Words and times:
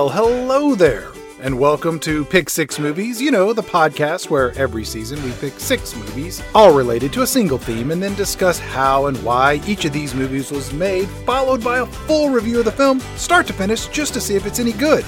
Well, 0.00 0.08
hello 0.08 0.74
there, 0.74 1.12
and 1.42 1.58
welcome 1.58 2.00
to 2.00 2.24
Pick 2.24 2.48
Six 2.48 2.78
Movies. 2.78 3.20
You 3.20 3.30
know, 3.30 3.52
the 3.52 3.62
podcast 3.62 4.30
where 4.30 4.50
every 4.52 4.82
season 4.82 5.22
we 5.22 5.30
pick 5.32 5.60
six 5.60 5.94
movies, 5.94 6.42
all 6.54 6.72
related 6.72 7.12
to 7.12 7.20
a 7.20 7.26
single 7.26 7.58
theme, 7.58 7.90
and 7.90 8.02
then 8.02 8.14
discuss 8.14 8.58
how 8.58 9.08
and 9.08 9.22
why 9.22 9.60
each 9.66 9.84
of 9.84 9.92
these 9.92 10.14
movies 10.14 10.50
was 10.50 10.72
made, 10.72 11.06
followed 11.26 11.62
by 11.62 11.80
a 11.80 11.86
full 11.86 12.30
review 12.30 12.60
of 12.60 12.64
the 12.64 12.72
film, 12.72 13.00
start 13.18 13.46
to 13.48 13.52
finish, 13.52 13.88
just 13.88 14.14
to 14.14 14.22
see 14.22 14.36
if 14.36 14.46
it's 14.46 14.58
any 14.58 14.72
good. 14.72 15.04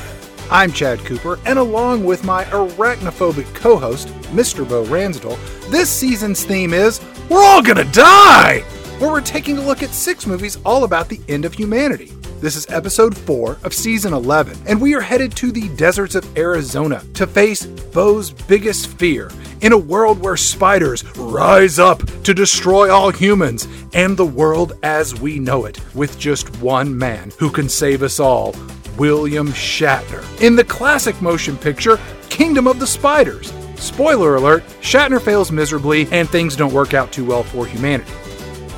I'm 0.50 0.70
Chad 0.70 0.98
Cooper, 1.06 1.38
and 1.46 1.58
along 1.58 2.04
with 2.04 2.22
my 2.22 2.44
arachnophobic 2.44 3.54
co 3.54 3.78
host, 3.78 4.08
Mr. 4.34 4.68
Bo 4.68 4.84
Ransdell, 4.84 5.38
this 5.70 5.88
season's 5.88 6.44
theme 6.44 6.74
is 6.74 7.00
We're 7.30 7.42
All 7.42 7.62
Gonna 7.62 7.90
Die! 7.92 8.58
Where 8.98 9.10
we're 9.10 9.22
taking 9.22 9.56
a 9.56 9.62
look 9.62 9.82
at 9.82 9.88
six 9.88 10.26
movies 10.26 10.58
all 10.66 10.84
about 10.84 11.08
the 11.08 11.22
end 11.28 11.46
of 11.46 11.54
humanity. 11.54 12.12
This 12.42 12.56
is 12.56 12.68
episode 12.70 13.16
4 13.16 13.58
of 13.62 13.72
season 13.72 14.12
11, 14.12 14.58
and 14.66 14.80
we 14.80 14.96
are 14.96 15.00
headed 15.00 15.30
to 15.36 15.52
the 15.52 15.68
deserts 15.76 16.16
of 16.16 16.36
Arizona 16.36 17.00
to 17.14 17.24
face 17.24 17.64
Bo's 17.64 18.32
biggest 18.32 18.88
fear 18.98 19.30
in 19.60 19.72
a 19.72 19.78
world 19.78 20.18
where 20.18 20.36
spiders 20.36 21.04
rise 21.16 21.78
up 21.78 22.02
to 22.24 22.34
destroy 22.34 22.90
all 22.90 23.12
humans 23.12 23.68
and 23.94 24.16
the 24.16 24.26
world 24.26 24.72
as 24.82 25.20
we 25.20 25.38
know 25.38 25.66
it, 25.66 25.78
with 25.94 26.18
just 26.18 26.60
one 26.60 26.98
man 26.98 27.30
who 27.38 27.48
can 27.48 27.68
save 27.68 28.02
us 28.02 28.18
all 28.18 28.56
William 28.98 29.46
Shatner. 29.50 30.24
In 30.42 30.56
the 30.56 30.64
classic 30.64 31.22
motion 31.22 31.56
picture, 31.56 32.00
Kingdom 32.28 32.66
of 32.66 32.80
the 32.80 32.88
Spiders. 32.88 33.52
Spoiler 33.76 34.34
alert, 34.34 34.64
Shatner 34.80 35.22
fails 35.22 35.52
miserably 35.52 36.08
and 36.10 36.28
things 36.28 36.56
don't 36.56 36.74
work 36.74 36.92
out 36.92 37.12
too 37.12 37.24
well 37.24 37.44
for 37.44 37.66
humanity. 37.66 38.10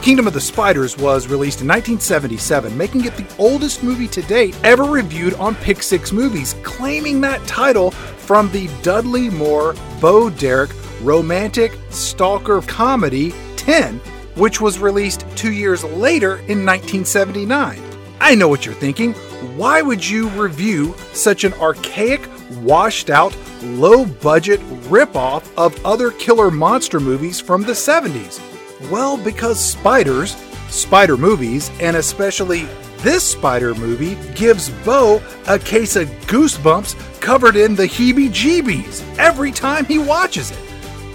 Kingdom 0.05 0.27
of 0.27 0.35
the 0.35 0.41
Spiders 0.43 0.99
was 0.99 1.29
released 1.29 1.63
in 1.63 1.67
1977, 1.67 2.77
making 2.77 3.07
it 3.07 3.17
the 3.17 3.25
oldest 3.39 3.83
movie 3.83 4.07
to 4.09 4.21
date 4.21 4.55
ever 4.63 4.83
reviewed 4.83 5.33
on 5.37 5.55
Pick 5.55 5.83
Six 5.83 6.13
Movies, 6.13 6.57
claiming 6.63 7.23
that 7.23 7.43
title 7.47 7.91
from 7.91 8.53
the 8.53 8.69
Dudley 8.83 9.31
Moore 9.31 9.75
Bo 10.03 10.29
Derek 10.29 10.73
romantic 11.01 11.73
stalker 11.89 12.61
comedy 12.61 13.33
10, 13.57 13.97
which 14.35 14.61
was 14.61 14.79
released 14.79 15.25
two 15.37 15.53
years 15.53 15.85
later 15.85 16.37
in 16.37 16.67
1979. 16.67 17.83
I 18.21 18.35
know 18.35 18.49
what 18.49 18.67
you're 18.67 18.75
thinking. 18.75 19.15
Why 19.57 19.81
would 19.81 20.07
you 20.07 20.29
review 20.29 20.95
such 21.15 21.45
an 21.45 21.55
archaic, 21.55 22.29
washed 22.61 23.09
out, 23.09 23.35
low 23.63 24.05
budget 24.05 24.61
ripoff 24.91 25.51
of 25.57 25.83
other 25.87 26.11
killer 26.11 26.51
monster 26.51 27.01
movies 27.01 27.41
from 27.41 27.63
the 27.63 27.73
70s? 27.73 28.54
Well, 28.91 29.17
because 29.17 29.59
spiders, 29.65 30.37
spider 30.69 31.17
movies, 31.17 31.71
and 31.81 31.97
especially 31.97 32.67
this 32.99 33.23
spider 33.23 33.75
movie 33.75 34.17
gives 34.35 34.71
Bo 34.85 35.23
a 35.47 35.59
case 35.59 35.97
of 35.97 36.09
goosebumps 36.27 37.21
covered 37.21 37.57
in 37.57 37.75
the 37.75 37.85
heebie 37.85 38.31
jeebies 38.31 39.03
every 39.19 39.53
time 39.53 39.85
he 39.85 39.99
watches 39.99 40.51
it. 40.51 40.59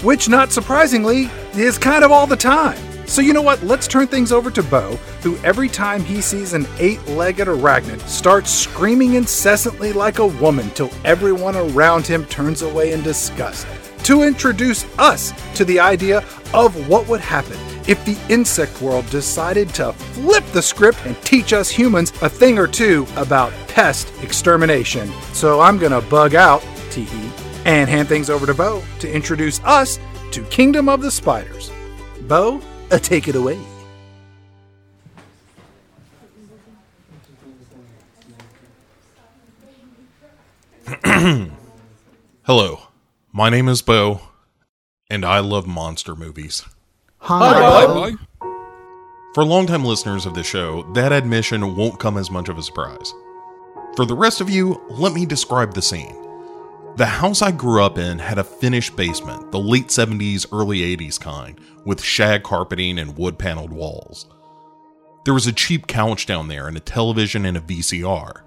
Which, 0.03 0.29
not 0.29 0.51
surprisingly, 0.51 1.29
is 1.53 1.77
kind 1.77 2.03
of 2.03 2.11
all 2.11 2.27
the 2.27 2.35
time. 2.35 2.77
So, 3.05 3.21
you 3.21 3.33
know 3.33 3.41
what? 3.41 3.63
Let's 3.63 3.87
turn 3.87 4.05
things 4.05 4.31
over 4.31 4.51
to 4.51 4.61
Bo, 4.61 4.95
who 5.23 5.35
every 5.37 5.67
time 5.67 6.03
he 6.03 6.21
sees 6.21 6.53
an 6.53 6.67
eight 6.77 7.03
legged 7.07 7.47
arachnid 7.47 7.99
starts 8.07 8.51
screaming 8.51 9.15
incessantly 9.15 9.93
like 9.93 10.19
a 10.19 10.27
woman 10.27 10.69
till 10.71 10.91
everyone 11.03 11.55
around 11.55 12.05
him 12.05 12.23
turns 12.25 12.61
away 12.61 12.91
in 12.93 13.01
disgust, 13.01 13.65
to 14.03 14.23
introduce 14.23 14.85
us 14.97 15.33
to 15.55 15.65
the 15.65 15.79
idea 15.79 16.19
of 16.53 16.89
what 16.89 17.07
would 17.07 17.21
happen 17.21 17.57
if 17.87 18.03
the 18.05 18.17
insect 18.31 18.81
world 18.81 19.09
decided 19.09 19.69
to 19.69 19.93
flip 19.93 20.45
the 20.47 20.61
script 20.61 20.99
and 21.05 21.19
teach 21.23 21.53
us 21.53 21.69
humans 21.69 22.11
a 22.21 22.29
thing 22.29 22.59
or 22.59 22.67
two 22.67 23.07
about 23.15 23.51
pest 23.67 24.11
extermination. 24.21 25.11
So 25.33 25.59
I'm 25.59 25.77
gonna 25.77 26.01
bug 26.01 26.35
out, 26.35 26.61
teehee, 26.91 27.31
and 27.65 27.89
hand 27.89 28.07
things 28.07 28.29
over 28.29 28.45
to 28.45 28.53
Bo 28.53 28.83
to 28.99 29.11
introduce 29.11 29.59
us 29.61 29.99
to 30.31 30.43
Kingdom 30.45 30.87
of 30.87 31.01
the 31.01 31.11
Spiders. 31.11 31.71
Bo, 32.21 32.61
uh, 32.91 32.99
take 32.99 33.27
it 33.27 33.35
away. 33.35 33.59
Hello, 42.43 42.88
my 43.31 43.49
name 43.49 43.67
is 43.67 43.81
Bo, 43.81 44.21
and 45.09 45.25
I 45.25 45.39
love 45.39 45.67
monster 45.67 46.15
movies. 46.15 46.63
Hi, 47.19 47.85
Bye. 47.85 48.13
For 49.33 49.43
longtime 49.45 49.85
listeners 49.85 50.25
of 50.25 50.33
the 50.33 50.43
show, 50.43 50.83
that 50.93 51.11
admission 51.11 51.75
won't 51.75 51.99
come 51.99 52.17
as 52.17 52.31
much 52.31 52.49
of 52.49 52.57
a 52.57 52.63
surprise. 52.63 53.13
For 53.95 54.05
the 54.05 54.15
rest 54.15 54.41
of 54.41 54.49
you, 54.49 54.81
let 54.89 55.13
me 55.13 55.25
describe 55.25 55.73
the 55.73 55.81
scene. 55.81 56.15
The 56.95 57.05
house 57.05 57.41
I 57.41 57.51
grew 57.51 57.83
up 57.83 57.97
in 57.97 58.19
had 58.19 58.39
a 58.39 58.43
finished 58.43 58.95
basement, 58.95 59.51
the 59.51 59.59
late 59.59 59.87
70s, 59.87 60.47
early 60.51 60.79
80s 60.79 61.19
kind, 61.19 61.59
with 61.85 62.01
shag 62.01 62.43
carpeting 62.43 62.97
and 62.99 63.17
wood 63.17 63.37
paneled 63.37 63.71
walls. 63.71 64.25
There 65.25 65.33
was 65.33 65.47
a 65.47 65.53
cheap 65.53 65.87
couch 65.87 66.25
down 66.25 66.47
there 66.47 66.67
and 66.67 66.75
a 66.75 66.81
television 66.81 67.45
and 67.45 67.55
a 67.55 67.61
VCR. 67.61 68.41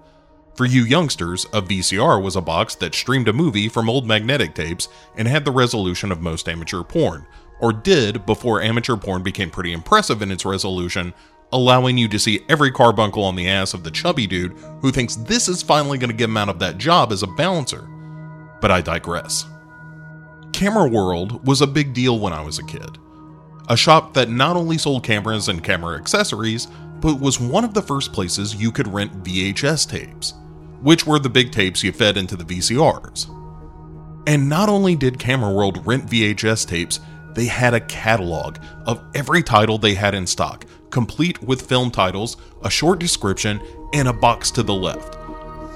For 0.55 0.67
you 0.67 0.85
youngsters, 0.85 1.47
a 1.47 1.63
VCR 1.63 2.23
was 2.23 2.37
a 2.37 2.43
box 2.43 2.75
that 2.77 2.95
streamed 2.95 3.29
a 3.29 3.33
movie 3.33 3.69
from 3.69 3.89
old 3.89 4.07
magnetic 4.07 4.55
tapes 4.55 4.89
and 5.17 5.27
had 5.27 5.45
the 5.45 5.51
resolution 5.51 6.13
of 6.13 6.21
most 6.21 6.47
amateur 6.47 6.83
porn, 6.83 7.27
or 7.61 7.73
did 7.73 8.27
before 8.27 8.61
amateur 8.61 8.97
porn 8.97 9.23
became 9.23 9.51
pretty 9.51 9.73
impressive 9.73 10.21
in 10.21 10.31
its 10.31 10.45
resolution, 10.45 11.15
allowing 11.53 11.97
you 11.97 12.07
to 12.09 12.19
see 12.19 12.45
every 12.51 12.71
carbuncle 12.71 13.25
on 13.25 13.35
the 13.35 13.49
ass 13.49 13.73
of 13.73 13.83
the 13.83 13.91
chubby 13.91 14.27
dude 14.27 14.53
who 14.83 14.91
thinks 14.91 15.17
this 15.17 15.49
is 15.49 15.63
finally 15.63 15.97
going 15.97 16.11
to 16.11 16.17
get 16.17 16.29
him 16.29 16.37
out 16.37 16.51
of 16.51 16.59
that 16.59 16.77
job 16.77 17.13
as 17.13 17.23
a 17.23 17.27
bouncer. 17.29 17.89
But 18.61 18.71
I 18.71 18.83
digress. 18.83 19.47
Camera 20.53 20.87
World 20.87 21.47
was 21.47 21.63
a 21.63 21.67
big 21.67 21.95
deal 21.95 22.19
when 22.19 22.35
I 22.35 22.43
was 22.43 22.59
a 22.59 22.65
kid. 22.65 22.99
A 23.69 23.77
shop 23.77 24.13
that 24.15 24.29
not 24.29 24.57
only 24.57 24.77
sold 24.77 25.03
cameras 25.03 25.49
and 25.49 25.65
camera 25.65 25.97
accessories, 25.97 26.69
but 27.01 27.19
was 27.19 27.41
one 27.41 27.65
of 27.65 27.75
the 27.75 27.83
first 27.83 28.13
places 28.13 28.55
you 28.55 28.71
could 28.71 28.87
rent 28.93 29.25
VHS 29.25 29.89
tapes, 29.89 30.35
which 30.83 31.07
were 31.07 31.19
the 31.19 31.31
big 31.31 31.53
tapes 31.53 31.83
you 31.83 31.93
fed 31.93 32.17
into 32.17 32.37
the 32.37 32.45
VCRs. 32.45 33.29
And 34.27 34.49
not 34.49 34.69
only 34.69 34.95
did 34.95 35.19
Camera 35.19 35.53
World 35.53 35.85
rent 35.87 36.07
VHS 36.07 36.67
tapes, 36.67 37.01
they 37.35 37.47
had 37.47 37.75
a 37.75 37.81
catalog 37.81 38.59
of 38.87 39.03
every 39.15 39.43
title 39.43 39.79
they 39.79 39.95
had 39.95 40.15
in 40.15 40.27
stock, 40.27 40.67
complete 40.91 41.43
with 41.43 41.69
film 41.69 41.91
titles, 41.91 42.37
a 42.63 42.71
short 42.71 42.99
description, 42.99 43.61
and 43.95 44.09
a 44.09 44.13
box 44.13 44.51
to 44.53 44.63
the 44.63 44.75
left. 44.75 45.17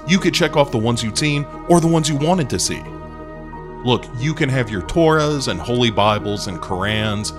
You 0.07 0.19
could 0.19 0.33
check 0.33 0.55
off 0.55 0.71
the 0.71 0.77
ones 0.77 1.03
you'd 1.03 1.17
seen 1.17 1.43
or 1.67 1.81
the 1.81 1.87
ones 1.87 2.07
you 2.07 2.15
wanted 2.15 2.49
to 2.51 2.59
see. 2.59 2.81
Look, 3.83 4.05
you 4.17 4.33
can 4.33 4.49
have 4.49 4.69
your 4.69 4.81
Torahs 4.83 5.49
and 5.49 5.59
Holy 5.59 5.91
Bibles 5.91 6.47
and 6.47 6.59
Korans. 6.59 7.31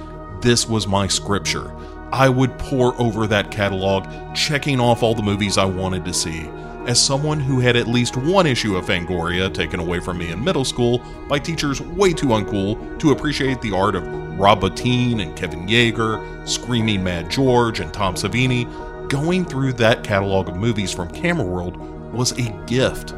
This 0.43 0.69
was 0.69 0.87
my 0.87 1.07
scripture. 1.07 1.75
I 2.13 2.29
would 2.29 2.59
pore 2.59 2.99
over 3.01 3.27
that 3.27 3.51
catalog, 3.51 4.35
checking 4.35 4.81
off 4.81 5.03
all 5.03 5.15
the 5.15 5.23
movies 5.23 5.59
I 5.59 5.65
wanted 5.65 6.05
to 6.05 6.15
see. 6.15 6.49
As 6.89 6.99
someone 6.99 7.39
who 7.39 7.61
had 7.61 7.77
at 7.77 7.87
least 7.87 8.17
one 8.17 8.47
issue 8.47 8.77
of 8.77 8.87
Fangoria 8.87 9.53
taken 9.53 9.79
away 9.79 10.01
from 10.01 10.17
me 10.17 10.31
in 10.31 10.43
middle 10.43 10.65
school 10.65 11.03
by 11.29 11.39
teachers 11.39 11.83
way 11.83 12.15
too 12.15 12.29
uncool 12.29 12.99
to 12.99 13.11
appreciate 13.11 13.61
the 13.61 13.77
art 13.77 13.95
of 13.95 14.07
Rob 14.39 14.63
Bottin 14.63 15.21
and 15.21 15.37
Kevin 15.37 15.67
Yagher, 15.67 16.49
Screaming 16.49 17.05
Mad 17.05 17.31
George 17.31 17.81
and 17.81 17.93
Tom 17.93 18.15
Savini, 18.15 18.65
going 19.11 19.45
through 19.45 19.75
that 19.75 20.03
catalog 20.03 20.49
of 20.49 20.57
movies 20.57 20.91
from 20.91 21.11
Camera 21.11 21.45
World 21.45 21.77
was 22.15 22.33
a 22.39 22.51
gift. 22.65 23.13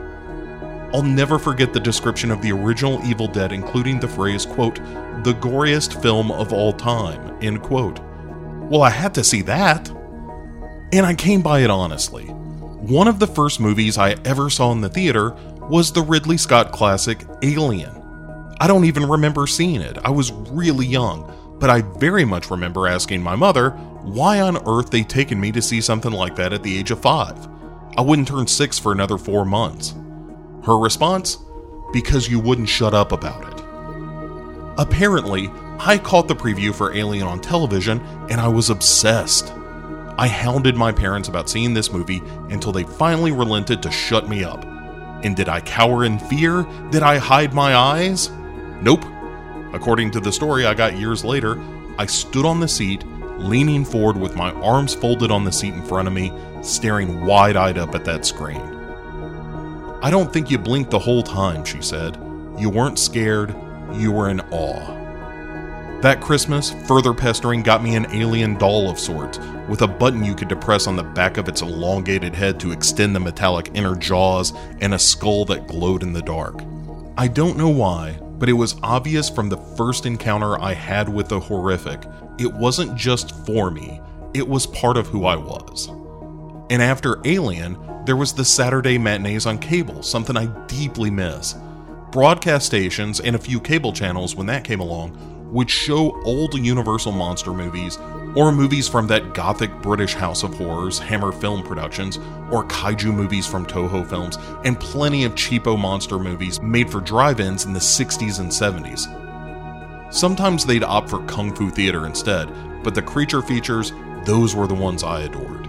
I'll 0.93 1.05
never 1.05 1.39
forget 1.39 1.73
the 1.73 1.79
description 1.79 2.33
of 2.33 2.43
the 2.43 2.51
original 2.51 3.01
Evil 3.05 3.29
Dead, 3.29 3.53
including 3.53 4.01
the 4.01 4.09
phrase, 4.09 4.47
quote, 4.47 4.81
the 5.23 5.37
goriest 5.39 6.03
film 6.03 6.33
of 6.33 6.53
all 6.53 6.73
time, 6.73 7.39
end 7.41 7.63
quote. 7.63 8.01
Well, 8.69 8.83
I 8.83 8.91
had 8.91 9.15
to 9.15 9.23
see 9.23 9.43
that. 9.43 9.89
And 10.93 11.07
I 11.07 11.15
came 11.15 11.41
by 11.41 11.61
it 11.61 11.71
honestly. 11.71 12.35
One 12.81 13.09
of 13.09 13.19
the 13.19 13.27
first 13.27 13.61
movies 13.61 13.99
I 13.99 14.17
ever 14.25 14.49
saw 14.49 14.73
in 14.73 14.81
the 14.81 14.89
theater 14.89 15.33
was 15.69 15.93
the 15.93 16.01
Ridley 16.01 16.39
Scott 16.39 16.73
classic 16.73 17.27
Alien. 17.43 17.95
I 18.59 18.67
don't 18.67 18.87
even 18.87 19.07
remember 19.07 19.47
seeing 19.47 19.83
it, 19.83 19.99
I 20.03 20.09
was 20.09 20.33
really 20.33 20.87
young, 20.87 21.31
but 21.61 21.69
I 21.69 21.83
very 21.83 22.25
much 22.25 22.51
remember 22.51 22.89
asking 22.89 23.23
my 23.23 23.37
mother 23.37 23.73
why 24.03 24.41
on 24.41 24.67
earth 24.67 24.89
they'd 24.89 25.11
taken 25.11 25.39
me 25.39 25.53
to 25.53 25.61
see 25.61 25.83
something 25.83 26.11
like 26.11 26.35
that 26.37 26.55
at 26.55 26.63
the 26.63 26.75
age 26.75 26.91
of 26.91 27.03
five. 27.03 27.49
I 27.99 28.01
wouldn't 28.01 28.29
turn 28.29 28.47
six 28.47 28.79
for 28.79 28.93
another 28.93 29.19
four 29.19 29.45
months. 29.45 29.95
Her 30.65 30.79
response? 30.79 31.37
Because 31.93 32.31
you 32.31 32.41
wouldn't 32.41 32.71
shut 32.71 32.95
up 32.95 33.13
about 33.13 33.53
it. 33.53 33.65
Apparently, 34.79 35.51
I 35.79 35.99
caught 35.99 36.29
the 36.29 36.35
preview 36.35 36.75
for 36.75 36.95
Alien 36.95 37.27
on 37.27 37.41
television 37.43 38.01
and 38.31 38.41
I 38.41 38.49
was 38.49 38.71
obsessed. 38.71 39.53
I 40.21 40.29
hounded 40.29 40.77
my 40.77 40.93
parents 40.93 41.31
about 41.31 41.49
seeing 41.49 41.73
this 41.73 41.91
movie 41.91 42.21
until 42.51 42.73
they 42.73 42.85
finally 42.85 43.33
relented 43.33 43.83
to 43.83 43.91
shut 43.91 44.29
me 44.29 44.45
up. 44.45 44.67
And 45.25 45.35
did 45.35 45.49
I 45.49 45.63
cower 45.63 46.05
in 46.05 46.19
fear? 46.19 46.67
Did 46.91 47.03
I 47.03 47.17
hide 47.17 47.55
my 47.55 47.75
eyes? 47.75 48.29
Nope. 48.83 49.03
According 49.73 50.11
to 50.11 50.21
the 50.21 50.31
story 50.31 50.67
I 50.67 50.75
got 50.75 50.99
years 50.99 51.25
later, 51.25 51.59
I 51.99 52.05
stood 52.05 52.45
on 52.45 52.61
the 52.61 52.69
seat, 52.69 53.03
leaning 53.39 53.83
forward 53.83 54.19
with 54.19 54.37
my 54.37 54.53
arms 54.53 54.95
folded 54.95 55.31
on 55.31 55.43
the 55.45 55.53
seat 55.53 55.73
in 55.73 55.83
front 55.83 56.07
of 56.07 56.13
me, 56.13 56.35
staring 56.61 57.25
wide 57.25 57.57
eyed 57.57 57.79
up 57.79 57.95
at 57.95 58.05
that 58.05 58.27
screen. 58.27 58.61
I 60.03 60.11
don't 60.11 60.31
think 60.31 60.51
you 60.51 60.59
blinked 60.59 60.91
the 60.91 60.99
whole 60.99 61.23
time, 61.23 61.65
she 61.65 61.81
said. 61.81 62.19
You 62.59 62.69
weren't 62.69 62.99
scared, 62.99 63.57
you 63.95 64.13
were 64.13 64.29
in 64.29 64.43
awe. 64.51 65.00
That 66.03 66.23
Christmas, 66.23 66.71
further 66.87 67.13
pestering 67.13 67.63
got 67.63 67.83
me 67.83 67.95
an 67.95 68.07
alien 68.15 68.57
doll 68.57 68.89
of 68.89 68.99
sorts, 68.99 69.39
with 69.69 69.83
a 69.83 69.87
button 69.87 70.25
you 70.25 70.35
could 70.35 70.49
depress 70.49 70.87
on 70.87 70.97
the 70.97 71.03
back 71.03 71.37
of 71.37 71.47
its 71.47 71.61
elongated 71.61 72.35
head 72.35 72.59
to 72.61 72.73
extend 72.73 73.15
the 73.15 73.21
metallic 73.21 73.71
inner 73.75 73.95
jaws 73.95 74.55
and 74.81 74.95
a 74.95 74.99
skull 74.99 75.45
that 75.45 75.67
glowed 75.67 76.03
in 76.03 76.15
the 76.15 76.23
dark. 76.23 76.63
I 77.19 77.29
don't 77.29 77.59
know 77.59 77.69
why, 77.69 78.19
but 78.39 78.49
it 78.49 78.55
was 78.55 78.81
obvious 78.83 79.29
from 79.29 79.51
the 79.51 79.59
first 79.59 80.07
encounter 80.07 80.59
I 80.59 80.73
had 80.73 81.07
with 81.07 81.29
the 81.29 81.39
horrific, 81.39 82.03
it 82.39 82.51
wasn't 82.51 82.97
just 82.97 83.37
for 83.45 83.71
me, 83.71 84.01
it 84.33 84.49
was 84.49 84.67
part 84.67 84.97
of 84.97 85.07
who 85.07 85.27
I 85.27 85.37
was. 85.37 85.89
And 86.71 86.81
after 86.81 87.21
Alien, 87.27 87.77
there 88.07 88.17
was 88.17 88.33
the 88.33 88.45
Saturday 88.47 88.97
matinees 88.97 89.45
on 89.45 89.59
cable, 89.59 90.03
something 90.03 90.35
I 90.35 90.47
deeply 90.67 91.11
miss. 91.11 91.57
Broadcast 92.11 92.65
stations 92.65 93.21
and 93.21 93.37
a 93.37 93.39
few 93.39 93.61
cable 93.61 93.93
channels, 93.93 94.35
when 94.35 94.47
that 94.47 94.65
came 94.65 94.81
along, 94.81 95.37
would 95.51 95.69
show 95.69 96.21
old 96.23 96.55
Universal 96.55 97.13
monster 97.13 97.53
movies 97.53 97.99
or 98.35 98.53
movies 98.53 98.89
from 98.89 99.07
that 99.09 99.35
gothic 99.35 99.73
British 99.83 100.15
House 100.15 100.43
of 100.43 100.55
Horrors, 100.55 100.99
Hammer 100.99 101.33
Film 101.33 101.63
Productions, 101.63 102.19
or 102.51 102.65
kaiju 102.65 103.13
movies 103.13 103.47
from 103.47 103.67
Toho 103.67 104.09
Films, 104.09 104.39
and 104.65 104.79
plenty 104.79 105.25
of 105.25 105.35
cheapo 105.35 105.79
monster 105.79 106.19
movies 106.19 106.61
made 106.63 106.91
for 106.91 107.01
drive 107.01 107.41
ins 107.41 107.65
in 107.65 107.73
the 107.73 107.81
60s 107.81 108.41
and 108.41 108.51
70s. 108.51 110.13
Sometimes 110.13 110.65
they'd 110.65 110.85
opt 110.85 111.11
for 111.11 111.25
Kung 111.27 111.55
Fu 111.55 111.71
Theater 111.71 112.07
instead, 112.07 112.49
but 112.83 112.95
the 112.95 113.03
creature 113.03 113.43
features, 113.43 113.93
those 114.25 114.55
were 114.55 114.67
the 114.67 114.75
ones 114.75 115.03
I 115.03 115.23
adored. 115.23 115.69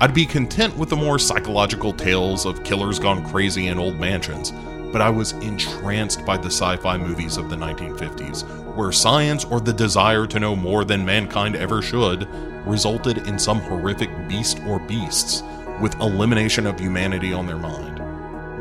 I'd 0.00 0.14
be 0.14 0.26
content 0.26 0.76
with 0.76 0.88
the 0.88 0.96
more 0.96 1.18
psychological 1.18 1.92
tales 1.92 2.44
of 2.44 2.64
killers 2.64 2.98
gone 2.98 3.24
crazy 3.24 3.68
in 3.68 3.78
old 3.78 4.00
mansions, 4.00 4.52
but 4.92 5.00
I 5.00 5.10
was 5.10 5.32
entranced 5.32 6.24
by 6.24 6.36
the 6.36 6.50
sci 6.50 6.76
fi 6.76 6.98
movies 6.98 7.38
of 7.38 7.50
the 7.50 7.56
1950s, 7.56 8.76
where 8.76 8.92
science 8.92 9.44
or 9.44 9.60
the 9.60 9.72
desire 9.72 10.26
to 10.26 10.38
know 10.38 10.54
more 10.54 10.84
than 10.84 11.04
mankind 11.04 11.56
ever 11.56 11.82
should 11.82 12.28
resulted 12.66 13.26
in 13.26 13.38
some 13.38 13.58
horrific 13.60 14.10
beast 14.28 14.60
or 14.66 14.78
beasts 14.78 15.42
with 15.80 15.98
elimination 16.00 16.66
of 16.66 16.78
humanity 16.78 17.32
on 17.32 17.46
their 17.46 17.58
mind. 17.58 18.00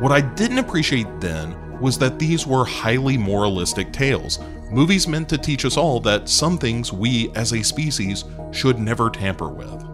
What 0.02 0.12
I 0.12 0.22
didn't 0.22 0.58
appreciate 0.58 1.20
then 1.20 1.56
was 1.80 1.98
that 2.00 2.18
these 2.18 2.48
were 2.48 2.66
highly 2.66 3.18
moralistic 3.18 3.92
tales, 3.92 4.40
movies 4.72 5.08
meant 5.08 5.28
to 5.30 5.38
teach 5.38 5.66
us 5.66 5.78
all 5.78 6.00
that 6.02 6.30
some 6.30 6.58
things 6.58 6.94
we 6.94 7.30
as 7.36 7.54
a 7.54 7.64
species 7.64 8.24
should 8.52 8.80
never 8.80 9.10
tamper 9.10 9.50
with. 9.50 9.91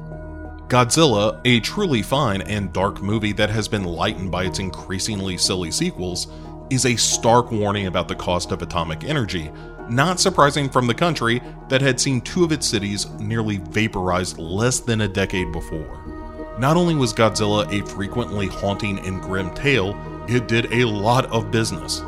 Godzilla, 0.68 1.40
a 1.46 1.62
truly 1.62 2.02
fine 2.02 2.42
and 2.42 2.74
dark 2.74 3.02
movie 3.02 3.32
that 3.32 3.50
has 3.50 3.70
been 3.70 3.86
lightened 3.86 4.32
by 4.32 4.44
its 4.44 4.60
increasingly 4.60 5.38
silly 5.38 5.72
sequels, 5.72 6.28
is 6.70 6.86
a 6.86 6.98
stark 6.98 7.54
warning 7.54 7.88
about 7.88 8.10
the 8.10 8.16
cost 8.16 8.52
of 8.52 8.62
atomic 8.62 9.06
energy, 9.06 9.50
not 9.90 10.20
surprising 10.20 10.70
from 10.70 10.86
the 10.86 10.94
country 10.94 11.42
that 11.70 11.80
had 11.80 12.02
seen 12.02 12.20
two 12.20 12.44
of 12.44 12.52
its 12.52 12.68
cities 12.68 13.10
nearly 13.12 13.60
vaporized 13.70 14.38
less 14.40 14.82
than 14.82 15.00
a 15.00 15.08
decade 15.08 15.54
before. 15.54 16.04
Not 16.60 16.76
only 16.76 16.96
was 16.96 17.14
Godzilla 17.14 17.72
a 17.72 17.86
frequently 17.86 18.48
haunting 18.48 19.00
and 19.06 19.22
grim 19.22 19.54
tale, 19.54 19.96
it 20.28 20.50
did 20.50 20.74
a 20.74 20.84
lot 20.84 21.28
of 21.28 21.50
business. 21.50 22.02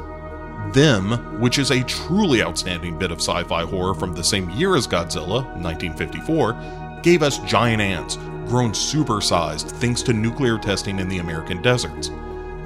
Them, 0.74 1.40
which 1.40 1.60
is 1.60 1.72
a 1.72 1.84
truly 1.86 2.44
outstanding 2.44 3.00
bit 3.00 3.12
of 3.12 3.20
sci 3.20 3.42
fi 3.44 3.64
horror 3.64 3.94
from 3.94 4.14
the 4.14 4.24
same 4.24 4.50
year 4.50 4.76
as 4.76 4.86
Godzilla, 4.86 5.46
1954, 5.56 7.00
gave 7.02 7.24
us 7.24 7.38
giant 7.40 7.82
ants, 7.82 8.18
grown 8.50 8.72
supersized 8.72 9.70
thanks 9.70 10.02
to 10.02 10.12
nuclear 10.12 10.58
testing 10.58 11.00
in 11.00 11.08
the 11.08 11.20
American 11.20 11.62
deserts. 11.62 12.10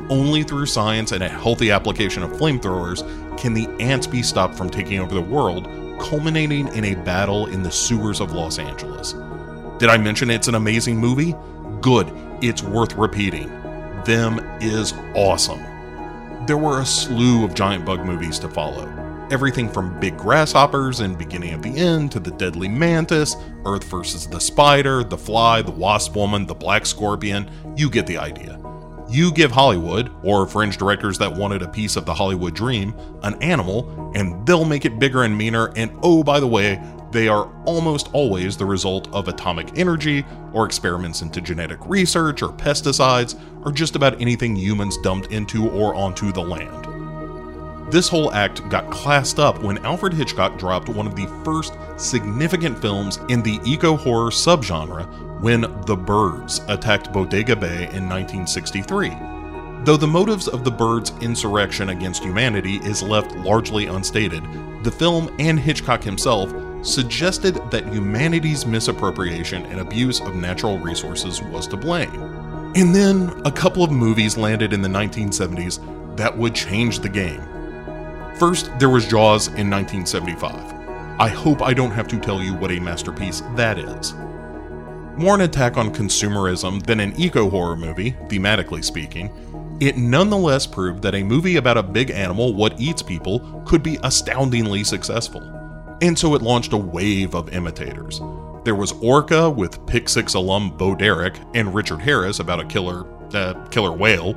Only 0.10 0.44
through 0.44 0.66
science 0.66 1.12
and 1.12 1.22
a 1.22 1.30
healthy 1.30 1.72
application 1.72 2.24
of 2.24 2.32
flamethrowers 2.32 3.04
can 3.38 3.54
the 3.54 3.68
ants 3.80 4.08
be 4.08 4.24
stopped 4.24 4.56
from 4.56 4.70
taking 4.70 5.00
over 5.00 5.14
the 5.14 5.22
world, 5.22 5.66
culminating 6.00 6.68
in 6.70 6.86
a 6.86 6.96
battle 6.96 7.48
in 7.48 7.64
the 7.64 7.72
sewers 7.72 8.22
of 8.22 8.32
Los 8.32 8.60
Angeles. 8.60 9.14
Did 9.78 9.90
I 9.90 9.98
mention 9.98 10.30
it's 10.30 10.48
an 10.48 10.56
amazing 10.56 10.98
movie? 10.98 11.36
Good, 11.82 12.12
it's 12.42 12.64
worth 12.64 12.96
repeating. 12.96 13.50
Them 14.06 14.40
is 14.62 14.94
awesome. 15.16 15.62
There 16.46 16.58
were 16.58 16.82
a 16.82 16.86
slew 16.86 17.44
of 17.44 17.54
giant 17.54 17.86
bug 17.86 18.06
movies 18.06 18.40
to 18.40 18.50
follow. 18.50 19.03
Everything 19.32 19.70
from 19.70 20.00
big 20.00 20.18
grasshoppers 20.18 21.00
and 21.00 21.18
beginning 21.18 21.54
of 21.54 21.62
the 21.62 21.76
end 21.76 22.12
to 22.12 22.20
the 22.20 22.32
deadly 22.32 22.68
mantis, 22.68 23.36
Earth 23.66 23.84
versus 23.86 24.28
the 24.28 24.40
spider, 24.40 25.04
the 25.04 25.18
fly, 25.18 25.62
the 25.62 25.72
wasp 25.72 26.16
woman, 26.16 26.46
the 26.46 26.54
black 26.54 26.86
scorpion, 26.86 27.50
you 27.76 27.90
get 27.90 28.06
the 28.06 28.18
idea. 28.18 28.60
You 29.10 29.32
give 29.32 29.52
Hollywood, 29.52 30.12
or 30.24 30.46
fringe 30.46 30.78
directors 30.78 31.18
that 31.20 31.34
wanted 31.34 31.62
a 31.62 31.68
piece 31.68 31.96
of 31.96 32.06
the 32.06 32.14
Hollywood 32.14 32.54
dream, 32.54 32.94
an 33.24 33.42
animal, 33.42 34.12
and 34.14 34.46
they'll 34.46 34.66
make 34.66 34.86
it 34.86 35.00
bigger 35.00 35.24
and 35.24 35.38
meaner, 35.38 35.72
and 35.76 35.92
oh, 36.04 36.24
by 36.24 36.40
the 36.40 36.48
way, 36.48 36.82
they 37.12 37.28
are 37.28 37.50
almost 37.66 38.10
always 38.12 38.58
the 38.58 38.66
result 38.66 39.08
of 39.14 39.28
atomic 39.28 39.78
energy, 39.78 40.26
or 40.52 40.66
experiments 40.66 41.22
into 41.22 41.42
genetic 41.42 41.80
research, 41.86 42.42
or 42.42 42.50
pesticides, 42.50 43.40
or 43.66 43.72
just 43.72 43.96
about 43.96 44.20
anything 44.22 44.56
humans 44.56 44.98
dumped 44.98 45.32
into 45.32 45.70
or 45.70 45.96
onto 45.96 46.32
the 46.32 46.42
land. 46.42 46.93
This 47.94 48.10
whole 48.10 48.34
act 48.34 48.68
got 48.70 48.90
classed 48.90 49.38
up 49.38 49.62
when 49.62 49.78
Alfred 49.86 50.16
Hitchcock 50.16 50.58
dropped 50.58 50.90
one 50.90 51.06
of 51.06 51.16
the 51.16 51.28
first 51.46 51.76
significant 51.96 52.82
films 52.82 53.20
in 53.30 53.44
the 53.44 53.60
eco 53.64 53.96
horror 53.96 54.32
subgenre 54.32 55.06
when 55.42 55.62
The 55.86 55.96
Birds 55.96 56.62
attacked 56.70 57.14
Bodega 57.14 57.56
Bay 57.56 57.84
in 57.94 58.10
1963. 58.10 59.10
Though 59.84 59.96
the 59.96 60.08
motives 60.08 60.48
of 60.48 60.64
the 60.64 60.72
Birds' 60.72 61.14
insurrection 61.22 61.90
against 61.90 62.24
humanity 62.24 62.78
is 62.78 63.04
left 63.04 63.36
largely 63.36 63.86
unstated, 63.86 64.42
the 64.84 64.92
film 64.92 65.32
and 65.38 65.60
Hitchcock 65.60 66.02
himself 66.02 66.52
suggested 66.84 67.62
that 67.70 67.94
humanity's 67.94 68.66
misappropriation 68.66 69.68
and 69.68 69.82
abuse 69.82 70.20
of 70.20 70.34
natural 70.34 70.80
resources 70.80 71.44
was 71.44 71.68
to 71.68 71.78
blame. 71.78 72.24
And 72.76 72.96
then 72.96 73.40
a 73.46 73.52
couple 73.52 73.84
of 73.84 73.92
movies 73.92 74.36
landed 74.36 74.74
in 74.74 74.82
the 74.82 74.90
1970s 74.90 76.18
that 76.18 76.36
would 76.36 76.56
change 76.56 76.98
the 76.98 77.10
game. 77.10 77.53
First, 78.40 78.72
there 78.80 78.90
was 78.90 79.08
Jaws 79.08 79.48
in 79.48 79.70
1975. 79.70 81.20
I 81.20 81.28
hope 81.28 81.62
I 81.62 81.74
don't 81.74 81.92
have 81.92 82.08
to 82.08 82.20
tell 82.20 82.42
you 82.42 82.56
what 82.56 82.72
a 82.72 82.80
masterpiece 82.80 83.42
that 83.56 83.78
is. 83.78 84.14
More 85.16 85.36
an 85.36 85.42
attack 85.42 85.78
on 85.78 85.94
consumerism 85.94 86.84
than 86.84 87.00
an 87.00 87.14
eco 87.16 87.48
horror 87.48 87.76
movie, 87.76 88.14
thematically 88.28 88.84
speaking, 88.84 89.30
it 89.80 89.98
nonetheless 89.98 90.66
proved 90.66 91.04
that 91.04 91.14
a 91.14 91.24
movie 91.24 91.58
about 91.58 91.78
a 91.78 91.84
big 91.84 92.10
animal 92.10 92.56
what 92.56 92.80
eats 92.80 93.04
people 93.04 93.62
could 93.68 93.84
be 93.84 94.00
astoundingly 94.02 94.84
successful. 94.84 95.42
And 96.02 96.18
so 96.18 96.34
it 96.34 96.42
launched 96.42 96.74
a 96.74 96.78
wave 96.78 97.36
of 97.36 97.54
imitators. 97.54 98.20
There 98.64 98.76
was 98.76 98.94
Orca 98.94 99.50
with 99.50 99.86
Pick 99.86 100.10
Six 100.10 100.34
alum 100.34 100.76
Bo 100.76 100.96
Derek 100.96 101.36
and 101.54 101.74
Richard 101.76 102.02
Harris 102.02 102.40
about 102.40 102.60
a 102.60 102.66
killer, 102.66 103.06
uh, 103.36 103.54
killer 103.70 103.92
whale, 103.92 104.36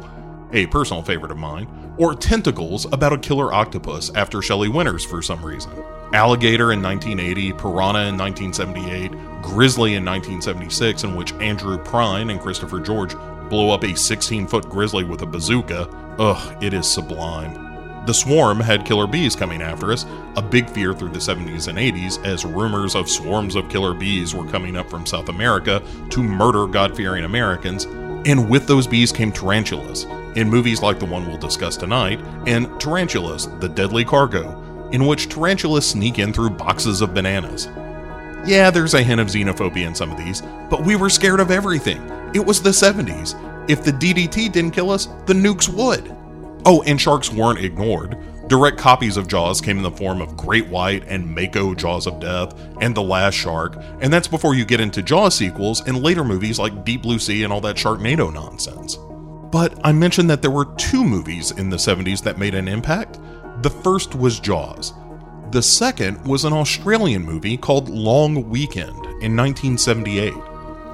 a 0.52 0.66
personal 0.66 1.02
favorite 1.02 1.32
of 1.32 1.38
mine, 1.38 1.68
or 1.98 2.14
Tentacles 2.14 2.84
about 2.92 3.12
a 3.12 3.18
killer 3.18 3.52
octopus 3.52 4.10
after 4.14 4.42
Shelley 4.42 4.68
Winters 4.68 5.04
for 5.04 5.22
some 5.22 5.44
reason. 5.44 5.72
Alligator 6.12 6.72
in 6.72 6.82
1980, 6.82 7.52
Piranha 7.54 8.08
in 8.08 8.16
1978, 8.16 9.10
Grizzly 9.42 9.94
in 9.94 10.04
1976, 10.04 11.04
in 11.04 11.16
which 11.16 11.32
Andrew 11.34 11.78
Prine 11.78 12.30
and 12.30 12.40
Christopher 12.40 12.80
George 12.80 13.14
blow 13.48 13.70
up 13.70 13.84
a 13.84 13.96
16 13.96 14.46
foot 14.46 14.68
grizzly 14.68 15.04
with 15.04 15.22
a 15.22 15.26
bazooka. 15.26 15.88
Ugh, 16.18 16.62
it 16.62 16.72
is 16.74 16.90
sublime. 16.90 17.66
The 18.06 18.14
Swarm 18.14 18.60
had 18.60 18.86
killer 18.86 19.08
bees 19.08 19.34
coming 19.34 19.60
after 19.60 19.90
us, 19.90 20.06
a 20.36 20.42
big 20.42 20.70
fear 20.70 20.94
through 20.94 21.10
the 21.10 21.18
70s 21.18 21.66
and 21.66 21.76
80s 21.76 22.24
as 22.24 22.44
rumors 22.44 22.94
of 22.94 23.10
swarms 23.10 23.56
of 23.56 23.68
killer 23.68 23.94
bees 23.94 24.32
were 24.32 24.46
coming 24.46 24.76
up 24.76 24.88
from 24.88 25.06
South 25.06 25.28
America 25.28 25.82
to 26.10 26.22
murder 26.22 26.68
God 26.68 26.96
fearing 26.96 27.24
Americans. 27.24 27.84
And 28.26 28.48
with 28.48 28.68
those 28.68 28.86
bees 28.86 29.10
came 29.10 29.32
tarantulas, 29.32 30.06
in 30.36 30.48
movies 30.48 30.82
like 30.82 30.98
the 30.98 31.06
one 31.06 31.26
we'll 31.26 31.38
discuss 31.38 31.76
tonight, 31.76 32.20
and 32.46 32.78
Tarantulas, 32.78 33.46
the 33.60 33.68
Deadly 33.68 34.04
Cargo, 34.04 34.62
in 34.92 35.06
which 35.06 35.28
tarantulas 35.28 35.88
sneak 35.88 36.18
in 36.18 36.32
through 36.32 36.50
boxes 36.50 37.00
of 37.00 37.14
bananas. 37.14 37.68
Yeah, 38.46 38.70
there's 38.70 38.94
a 38.94 39.02
hint 39.02 39.20
of 39.20 39.28
xenophobia 39.28 39.86
in 39.86 39.94
some 39.94 40.12
of 40.12 40.18
these, 40.18 40.42
but 40.70 40.84
we 40.84 40.94
were 40.94 41.10
scared 41.10 41.40
of 41.40 41.50
everything. 41.50 42.00
It 42.34 42.44
was 42.44 42.62
the 42.62 42.70
70s. 42.70 43.34
If 43.68 43.82
the 43.82 43.90
DDT 43.90 44.52
didn't 44.52 44.70
kill 44.70 44.90
us, 44.90 45.06
the 45.26 45.32
nukes 45.32 45.68
would. 45.68 46.14
Oh, 46.64 46.82
and 46.82 47.00
sharks 47.00 47.32
weren't 47.32 47.58
ignored. 47.58 48.16
Direct 48.48 48.78
copies 48.78 49.16
of 49.16 49.26
Jaws 49.26 49.60
came 49.60 49.78
in 49.78 49.82
the 49.82 49.90
form 49.90 50.20
of 50.20 50.36
Great 50.36 50.68
White 50.68 51.02
and 51.08 51.34
Mako 51.34 51.74
Jaws 51.74 52.06
of 52.06 52.20
Death 52.20 52.54
and 52.80 52.94
The 52.94 53.02
Last 53.02 53.34
Shark, 53.34 53.76
and 54.00 54.12
that's 54.12 54.28
before 54.28 54.54
you 54.54 54.64
get 54.64 54.80
into 54.80 55.02
Jaws 55.02 55.34
sequels 55.34 55.84
and 55.88 56.02
later 56.02 56.22
movies 56.22 56.58
like 56.58 56.84
Deep 56.84 57.02
Blue 57.02 57.18
Sea 57.18 57.42
and 57.42 57.52
all 57.52 57.60
that 57.62 57.76
Sharknado 57.76 58.32
nonsense. 58.32 58.98
But 59.50 59.78
I 59.84 59.92
mentioned 59.92 60.28
that 60.30 60.42
there 60.42 60.50
were 60.50 60.74
two 60.76 61.04
movies 61.04 61.52
in 61.52 61.70
the 61.70 61.76
70s 61.76 62.22
that 62.22 62.38
made 62.38 62.54
an 62.54 62.68
impact. 62.68 63.20
The 63.62 63.70
first 63.70 64.14
was 64.14 64.40
Jaws. 64.40 64.92
The 65.52 65.62
second 65.62 66.24
was 66.26 66.44
an 66.44 66.52
Australian 66.52 67.22
movie 67.22 67.56
called 67.56 67.88
Long 67.88 68.48
Weekend 68.50 68.96
in 69.22 69.36
1978. 69.36 70.34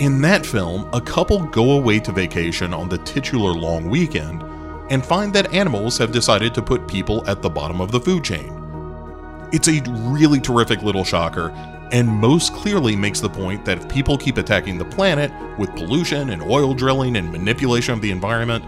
In 0.01 0.21
that 0.23 0.45
film, 0.45 0.89
a 0.93 1.01
couple 1.01 1.45
go 1.47 1.73
away 1.73 1.99
to 2.01 2.13
vacation 2.13 2.75
on 2.75 2.89
the 2.89 2.99
titular 2.99 3.53
long 3.53 3.89
weekend, 3.89 4.43
and 4.91 5.05
find 5.05 5.33
that 5.33 5.53
animals 5.55 5.97
have 5.99 6.13
decided 6.13 6.53
to 6.55 6.63
put 6.63 6.87
people 6.89 7.27
at 7.29 7.41
the 7.41 7.49
bottom 7.49 7.81
of 7.81 7.91
the 7.93 8.01
food 8.01 8.23
chain. 8.23 8.53
It's 9.53 9.69
a 9.69 9.83
really 10.11 10.41
terrific 10.41 10.83
little 10.83 11.05
shocker, 11.05 11.51
and 11.93 12.09
most 12.09 12.55
clearly 12.55 12.97
makes 12.97 13.21
the 13.21 13.29
point 13.29 13.65
that 13.67 13.79
if 13.79 13.89
people 13.89 14.17
keep 14.17 14.39
attacking 14.39 14.79
the 14.79 14.85
planet 14.85 15.31
with 15.59 15.75
pollution 15.77 16.31
and 16.31 16.43
oil 16.43 16.73
drilling 16.75 17.17
and 17.17 17.31
manipulation 17.31 17.93
of 17.93 18.01
the 18.01 18.11
environment, 18.11 18.65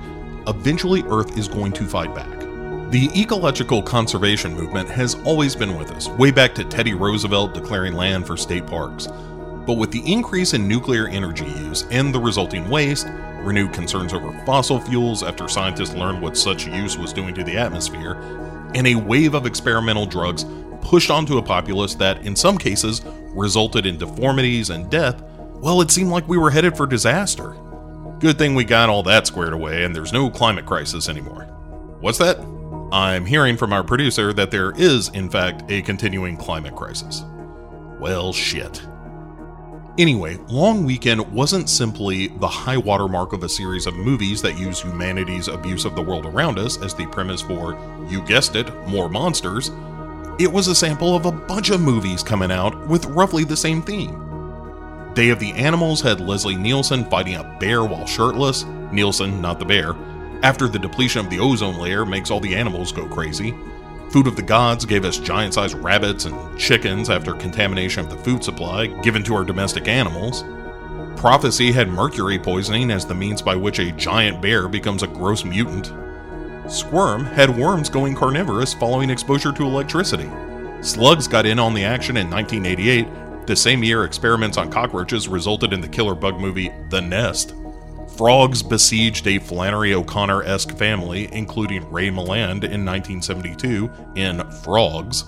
eventually 0.47 1.03
Earth 1.09 1.37
is 1.39 1.49
going 1.49 1.73
to 1.73 1.85
fight 1.85 2.15
back. 2.15 2.41
The 2.91 3.11
ecological 3.17 3.83
conservation 3.83 4.55
movement 4.55 4.91
has 4.91 5.15
always 5.25 5.57
been 5.57 5.77
with 5.77 5.91
us, 5.93 6.07
way 6.09 6.31
back 6.31 6.55
to 6.57 6.65
Teddy 6.65 6.93
Roosevelt 6.93 7.55
declaring 7.55 7.95
land 7.95 8.27
for 8.27 8.37
state 8.37 8.67
parks. 8.67 9.09
But 9.67 9.79
with 9.79 9.91
the 9.91 10.13
increase 10.13 10.53
in 10.53 10.69
nuclear 10.69 11.09
energy 11.09 11.47
use 11.47 11.87
and 11.91 12.15
the 12.15 12.21
resulting 12.21 12.69
waste, 12.69 13.09
renewed 13.43 13.73
concerns 13.73 14.13
over 14.13 14.33
fossil 14.45 14.79
fuels 14.79 15.23
after 15.23 15.49
scientists 15.49 15.95
learned 15.95 16.21
what 16.21 16.37
such 16.37 16.67
use 16.67 16.99
was 16.99 17.15
doing 17.15 17.35
to 17.35 17.43
the 17.43 17.57
atmosphere, 17.57 18.13
and 18.75 18.87
a 18.87 18.95
wave 18.95 19.35
of 19.35 19.47
experimental 19.47 20.05
drugs 20.05 20.45
pushed 20.85 21.11
onto 21.11 21.39
a 21.39 21.43
populace 21.43 21.95
that, 21.97 22.25
in 22.25 22.37
some 22.37 22.59
cases, 22.59 23.03
resulted 23.35 23.87
in 23.87 23.99
deformities 23.99 24.71
and 24.71 24.91
death, 24.91 25.23
well, 25.55 25.81
it 25.81 25.91
seemed 25.91 26.11
like 26.11 26.29
we 26.29 26.39
were 26.39 26.51
headed 26.51 26.77
for 26.77 26.87
disaster. 26.87 27.57
Good 28.21 28.39
thing 28.39 28.55
we 28.55 28.65
got 28.65 28.89
all 28.89 29.03
that 29.05 29.27
squared 29.27 29.53
away 29.53 29.85
and 29.85 29.95
there's 29.95 30.13
no 30.13 30.31
climate 30.31 30.67
crisis 30.67 31.09
anymore. 31.09 31.45
What's 32.01 32.19
that? 32.19 32.39
I'm 32.93 33.27
hearing 33.27 33.57
from 33.57 33.73
our 33.73 33.83
producer 33.83 34.33
that 34.35 34.51
there 34.51 34.73
is, 34.77 35.09
in 35.09 35.29
fact, 35.29 35.69
a 35.71 35.83
continuing 35.83 36.37
climate 36.37 36.77
crisis. 36.77 37.25
Well, 37.99 38.33
shit. 38.33 38.87
Anyway, 39.97 40.37
Long 40.49 40.85
Weekend 40.85 41.33
wasn't 41.33 41.71
simply 41.71 42.27
the 42.27 42.49
high 42.49 42.77
watermark 42.77 43.33
of 43.33 43.43
a 43.43 43.49
series 43.49 43.87
of 43.87 43.95
movies 43.95 44.43
that 44.43 44.59
use 44.59 44.83
humanity's 44.83 45.49
abuse 45.49 45.85
of 45.85 45.95
the 45.95 46.03
world 46.03 46.27
around 46.27 46.59
us 46.59 46.83
as 46.83 46.95
the 46.95 47.07
premise 47.07 47.43
for, 47.43 47.79
you 48.09 48.21
guessed 48.23 48.57
it, 48.57 48.75
more 48.87 49.09
monsters. 49.09 49.71
It 50.37 50.51
was 50.51 50.67
a 50.67 50.75
sample 50.75 51.15
of 51.15 51.27
a 51.27 51.33
bunch 51.33 51.71
of 51.71 51.81
movies 51.81 52.25
coming 52.25 52.51
out 52.51 52.89
with 52.89 53.05
roughly 53.07 53.45
the 53.45 53.57
same 53.57 53.81
theme. 53.81 55.13
Day 55.15 55.29
of 55.29 55.39
the 55.39 55.53
Animals 55.53 56.01
had 56.01 56.19
Leslie 56.19 56.57
Nielsen 56.57 57.05
fighting 57.05 57.37
a 57.37 57.57
bear 57.61 57.85
while 57.85 58.05
shirtless, 58.05 58.65
Nielsen, 58.91 59.41
not 59.41 59.61
the 59.61 59.65
bear, 59.65 59.95
after 60.43 60.67
the 60.67 60.79
depletion 60.79 61.25
of 61.25 61.31
the 61.31 61.39
ozone 61.39 61.79
layer 61.79 62.05
makes 62.05 62.33
all 62.33 62.41
the 62.41 62.57
animals 62.57 62.91
go 62.91 63.07
crazy. 63.07 63.55
Food 64.11 64.27
of 64.27 64.35
the 64.35 64.43
Gods 64.43 64.85
gave 64.85 65.05
us 65.05 65.19
giant 65.19 65.55
sized 65.55 65.77
rabbits 65.77 66.25
and 66.25 66.59
chickens 66.59 67.11
after 67.11 67.35
contamination 67.35 68.05
of 68.05 68.11
the 68.11 68.19
food 68.19 68.43
supply 68.43 68.89
given 69.03 69.23
to 69.23 69.37
our 69.37 69.45
domestic 69.45 69.87
animals. 69.87 70.43
Prophecy 71.15 71.71
had 71.71 71.89
mercury 71.89 72.41
poisoning 72.41 72.91
as 72.91 73.07
the 73.07 73.15
means 73.15 73.41
by 73.41 73.55
which 73.55 73.79
a 73.79 73.93
giant 73.93 74.43
bear 74.43 74.67
becomes 74.67 75.05
a 75.05 75.07
gross 75.07 75.45
mutant. 75.45 75.93
Squirm 76.69 77.25
had 77.25 77.57
worms 77.57 77.91
going 77.91 78.15
carnivorous 78.15 78.73
following 78.73 79.11
exposure 79.11 79.53
to 79.53 79.65
electricity. 79.65 80.31
Slugs 80.81 81.29
got 81.29 81.45
in 81.45 81.59
on 81.59 81.75
the 81.75 81.85
action 81.85 82.17
in 82.17 82.31
1988, 82.31 83.47
the 83.47 83.55
same 83.55 83.85
year 83.85 84.05
experiments 84.05 84.57
on 84.57 84.71
cockroaches 84.71 85.29
resulted 85.29 85.75
in 85.75 85.83
the 85.83 85.89
killer 85.89 86.15
bug 86.15 86.41
movie 86.41 86.73
The 86.89 87.01
Nest. 87.01 87.55
Frogs 88.17 88.63
besieged 88.63 89.27
a 89.27 89.39
Flannery 89.39 89.93
O'Connor 89.93 90.45
esque 90.45 90.77
family, 90.79 91.29
including 91.33 91.91
Ray 91.91 92.09
Milland 92.09 92.65
in 92.65 92.85
1972 92.85 93.91
in 94.15 94.43
Frogs. 94.63 95.25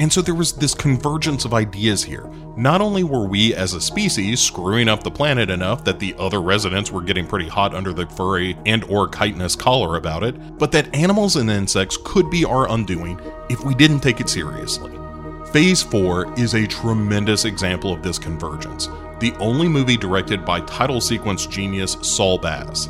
And 0.00 0.10
so 0.10 0.22
there 0.22 0.34
was 0.34 0.54
this 0.54 0.72
convergence 0.72 1.44
of 1.44 1.52
ideas 1.52 2.02
here. 2.02 2.26
Not 2.56 2.80
only 2.80 3.04
were 3.04 3.28
we 3.28 3.54
as 3.54 3.74
a 3.74 3.82
species 3.82 4.40
screwing 4.40 4.88
up 4.88 5.02
the 5.02 5.10
planet 5.10 5.50
enough 5.50 5.84
that 5.84 6.00
the 6.00 6.14
other 6.18 6.40
residents 6.40 6.90
were 6.90 7.02
getting 7.02 7.26
pretty 7.26 7.48
hot 7.48 7.74
under 7.74 7.92
the 7.92 8.06
furry 8.06 8.56
and 8.64 8.82
or 8.84 9.08
chitinous 9.08 9.54
collar 9.54 9.98
about 9.98 10.24
it, 10.24 10.56
but 10.56 10.72
that 10.72 10.92
animals 10.94 11.36
and 11.36 11.50
insects 11.50 11.98
could 12.02 12.30
be 12.30 12.46
our 12.46 12.70
undoing 12.70 13.20
if 13.50 13.62
we 13.62 13.74
didn't 13.74 14.00
take 14.00 14.20
it 14.20 14.30
seriously. 14.30 14.90
Phase 15.52 15.82
4 15.82 16.38
is 16.38 16.54
a 16.54 16.66
tremendous 16.66 17.44
example 17.44 17.92
of 17.92 18.02
this 18.02 18.18
convergence, 18.18 18.88
the 19.18 19.34
only 19.38 19.68
movie 19.68 19.98
directed 19.98 20.46
by 20.46 20.60
title 20.60 21.02
sequence 21.02 21.44
genius 21.44 21.98
Saul 22.00 22.38
Bass. 22.38 22.88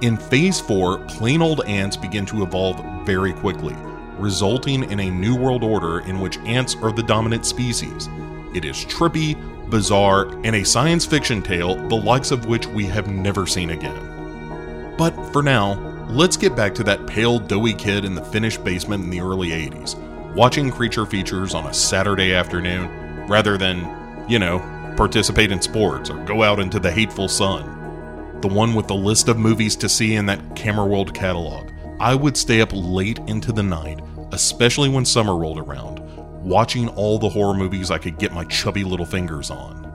In 0.00 0.16
Phase 0.16 0.58
4, 0.58 1.06
plain 1.06 1.40
old 1.40 1.64
ants 1.66 1.96
begin 1.96 2.26
to 2.26 2.42
evolve 2.42 2.82
very 3.06 3.32
quickly, 3.32 3.76
resulting 4.18 4.90
in 4.90 5.00
a 5.00 5.10
new 5.10 5.36
world 5.36 5.62
order 5.62 6.00
in 6.00 6.20
which 6.20 6.38
ants 6.38 6.74
are 6.76 6.92
the 6.92 7.02
dominant 7.02 7.46
species. 7.46 8.08
It 8.54 8.64
is 8.64 8.84
trippy, 8.86 9.36
bizarre, 9.70 10.28
and 10.44 10.56
a 10.56 10.64
science 10.64 11.04
fiction 11.04 11.42
tale 11.42 11.76
the 11.88 11.96
likes 11.96 12.30
of 12.30 12.46
which 12.46 12.66
we 12.66 12.84
have 12.86 13.08
never 13.08 13.46
seen 13.46 13.70
again. 13.70 14.94
But 14.96 15.12
for 15.32 15.42
now, 15.42 15.74
let's 16.08 16.36
get 16.36 16.56
back 16.56 16.74
to 16.76 16.84
that 16.84 17.06
pale, 17.06 17.38
doughy 17.38 17.74
kid 17.74 18.04
in 18.04 18.14
the 18.14 18.24
Finnish 18.24 18.56
basement 18.56 19.04
in 19.04 19.10
the 19.10 19.20
early 19.20 19.50
80s, 19.50 19.94
watching 20.34 20.70
creature 20.70 21.04
features 21.04 21.54
on 21.54 21.66
a 21.66 21.74
Saturday 21.74 22.34
afternoon 22.34 23.26
rather 23.28 23.58
than, 23.58 24.26
you 24.28 24.38
know, 24.38 24.60
participate 24.96 25.52
in 25.52 25.60
sports 25.60 26.08
or 26.08 26.24
go 26.24 26.42
out 26.42 26.60
into 26.60 26.80
the 26.80 26.90
hateful 26.90 27.28
sun. 27.28 28.40
The 28.40 28.48
one 28.48 28.74
with 28.74 28.86
the 28.86 28.94
list 28.94 29.28
of 29.28 29.38
movies 29.38 29.76
to 29.76 29.88
see 29.88 30.14
in 30.14 30.26
that 30.26 30.56
Camera 30.56 30.86
World 30.86 31.12
catalog. 31.12 31.70
I 31.98 32.14
would 32.14 32.36
stay 32.36 32.60
up 32.60 32.70
late 32.72 33.18
into 33.26 33.52
the 33.52 33.62
night, 33.62 34.00
especially 34.32 34.88
when 34.90 35.04
summer 35.04 35.34
rolled 35.34 35.58
around, 35.58 36.00
watching 36.44 36.88
all 36.90 37.18
the 37.18 37.28
horror 37.28 37.54
movies 37.54 37.90
I 37.90 37.98
could 37.98 38.18
get 38.18 38.34
my 38.34 38.44
chubby 38.44 38.84
little 38.84 39.06
fingers 39.06 39.50
on. 39.50 39.86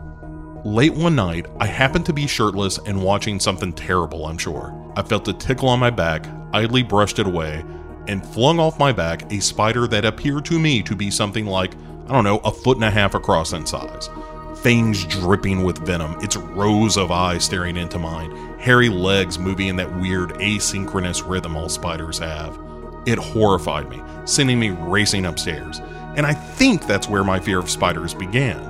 Late 0.66 0.94
one 0.94 1.16
night, 1.16 1.46
I 1.60 1.68
happened 1.68 2.06
to 2.08 2.14
be 2.14 2.26
shirtless 2.26 2.80
and 2.86 3.04
watching 3.04 3.40
something 3.40 3.74
terrible, 3.74 4.26
I'm 4.26 4.38
sure. 4.38 4.76
I 4.96 5.04
felt 5.04 5.28
a 5.28 5.34
tickle 5.34 5.70
on 5.70 5.80
my 5.80 5.92
back, 5.92 6.26
idly 6.54 6.82
brushed 6.82 7.20
it 7.20 7.28
away, 7.28 7.64
and 8.08 8.26
flung 8.26 8.60
off 8.60 8.80
my 8.80 8.92
back 8.92 9.32
a 9.32 9.40
spider 9.40 9.88
that 9.88 10.06
appeared 10.06 10.46
to 10.46 10.60
me 10.60 10.82
to 10.84 10.96
be 10.96 11.12
something 11.12 11.46
like, 11.46 11.76
I 12.08 12.14
don't 12.14 12.24
know, 12.24 12.40
a 12.40 12.52
foot 12.52 12.78
and 12.78 12.86
a 12.86 12.92
half 12.92 13.14
across 13.14 13.54
in 13.54 13.66
size. 13.66 14.10
Fangs 14.62 15.06
dripping 15.06 15.64
with 15.64 15.86
venom, 15.86 16.16
its 16.22 16.36
rows 16.36 16.98
of 16.98 17.12
eyes 17.12 17.44
staring 17.44 17.78
into 17.78 17.98
mine, 17.98 18.51
hairy 18.62 18.90
legs 18.90 19.40
moving 19.40 19.70
in 19.70 19.76
that 19.76 19.92
weird 20.00 20.30
asynchronous 20.36 21.28
rhythm 21.28 21.58
all 21.58 21.68
spiders 21.68 22.20
have. 22.20 22.60
It 23.08 23.18
horrified 23.18 23.90
me, 23.90 24.04
sending 24.26 24.60
me 24.60 24.70
racing 24.70 25.26
upstairs, 25.26 25.80
and 26.16 26.28
I 26.28 26.34
think 26.36 26.86
that's 26.86 27.10
where 27.10 27.24
my 27.24 27.40
fear 27.40 27.58
of 27.58 27.72
spiders 27.72 28.14
began. 28.14 28.62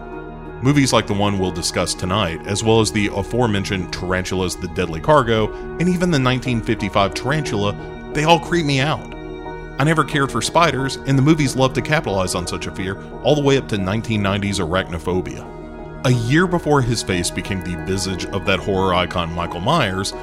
Movies 0.64 0.94
like 0.94 1.08
the 1.08 1.14
one 1.14 1.38
we'll 1.38 1.52
discuss 1.52 1.94
tonight, 1.94 2.40
as 2.48 2.64
well 2.64 2.80
as 2.80 2.90
the 2.94 3.08
aforementioned 3.14 3.92
Tarantulas 3.92 4.56
the 4.56 4.70
Deadly 4.70 5.02
Cargo, 5.02 5.52
and 5.52 5.90
even 5.90 6.10
the 6.10 6.22
1955 6.22 7.14
Tarantula, 7.14 8.12
they 8.14 8.24
all 8.24 8.40
creep 8.40 8.66
me 8.66 8.80
out. 8.80 9.14
I 9.78 9.84
never 9.84 10.06
cared 10.06 10.32
for 10.32 10.42
spiders, 10.42 10.96
and 10.96 11.18
the 11.18 11.24
movies 11.24 11.58
loved 11.58 11.76
to 11.76 11.82
capitalize 11.82 12.34
on 12.34 12.48
such 12.48 12.66
a 12.66 12.72
fear, 12.72 13.04
all 13.24 13.36
the 13.36 13.42
way 13.42 13.58
up 13.58 13.68
to 13.68 13.76
1990's 13.76 14.60
arachnophobia. 14.60 15.61
A 16.04 16.12
year 16.12 16.48
before 16.48 16.82
his 16.82 17.04
face 17.04 17.30
became 17.30 17.62
the 17.62 17.76
visage 17.86 18.26
of 18.26 18.44
that 18.48 18.60
horror 18.60 18.96
icon 18.96 19.32
Michael 19.36 19.60
Myers, 19.60 20.14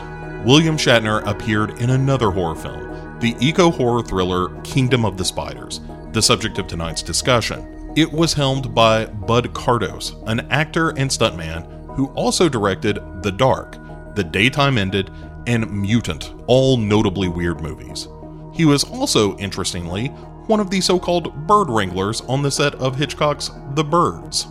William 0.44 0.76
Shatner 0.76 1.24
appeared 1.24 1.80
in 1.80 1.90
another 1.90 2.32
horror 2.32 2.56
film, 2.56 3.18
the 3.20 3.36
eco 3.38 3.70
horror 3.70 4.02
thriller 4.02 4.48
Kingdom 4.62 5.04
of 5.04 5.16
the 5.16 5.24
Spiders, 5.24 5.80
the 6.10 6.20
subject 6.20 6.58
of 6.58 6.66
tonight's 6.66 7.00
discussion. 7.00 7.92
It 7.94 8.10
was 8.12 8.32
helmed 8.32 8.74
by 8.74 9.06
Bud 9.06 9.54
Cardos, 9.54 10.16
an 10.26 10.40
actor 10.50 10.88
and 10.90 11.08
stuntman 11.08 11.94
who 11.94 12.08
also 12.08 12.48
directed 12.48 12.98
The 13.22 13.30
Dark, 13.30 13.76
The 14.16 14.24
Daytime 14.24 14.78
Ended, 14.78 15.12
and 15.46 15.70
Mutant, 15.70 16.34
all 16.48 16.76
notably 16.76 17.28
weird 17.28 17.60
movies. 17.60 18.08
He 18.52 18.64
was 18.64 18.82
also, 18.82 19.36
interestingly, 19.36 20.08
one 20.48 20.58
of 20.58 20.70
the 20.70 20.80
so 20.80 20.98
called 20.98 21.46
bird 21.46 21.70
wranglers 21.70 22.20
on 22.22 22.42
the 22.42 22.50
set 22.50 22.74
of 22.74 22.96
Hitchcock's 22.96 23.52
The 23.74 23.84
Birds. 23.84 24.48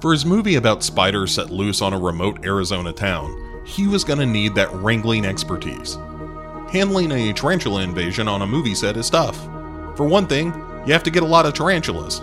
For 0.00 0.12
his 0.12 0.24
movie 0.24 0.54
about 0.54 0.82
spiders 0.82 1.34
set 1.34 1.50
loose 1.50 1.82
on 1.82 1.92
a 1.92 1.98
remote 1.98 2.42
Arizona 2.46 2.90
town, 2.90 3.62
he 3.66 3.86
was 3.86 4.02
going 4.02 4.18
to 4.18 4.24
need 4.24 4.54
that 4.54 4.72
wrangling 4.72 5.26
expertise. 5.26 5.98
Handling 6.70 7.12
a 7.12 7.34
tarantula 7.34 7.82
invasion 7.82 8.26
on 8.26 8.40
a 8.40 8.46
movie 8.46 8.74
set 8.74 8.96
is 8.96 9.10
tough. 9.10 9.36
For 9.98 10.06
one 10.06 10.26
thing, 10.26 10.54
you 10.86 10.94
have 10.94 11.02
to 11.02 11.10
get 11.10 11.22
a 11.22 11.26
lot 11.26 11.44
of 11.44 11.52
tarantulas. 11.52 12.20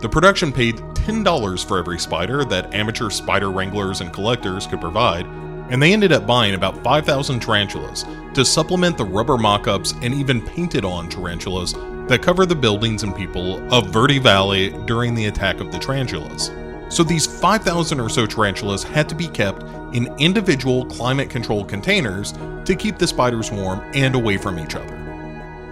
The 0.00 0.08
production 0.08 0.50
paid 0.50 0.76
$10 0.76 1.68
for 1.68 1.78
every 1.78 1.98
spider 1.98 2.42
that 2.46 2.72
amateur 2.72 3.10
spider 3.10 3.50
wranglers 3.50 4.00
and 4.00 4.14
collectors 4.14 4.66
could 4.66 4.80
provide, 4.80 5.26
and 5.68 5.82
they 5.82 5.92
ended 5.92 6.12
up 6.12 6.26
buying 6.26 6.54
about 6.54 6.82
5,000 6.82 7.38
tarantulas 7.38 8.06
to 8.32 8.46
supplement 8.46 8.96
the 8.96 9.04
rubber 9.04 9.36
mock 9.36 9.68
ups 9.68 9.92
and 10.00 10.14
even 10.14 10.40
painted 10.40 10.86
on 10.86 11.10
tarantulas 11.10 11.74
that 12.08 12.22
cover 12.22 12.46
the 12.46 12.54
buildings 12.54 13.02
and 13.02 13.14
people 13.14 13.58
of 13.74 13.90
Verde 13.90 14.18
Valley 14.18 14.70
during 14.86 15.14
the 15.14 15.26
attack 15.26 15.60
of 15.60 15.70
the 15.70 15.78
tarantulas. 15.78 16.50
So 16.90 17.04
these 17.04 17.26
5,000 17.26 18.00
or 18.00 18.08
so 18.08 18.26
tarantulas 18.26 18.82
had 18.82 19.08
to 19.08 19.14
be 19.14 19.28
kept 19.28 19.62
in 19.94 20.12
individual 20.18 20.84
climate 20.86 21.30
controlled 21.30 21.68
containers 21.68 22.32
to 22.64 22.74
keep 22.76 22.98
the 22.98 23.06
spiders 23.06 23.50
warm 23.50 23.80
and 23.94 24.14
away 24.14 24.36
from 24.36 24.58
each 24.58 24.74
other. 24.74 24.96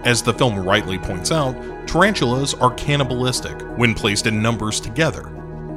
As 0.05 0.23
the 0.23 0.33
film 0.33 0.57
rightly 0.57 0.97
points 0.97 1.29
out, 1.29 1.55
tarantulas 1.85 2.53
are 2.53 2.73
cannibalistic 2.75 3.61
when 3.77 3.93
placed 3.93 4.27
in 4.27 4.41
numbers 4.41 4.79
together. 4.79 5.35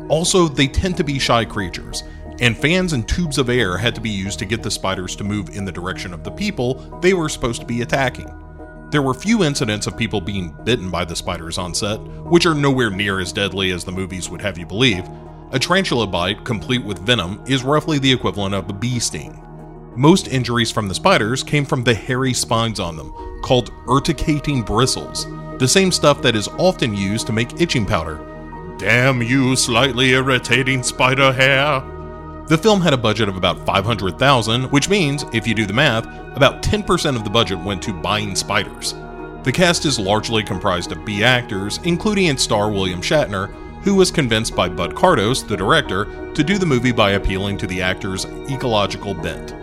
Also, 0.08 0.46
they 0.46 0.68
tend 0.68 0.96
to 0.96 1.04
be 1.04 1.18
shy 1.18 1.44
creatures, 1.44 2.04
and 2.38 2.56
fans 2.56 2.92
and 2.92 3.08
tubes 3.08 3.36
of 3.36 3.50
air 3.50 3.76
had 3.76 3.96
to 3.96 4.00
be 4.00 4.10
used 4.10 4.38
to 4.38 4.44
get 4.44 4.62
the 4.62 4.70
spiders 4.70 5.16
to 5.16 5.24
move 5.24 5.50
in 5.50 5.64
the 5.64 5.72
direction 5.72 6.14
of 6.14 6.22
the 6.22 6.30
people 6.30 6.74
they 7.00 7.14
were 7.14 7.28
supposed 7.28 7.60
to 7.60 7.66
be 7.66 7.82
attacking. 7.82 8.30
There 8.92 9.02
were 9.02 9.14
few 9.14 9.42
incidents 9.42 9.86
of 9.86 9.96
people 9.96 10.20
being 10.20 10.54
bitten 10.64 10.90
by 10.90 11.04
the 11.04 11.16
spiders 11.16 11.58
on 11.58 11.74
set, 11.74 11.98
which 12.00 12.46
are 12.46 12.54
nowhere 12.54 12.90
near 12.90 13.20
as 13.20 13.32
deadly 13.32 13.72
as 13.72 13.84
the 13.84 13.92
movies 13.92 14.28
would 14.28 14.42
have 14.42 14.58
you 14.58 14.66
believe. 14.66 15.08
A 15.52 15.58
tarantula 15.58 16.06
bite, 16.06 16.44
complete 16.44 16.82
with 16.82 17.00
venom, 17.00 17.38
is 17.46 17.62
roughly 17.62 17.98
the 17.98 18.10
equivalent 18.10 18.54
of 18.54 18.70
a 18.70 18.72
bee 18.72 18.98
sting. 18.98 19.38
Most 19.94 20.28
injuries 20.28 20.70
from 20.70 20.88
the 20.88 20.94
spiders 20.94 21.42
came 21.42 21.66
from 21.66 21.84
the 21.84 21.92
hairy 21.92 22.32
spines 22.32 22.80
on 22.80 22.96
them, 22.96 23.12
called 23.42 23.70
urticating 23.86 24.64
bristles, 24.64 25.26
the 25.58 25.68
same 25.68 25.92
stuff 25.92 26.22
that 26.22 26.34
is 26.34 26.48
often 26.48 26.94
used 26.94 27.26
to 27.26 27.34
make 27.34 27.60
itching 27.60 27.84
powder. 27.84 28.18
Damn 28.78 29.22
you, 29.22 29.54
slightly 29.54 30.12
irritating 30.12 30.82
spider 30.82 31.30
hair! 31.34 31.82
The 32.46 32.56
film 32.56 32.80
had 32.80 32.94
a 32.94 32.96
budget 32.96 33.28
of 33.28 33.36
about 33.36 33.66
500,000, 33.66 34.70
which 34.70 34.88
means, 34.88 35.26
if 35.34 35.46
you 35.46 35.54
do 35.54 35.66
the 35.66 35.74
math, 35.74 36.06
about 36.34 36.62
10% 36.62 37.14
of 37.14 37.24
the 37.24 37.30
budget 37.30 37.58
went 37.58 37.82
to 37.82 37.92
buying 37.92 38.34
spiders. 38.34 38.94
The 39.42 39.52
cast 39.52 39.84
is 39.84 39.98
largely 39.98 40.42
comprised 40.42 40.92
of 40.92 41.04
B 41.04 41.22
actors, 41.22 41.78
including 41.84 42.28
its 42.28 42.42
star 42.42 42.70
William 42.70 43.02
Shatner, 43.02 43.54
who 43.82 43.94
was 43.94 44.10
convinced 44.10 44.54
by 44.54 44.68
Bud 44.68 44.94
Cardos, 44.94 45.42
the 45.46 45.56
director, 45.56 46.32
to 46.34 46.44
do 46.44 46.58
the 46.58 46.66
movie 46.66 46.92
by 46.92 47.12
appealing 47.12 47.58
to 47.58 47.66
the 47.66 47.82
actor's 47.82 48.24
ecological 48.48 49.14
bent. 49.14 49.54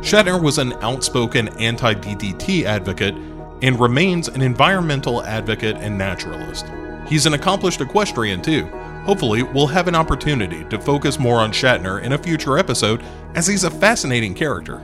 Shatner 0.00 0.42
was 0.42 0.58
an 0.58 0.72
outspoken 0.82 1.48
anti 1.58 1.94
DDT 1.94 2.64
advocate 2.64 3.14
and 3.62 3.80
remains 3.80 4.28
an 4.28 4.42
environmental 4.42 5.22
advocate 5.24 5.76
and 5.76 5.96
naturalist. 5.96 6.66
He's 7.08 7.26
an 7.26 7.34
accomplished 7.34 7.80
equestrian, 7.80 8.42
too. 8.42 8.64
Hopefully, 9.04 9.42
we'll 9.42 9.68
have 9.68 9.88
an 9.88 9.94
opportunity 9.94 10.64
to 10.64 10.80
focus 10.80 11.18
more 11.18 11.38
on 11.38 11.52
Shatner 11.52 12.02
in 12.02 12.12
a 12.12 12.18
future 12.18 12.58
episode, 12.58 13.02
as 13.34 13.46
he's 13.46 13.64
a 13.64 13.70
fascinating 13.70 14.34
character. 14.34 14.82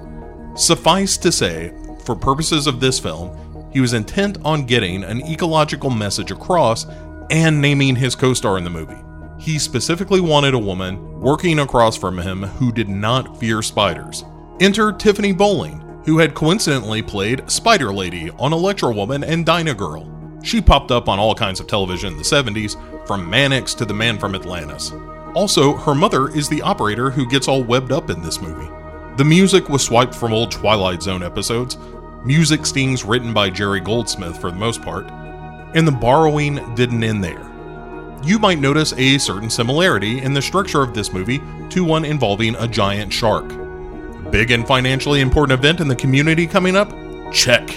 Suffice 0.55 1.17
to 1.19 1.33
say, 1.33 1.73
for 2.05 2.15
purposes 2.15 2.67
of 2.67 2.81
this 2.81 2.99
film, 2.99 3.37
he 3.73 3.81
was 3.81 3.95
intent 3.95 4.39
on 4.45 4.67
getting 4.67 5.03
an 5.03 5.21
ecological 5.27 5.91
message 5.91 6.31
across 6.31 6.87
and 7.33 7.61
naming 7.61 7.97
his 7.97 8.15
co 8.15 8.35
star 8.35 8.59
in 8.59 8.65
the 8.65 8.71
movie. 8.71 9.03
He 9.39 9.59
specifically 9.59 10.21
wanted 10.21 10.55
a 10.55 10.59
woman 10.59 11.21
working 11.21 11.59
across 11.59 11.97
from 11.97 12.19
him 12.19 12.43
who 12.43 12.71
did 12.71 12.89
not 12.89 13.41
fear 13.41 13.63
spiders. 13.63 14.23
Enter 14.61 14.93
Tiffany 14.93 15.33
Bolling, 15.33 15.81
who 16.05 16.19
had 16.19 16.35
coincidentally 16.35 17.03
played 17.03 17.51
Spider 17.51 17.93
Lady 17.93 18.31
on 18.39 18.53
Electra 18.53 18.93
Woman 18.93 19.25
and 19.25 19.45
Dyna 19.45 19.75
Girl. 19.75 20.09
She 20.45 20.61
popped 20.61 20.91
up 20.91 21.09
on 21.09 21.19
all 21.19 21.35
kinds 21.35 21.59
of 21.59 21.67
television 21.67 22.13
in 22.13 22.19
the 22.19 22.25
70s, 22.25 22.77
from 23.07 23.29
Mannix 23.29 23.75
to 23.75 23.85
the 23.85 23.95
man 23.95 24.19
from 24.19 24.35
Atlantis. 24.35 24.93
Also, 25.35 25.73
her 25.75 25.95
mother 25.95 26.29
is 26.29 26.49
the 26.49 26.63
operator 26.63 27.11
who 27.11 27.29
gets 27.29 27.49
all 27.49 27.65
webbed 27.65 27.91
up 27.91 28.11
in 28.11 28.23
this 28.23 28.41
movie. 28.41 28.71
The 29.17 29.25
music 29.25 29.69
was 29.69 29.83
swiped 29.83 30.15
from 30.15 30.33
old 30.33 30.51
Twilight 30.51 31.03
Zone 31.03 31.23
episodes, 31.23 31.79
music 32.25 32.65
stings 32.67 33.05
written 33.05 33.33
by 33.33 33.51
Jerry 33.51 33.81
Goldsmith 33.81 34.41
for 34.41 34.51
the 34.51 34.57
most 34.59 34.83
part, 34.83 35.11
and 35.75 35.87
the 35.87 35.93
borrowing 35.93 36.75
didn't 36.75 37.03
end 37.03 37.23
there. 37.23 37.51
You 38.25 38.39
might 38.39 38.61
notice 38.61 38.93
a 38.93 39.19
certain 39.19 39.51
similarity 39.51 40.23
in 40.23 40.33
the 40.33 40.43
structure 40.43 40.83
of 40.83 40.95
this 40.95 41.13
movie 41.13 41.41
to 41.71 41.85
one 41.85 42.05
involving 42.05 42.55
a 42.57 42.69
giant 42.69 43.13
shark. 43.13 43.49
Big 44.31 44.51
and 44.53 44.67
financially 44.67 45.21
important 45.21 45.59
event 45.59 45.81
in 45.81 45.89
the 45.89 45.97
community 45.97 46.47
coming 46.47 46.77
up? 46.77 46.93
Check. 47.33 47.69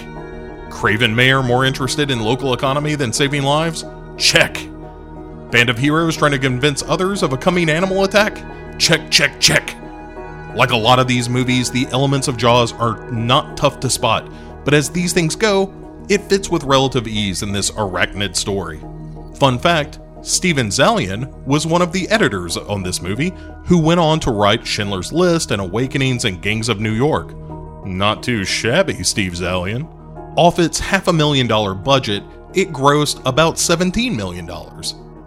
Craven 0.70 1.14
Mayor 1.14 1.42
more 1.42 1.64
interested 1.64 2.10
in 2.10 2.20
local 2.20 2.54
economy 2.54 2.94
than 2.94 3.12
saving 3.12 3.42
lives? 3.42 3.84
Check. 4.16 4.54
Band 5.50 5.68
of 5.68 5.78
heroes 5.78 6.16
trying 6.16 6.32
to 6.32 6.38
convince 6.38 6.82
others 6.82 7.22
of 7.22 7.32
a 7.32 7.36
coming 7.36 7.68
animal 7.68 8.04
attack? 8.04 8.42
Check, 8.78 9.10
check, 9.10 9.40
check. 9.40 9.74
Like 10.54 10.70
a 10.70 10.76
lot 10.76 10.98
of 10.98 11.08
these 11.08 11.28
movies, 11.28 11.70
the 11.70 11.86
elements 11.92 12.28
of 12.28 12.36
Jaws 12.36 12.72
are 12.72 13.10
not 13.10 13.56
tough 13.56 13.80
to 13.80 13.90
spot, 13.90 14.30
but 14.64 14.74
as 14.74 14.90
these 14.90 15.12
things 15.12 15.34
go, 15.34 15.66
it 16.08 16.22
fits 16.22 16.48
with 16.48 16.64
relative 16.64 17.08
ease 17.08 17.42
in 17.42 17.52
this 17.52 17.70
arachnid 17.72 18.36
story. 18.36 18.80
Fun 19.38 19.58
fact 19.58 19.98
Steven 20.22 20.68
Zaillian 20.68 21.32
was 21.44 21.66
one 21.66 21.82
of 21.82 21.92
the 21.92 22.08
editors 22.08 22.56
on 22.56 22.82
this 22.82 23.00
movie, 23.00 23.32
who 23.64 23.78
went 23.78 24.00
on 24.00 24.18
to 24.20 24.32
write 24.32 24.66
Schindler's 24.66 25.12
List 25.12 25.52
and 25.52 25.62
Awakenings 25.62 26.24
and 26.24 26.42
Gangs 26.42 26.68
of 26.68 26.80
New 26.80 26.92
York. 26.92 27.32
Not 27.86 28.24
too 28.24 28.44
shabby, 28.44 29.04
Steve 29.04 29.32
Zaillian. 29.32 29.88
Off 30.36 30.58
its 30.58 30.80
half 30.80 31.06
a 31.06 31.12
million 31.12 31.46
dollar 31.46 31.74
budget, 31.74 32.24
it 32.54 32.72
grossed 32.72 33.20
about 33.24 33.54
$17 33.54 34.16
million. 34.16 34.46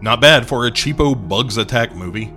Not 0.01 0.19
bad 0.19 0.47
for 0.47 0.67
a 0.67 0.71
cheapo 0.71 1.15
Bugs 1.29 1.57
Attack 1.57 1.95
movie. 1.95 2.33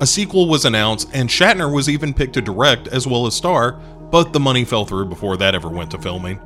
A 0.00 0.06
sequel 0.06 0.48
was 0.48 0.64
announced, 0.64 1.10
and 1.12 1.28
Shatner 1.28 1.72
was 1.72 1.88
even 1.88 2.14
picked 2.14 2.34
to 2.34 2.40
direct 2.40 2.88
as 2.88 3.06
well 3.06 3.26
as 3.26 3.34
star, 3.34 3.72
but 4.10 4.32
the 4.32 4.40
money 4.40 4.64
fell 4.64 4.86
through 4.86 5.06
before 5.06 5.36
that 5.36 5.54
ever 5.54 5.68
went 5.68 5.90
to 5.90 5.98
filming. 5.98 6.40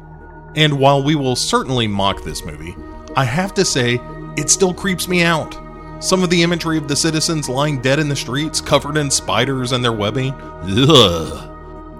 And 0.56 0.78
while 0.78 1.02
we 1.02 1.14
will 1.14 1.36
certainly 1.36 1.86
mock 1.86 2.22
this 2.22 2.44
movie, 2.44 2.76
I 3.16 3.24
have 3.24 3.54
to 3.54 3.64
say, 3.64 4.00
it 4.36 4.50
still 4.50 4.74
creeps 4.74 5.08
me 5.08 5.22
out. 5.22 5.56
Some 6.02 6.22
of 6.22 6.30
the 6.30 6.42
imagery 6.42 6.78
of 6.78 6.88
the 6.88 6.96
citizens 6.96 7.48
lying 7.48 7.80
dead 7.80 7.98
in 7.98 8.08
the 8.08 8.16
streets, 8.16 8.60
covered 8.60 8.96
in 8.96 9.10
spiders 9.10 9.72
and 9.72 9.84
their 9.84 9.92
webbing. 9.92 10.32
Ugh. 10.32 11.46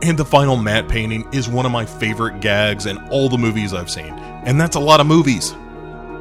And 0.03 0.19
the 0.19 0.25
final 0.25 0.57
matte 0.57 0.89
painting 0.89 1.29
is 1.33 1.49
one 1.49 1.67
of 1.67 1.73
my 1.73 1.85
favorite 1.85 2.41
gags 2.41 2.87
in 2.87 2.97
all 3.11 3.29
the 3.29 3.37
movies 3.37 3.75
I've 3.75 3.91
seen, 3.91 4.15
and 4.15 4.59
that's 4.59 4.77
a 4.77 4.81
lot 4.81 5.01
of 5.01 5.07
movies. 5.07 5.55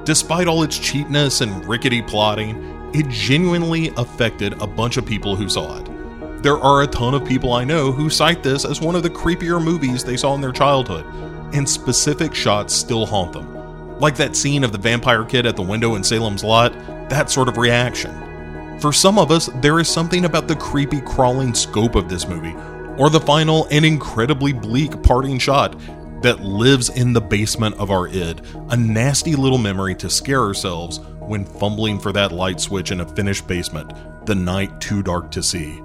Despite 0.04 0.48
all 0.48 0.64
its 0.64 0.78
cheapness 0.78 1.40
and 1.40 1.66
rickety 1.66 2.02
plotting, 2.02 2.92
it 2.94 3.08
genuinely 3.08 3.94
affected 3.96 4.62
a 4.62 4.68
bunch 4.68 4.98
of 4.98 5.06
people 5.06 5.38
who 5.38 5.48
saw 5.48 5.80
it. 5.80 6.44
There 6.44 6.58
are 6.58 6.82
a 6.82 6.88
ton 6.88 7.14
of 7.14 7.24
people 7.24 7.54
I 7.54 7.64
know 7.64 7.92
who 7.92 8.10
cite 8.10 8.44
this 8.44 8.66
as 8.66 8.82
one 8.82 8.96
of 8.96 9.04
the 9.04 9.10
creepier 9.10 9.64
movies 9.64 10.04
they 10.04 10.18
saw 10.18 10.36
in 10.36 10.42
their 10.42 10.52
childhood, 10.52 11.06
and 11.54 11.70
specific 11.70 12.34
shots 12.34 12.74
still 12.74 13.06
haunt 13.06 13.34
them. 13.34 14.00
Like 14.00 14.16
that 14.18 14.36
scene 14.36 14.64
of 14.64 14.72
the 14.72 14.78
vampire 14.78 15.26
kid 15.26 15.46
at 15.46 15.56
the 15.56 15.62
window 15.62 15.96
in 15.96 16.04
Salem's 16.04 16.44
Lot, 16.44 16.74
that 17.10 17.30
sort 17.30 17.50
of 17.50 17.58
reaction. 17.58 18.80
For 18.80 18.94
some 18.94 19.20
of 19.20 19.30
us, 19.30 19.50
there 19.56 19.80
is 19.80 19.90
something 19.90 20.26
about 20.26 20.48
the 20.48 20.56
creepy 20.56 21.02
crawling 21.02 21.54
scope 21.54 21.96
of 21.96 22.08
this 22.08 22.28
movie 22.28 22.56
or 22.98 23.10
the 23.10 23.20
final 23.20 23.68
and 23.72 23.86
incredibly 23.86 24.54
bleak 24.54 25.02
parting 25.04 25.40
shot 25.40 25.78
that 26.22 26.42
lives 26.42 26.90
in 26.90 27.14
the 27.14 27.22
basement 27.22 27.76
of 27.76 27.92
our 27.92 28.08
id, 28.08 28.42
a 28.70 28.78
nasty 28.78 29.36
little 29.36 29.58
memory 29.58 29.96
to 29.96 30.10
scare 30.10 30.42
ourselves 30.42 31.00
when 31.20 31.46
fumbling 31.46 32.00
for 32.00 32.12
that 32.12 32.32
light 32.32 32.60
switch 32.60 32.92
in 32.92 33.02
a 33.02 33.16
finished 33.16 33.48
basement, 33.48 33.92
the 34.26 34.36
night 34.36 34.82
too 34.82 35.02
dark 35.02 35.32
to 35.32 35.44
see. 35.44 35.78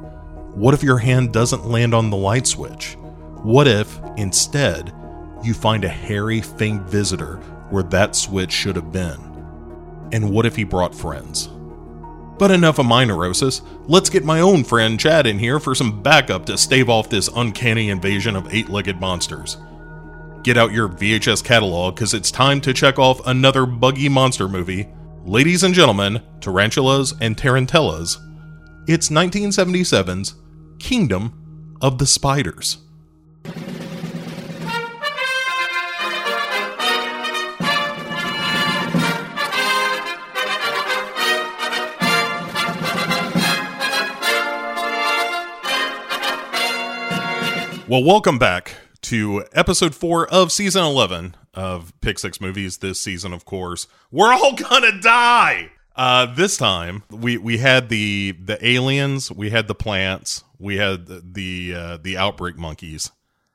What 0.55 0.75
if 0.75 0.83
your 0.83 0.99
hand 0.99 1.33
doesn't 1.33 1.67
land 1.67 1.95
on 1.95 2.11
the 2.11 2.17
light 2.17 2.47
switch? 2.47 2.97
What 3.43 3.69
if, 3.69 4.01
instead, 4.17 4.93
you 5.45 5.55
find 5.55 5.85
a 5.85 5.89
hairy, 5.89 6.41
faint 6.41 6.83
visitor 6.83 7.37
where 7.71 7.83
that 7.85 8.17
switch 8.17 8.53
should 8.53 8.77
have 8.77 8.93
been? 8.93 9.19
And 10.13 10.31
what 10.31 10.47
if 10.47 10.57
he 10.57 10.65
brought 10.65 10.95
friends? 10.95 11.49
But 12.39 12.51
enough 12.51 12.79
of 12.79 12.87
my 12.87 13.05
neurosis. 13.05 13.63
Let's 13.87 14.11
get 14.11 14.25
my 14.25 14.41
own 14.41 14.65
friend 14.65 14.99
Chad 14.99 15.27
in 15.27 15.39
here 15.39 15.61
for 15.61 15.75
some 15.75 16.03
backup 16.03 16.47
to 16.47 16.59
stave 16.59 16.89
off 16.89 17.09
this 17.09 17.29
uncanny 17.29 17.91
invasion 17.91 18.37
of 18.37 18.53
eight 18.53 18.69
legged 18.69 19.01
monsters. 19.01 19.57
Get 20.43 20.59
out 20.59 20.73
your 20.73 20.89
VHS 20.89 21.43
catalog 21.43 21.95
because 21.95 22.13
it's 22.13 22.31
time 22.31 22.61
to 22.63 22.75
check 22.75 22.99
off 22.99 23.27
another 23.27 23.67
buggy 23.67 24.09
monster 24.09 24.49
movie. 24.49 24.89
Ladies 25.25 25.63
and 25.63 25.75
gentlemen, 25.75 26.21
tarantulas 26.41 27.15
and 27.21 27.37
tarantellas. 27.37 28.19
It's 28.87 29.09
1977's 29.09 30.35
Kingdom 30.79 31.77
of 31.81 31.99
the 31.99 32.07
Spiders. 32.07 32.79
Well, 47.87 48.03
welcome 48.03 48.39
back 48.39 48.77
to 49.03 49.45
episode 49.53 49.95
four 49.95 50.27
of 50.29 50.51
season 50.51 50.83
11 50.83 51.37
of 51.53 51.93
Pick 52.01 52.19
Six 52.19 52.41
Movies. 52.41 52.79
This 52.79 53.01
season, 53.01 53.33
of 53.35 53.45
course, 53.45 53.87
we're 54.11 54.33
all 54.33 54.55
gonna 54.57 54.99
die. 55.01 55.71
Uh, 55.95 56.27
this 56.35 56.57
time, 56.57 57.03
we 57.11 57.37
we 57.37 57.59
had 57.59 57.89
the 57.91 58.33
the 58.43 58.65
aliens, 58.67 59.31
we 59.31 59.51
had 59.51 59.69
the 59.69 59.75
plants, 59.75 60.45
we 60.59 60.77
had 60.79 61.07
the 61.07 61.23
the, 61.25 61.75
uh, 61.75 61.97
the 61.99 62.17
outbreak 62.17 62.57
monkeys, 62.57 63.11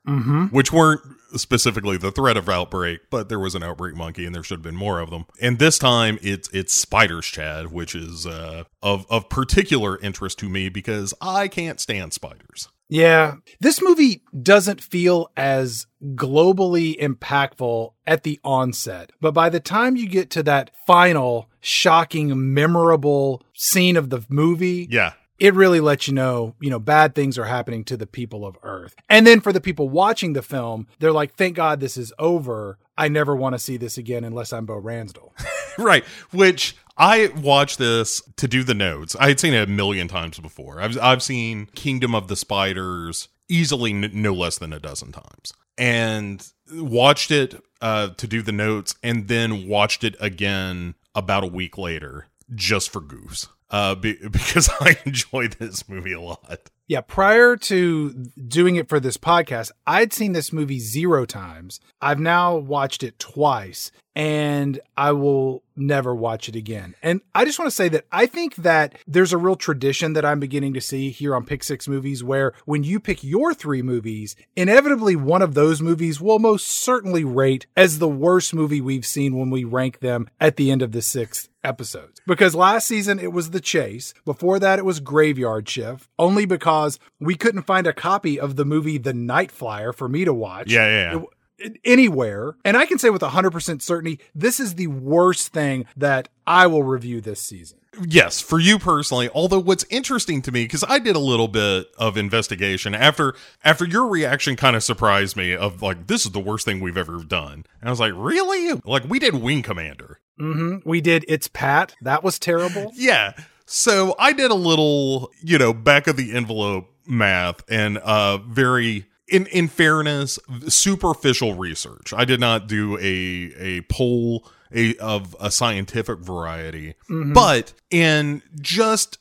Mm-hmm. 0.08 0.46
which 0.46 0.72
weren't 0.72 1.02
specifically 1.36 1.98
the 1.98 2.12
threat 2.12 2.38
of 2.38 2.48
outbreak, 2.50 3.02
but 3.12 3.30
there 3.30 3.38
was 3.39 3.54
an 3.54 3.62
outbreak 3.62 3.96
monkey, 3.96 4.26
and 4.26 4.34
there 4.34 4.42
should 4.44 4.60
have 4.60 4.63
been 4.63 4.76
more 4.76 5.00
of 5.00 5.10
them. 5.12 5.26
And 5.42 5.60
this 5.60 5.78
time, 5.78 6.18
it's 6.22 6.50
it's 6.54 6.74
spiders, 6.74 7.26
Chad, 7.26 7.72
which 7.72 7.94
is 7.96 8.26
uh, 8.26 8.63
of 8.82 9.06
of 9.10 9.28
particular 9.30 10.00
interest 10.00 10.39
to 10.39 10.50
me 10.50 10.70
because 10.70 11.13
I 11.20 11.48
can't 11.48 11.80
stand 11.80 12.13
spiders. 12.13 12.70
Yeah. 12.89 13.36
This 13.60 13.82
movie 13.82 14.23
doesn't 14.41 14.82
feel 14.82 15.30
as 15.38 15.86
globally 16.15 16.99
impactful 16.99 17.93
at 18.08 18.23
the 18.23 18.39
onset, 18.43 19.12
but 19.21 19.34
by 19.34 19.49
the 19.49 19.60
time 19.60 19.95
you 19.95 20.08
get 20.10 20.30
to 20.32 20.43
that 20.43 20.71
final, 20.88 21.49
shocking, 21.62 22.54
memorable 22.54 23.43
scene 23.54 23.95
of 23.95 24.10
the 24.10 24.21
movie, 24.30 24.88
Yeah, 24.89 25.13
it 25.38 25.54
really 25.54 25.80
lets 25.80 26.08
you 26.08 26.13
know, 26.13 26.56
you 26.60 26.69
know, 26.69 26.80
bad 26.80 27.15
things 27.15 27.38
are 27.38 27.45
happening 27.45 27.84
to 27.86 27.95
the 27.97 28.08
people 28.08 28.45
of 28.45 28.58
Earth. 28.63 28.95
And 29.08 29.25
then 29.25 29.39
for 29.39 29.54
the 29.54 29.62
people 29.62 29.88
watching 29.89 30.34
the 30.34 30.41
film, 30.41 30.88
they're 30.99 31.13
like, 31.13 31.36
thank 31.36 31.56
God 31.56 31.80
this 31.80 31.95
is 31.95 32.12
over. 32.19 32.78
I 32.97 33.08
never 33.08 33.36
want 33.36 33.54
to 33.54 33.60
see 33.60 33.78
this 33.78 33.97
again 33.97 34.23
unless 34.25 34.52
I'm 34.52 34.65
Bo 34.65 34.82
Ransdell. 34.82 35.32
right. 35.78 36.04
Which 36.32 36.75
I 37.00 37.28
watched 37.28 37.80
this 37.80 38.22
to 38.36 38.48
do 38.48 38.64
the 38.64 38.74
notes. 38.74 39.16
I 39.18 39.30
had 39.30 39.40
seen 39.40 39.54
it 39.54 39.68
a 39.68 39.72
million 39.72 40.10
times 40.10 40.38
before. 40.38 40.82
I've 40.82 40.98
I've 41.00 41.24
seen 41.24 41.68
Kingdom 41.68 42.14
of 42.14 42.28
the 42.28 42.36
Spiders 42.36 43.30
easily 43.48 43.92
n- 43.92 44.12
no 44.14 44.34
less 44.34 44.58
than 44.58 44.74
a 44.74 44.80
dozen 44.80 45.14
times, 45.14 45.54
and 45.78 46.46
watched 46.74 47.32
it 47.32 47.64
uh, 47.82 48.10
to 48.10 48.28
do 48.28 48.42
the 48.42 48.52
notes, 48.52 48.96
and 49.02 49.30
then 49.30 49.68
watched 49.68 50.04
it 50.04 50.16
again 50.20 50.96
about 51.16 51.46
a 51.46 51.48
week 51.48 51.78
later 51.78 52.28
just 52.54 52.90
for 52.90 53.00
goofs. 53.02 53.48
Uh, 53.70 53.96
be, 53.96 54.18
because 54.32 54.70
I 54.82 54.98
enjoy 55.06 55.48
this 55.48 55.88
movie 55.88 56.14
a 56.14 56.22
lot. 56.22 56.70
Yeah, 56.89 57.02
prior 57.02 57.56
to 57.56 58.10
doing 58.47 58.75
it 58.75 58.89
for 58.89 58.99
this 58.99 59.15
podcast, 59.15 59.69
I'd 59.86 60.12
seen 60.12 60.32
this 60.32 60.52
movie 60.52 60.80
zero 60.80 61.23
times. 61.23 61.80
I've 62.02 62.19
now 62.19 62.56
watched 62.56 63.04
it 63.04 63.19
twice 63.19 63.91
and 64.15 64.80
I 64.97 65.12
will 65.12 65.62
never 65.75 66.15
watch 66.15 66.49
it 66.49 66.56
again. 66.56 66.95
And 67.04 67.21
I 67.36 67.45
just 67.45 67.60
want 67.60 67.67
to 67.69 67.75
say 67.75 67.89
that 67.89 68.08
I 68.12 68.25
think 68.25 68.56
that 68.56 68.95
there's 69.06 69.32
a 69.32 69.38
real 69.38 69.56
tradition 69.56 70.13
that 70.13 70.25
I'm 70.25 70.39
beginning 70.39 70.73
to 70.73 70.82
see 70.82 71.12
here 71.12 71.36
on 71.36 71.45
Pick 71.45 71.63
Six 71.63 71.88
Movies 71.88 72.23
where 72.23 72.54
when 72.65 72.84
you 72.84 72.99
pick 72.99 73.23
your 73.23 73.54
three 73.54 73.84
movies, 73.84 74.36
inevitably 74.56 75.15
one 75.15 75.43
of 75.43 75.54
those 75.54 75.84
movies 75.84 76.19
will 76.19 76.39
most 76.39 76.67
certainly 76.67 77.23
rate 77.23 77.67
as 77.78 77.99
the 77.99 78.10
worst 78.10 78.52
movie 78.52 78.82
we've 78.82 79.06
seen 79.06 79.38
when 79.38 79.52
we 79.52 79.63
rank 79.63 79.99
them 79.99 80.28
at 80.39 80.56
the 80.56 80.71
end 80.71 80.82
of 80.82 80.91
the 80.91 81.04
sixth 81.04 81.49
episodes. 81.63 82.22
Because 82.26 82.56
last 82.56 82.88
season 82.88 83.19
it 83.19 83.32
was 83.32 83.52
The 83.52 83.60
Chase. 83.60 84.13
Before 84.26 84.60
that 84.60 84.80
it 84.80 84.86
was 84.86 85.00
Graveyard 85.00 85.67
Shift, 85.67 86.10
only 86.17 86.45
because 86.45 87.00
we 87.19 87.36
couldn't 87.36 87.63
find 87.63 87.88
a 87.88 87.93
copy 87.93 88.39
of 88.39 88.56
the 88.56 88.65
movie 88.65 88.98
The 88.98 89.13
Night 89.13 89.52
Flyer 89.52 89.93
for 89.93 90.08
me 90.08 90.26
to 90.26 90.34
watch. 90.34 90.72
Yeah, 90.72 90.88
yeah. 90.88 91.13
yeah. 91.13 91.19
It, 91.19 91.78
anywhere. 91.84 92.56
And 92.63 92.78
I 92.78 92.86
can 92.86 93.00
say 93.00 93.10
with 93.10 93.22
100% 93.22 93.82
certainty, 93.82 94.19
this 94.34 94.60
is 94.60 94.76
the 94.76 94.88
worst 94.88 95.50
thing 95.50 95.86
that 95.98 96.30
I 96.48 96.67
will 96.67 96.84
review 96.84 97.19
this 97.22 97.41
season. 97.41 97.80
Yes, 98.08 98.39
for 98.39 98.60
you 98.60 98.80
personally. 98.80 99.30
Although 99.34 99.60
what's 99.60 99.86
interesting 99.89 100.41
to 100.43 100.52
me 100.52 100.63
because 100.63 100.86
I 100.88 101.00
did 101.00 101.15
a 101.15 101.19
little 101.19 101.48
bit 101.48 101.88
of 101.98 102.17
investigation 102.17 102.93
after 102.93 103.34
after 103.63 103.86
your 103.86 104.08
reaction 104.08 104.56
kind 104.56 104.76
of 104.76 104.84
surprised 104.84 105.36
me 105.36 105.56
of 105.56 105.82
like 105.82 106.08
this 106.08 106.26
is 106.26 106.32
the 106.32 106.39
worst 106.39 106.65
thing 106.65 106.80
we've 106.80 106.98
ever 106.98 107.24
done. 107.24 107.65
And 107.82 107.89
I 107.89 107.89
was 107.89 108.00
like, 108.00 108.13
"Really?" 108.15 108.80
Like 108.86 109.10
we 109.10 109.17
did 109.17 109.36
Wing 109.36 109.63
Commander. 109.63 110.19
Mhm. 110.39 110.82
We 110.86 111.02
did 111.02 111.25
It's 111.28 111.47
Pat. 111.47 111.95
That 112.02 112.23
was 112.23 112.39
terrible. 112.39 112.91
yeah. 112.95 113.34
So 113.65 114.15
I 114.17 114.34
did 114.34 114.52
a 114.52 114.56
little, 114.56 115.32
you 115.41 115.58
know, 115.58 115.73
back 115.73 116.08
of 116.08 116.17
the 116.17 116.34
envelope 116.34 116.93
math 117.06 117.63
and 117.69 117.97
uh 117.99 118.38
very 118.38 119.06
in 119.28 119.45
in 119.47 119.67
fairness, 119.67 120.39
superficial 120.67 121.54
research. 121.56 122.13
I 122.13 122.25
did 122.25 122.39
not 122.39 122.67
do 122.67 122.97
a 122.97 123.54
a 123.58 123.82
poll 123.89 124.47
a 124.73 124.95
of 124.97 125.36
a 125.39 125.52
scientific 125.52 126.19
variety, 126.19 126.95
mm-hmm. 127.10 127.34
but 127.34 127.73
in 127.89 128.41
just 128.60 129.17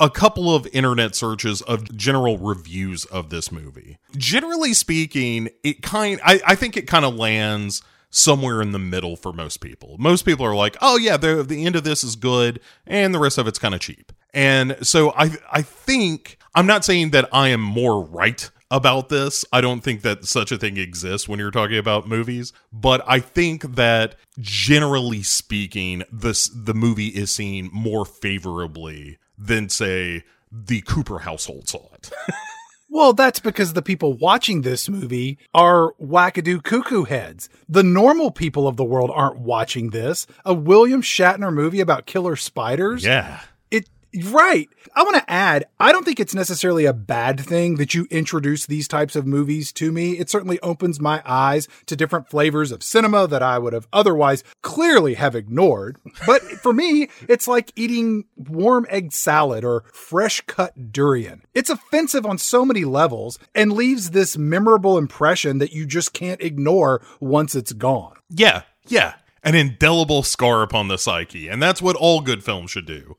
a 0.00 0.08
couple 0.08 0.54
of 0.54 0.66
internet 0.72 1.14
searches 1.14 1.60
of 1.62 1.94
general 1.96 2.38
reviews 2.38 3.04
of 3.06 3.30
this 3.30 3.52
movie. 3.52 3.98
Generally 4.16 4.74
speaking, 4.74 5.50
it 5.62 5.82
kind 5.82 6.20
I, 6.24 6.40
I 6.46 6.54
think 6.54 6.76
it 6.76 6.86
kind 6.86 7.04
of 7.04 7.14
lands 7.16 7.82
somewhere 8.10 8.62
in 8.62 8.72
the 8.72 8.78
middle 8.78 9.16
for 9.16 9.32
most 9.32 9.58
people. 9.58 9.96
Most 9.98 10.24
people 10.24 10.44
are 10.46 10.54
like, 10.54 10.76
"Oh 10.80 10.96
yeah, 10.96 11.16
the 11.16 11.42
the 11.42 11.64
end 11.64 11.76
of 11.76 11.84
this 11.84 12.02
is 12.02 12.16
good 12.16 12.60
and 12.86 13.14
the 13.14 13.18
rest 13.18 13.38
of 13.38 13.46
it's 13.46 13.58
kind 13.58 13.74
of 13.74 13.80
cheap." 13.80 14.12
And 14.34 14.76
so 14.82 15.12
I 15.16 15.30
I 15.52 15.62
think 15.62 16.38
I'm 16.54 16.66
not 16.66 16.84
saying 16.84 17.10
that 17.10 17.28
I 17.32 17.48
am 17.48 17.60
more 17.60 18.02
right 18.02 18.50
about 18.70 19.08
this. 19.08 19.44
I 19.52 19.60
don't 19.60 19.80
think 19.80 20.02
that 20.02 20.24
such 20.24 20.52
a 20.52 20.58
thing 20.58 20.76
exists 20.76 21.28
when 21.28 21.38
you're 21.38 21.50
talking 21.50 21.78
about 21.78 22.08
movies, 22.08 22.52
but 22.72 23.02
I 23.06 23.20
think 23.20 23.76
that 23.76 24.16
generally 24.38 25.22
speaking, 25.22 26.02
this 26.12 26.48
the 26.48 26.74
movie 26.74 27.08
is 27.08 27.34
seen 27.34 27.70
more 27.72 28.04
favorably 28.04 29.18
than 29.38 29.68
say 29.68 30.24
the 30.50 30.80
Cooper 30.82 31.20
household 31.20 31.68
saw 31.68 31.86
it. 31.94 32.10
Well, 32.90 33.12
that's 33.12 33.38
because 33.38 33.74
the 33.74 33.82
people 33.82 34.14
watching 34.14 34.62
this 34.62 34.88
movie 34.88 35.38
are 35.54 35.92
wackadoo 36.00 36.62
cuckoo 36.62 37.04
heads. 37.04 37.50
The 37.68 37.82
normal 37.82 38.30
people 38.30 38.66
of 38.66 38.76
the 38.76 38.84
world 38.84 39.10
aren't 39.12 39.38
watching 39.38 39.90
this. 39.90 40.26
A 40.44 40.54
William 40.54 41.02
Shatner 41.02 41.52
movie 41.52 41.80
about 41.80 42.06
killer 42.06 42.34
spiders? 42.34 43.04
Yeah. 43.04 43.40
Right. 44.24 44.68
I 44.94 45.02
want 45.02 45.16
to 45.16 45.30
add, 45.30 45.66
I 45.78 45.92
don't 45.92 46.04
think 46.04 46.18
it's 46.18 46.34
necessarily 46.34 46.86
a 46.86 46.94
bad 46.94 47.38
thing 47.38 47.76
that 47.76 47.94
you 47.94 48.06
introduce 48.10 48.64
these 48.64 48.88
types 48.88 49.14
of 49.14 49.26
movies 49.26 49.70
to 49.74 49.92
me. 49.92 50.12
It 50.12 50.30
certainly 50.30 50.58
opens 50.60 50.98
my 50.98 51.22
eyes 51.26 51.68
to 51.86 51.96
different 51.96 52.30
flavors 52.30 52.72
of 52.72 52.82
cinema 52.82 53.26
that 53.28 53.42
I 53.42 53.58
would 53.58 53.74
have 53.74 53.86
otherwise 53.92 54.44
clearly 54.62 55.14
have 55.14 55.34
ignored. 55.34 55.98
But 56.26 56.42
for 56.42 56.72
me, 56.72 57.10
it's 57.28 57.46
like 57.46 57.72
eating 57.76 58.24
warm 58.36 58.86
egg 58.88 59.12
salad 59.12 59.62
or 59.62 59.84
fresh 59.92 60.40
cut 60.46 60.90
durian. 60.90 61.42
It's 61.54 61.70
offensive 61.70 62.24
on 62.24 62.38
so 62.38 62.64
many 62.64 62.84
levels 62.84 63.38
and 63.54 63.72
leaves 63.72 64.10
this 64.10 64.38
memorable 64.38 64.96
impression 64.96 65.58
that 65.58 65.72
you 65.72 65.84
just 65.84 66.14
can't 66.14 66.40
ignore 66.40 67.02
once 67.20 67.54
it's 67.54 67.72
gone. 67.72 68.16
Yeah. 68.30 68.62
Yeah. 68.86 69.14
An 69.44 69.54
indelible 69.54 70.22
scar 70.22 70.62
upon 70.62 70.88
the 70.88 70.98
psyche. 70.98 71.48
And 71.48 71.62
that's 71.62 71.82
what 71.82 71.94
all 71.94 72.20
good 72.22 72.42
films 72.42 72.70
should 72.70 72.86
do 72.86 73.16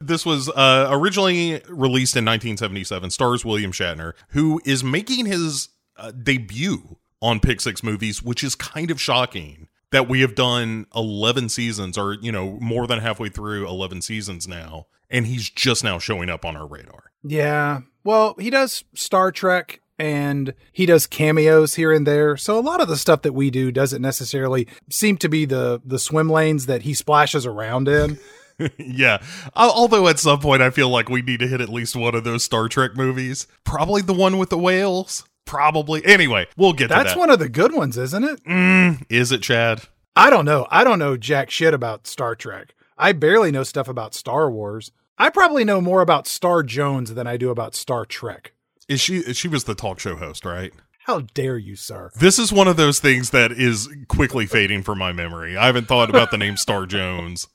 this 0.00 0.24
was 0.24 0.48
uh, 0.48 0.88
originally 0.90 1.60
released 1.68 2.16
in 2.16 2.24
1977, 2.24 3.10
stars 3.10 3.44
William 3.44 3.72
Shatner, 3.72 4.12
who 4.30 4.60
is 4.64 4.82
making 4.84 5.26
his 5.26 5.68
uh, 5.96 6.10
debut 6.10 6.96
on 7.20 7.40
Pick 7.40 7.60
Six 7.60 7.82
movies, 7.82 8.22
which 8.22 8.44
is 8.44 8.54
kind 8.54 8.90
of 8.90 9.00
shocking 9.00 9.68
that 9.90 10.08
we 10.08 10.20
have 10.20 10.34
done 10.34 10.86
11 10.94 11.48
seasons 11.48 11.96
or, 11.96 12.14
you 12.14 12.30
know, 12.30 12.58
more 12.60 12.86
than 12.86 12.98
halfway 12.98 13.28
through 13.28 13.66
11 13.66 14.02
seasons 14.02 14.46
now, 14.46 14.86
and 15.10 15.26
he's 15.26 15.48
just 15.48 15.82
now 15.82 15.98
showing 15.98 16.28
up 16.28 16.44
on 16.44 16.56
our 16.56 16.66
radar. 16.66 17.04
Yeah. 17.22 17.80
Well, 18.04 18.34
he 18.38 18.50
does 18.50 18.84
Star 18.94 19.32
Trek 19.32 19.80
and 19.98 20.54
he 20.72 20.86
does 20.86 21.06
cameos 21.06 21.74
here 21.74 21.92
and 21.92 22.06
there. 22.06 22.36
So 22.36 22.58
a 22.58 22.60
lot 22.60 22.80
of 22.80 22.88
the 22.88 22.96
stuff 22.96 23.22
that 23.22 23.32
we 23.32 23.50
do 23.50 23.72
doesn't 23.72 24.02
necessarily 24.02 24.68
seem 24.88 25.16
to 25.18 25.28
be 25.28 25.44
the 25.44 25.80
the 25.84 25.98
swim 25.98 26.28
lanes 26.28 26.66
that 26.66 26.82
he 26.82 26.94
splashes 26.94 27.46
around 27.46 27.88
in. 27.88 28.18
yeah. 28.78 29.18
Although 29.54 30.08
at 30.08 30.18
some 30.18 30.40
point 30.40 30.62
I 30.62 30.70
feel 30.70 30.88
like 30.88 31.08
we 31.08 31.22
need 31.22 31.40
to 31.40 31.48
hit 31.48 31.60
at 31.60 31.68
least 31.68 31.96
one 31.96 32.14
of 32.14 32.24
those 32.24 32.44
Star 32.44 32.68
Trek 32.68 32.96
movies. 32.96 33.46
Probably 33.64 34.02
the 34.02 34.14
one 34.14 34.38
with 34.38 34.50
the 34.50 34.58
whales. 34.58 35.24
Probably. 35.44 36.04
Anyway, 36.04 36.46
we'll 36.56 36.74
get 36.74 36.88
That's 36.88 36.98
that. 36.98 37.04
That's 37.04 37.18
one 37.18 37.30
of 37.30 37.38
the 37.38 37.48
good 37.48 37.72
ones, 37.72 37.96
isn't 37.96 38.24
it? 38.24 38.44
Mm, 38.44 39.04
is 39.08 39.32
it, 39.32 39.42
Chad? 39.42 39.82
I 40.14 40.30
don't 40.30 40.44
know. 40.44 40.66
I 40.70 40.84
don't 40.84 40.98
know 40.98 41.16
jack 41.16 41.50
shit 41.50 41.72
about 41.72 42.06
Star 42.06 42.34
Trek. 42.34 42.74
I 42.98 43.12
barely 43.12 43.50
know 43.50 43.62
stuff 43.62 43.88
about 43.88 44.14
Star 44.14 44.50
Wars. 44.50 44.90
I 45.16 45.30
probably 45.30 45.64
know 45.64 45.80
more 45.80 46.00
about 46.00 46.26
Star 46.26 46.62
Jones 46.62 47.14
than 47.14 47.26
I 47.26 47.36
do 47.36 47.50
about 47.50 47.74
Star 47.74 48.04
Trek. 48.04 48.52
Is 48.88 49.00
she 49.00 49.22
she 49.34 49.48
was 49.48 49.64
the 49.64 49.74
talk 49.74 50.00
show 50.00 50.16
host, 50.16 50.44
right? 50.44 50.72
How 51.04 51.20
dare 51.20 51.56
you, 51.56 51.74
sir? 51.76 52.10
This 52.16 52.38
is 52.38 52.52
one 52.52 52.68
of 52.68 52.76
those 52.76 53.00
things 53.00 53.30
that 53.30 53.50
is 53.52 53.88
quickly 54.08 54.46
fading 54.46 54.82
from 54.82 54.98
my 54.98 55.12
memory. 55.12 55.56
I 55.56 55.66
haven't 55.66 55.88
thought 55.88 56.10
about 56.10 56.30
the 56.30 56.36
name 56.36 56.56
Star 56.56 56.84
Jones 56.84 57.48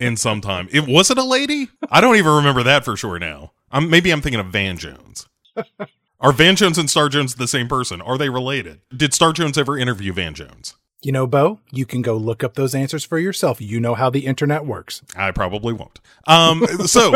in 0.00 0.16
some 0.16 0.40
time. 0.40 0.68
It 0.72 0.86
was 0.86 1.10
it 1.10 1.18
a 1.18 1.22
lady? 1.24 1.68
I 1.90 2.00
don't 2.00 2.16
even 2.16 2.32
remember 2.32 2.62
that 2.62 2.84
for 2.84 2.96
sure 2.96 3.18
now. 3.18 3.52
I'm 3.70 3.90
maybe 3.90 4.10
I'm 4.10 4.20
thinking 4.22 4.40
of 4.40 4.46
Van 4.46 4.78
Jones. 4.78 5.26
Are 6.20 6.32
Van 6.32 6.56
Jones 6.56 6.78
and 6.78 6.88
Star 6.88 7.08
Jones 7.08 7.34
the 7.34 7.48
same 7.48 7.68
person? 7.68 8.00
Are 8.00 8.16
they 8.16 8.30
related? 8.30 8.80
Did 8.94 9.12
Star 9.12 9.32
Jones 9.32 9.58
ever 9.58 9.76
interview 9.76 10.12
Van 10.12 10.34
Jones? 10.34 10.74
You 11.06 11.12
know, 11.12 11.28
Bo, 11.28 11.60
you 11.70 11.86
can 11.86 12.02
go 12.02 12.16
look 12.16 12.42
up 12.42 12.54
those 12.54 12.74
answers 12.74 13.04
for 13.04 13.16
yourself. 13.16 13.60
You 13.60 13.78
know 13.78 13.94
how 13.94 14.10
the 14.10 14.26
internet 14.26 14.66
works. 14.66 15.02
I 15.14 15.30
probably 15.30 15.72
won't. 15.72 16.00
Um, 16.26 16.66
so 16.86 17.14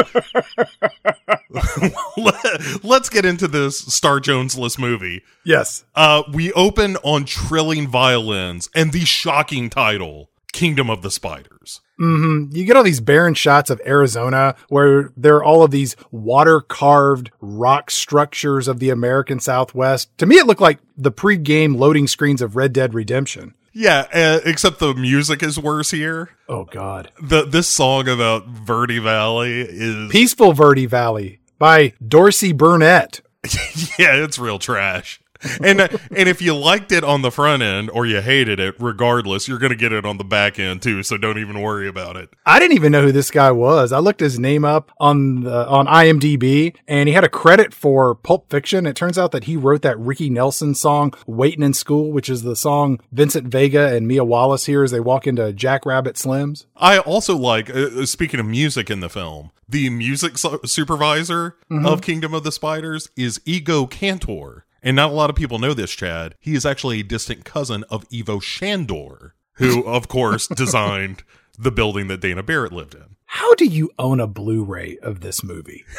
let's 2.85 3.09
get 3.09 3.25
into 3.25 3.49
this 3.49 3.81
Star 3.81 4.21
Jonesless 4.21 4.79
movie. 4.79 5.25
Yes. 5.45 5.85
Uh, 5.97 6.23
we 6.33 6.53
open 6.53 6.99
on 6.99 7.25
trilling 7.25 7.89
violins 7.89 8.71
and 8.77 8.93
the 8.93 9.05
shocking 9.05 9.69
title, 9.69 10.31
Kingdom 10.53 10.89
of 10.89 11.03
the 11.03 11.11
Spiders. 11.11 11.81
Mm-hmm. 12.01 12.57
You 12.57 12.65
get 12.65 12.77
all 12.77 12.85
these 12.85 13.01
barren 13.01 13.35
shots 13.35 13.71
of 13.71 13.81
Arizona 13.85 14.55
where 14.69 15.13
there 15.17 15.35
are 15.35 15.45
all 15.45 15.65
of 15.65 15.73
these 15.73 15.97
water 16.13 16.61
carved 16.61 17.33
rock 17.41 17.91
structures 17.91 18.69
of 18.69 18.79
the 18.79 18.91
American 18.91 19.41
Southwest. 19.41 20.17
To 20.19 20.27
me, 20.27 20.37
it 20.37 20.47
looked 20.47 20.61
like 20.61 20.79
the 20.97 21.11
pre-game 21.11 21.75
loading 21.75 22.07
screens 22.07 22.41
of 22.41 22.55
Red 22.55 22.73
Dead 22.73 22.95
Redemption. 22.95 23.55
Yeah, 23.73 24.07
uh, 24.13 24.41
except 24.45 24.79
the 24.79 24.95
music 24.95 25.43
is 25.43 25.59
worse 25.59 25.91
here. 25.91 26.31
Oh 26.49 26.65
God, 26.65 27.11
the 27.23 27.45
this 27.45 27.69
song 27.69 28.09
about 28.09 28.47
Verde 28.47 28.99
Valley 28.99 29.61
is 29.61 30.11
Peaceful 30.11 30.53
Verde 30.53 30.87
Valley 30.87 31.41
by 31.59 31.93
Dorsey 32.07 32.53
Burnette. 32.53 33.21
yeah, 33.99 34.17
it's 34.17 34.39
real 34.39 34.59
trash. 34.59 35.21
and 35.65 35.81
uh, 35.81 35.89
and 36.15 36.29
if 36.29 36.43
you 36.43 36.55
liked 36.55 36.93
it 36.93 37.05
on 37.05 37.23
the 37.23 37.31
front 37.31 37.63
end 37.63 37.91
or 37.91 38.07
you 38.07 38.21
hated 38.21 38.61
it, 38.61 38.75
regardless, 38.79 39.49
you're 39.49 39.59
going 39.59 39.71
to 39.71 39.77
get 39.77 39.93
it 39.93 40.05
on 40.05 40.19
the 40.19 40.25
back 40.25 40.59
end 40.59 40.83
too. 40.83 41.03
So 41.03 41.17
don't 41.17 41.39
even 41.39 41.61
worry 41.61 41.89
about 41.89 42.17
it. 42.17 42.31
I 42.45 42.59
didn't 42.59 42.77
even 42.77 42.93
know 42.93 43.03
who 43.03 43.13
this 43.13 43.31
guy 43.31 43.51
was. 43.51 43.93
I 43.93 43.99
looked 43.99 44.21
his 44.21 44.39
name 44.39 44.65
up 44.65 44.91
on 44.99 45.43
the, 45.43 45.67
on 45.69 45.87
IMDb, 45.87 46.77
and 46.87 47.09
he 47.09 47.15
had 47.15 47.25
a 47.25 47.29
credit 47.29 47.73
for 47.73 48.15
Pulp 48.15 48.51
Fiction. 48.51 48.87
It 48.87 48.97
turns 48.97 49.19
out 49.19 49.33
that 49.33 49.45
he 49.45 49.57
wrote 49.57 49.83
that 49.83 49.99
Ricky 49.99 50.29
Nelson 50.29 50.75
song 50.75 51.15
"Waiting 51.27 51.63
in 51.63 51.75
School," 51.75 52.13
which 52.13 52.29
is 52.29 52.43
the 52.43 52.57
song 52.57 53.01
Vincent 53.13 53.49
Vega 53.49 53.95
and 53.95 54.07
Mia 54.07 54.25
Wallace 54.25 54.67
hear 54.67 54.83
as 54.83 54.91
they 54.91 55.01
walk 55.01 55.27
into 55.27 55.53
Jackrabbit 55.53 56.17
Slims. 56.17 56.67
I 56.77 56.99
also 56.99 57.37
like 57.37 57.71
uh, 57.71 57.89
uh, 58.01 58.07
speaking 58.07 58.41
of 58.41 58.47
music 58.47 58.91
in 58.91 59.01
the 59.01 59.09
film. 59.09 59.51
The 59.69 59.89
music 59.89 60.37
su- 60.37 60.61
supervisor 60.65 61.57
mm-hmm. 61.71 61.87
of 61.87 62.03
Kingdom 62.03 62.35
of 62.35 62.43
the 62.43 62.51
Spiders 62.51 63.09
is 63.17 63.39
Igo 63.41 63.89
Kantor. 63.89 64.65
And 64.83 64.97
not 64.97 65.11
a 65.11 65.15
lot 65.15 65.31
of 65.31 65.37
people 65.37 65.59
know 65.59 65.75
this, 65.75 65.91
Chad. 65.93 66.35
He 66.41 66.55
is 66.55 66.65
actually 66.65 67.01
a 67.01 67.05
distant 67.05 67.45
cousin 67.45 67.85
of 67.91 68.07
Ivo 68.13 68.39
Shandor, 68.41 69.35
who, 69.55 69.85
of 69.87 70.09
course, 70.09 70.47
designed 70.49 71.23
the 71.59 71.71
building 71.71 72.09
that 72.09 72.21
Dana 72.21 72.43
Barrett 72.43 72.73
lived 72.73 72.95
in. 72.95 73.17
How 73.27 73.55
do 73.55 73.65
you 73.67 73.91
own 73.99 74.19
a 74.19 74.27
Blu-ray 74.27 74.99
of 75.03 75.21
this 75.21 75.45
movie? 75.45 75.85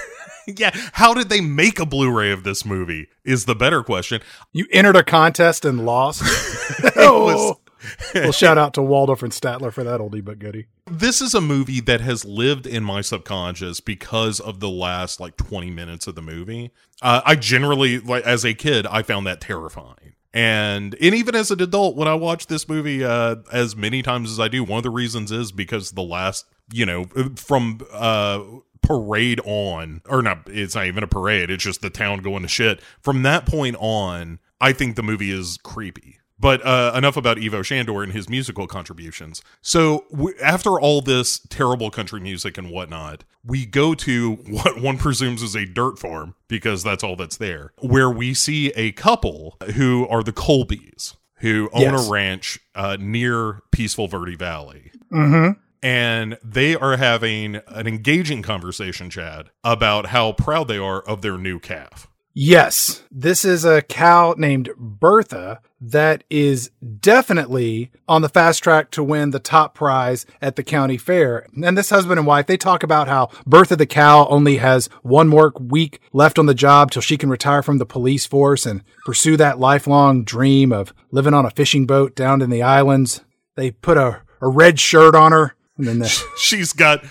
Yeah, 0.48 0.72
how 0.94 1.14
did 1.14 1.30
they 1.30 1.40
make 1.40 1.80
a 1.80 1.86
Blu 1.86 2.12
ray 2.12 2.32
of 2.32 2.44
this 2.44 2.66
movie? 2.66 3.08
Is 3.24 3.46
the 3.46 3.54
better 3.56 3.84
question. 3.84 4.22
You 4.52 4.66
entered 4.72 4.96
a 4.96 5.04
contest 5.04 5.66
and 5.66 5.86
lost. 5.86 6.24
was- 6.84 6.96
oh. 6.98 7.61
well, 8.16 8.32
shout 8.32 8.58
out 8.58 8.74
to 8.76 8.82
Waldorf 8.82 9.24
and 9.24 9.32
Statler 9.32 9.72
for 9.72 9.84
that 9.84 10.00
oldie 10.00 10.24
but 10.24 10.40
goodie. 10.40 10.68
This 10.90 11.22
is 11.22 11.34
a 11.34 11.42
movie 11.42 11.80
that 11.82 12.02
has 12.02 12.26
lived 12.26 12.68
in 12.68 12.84
my 12.84 13.02
subconscious 13.02 13.80
because 13.80 14.40
of 14.40 14.60
the 14.60 14.70
last 14.70 15.20
like 15.20 15.38
20 15.38 15.72
minutes 15.72 16.08
of 16.08 16.16
the 16.16 16.22
movie. 16.22 16.72
Uh, 17.02 17.22
I 17.26 17.36
generally, 17.36 18.00
like, 18.00 18.26
as 18.26 18.46
a 18.46 18.54
kid, 18.54 18.86
I 18.88 19.04
found 19.04 19.26
that 19.28 19.42
terrifying. 19.42 20.16
And, 20.34 20.96
and 21.02 21.16
even 21.16 21.36
as 21.36 21.52
an 21.52 21.62
adult, 21.62 21.96
when 21.98 22.08
I 22.08 22.14
watch 22.14 22.48
this 22.48 22.70
movie 22.70 23.04
uh, 23.04 23.38
as 23.52 23.76
many 23.76 24.02
times 24.02 24.32
as 24.32 24.40
I 24.40 24.48
do, 24.48 24.64
one 24.64 24.78
of 24.78 24.84
the 24.84 24.90
reasons 24.90 25.32
is 25.32 25.52
because 25.52 25.92
the 25.92 26.04
last, 26.04 26.46
you 26.72 26.86
know, 26.86 27.06
from 27.36 27.82
uh, 27.92 28.42
parade 28.82 29.42
on, 29.44 30.02
or 30.08 30.22
not, 30.22 30.48
it's 30.48 30.76
not 30.76 30.86
even 30.88 31.04
a 31.04 31.08
parade, 31.08 31.50
it's 31.50 31.64
just 31.64 31.82
the 31.82 31.90
town 31.90 32.20
going 32.20 32.44
to 32.44 32.48
shit. 32.48 32.82
From 33.02 33.24
that 33.24 33.46
point 33.46 33.76
on, 33.80 34.40
I 34.62 34.72
think 34.72 34.96
the 34.96 35.04
movie 35.04 35.32
is 35.32 35.58
creepy. 35.64 36.20
But 36.42 36.66
uh, 36.66 36.94
enough 36.96 37.18
about 37.18 37.38
Ivo 37.38 37.62
Shandor 37.62 38.04
and 38.04 38.12
his 38.14 38.28
musical 38.28 38.66
contributions. 38.66 39.44
So 39.62 40.06
w- 40.12 40.36
after 40.42 40.80
all 40.80 41.02
this 41.02 41.40
terrible 41.50 41.92
country 41.92 42.20
music 42.20 42.58
and 42.58 42.72
whatnot, 42.72 43.24
we 43.46 43.66
go 43.68 43.94
to 43.94 44.32
what 44.50 44.82
one 44.82 44.98
presumes 44.98 45.44
is 45.44 45.56
a 45.56 45.66
dirt 45.66 46.00
farm 46.00 46.34
because 46.48 46.82
that's 46.84 47.04
all 47.04 47.16
that's 47.16 47.38
there, 47.38 47.74
where 47.80 48.10
we 48.10 48.34
see 48.34 48.70
a 48.70 48.92
couple 48.94 49.56
who 49.76 50.08
are 50.08 50.24
the 50.24 50.34
Colbys, 50.34 51.16
who 51.36 51.70
own 51.74 51.82
Yes. 51.84 52.08
a 52.08 52.12
ranch 52.12 52.60
uh, 52.76 52.98
near 53.00 53.62
Peaceful 53.72 54.08
Verde 54.08 54.36
Valley 54.36 54.92
Mm-hmm. 55.12 55.60
and 55.84 56.38
they 56.44 56.76
are 56.76 56.98
having 56.98 57.58
an 57.68 57.86
engaging 57.88 58.42
conversation, 58.42 59.10
Chad, 59.10 59.50
about 59.64 60.08
how 60.08 60.32
proud 60.32 60.68
they 60.68 60.78
are 60.78 61.02
of 61.02 61.22
their 61.22 61.38
new 61.38 61.60
calf. 61.60 62.08
Yes, 62.34 63.04
this 63.12 63.44
is 63.44 63.66
a 63.66 63.82
cow 63.82 64.34
named 64.38 64.70
Bertha 64.78 65.60
that 65.82 66.24
is 66.30 66.70
definitely 67.00 67.92
on 68.08 68.22
the 68.22 68.30
fast 68.30 68.62
track 68.62 68.92
to 68.92 69.04
win 69.04 69.32
the 69.32 69.40
top 69.40 69.74
prize 69.74 70.28
at 70.42 70.56
the 70.56 70.64
county 70.64 70.98
fair. 70.98 71.48
And 71.64 71.76
this 71.76 71.90
husband 71.90 72.20
and 72.20 72.28
wife, 72.28 72.46
they 72.46 72.58
talk 72.58 72.84
about 72.84 73.08
how 73.08 73.30
Bertha 73.48 73.76
the 73.76 73.88
cow 73.88 74.28
only 74.28 74.58
has 74.58 74.88
one 75.02 75.28
more 75.28 75.52
week 75.60 76.00
left 76.14 76.38
on 76.38 76.46
the 76.46 76.54
job 76.54 76.92
till 76.92 77.02
she 77.02 77.18
can 77.18 77.32
retire 77.32 77.64
from 77.64 77.80
the 77.80 77.86
police 77.86 78.28
force 78.28 78.66
and 78.68 78.84
pursue 79.06 79.36
that 79.38 79.60
lifelong 79.60 80.24
dream 80.24 80.72
of 80.72 80.94
living 81.10 81.34
on 81.34 81.46
a 81.46 81.52
fishing 81.52 81.88
boat 81.88 82.16
down 82.16 82.42
in 82.42 82.52
the 82.52 82.62
islands. 82.62 83.22
They 83.56 83.72
put 83.72 83.98
a, 83.98 84.22
a 84.40 84.48
red 84.48 84.80
shirt 84.80 85.16
on 85.16 85.32
her 85.32 85.56
and 85.78 85.88
then 85.88 86.00
the, 86.00 86.24
She's 86.38 86.74
got 86.74 87.04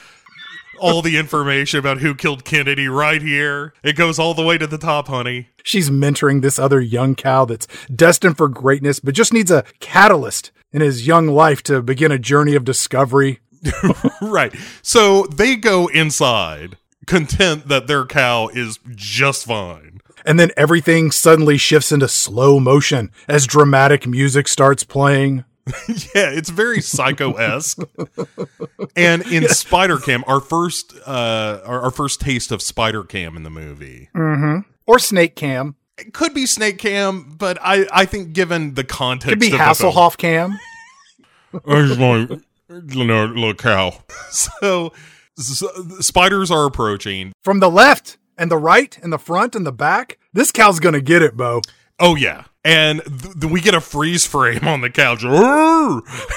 all 0.80 1.02
the 1.02 1.16
information 1.16 1.78
about 1.78 1.98
who 1.98 2.14
killed 2.14 2.44
Kennedy 2.44 2.88
right 2.88 3.22
here. 3.22 3.74
It 3.82 3.96
goes 3.96 4.18
all 4.18 4.34
the 4.34 4.44
way 4.44 4.58
to 4.58 4.66
the 4.66 4.78
top, 4.78 5.08
honey. 5.08 5.48
She's 5.62 5.90
mentoring 5.90 6.42
this 6.42 6.58
other 6.58 6.80
young 6.80 7.14
cow 7.14 7.44
that's 7.44 7.66
destined 7.94 8.36
for 8.36 8.48
greatness, 8.48 8.98
but 8.98 9.14
just 9.14 9.32
needs 9.32 9.50
a 9.50 9.64
catalyst 9.78 10.50
in 10.72 10.80
his 10.80 11.06
young 11.06 11.28
life 11.28 11.62
to 11.64 11.82
begin 11.82 12.12
a 12.12 12.18
journey 12.18 12.54
of 12.54 12.64
discovery. 12.64 13.40
right. 14.22 14.54
So 14.82 15.26
they 15.26 15.56
go 15.56 15.88
inside, 15.88 16.78
content 17.06 17.68
that 17.68 17.86
their 17.86 18.06
cow 18.06 18.48
is 18.48 18.78
just 18.94 19.46
fine. 19.46 20.00
And 20.24 20.38
then 20.38 20.50
everything 20.56 21.10
suddenly 21.10 21.56
shifts 21.56 21.92
into 21.92 22.08
slow 22.08 22.60
motion 22.60 23.10
as 23.26 23.46
dramatic 23.46 24.06
music 24.06 24.48
starts 24.48 24.84
playing. 24.84 25.44
Yeah, 26.14 26.30
it's 26.30 26.50
very 26.50 26.80
psycho 26.80 27.32
esque. 27.34 27.78
and 28.96 29.22
in 29.22 29.48
Spider 29.48 29.98
Cam, 29.98 30.24
our 30.26 30.40
first 30.40 30.94
uh 31.06 31.60
our, 31.64 31.82
our 31.82 31.90
first 31.90 32.20
taste 32.20 32.50
of 32.50 32.62
Spider 32.62 33.04
Cam 33.04 33.36
in 33.36 33.42
the 33.42 33.50
movie. 33.50 34.08
Or 34.86 34.98
Snake 34.98 35.36
Cam. 35.36 35.76
It 35.98 36.12
could 36.14 36.32
be 36.34 36.46
Snake 36.46 36.78
Cam, 36.78 37.34
but 37.38 37.58
I 37.62 37.86
I 37.92 38.04
think 38.06 38.32
given 38.32 38.74
the 38.74 38.84
context 38.84 39.28
Could 39.30 39.38
be 39.40 39.46
of 39.46 39.52
the 39.52 39.58
film- 39.74 39.92
Hasselhoff 39.94 40.16
Cam. 40.16 40.58
Just 41.68 42.00
want 42.00 42.44
you 42.88 43.04
know, 43.04 43.26
little 43.26 43.54
cow. 43.54 43.92
So, 44.30 44.92
s 45.38 45.62
spiders 46.00 46.50
are 46.50 46.64
approaching. 46.64 47.32
From 47.42 47.58
the 47.60 47.68
left 47.70 48.16
and 48.38 48.50
the 48.50 48.56
right 48.56 48.96
and 49.02 49.12
the 49.12 49.18
front 49.18 49.54
and 49.56 49.66
the 49.66 49.72
back. 49.72 50.18
This 50.32 50.52
cow's 50.52 50.78
gonna 50.80 51.00
get 51.00 51.22
it, 51.22 51.36
Bo. 51.36 51.60
Oh 52.00 52.16
yeah, 52.16 52.44
and 52.64 53.02
th- 53.04 53.40
th- 53.40 53.52
we 53.52 53.60
get 53.60 53.74
a 53.74 53.80
freeze 53.80 54.26
frame 54.26 54.66
on 54.66 54.80
the 54.80 54.90
couch. 54.90 55.22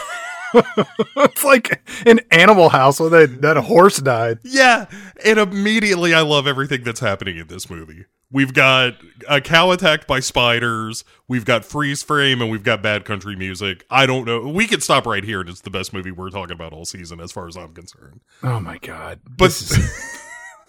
It's 0.56 1.44
like 1.44 1.82
an 2.06 2.20
animal 2.30 2.70
house 2.70 3.00
where 3.00 3.10
that, 3.10 3.42
that 3.42 3.58
horse 3.58 3.98
died. 3.98 4.38
Yeah, 4.44 4.86
and 5.26 5.40
immediately 5.40 6.14
I 6.14 6.22
love 6.22 6.46
everything 6.46 6.84
that's 6.84 7.00
happening 7.00 7.38
in 7.38 7.48
this 7.48 7.72
movie. 7.72 8.06
We've 8.32 8.54
got 8.54 8.94
a 9.28 9.42
cow 9.42 9.72
attacked 9.72 10.06
by 10.06 10.20
spiders. 10.20 11.04
We've 11.28 11.46
got 11.46 11.66
freeze 11.66 12.04
frame, 12.04 12.40
and 12.40 12.52
we've 12.52 12.62
got 12.64 12.84
bad 12.84 13.04
country 13.04 13.36
music. 13.36 13.84
I 13.90 14.06
don't 14.06 14.26
know. 14.26 14.42
We 14.48 14.68
could 14.68 14.84
stop 14.84 15.08
right 15.08 15.24
here, 15.24 15.42
and 15.42 15.50
it's 15.50 15.62
the 15.62 15.72
best 15.72 15.92
movie 15.92 16.12
we're 16.12 16.30
talking 16.30 16.54
about 16.54 16.72
all 16.72 16.86
season, 16.86 17.20
as 17.20 17.32
far 17.32 17.48
as 17.48 17.58
I'm 17.58 17.74
concerned. 17.74 18.22
Oh 18.44 18.60
my 18.60 18.78
god. 18.78 19.22
But 19.28 19.50
is- 19.50 20.20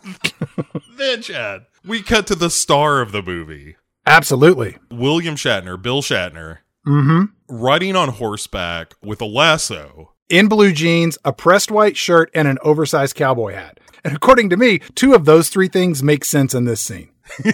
then, 0.96 1.20
Chad, 1.22 1.66
we 1.84 2.02
cut 2.02 2.26
to 2.28 2.34
the 2.34 2.50
star 2.50 3.00
of 3.02 3.12
the 3.12 3.22
movie, 3.22 3.76
absolutely. 4.06 4.76
William 4.90 5.36
Shatner, 5.36 5.80
Bill 5.80 6.02
Shatner, 6.02 6.58
Mm-hmm. 6.86 7.24
riding 7.48 7.96
on 7.96 8.10
horseback 8.10 8.94
with 9.02 9.20
a 9.22 9.24
lasso. 9.26 10.12
in 10.28 10.48
blue 10.48 10.70
jeans, 10.72 11.16
a 11.24 11.32
pressed 11.32 11.70
white 11.70 11.96
shirt, 11.96 12.30
and 12.34 12.46
an 12.46 12.58
oversized 12.62 13.14
cowboy 13.16 13.54
hat. 13.54 13.80
And 14.04 14.14
according 14.14 14.50
to 14.50 14.56
me, 14.58 14.80
two 14.94 15.14
of 15.14 15.24
those 15.24 15.48
three 15.48 15.68
things 15.68 16.02
make 16.02 16.24
sense 16.26 16.54
in 16.54 16.64
this 16.66 16.80
scene. 16.82 17.10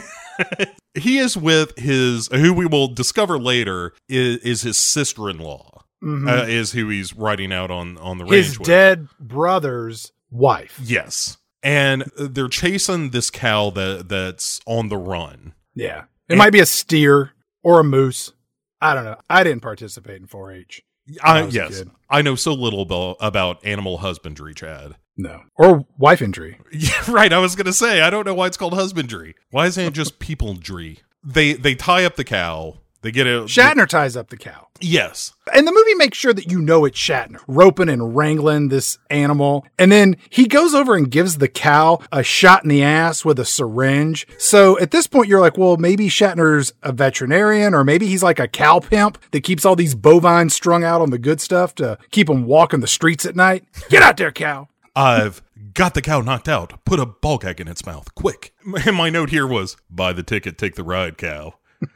He 0.94 1.18
is 1.18 1.36
with 1.36 1.78
his, 1.78 2.28
who 2.32 2.52
we 2.52 2.66
will 2.66 2.88
discover 2.88 3.38
later, 3.38 3.92
is, 4.08 4.38
is 4.38 4.62
his 4.62 4.76
sister-in-law. 4.76 5.84
Uh, 6.02 6.46
is 6.48 6.72
who 6.72 6.88
he's 6.88 7.14
riding 7.14 7.52
out 7.52 7.70
on 7.70 7.96
on 7.98 8.16
the 8.18 8.24
range 8.24 8.32
Mm-hmm. 8.46 8.48
His 8.48 8.58
with. 8.58 8.66
dead 8.66 9.08
brother's 9.20 10.10
wife. 10.30 10.80
Yes. 10.82 11.36
And 11.62 12.10
they're 12.18 12.48
chasing 12.48 13.10
this 13.10 13.30
cow 13.30 13.68
that 13.70 14.08
that's 14.08 14.60
on 14.66 14.88
the 14.88 14.96
run. 14.96 15.52
Yeah. 15.74 16.04
It 16.30 16.38
might 16.38 16.52
be 16.52 16.60
a 16.60 16.66
steer 16.66 17.32
or 17.62 17.80
a 17.80 17.84
moose. 17.84 18.32
I 18.80 18.94
don't 18.94 19.04
know. 19.04 19.16
I 19.28 19.44
didn't 19.44 19.62
participate 19.62 20.20
in 20.20 20.26
4 20.26 20.52
H. 20.52 20.82
I, 21.22 21.40
I 21.40 21.46
yes. 21.48 21.82
I 22.08 22.22
know 22.22 22.34
so 22.34 22.54
little 22.54 22.82
about, 22.82 23.16
about 23.20 23.64
animal 23.64 23.98
husbandry, 23.98 24.54
Chad. 24.54 24.96
No. 25.16 25.42
Or 25.56 25.84
wife 25.98 26.22
injury. 26.22 26.58
Yeah, 26.72 27.02
right. 27.08 27.32
I 27.32 27.38
was 27.38 27.56
going 27.56 27.66
to 27.66 27.72
say, 27.72 28.00
I 28.00 28.10
don't 28.10 28.24
know 28.24 28.34
why 28.34 28.46
it's 28.46 28.56
called 28.56 28.74
husbandry. 28.74 29.34
Why 29.50 29.66
isn't 29.66 29.84
it 29.84 29.92
just 29.92 30.18
peopledry? 30.20 30.98
They 31.22 31.52
they 31.52 31.74
tie 31.74 32.04
up 32.04 32.16
the 32.16 32.24
cow. 32.24 32.78
They 33.02 33.10
get 33.10 33.26
it. 33.26 33.42
Shatner 33.44 33.86
ties 33.86 34.16
up 34.16 34.30
the 34.30 34.38
cow. 34.38 34.68
Yes. 34.80 35.32
And 35.52 35.66
the 35.66 35.72
movie 35.72 35.94
makes 35.94 36.16
sure 36.16 36.32
that 36.32 36.50
you 36.50 36.60
know 36.60 36.84
it's 36.84 36.98
Shatner, 36.98 37.40
roping 37.46 37.88
and 37.88 38.16
wrangling 38.16 38.68
this 38.68 38.98
animal. 39.10 39.66
And 39.78 39.92
then 39.92 40.16
he 40.30 40.46
goes 40.46 40.74
over 40.74 40.94
and 40.94 41.10
gives 41.10 41.38
the 41.38 41.48
cow 41.48 42.00
a 42.10 42.22
shot 42.22 42.62
in 42.62 42.70
the 42.70 42.82
ass 42.82 43.24
with 43.24 43.38
a 43.38 43.44
syringe. 43.44 44.26
So 44.38 44.78
at 44.78 44.90
this 44.90 45.06
point, 45.06 45.28
you're 45.28 45.40
like, 45.40 45.58
well, 45.58 45.76
maybe 45.76 46.08
Shatner's 46.08 46.72
a 46.82 46.92
veterinarian, 46.92 47.74
or 47.74 47.84
maybe 47.84 48.06
he's 48.06 48.22
like 48.22 48.38
a 48.38 48.48
cow 48.48 48.80
pimp 48.80 49.18
that 49.32 49.42
keeps 49.42 49.64
all 49.64 49.76
these 49.76 49.94
bovines 49.94 50.54
strung 50.54 50.82
out 50.84 51.02
on 51.02 51.10
the 51.10 51.18
good 51.18 51.40
stuff 51.40 51.74
to 51.76 51.98
keep 52.10 52.28
them 52.28 52.44
walking 52.44 52.80
the 52.80 52.86
streets 52.86 53.26
at 53.26 53.36
night. 53.36 53.64
Get 53.88 54.02
out 54.02 54.16
there, 54.16 54.32
cow. 54.32 54.68
I've 54.96 55.42
got 55.74 55.94
the 55.94 56.02
cow 56.02 56.20
knocked 56.20 56.48
out. 56.48 56.84
Put 56.84 57.00
a 57.00 57.06
ball 57.06 57.38
gag 57.38 57.60
in 57.60 57.68
its 57.68 57.84
mouth. 57.84 58.14
Quick. 58.14 58.54
And 58.86 58.96
my 58.96 59.10
note 59.10 59.30
here 59.30 59.46
was 59.46 59.76
buy 59.90 60.12
the 60.12 60.22
ticket, 60.22 60.58
take 60.58 60.74
the 60.74 60.84
ride, 60.84 61.18
cow. 61.18 61.54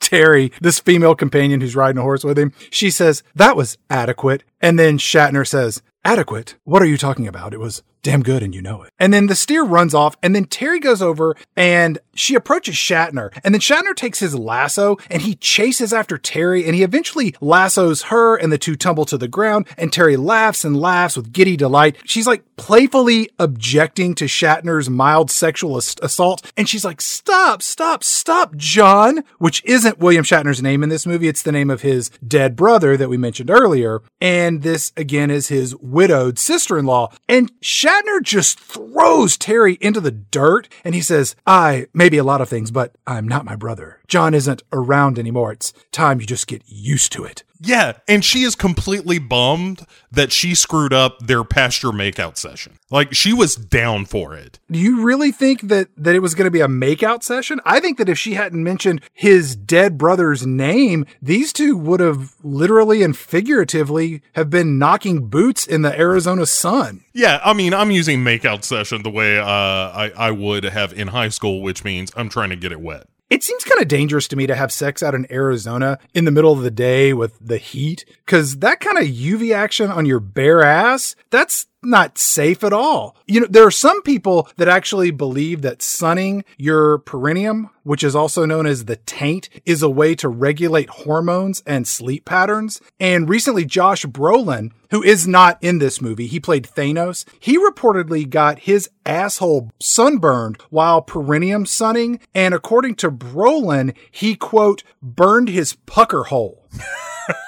Terry, 0.00 0.52
this 0.60 0.78
female 0.78 1.14
companion 1.14 1.60
who's 1.60 1.76
riding 1.76 1.98
a 1.98 2.02
horse 2.02 2.24
with 2.24 2.38
him, 2.38 2.52
she 2.70 2.90
says, 2.90 3.22
that 3.34 3.56
was 3.56 3.78
adequate. 3.90 4.44
And 4.60 4.78
then 4.78 4.98
Shatner 4.98 5.46
says, 5.46 5.82
adequate? 6.04 6.56
What 6.64 6.82
are 6.82 6.86
you 6.86 6.98
talking 6.98 7.26
about? 7.26 7.54
It 7.54 7.60
was 7.60 7.82
damn 8.06 8.22
good 8.22 8.40
and 8.40 8.54
you 8.54 8.62
know 8.62 8.84
it. 8.84 8.92
And 9.00 9.12
then 9.12 9.26
the 9.26 9.34
steer 9.34 9.64
runs 9.64 9.92
off 9.92 10.16
and 10.22 10.32
then 10.32 10.44
Terry 10.44 10.78
goes 10.78 11.02
over 11.02 11.34
and 11.56 11.98
she 12.14 12.36
approaches 12.36 12.76
Shatner 12.76 13.36
and 13.42 13.52
then 13.52 13.60
Shatner 13.60 13.96
takes 13.96 14.20
his 14.20 14.32
lasso 14.32 14.96
and 15.10 15.22
he 15.22 15.34
chases 15.34 15.92
after 15.92 16.16
Terry 16.16 16.64
and 16.64 16.76
he 16.76 16.84
eventually 16.84 17.34
lassos 17.40 18.02
her 18.04 18.36
and 18.36 18.52
the 18.52 18.58
two 18.58 18.76
tumble 18.76 19.06
to 19.06 19.18
the 19.18 19.26
ground 19.26 19.66
and 19.76 19.92
Terry 19.92 20.16
laughs 20.16 20.64
and 20.64 20.80
laughs 20.80 21.16
with 21.16 21.32
giddy 21.32 21.56
delight. 21.56 21.96
She's 22.04 22.28
like 22.28 22.44
playfully 22.54 23.28
objecting 23.40 24.14
to 24.14 24.26
Shatner's 24.26 24.88
mild 24.88 25.28
sexual 25.28 25.76
ass- 25.76 25.96
assault 26.00 26.52
and 26.56 26.68
she's 26.68 26.84
like, 26.84 27.00
stop, 27.00 27.60
stop, 27.60 28.04
stop, 28.04 28.54
John, 28.54 29.24
which 29.38 29.64
isn't 29.64 29.98
William 29.98 30.22
Shatner's 30.22 30.62
name 30.62 30.84
in 30.84 30.90
this 30.90 31.06
movie. 31.06 31.26
It's 31.26 31.42
the 31.42 31.50
name 31.50 31.70
of 31.70 31.82
his 31.82 32.08
dead 32.24 32.54
brother 32.54 32.96
that 32.96 33.08
we 33.08 33.16
mentioned 33.16 33.50
earlier. 33.50 34.00
And 34.20 34.62
this 34.62 34.92
again 34.96 35.32
is 35.32 35.48
his 35.48 35.74
widowed 35.74 36.38
sister-in-law. 36.38 37.10
And 37.28 37.50
Shatner 37.60 37.95
just 38.26 38.58
throws 38.58 39.36
Terry 39.36 39.78
into 39.80 40.00
the 40.00 40.10
dirt 40.10 40.68
and 40.84 40.94
he 40.94 41.00
says, 41.00 41.36
I 41.46 41.86
may 41.94 42.08
be 42.08 42.18
a 42.18 42.24
lot 42.24 42.40
of 42.40 42.48
things, 42.48 42.70
but 42.70 42.94
I'm 43.06 43.28
not 43.28 43.44
my 43.44 43.56
brother. 43.56 44.00
John 44.08 44.34
isn't 44.34 44.62
around 44.72 45.18
anymore. 45.18 45.52
It's 45.52 45.72
time 45.92 46.20
you 46.20 46.26
just 46.26 46.46
get 46.46 46.62
used 46.66 47.12
to 47.12 47.24
it. 47.24 47.44
Yeah, 47.60 47.94
and 48.06 48.24
she 48.24 48.42
is 48.42 48.54
completely 48.54 49.18
bummed 49.18 49.86
that 50.10 50.32
she 50.32 50.54
screwed 50.54 50.92
up 50.92 51.20
their 51.20 51.44
pasture 51.44 51.88
makeout 51.88 52.36
session. 52.36 52.78
Like 52.90 53.14
she 53.14 53.32
was 53.32 53.56
down 53.56 54.04
for 54.04 54.34
it. 54.34 54.58
Do 54.70 54.78
you 54.78 55.02
really 55.02 55.32
think 55.32 55.62
that 55.62 55.88
that 55.96 56.14
it 56.14 56.20
was 56.20 56.34
going 56.34 56.46
to 56.46 56.50
be 56.50 56.60
a 56.60 56.68
makeout 56.68 57.22
session? 57.22 57.60
I 57.64 57.80
think 57.80 57.98
that 57.98 58.08
if 58.08 58.18
she 58.18 58.34
hadn't 58.34 58.62
mentioned 58.62 59.00
his 59.12 59.56
dead 59.56 59.98
brother's 59.98 60.46
name, 60.46 61.06
these 61.20 61.52
two 61.52 61.76
would 61.76 62.00
have 62.00 62.34
literally 62.42 63.02
and 63.02 63.16
figuratively 63.16 64.22
have 64.34 64.50
been 64.50 64.78
knocking 64.78 65.28
boots 65.28 65.66
in 65.66 65.82
the 65.82 65.98
Arizona 65.98 66.46
sun. 66.46 67.04
Yeah, 67.12 67.40
I 67.44 67.52
mean, 67.52 67.74
I'm 67.74 67.90
using 67.90 68.20
makeout 68.20 68.64
session 68.64 69.02
the 69.02 69.10
way 69.10 69.38
uh, 69.38 69.44
I 69.44 70.12
I 70.16 70.30
would 70.30 70.64
have 70.64 70.92
in 70.92 71.08
high 71.08 71.28
school, 71.28 71.62
which 71.62 71.84
means 71.84 72.12
I'm 72.16 72.28
trying 72.28 72.50
to 72.50 72.56
get 72.56 72.72
it 72.72 72.80
wet. 72.80 73.08
It 73.28 73.42
seems 73.42 73.64
kind 73.64 73.82
of 73.82 73.88
dangerous 73.88 74.28
to 74.28 74.36
me 74.36 74.46
to 74.46 74.54
have 74.54 74.70
sex 74.70 75.02
out 75.02 75.14
in 75.14 75.26
Arizona 75.32 75.98
in 76.14 76.26
the 76.26 76.30
middle 76.30 76.52
of 76.52 76.62
the 76.62 76.70
day 76.70 77.12
with 77.12 77.36
the 77.40 77.58
heat, 77.58 78.04
because 78.24 78.58
that 78.58 78.78
kind 78.78 78.98
of 78.98 79.04
UV 79.04 79.52
action 79.52 79.90
on 79.90 80.06
your 80.06 80.20
bare 80.20 80.62
ass, 80.62 81.16
that's 81.30 81.66
not 81.82 82.18
safe 82.18 82.64
at 82.64 82.72
all. 82.72 83.16
You 83.26 83.40
know, 83.40 83.46
there 83.48 83.66
are 83.66 83.70
some 83.70 84.02
people 84.02 84.48
that 84.56 84.68
actually 84.68 85.10
believe 85.10 85.62
that 85.62 85.82
sunning 85.82 86.44
your 86.56 86.98
perineum, 86.98 87.70
which 87.84 88.02
is 88.02 88.16
also 88.16 88.44
known 88.44 88.66
as 88.66 88.84
the 88.84 88.96
taint, 88.96 89.48
is 89.64 89.82
a 89.82 89.90
way 89.90 90.14
to 90.16 90.28
regulate 90.28 90.88
hormones 90.88 91.62
and 91.66 91.86
sleep 91.86 92.24
patterns. 92.24 92.80
And 92.98 93.28
recently, 93.28 93.64
Josh 93.64 94.04
Brolin, 94.04 94.72
who 94.90 95.02
is 95.02 95.28
not 95.28 95.58
in 95.62 95.78
this 95.78 96.00
movie, 96.00 96.26
he 96.26 96.40
played 96.40 96.64
Thanos. 96.64 97.24
He 97.40 97.58
reportedly 97.58 98.28
got 98.28 98.60
his 98.60 98.88
asshole 99.04 99.70
sunburned 99.80 100.60
while 100.70 101.02
perineum 101.02 101.66
sunning. 101.66 102.20
And 102.34 102.54
according 102.54 102.96
to 102.96 103.10
Brolin, 103.10 103.94
he 104.10 104.34
quote, 104.34 104.82
burned 105.02 105.48
his 105.48 105.74
pucker 105.86 106.24
hole. 106.24 106.68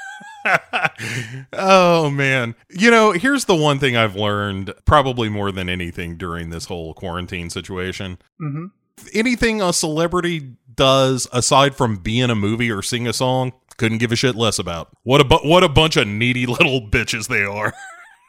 oh 1.52 2.11
man. 2.11 2.54
You 2.70 2.90
know, 2.90 3.12
here's 3.12 3.44
the 3.46 3.54
one 3.54 3.78
thing 3.78 3.96
I've 3.96 4.16
learned 4.16 4.72
probably 4.84 5.28
more 5.28 5.52
than 5.52 5.68
anything 5.68 6.16
during 6.16 6.50
this 6.50 6.66
whole 6.66 6.94
quarantine 6.94 7.50
situation. 7.50 8.18
Mm-hmm. 8.40 8.66
Anything 9.14 9.62
a 9.62 9.72
celebrity 9.72 10.56
does 10.74 11.26
aside 11.32 11.74
from 11.74 11.96
being 11.96 12.30
a 12.30 12.34
movie 12.34 12.70
or 12.70 12.82
sing 12.82 13.06
a 13.06 13.12
song, 13.12 13.52
couldn't 13.76 13.98
give 13.98 14.12
a 14.12 14.16
shit 14.16 14.34
less 14.34 14.58
about. 14.58 14.90
What 15.02 15.20
a 15.20 15.24
bu- 15.24 15.48
what 15.48 15.64
a 15.64 15.68
bunch 15.68 15.96
of 15.96 16.06
needy 16.06 16.46
little 16.46 16.80
bitches 16.80 17.28
they 17.28 17.44
are. 17.44 17.72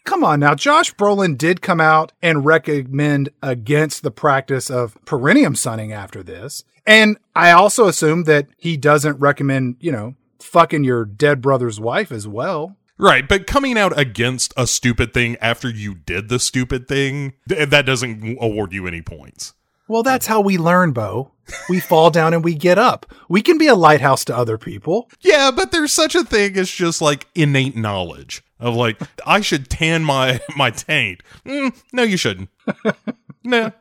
Come 0.06 0.24
on 0.24 0.40
now, 0.40 0.56
Josh 0.56 0.94
Brolin 0.96 1.38
did 1.38 1.62
come 1.62 1.80
out 1.80 2.14
and 2.22 2.44
recommend 2.44 3.30
against 3.44 4.02
the 4.02 4.10
practice 4.10 4.70
of 4.70 4.98
perineum 5.06 5.54
sunning 5.54 5.92
after 5.92 6.24
this. 6.24 6.64
And 6.88 7.18
I 7.36 7.52
also 7.52 7.88
assume 7.88 8.24
that 8.24 8.48
he 8.58 8.76
doesn't 8.76 9.20
recommend, 9.20 9.76
you 9.80 9.92
know, 9.92 10.16
fucking 10.42 10.84
your 10.84 11.06
dead 11.06 11.42
brother's 11.42 11.80
wife 11.80 12.12
as 12.12 12.28
well. 12.28 12.78
Right, 12.98 13.28
but 13.28 13.48
coming 13.48 13.78
out 13.78 13.98
against 13.98 14.54
a 14.58 14.68
stupid 14.68 15.14
thing 15.14 15.38
after 15.40 15.70
you 15.70 15.96
did 15.96 16.28
the 16.28 16.38
stupid 16.40 16.88
thing, 16.88 17.34
th- 17.48 17.70
that 17.70 17.86
doesn't 17.86 18.38
award 18.42 18.74
you 18.74 18.88
any 18.88 19.02
points. 19.02 19.54
Well, 19.88 20.04
that's 20.04 20.28
how 20.28 20.42
we 20.42 20.58
learn, 20.58 20.92
Bo. 20.92 21.32
We 21.70 21.80
fall 21.80 22.12
down 22.12 22.34
and 22.34 22.44
we 22.44 22.54
get 22.54 22.78
up. 22.78 23.08
We 23.28 23.42
can 23.42 23.58
be 23.58 23.68
a 23.68 23.74
lighthouse 23.74 24.24
to 24.26 24.38
other 24.38 24.58
people. 24.58 25.10
Yeah, 25.22 25.50
but 25.50 25.72
there's 25.72 25.94
such 25.94 26.14
a 26.14 26.24
thing 26.24 26.58
as 26.58 26.70
just 26.70 27.02
like 27.02 27.26
innate 27.34 27.76
knowledge 27.76 28.44
of 28.60 28.76
like 28.76 29.02
I 29.26 29.42
should 29.42 29.70
tan 29.70 30.04
my 30.04 30.42
my 30.56 30.70
taint. 30.70 31.24
Mm, 31.46 31.76
no, 31.92 32.04
you 32.04 32.18
shouldn't. 32.18 32.50
nah, 33.50 33.72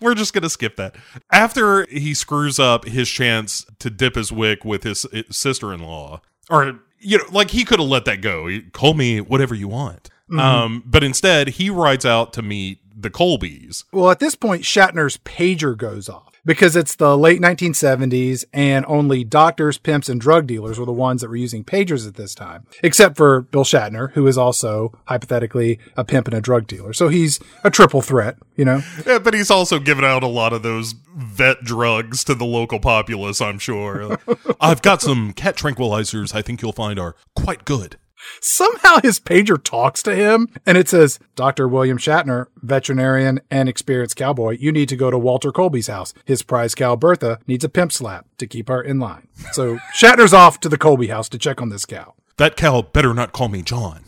we're 0.00 0.14
just 0.14 0.32
gonna 0.34 0.50
skip 0.50 0.76
that. 0.76 0.96
After 1.30 1.86
he 1.86 2.14
screws 2.14 2.58
up 2.58 2.84
his 2.86 3.08
chance 3.08 3.64
to 3.78 3.90
dip 3.90 4.14
his 4.14 4.30
wick 4.32 4.64
with 4.64 4.82
his, 4.82 5.06
his 5.12 5.24
sister-in-law, 5.30 6.20
or 6.50 6.80
you 6.98 7.18
know, 7.18 7.24
like 7.30 7.50
he 7.50 7.64
could 7.64 7.80
have 7.80 7.88
let 7.88 8.04
that 8.06 8.20
go. 8.20 8.46
He- 8.46 8.62
Call 8.62 8.94
me 8.94 9.20
whatever 9.20 9.54
you 9.54 9.68
want. 9.68 10.08
Um, 10.38 10.82
but 10.86 11.04
instead, 11.04 11.48
he 11.48 11.68
rides 11.68 12.06
out 12.06 12.32
to 12.34 12.42
meet 12.42 12.78
the 12.96 13.10
Colbys. 13.10 13.84
Well, 13.92 14.10
at 14.10 14.18
this 14.18 14.34
point, 14.34 14.62
Shatner's 14.62 15.18
pager 15.18 15.76
goes 15.76 16.08
off 16.08 16.31
because 16.44 16.76
it's 16.76 16.96
the 16.96 17.16
late 17.16 17.40
1970s 17.40 18.44
and 18.52 18.84
only 18.88 19.24
doctors, 19.24 19.78
pimps, 19.78 20.08
and 20.08 20.20
drug 20.20 20.46
dealers 20.46 20.78
were 20.78 20.86
the 20.86 20.92
ones 20.92 21.20
that 21.20 21.28
were 21.28 21.36
using 21.36 21.64
pagers 21.64 22.06
at 22.06 22.14
this 22.14 22.34
time, 22.34 22.66
except 22.82 23.16
for 23.16 23.42
Bill 23.42 23.64
Shatner, 23.64 24.12
who 24.12 24.26
is 24.26 24.36
also 24.36 24.98
hypothetically 25.06 25.78
a 25.96 26.04
pimp 26.04 26.26
and 26.26 26.34
a 26.34 26.40
drug 26.40 26.66
dealer. 26.66 26.92
So 26.92 27.08
he's 27.08 27.38
a 27.64 27.70
triple 27.70 28.02
threat, 28.02 28.36
you 28.56 28.64
know? 28.64 28.82
Yeah, 29.06 29.18
but 29.18 29.34
he's 29.34 29.50
also 29.50 29.78
given 29.78 30.04
out 30.04 30.22
a 30.22 30.28
lot 30.28 30.52
of 30.52 30.62
those 30.62 30.94
vet 31.14 31.62
drugs 31.62 32.24
to 32.24 32.34
the 32.34 32.44
local 32.44 32.80
populace, 32.80 33.40
I'm 33.40 33.58
sure. 33.58 34.18
I've 34.60 34.82
got 34.82 35.02
some 35.02 35.32
cat 35.32 35.56
tranquilizers 35.56 36.34
I 36.34 36.42
think 36.42 36.62
you'll 36.62 36.72
find 36.72 36.98
are 36.98 37.16
quite 37.36 37.64
good. 37.64 37.96
Somehow 38.40 39.00
his 39.02 39.20
pager 39.20 39.62
talks 39.62 40.02
to 40.04 40.14
him 40.14 40.48
and 40.66 40.76
it 40.78 40.88
says, 40.88 41.18
Dr. 41.34 41.68
William 41.68 41.98
Shatner, 41.98 42.46
veterinarian 42.56 43.40
and 43.50 43.68
experienced 43.68 44.16
cowboy, 44.16 44.56
you 44.58 44.72
need 44.72 44.88
to 44.88 44.96
go 44.96 45.10
to 45.10 45.18
Walter 45.18 45.52
Colby's 45.52 45.88
house. 45.88 46.14
His 46.24 46.42
prize 46.42 46.74
cow 46.74 46.96
Bertha 46.96 47.38
needs 47.46 47.64
a 47.64 47.68
pimp 47.68 47.92
slap 47.92 48.26
to 48.38 48.46
keep 48.46 48.68
her 48.68 48.82
in 48.82 48.98
line. 48.98 49.28
So 49.52 49.76
Shatner's 49.94 50.34
off 50.34 50.60
to 50.60 50.68
the 50.68 50.78
Colby 50.78 51.08
house 51.08 51.28
to 51.30 51.38
check 51.38 51.60
on 51.60 51.68
this 51.68 51.84
cow. 51.84 52.14
That 52.36 52.56
cow 52.56 52.82
better 52.82 53.14
not 53.14 53.32
call 53.32 53.48
me 53.48 53.62
John. 53.62 54.04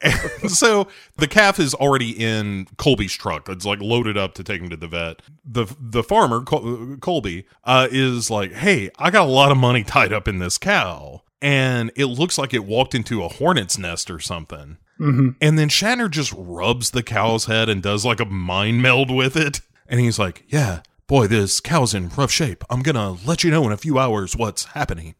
And 0.00 0.50
so 0.50 0.88
the 1.16 1.28
calf 1.28 1.60
is 1.60 1.74
already 1.74 2.10
in 2.10 2.66
Colby's 2.78 3.14
truck. 3.14 3.48
It's 3.48 3.64
like 3.64 3.80
loaded 3.80 4.16
up 4.16 4.34
to 4.34 4.44
take 4.44 4.60
him 4.60 4.70
to 4.70 4.76
the 4.76 4.88
vet. 4.88 5.22
The 5.44 5.66
the 5.78 6.02
farmer 6.02 6.42
Col- 6.42 6.96
Colby 7.00 7.46
uh, 7.62 7.86
is 7.90 8.30
like, 8.30 8.52
"Hey, 8.52 8.90
I 8.98 9.10
got 9.10 9.26
a 9.26 9.30
lot 9.30 9.52
of 9.52 9.56
money 9.56 9.84
tied 9.84 10.12
up 10.12 10.26
in 10.26 10.40
this 10.40 10.58
cow, 10.58 11.22
and 11.42 11.92
it 11.96 12.06
looks 12.06 12.38
like 12.38 12.54
it 12.54 12.64
walked 12.64 12.94
into 12.94 13.22
a 13.22 13.28
hornet's 13.28 13.76
nest 13.76 14.10
or 14.10 14.20
something." 14.20 14.78
Mm-hmm. 15.00 15.30
And 15.40 15.58
then 15.58 15.68
Shatner 15.68 16.08
just 16.10 16.32
rubs 16.36 16.90
the 16.90 17.02
cow's 17.02 17.46
head 17.46 17.68
and 17.68 17.82
does 17.82 18.04
like 18.04 18.20
a 18.20 18.24
mind 18.24 18.82
meld 18.82 19.10
with 19.10 19.36
it. 19.36 19.60
And 19.88 19.98
he's 19.98 20.18
like, 20.18 20.44
Yeah, 20.46 20.82
boy, 21.08 21.26
this 21.26 21.58
cow's 21.60 21.92
in 21.92 22.08
rough 22.10 22.30
shape. 22.30 22.62
I'm 22.70 22.82
going 22.82 22.94
to 22.94 23.26
let 23.26 23.42
you 23.42 23.50
know 23.50 23.66
in 23.66 23.72
a 23.72 23.76
few 23.76 23.98
hours 23.98 24.36
what's 24.36 24.66
happening. 24.66 25.16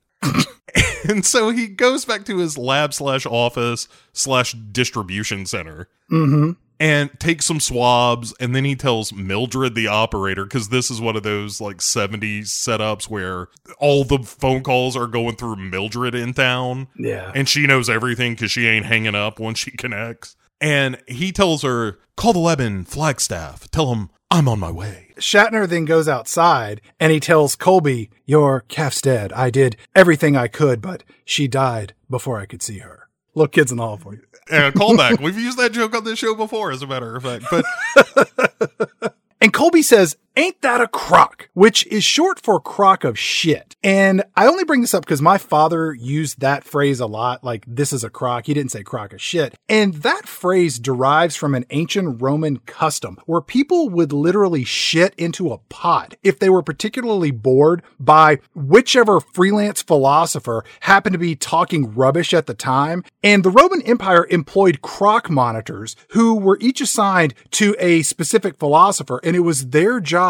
and 1.09 1.27
so 1.27 1.51
he 1.51 1.67
goes 1.67 2.05
back 2.05 2.25
to 2.27 2.39
his 2.39 2.57
lab 2.57 2.95
slash 2.95 3.27
office 3.27 3.89
slash 4.13 4.53
distribution 4.53 5.47
center 5.47 5.89
Mm-hmm. 6.13 6.51
And 6.83 7.11
takes 7.21 7.47
some 7.47 7.61
swabs. 7.61 8.35
And 8.41 8.57
then 8.57 8.65
he 8.65 8.75
tells 8.75 9.13
Mildred, 9.13 9.77
the 9.77 9.87
operator, 9.87 10.45
because 10.45 10.69
this 10.71 10.91
is 10.91 11.01
one 11.01 11.15
of 11.17 11.23
those 11.23 11.61
like 11.61 11.77
70s 11.77 12.47
setups 12.47 13.05
where 13.09 13.47
all 13.79 14.03
the 14.05 14.19
phone 14.19 14.65
calls 14.65 14.97
are 14.97 15.07
going 15.07 15.37
through 15.37 15.57
Mildred 15.57 16.15
in 16.17 16.35
town 16.35 16.89
Yeah. 16.99 17.31
and 17.37 17.49
she 17.49 17.69
knows 17.69 17.89
everything 17.89 18.33
because 18.33 18.51
she 18.51 18.67
ain't 18.67 18.87
hanging 18.87 19.15
up 19.15 19.39
once 19.39 19.61
she 19.61 19.71
connects. 19.79 20.35
And 20.61 21.01
he 21.07 21.31
tells 21.31 21.63
her, 21.63 21.99
call 22.17 22.33
the 22.33 22.39
lab 22.41 22.59
in 22.61 22.85
Flagstaff. 22.85 23.71
Tell 23.71 23.93
him 23.95 24.11
I'm 24.31 24.49
on 24.49 24.59
my 24.59 24.71
way. 24.71 25.09
Shatner 25.19 25.69
then 25.69 25.85
goes 25.85 26.09
outside 26.09 26.81
and 26.99 27.13
he 27.13 27.21
tells 27.21 27.55
Colby, 27.55 28.11
Your 28.27 28.63
calf's 28.63 29.01
dead. 29.03 29.33
I 29.35 29.51
did 29.51 29.77
everything 29.95 30.37
I 30.37 30.49
could, 30.49 30.81
but 30.81 31.05
she 31.25 31.47
died 31.47 31.95
before 32.11 32.41
I 32.41 32.47
could 32.47 32.63
see 32.63 32.79
her. 32.79 33.02
Look, 33.35 33.53
kids 33.53 33.71
in 33.71 33.79
the 33.79 33.85
hall 33.85 33.97
for 33.97 34.15
you. 34.15 34.23
And 34.51 34.65
a 34.65 34.73
callback. 34.73 35.21
We've 35.23 35.39
used 35.39 35.59
that 35.59 35.73
joke 35.73 35.95
on 35.95 36.05
this 36.05 36.19
show 36.19 36.35
before, 36.35 36.73
as 36.73 36.83
a 36.83 36.87
matter 36.87 37.17
of 37.17 37.23
fact. 37.23 37.45
But 37.51 39.15
And 39.43 39.53
Colby 39.53 39.83
says, 39.83 40.17
ain't 40.37 40.61
that 40.63 40.81
a 40.81 40.89
crock? 40.89 41.49
Which 41.55 41.87
is 41.89 42.05
short 42.05 42.41
for 42.41 42.61
crock 42.61 43.05
of 43.05 43.19
shit. 43.19 43.77
And 43.83 44.23
I 44.37 44.47
only 44.47 44.65
bring 44.65 44.81
this 44.81 44.95
up 44.95 45.05
because 45.05 45.21
my 45.21 45.39
father 45.39 45.93
used 45.93 46.41
that 46.41 46.65
phrase 46.65 47.01
a 47.01 47.07
lot, 47.07 47.45
like 47.45 47.65
this 47.67 47.93
is 47.93 48.05
a 48.05 48.11
crock. 48.11 48.47
He 48.47 48.55
didn't 48.55 48.71
say 48.71 48.83
crock 48.83 49.13
of 49.13 49.21
shit. 49.21 49.55
And 49.69 49.95
that 49.95 50.27
phrase 50.27 50.79
derives 50.79 51.37
from 51.37 51.55
an 51.55 51.67
ancient 51.71 52.23
Roman 52.23 52.59
custom 52.59 53.19
where 53.27 53.41
people 53.41 53.91
would 53.91 54.13
literally 54.13 54.65
shit 54.65 55.15
into 55.17 55.53
a 55.53 55.59
pot 55.59 56.15
if 56.23 56.39
they 56.39 56.49
were 56.49 56.63
particularly 56.63 57.31
bored 57.31 57.83
by 57.99 58.39
whichever 58.55 59.21
freelance 59.21 59.83
philosopher 59.83 60.65
happened 60.81 61.15
to 61.15 61.19
be 61.19 61.37
talking 61.37 61.95
rubbish 61.95 62.33
at 62.33 62.47
the 62.47 62.55
time. 62.55 63.05
And 63.23 63.45
the 63.45 63.51
Roman 63.51 63.83
Empire 63.83 64.27
employed 64.31 64.81
crock 64.81 65.29
monitors 65.29 65.97
who 66.11 66.35
were 66.37 66.59
each 66.61 66.81
assigned 66.81 67.35
to 67.53 67.77
a 67.79 68.03
specific 68.03 68.57
philosopher, 68.57 69.21
and 69.25 69.37
it 69.37 69.41
was 69.41 69.69
their 69.69 70.01
job 70.01 70.22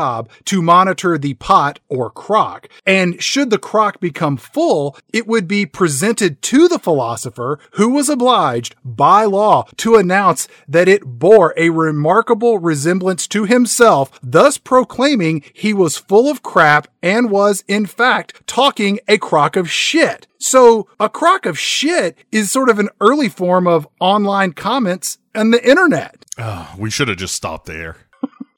to 0.45 0.63
monitor 0.63 1.19
the 1.19 1.35
pot 1.35 1.81
or 1.89 2.11
crock. 2.11 2.69
And 2.87 3.23
should 3.23 3.51
the 3.51 3.59
crock 3.59 4.01
become 4.01 4.37
full, 4.37 4.97
it 5.13 5.27
would 5.27 5.47
be 5.47 5.67
presented 5.67 6.43
to 6.43 6.69
the 6.69 6.79
philosopher 6.79 7.59
who 7.73 7.91
was 7.91 8.09
obliged 8.09 8.75
by 8.85 9.25
law 9.25 9.67
to 9.79 9.97
announce 9.97 10.49
that 10.69 10.89
it 10.89 11.05
bore 11.05 11.55
a 11.57 11.71
remarkable 11.71 12.59
resemblance 12.59 13.27
to 13.29 13.45
himself, 13.45 14.19
thus 14.23 14.59
proclaiming 14.59 15.43
he 15.53 15.75
was 15.75 15.99
full 15.99 16.31
of 16.31 16.43
crap 16.43 16.89
and 17.03 17.31
was 17.31 17.65
in 17.69 17.87
fact 17.87 18.47
talking 18.47 19.01
a 19.09 19.19
crock 19.19 19.57
of 19.57 19.71
shit. 19.71 20.27
So 20.39 20.89
a 20.99 21.09
crock 21.09 21.47
of 21.47 21.59
shit 21.59 22.17
is 22.31 22.51
sort 22.51 22.69
of 22.69 22.79
an 22.79 22.89
early 23.01 23.29
form 23.29 23.67
of 23.67 23.87
online 24.01 24.53
comments 24.53 25.19
and 25.35 25.53
the 25.53 25.69
internet. 25.69 26.25
Oh, 26.39 26.75
we 26.79 26.91
should 26.91 27.09
have 27.09 27.19
just 27.19 27.35
stopped 27.35 27.67
there. 27.67 27.97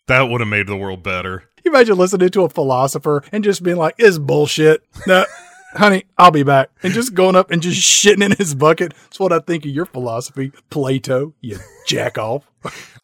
That 0.07 0.23
would 0.23 0.41
have 0.41 0.49
made 0.49 0.67
the 0.67 0.77
world 0.77 1.03
better. 1.03 1.45
You 1.65 1.71
imagine 1.71 1.97
listening 1.97 2.29
to 2.31 2.43
a 2.43 2.49
philosopher 2.49 3.25
and 3.33 3.43
just 3.43 3.63
being 3.63 3.77
like, 3.77 3.95
"Is 3.99 4.19
bullshit." 4.19 4.85
No, 5.07 5.25
honey, 5.75 6.05
I'll 6.19 6.31
be 6.31 6.43
back, 6.43 6.71
and 6.83 6.93
just 6.93 7.15
going 7.15 7.37
up 7.37 7.51
and 7.51 7.63
just 7.63 7.81
shitting 7.81 8.25
in 8.25 8.33
his 8.33 8.55
bucket. 8.55 8.93
That's 9.05 9.21
what 9.21 9.33
I 9.33 9.39
think 9.39 9.65
of 9.65 9.71
your 9.71 9.87
philosophy, 9.87 10.53
Plato. 10.71 11.35
You 11.41 11.59
jack 11.87 12.19
off. 12.19 12.51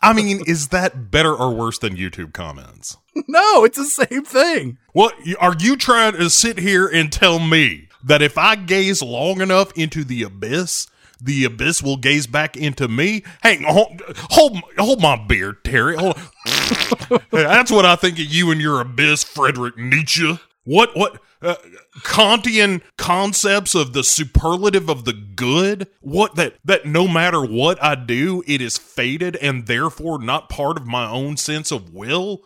I 0.02 0.12
mean, 0.12 0.42
is 0.46 0.68
that 0.68 1.10
better 1.10 1.34
or 1.34 1.54
worse 1.54 1.78
than 1.78 1.96
YouTube 1.96 2.32
comments? 2.32 2.96
no, 3.28 3.64
it's 3.64 3.78
the 3.78 3.84
same 3.84 4.24
thing. 4.24 4.78
What 4.92 5.14
are 5.38 5.54
you 5.58 5.76
trying 5.76 6.14
to 6.14 6.30
sit 6.30 6.58
here 6.58 6.86
and 6.86 7.12
tell 7.12 7.38
me 7.38 7.88
that 8.04 8.22
if 8.22 8.38
I 8.38 8.56
gaze 8.56 9.02
long 9.02 9.40
enough 9.40 9.72
into 9.76 10.04
the 10.04 10.22
abyss, 10.22 10.86
the 11.20 11.44
abyss 11.44 11.82
will 11.82 11.96
gaze 11.96 12.26
back 12.26 12.56
into 12.56 12.88
me. 12.88 13.22
Hang 13.42 13.64
on, 13.64 13.98
hold, 14.30 14.60
hold 14.78 15.00
my 15.00 15.16
beer, 15.16 15.52
Terry. 15.64 15.96
That's 17.30 17.70
what 17.70 17.84
I 17.84 17.96
think 17.96 18.18
of 18.18 18.24
you 18.26 18.50
and 18.50 18.60
your 18.60 18.80
abyss, 18.80 19.24
Frederick 19.24 19.76
Nietzsche. 19.76 20.38
What 20.64 20.96
what 20.96 21.20
uh, 21.42 21.56
Kantian 22.02 22.82
concepts 22.96 23.74
of 23.74 23.92
the 23.92 24.04
superlative 24.04 24.88
of 24.88 25.04
the 25.04 25.12
good? 25.12 25.88
What 26.00 26.36
that 26.36 26.56
that 26.64 26.86
no 26.86 27.08
matter 27.08 27.44
what 27.44 27.82
I 27.82 27.94
do, 27.94 28.42
it 28.46 28.60
is 28.60 28.76
fated 28.76 29.36
and 29.36 29.66
therefore 29.66 30.22
not 30.22 30.48
part 30.48 30.76
of 30.76 30.86
my 30.86 31.08
own 31.08 31.36
sense 31.36 31.70
of 31.70 31.94
will. 31.94 32.42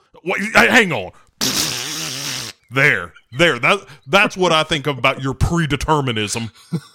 Hang 0.54 0.92
on. 0.92 1.12
There, 2.70 3.12
there. 3.30 3.60
That 3.60 3.86
that's 4.06 4.36
what 4.36 4.50
I 4.50 4.64
think 4.64 4.88
about 4.88 5.22
your 5.22 5.34
predeterminism. 5.34 6.50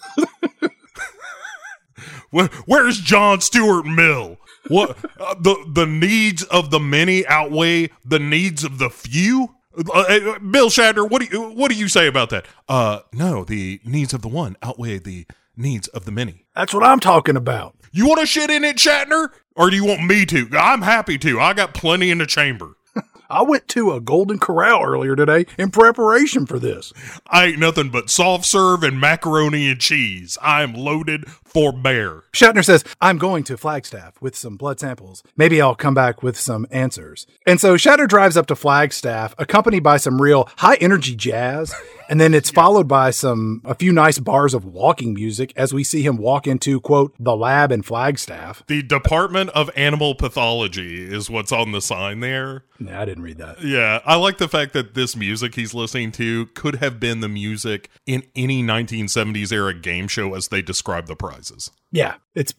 Where, 2.32 2.48
where's 2.66 3.00
John 3.00 3.42
Stuart 3.42 3.86
Mill? 3.86 4.38
What 4.68 4.98
uh, 5.20 5.36
the 5.40 5.56
the 5.74 5.86
needs 5.86 6.44
of 6.44 6.70
the 6.70 6.80
many 6.80 7.26
outweigh 7.26 7.90
the 8.06 8.20
needs 8.20 8.64
of 8.64 8.78
the 8.78 8.90
few? 8.90 9.56
Uh, 9.78 10.00
uh, 10.00 10.40
Bill 10.40 10.70
Shatner, 10.70 11.10
what 11.10 11.22
do 11.22 11.28
you 11.32 11.50
what 11.52 11.72
do 11.72 11.78
you 11.78 11.88
say 11.88 12.08
about 12.08 12.30
that? 12.32 12.46
Uh, 12.68 13.00
no, 13.14 13.44
the 13.44 13.80
needs 13.86 14.14
of 14.14 14.22
the 14.22 14.28
one 14.28 14.58
outweigh 14.62 15.00
the 15.00 15.26
needs 15.56 15.88
of 15.90 16.06
the 16.06 16.12
many. 16.12 16.46
That's 16.56 16.74
what 16.74 16.84
I'm 16.84 17.00
talking 17.00 17.36
about. 17.36 17.76
You 17.92 18.08
want 18.08 18.20
to 18.20 18.26
shit 18.26 18.50
in 18.50 18.64
it, 18.64 18.78
Shatner, 18.78 19.30
or 19.56 19.70
do 19.70 19.76
you 19.76 19.86
want 19.86 20.06
me 20.06 20.26
to? 20.28 20.50
I'm 20.54 20.82
happy 20.82 21.18
to. 21.20 21.40
I 21.40 21.54
got 21.54 21.74
plenty 21.74 22.12
in 22.12 22.20
the 22.20 22.26
chamber. 22.26 22.76
I 23.30 23.42
went 23.44 23.68
to 23.70 23.92
a 23.92 24.02
Golden 24.02 24.40
Corral 24.40 24.84
earlier 24.84 25.16
today 25.16 25.46
in 25.58 25.72
preparation 25.72 26.46
for 26.46 26.60
this. 26.60 26.94
I 27.28 27.48
ain't 27.48 27.60
nothing 27.60 27.90
but 27.90 28.10
soft 28.10 28.46
serve 28.46 28.84
and 28.84 29.00
macaroni 29.00 29.70
and 29.70 29.80
cheese. 29.80 30.38
I 30.42 30.62
am 30.64 30.74
loaded 30.74 31.28
for 31.50 31.72
bear. 31.72 32.24
Shatner 32.34 32.64
says, 32.64 32.84
I'm 33.02 33.18
going 33.18 33.44
to 33.46 33.58
Flagstaff 33.58 34.22
with 34.22 34.36
some 34.36 34.56
blood 34.56 34.80
samples. 34.80 35.24
Maybe 35.36 35.62
I'll 35.62 35.76
come 35.76 35.94
back 35.94 36.22
with 36.22 36.38
some 36.38 36.68
answers. 36.72 37.26
And 37.46 37.60
so 37.60 37.76
Shatner 37.76 38.08
drives 38.08 38.38
up 38.38 38.48
to 38.48 38.56
Flagstaff, 38.56 39.34
accompanied 39.38 39.84
by 39.84 39.98
some 39.98 40.22
real 40.22 40.50
high 40.58 40.76
energy 40.76 41.16
jazz. 41.16 41.74
And 42.10 42.20
then 42.20 42.34
it's 42.34 42.50
followed 42.60 42.88
by 42.88 43.12
some, 43.12 43.62
a 43.66 43.76
few 43.76 43.92
nice 43.92 44.20
bars 44.20 44.54
of 44.54 44.66
walking 44.66 45.14
music 45.14 45.54
as 45.56 45.74
we 45.74 45.84
see 45.84 46.02
him 46.02 46.18
walk 46.18 46.48
into, 46.48 46.80
quote, 46.80 47.14
the 47.20 47.36
lab 47.36 47.72
in 47.72 47.82
Flagstaff. 47.82 48.64
The 48.68 48.82
Department 48.84 49.50
of 49.52 49.70
Animal 49.76 50.16
Pathology 50.16 51.04
is 51.12 51.30
what's 51.30 51.52
on 51.52 51.72
the 51.72 51.82
sign 51.82 52.20
there. 52.20 52.64
Yeah, 52.80 53.02
I 53.02 53.06
didn't 53.06 53.24
read 53.24 53.38
that. 53.40 53.62
Yeah, 53.62 54.00
I 54.06 54.16
like 54.16 54.38
the 54.38 54.48
fact 54.48 54.74
that 54.74 54.94
this 54.94 55.16
music 55.16 55.56
he's 55.56 55.74
listening 55.74 56.12
to 56.14 56.46
could 56.48 56.76
have 56.76 57.00
been 57.00 57.20
the 57.20 57.28
music 57.28 57.90
in 58.06 58.24
any 58.36 58.64
1970s 58.64 59.52
era 59.52 59.74
game 59.74 60.08
show 60.08 60.34
as 60.34 60.48
they 60.48 60.62
describe 60.62 61.08
the 61.08 61.16
prizes. 61.40 61.72
Yeah, 61.92 62.16
it's 62.36 62.52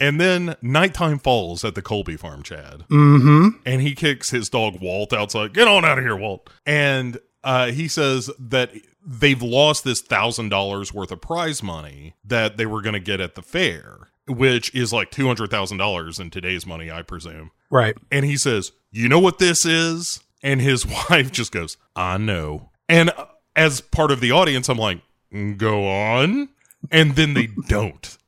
and 0.00 0.20
then 0.20 0.56
nighttime 0.62 1.18
falls 1.18 1.64
at 1.64 1.74
the 1.74 1.82
Colby 1.82 2.16
farm, 2.16 2.42
Chad. 2.42 2.84
Mm-hmm. 2.90 3.48
And 3.66 3.82
he 3.82 3.94
kicks 3.94 4.30
his 4.30 4.48
dog 4.48 4.80
Walt 4.80 5.12
outside. 5.12 5.52
Get 5.52 5.68
on 5.68 5.84
out 5.84 5.98
of 5.98 6.04
here, 6.04 6.16
Walt. 6.16 6.48
And 6.64 7.18
uh, 7.42 7.66
he 7.72 7.86
says 7.88 8.30
that 8.38 8.72
they've 9.06 9.42
lost 9.42 9.84
this 9.84 10.00
thousand 10.00 10.48
dollars 10.48 10.94
worth 10.94 11.12
of 11.12 11.20
prize 11.20 11.62
money 11.62 12.14
that 12.24 12.56
they 12.56 12.66
were 12.66 12.80
going 12.80 12.94
to 12.94 13.00
get 13.00 13.20
at 13.20 13.34
the 13.34 13.42
fair, 13.42 14.08
which 14.26 14.74
is 14.74 14.92
like 14.92 15.10
two 15.10 15.26
hundred 15.26 15.50
thousand 15.50 15.76
dollars 15.78 16.18
in 16.18 16.30
today's 16.30 16.66
money, 16.66 16.90
I 16.90 17.02
presume. 17.02 17.50
Right. 17.70 17.96
And 18.10 18.24
he 18.24 18.38
says, 18.38 18.72
"You 18.90 19.10
know 19.10 19.20
what 19.20 19.38
this 19.38 19.66
is?" 19.66 20.22
And 20.42 20.62
his 20.62 20.86
wife 21.10 21.30
just 21.30 21.52
goes, 21.52 21.76
"I 21.94 22.16
know." 22.16 22.70
And 22.88 23.10
as 23.56 23.80
part 23.80 24.10
of 24.10 24.20
the 24.20 24.32
audience, 24.32 24.68
I'm 24.68 24.78
like, 24.78 25.00
"Go 25.56 25.88
on," 25.88 26.48
and 26.90 27.16
then 27.16 27.34
they 27.34 27.48
don't. 27.68 28.18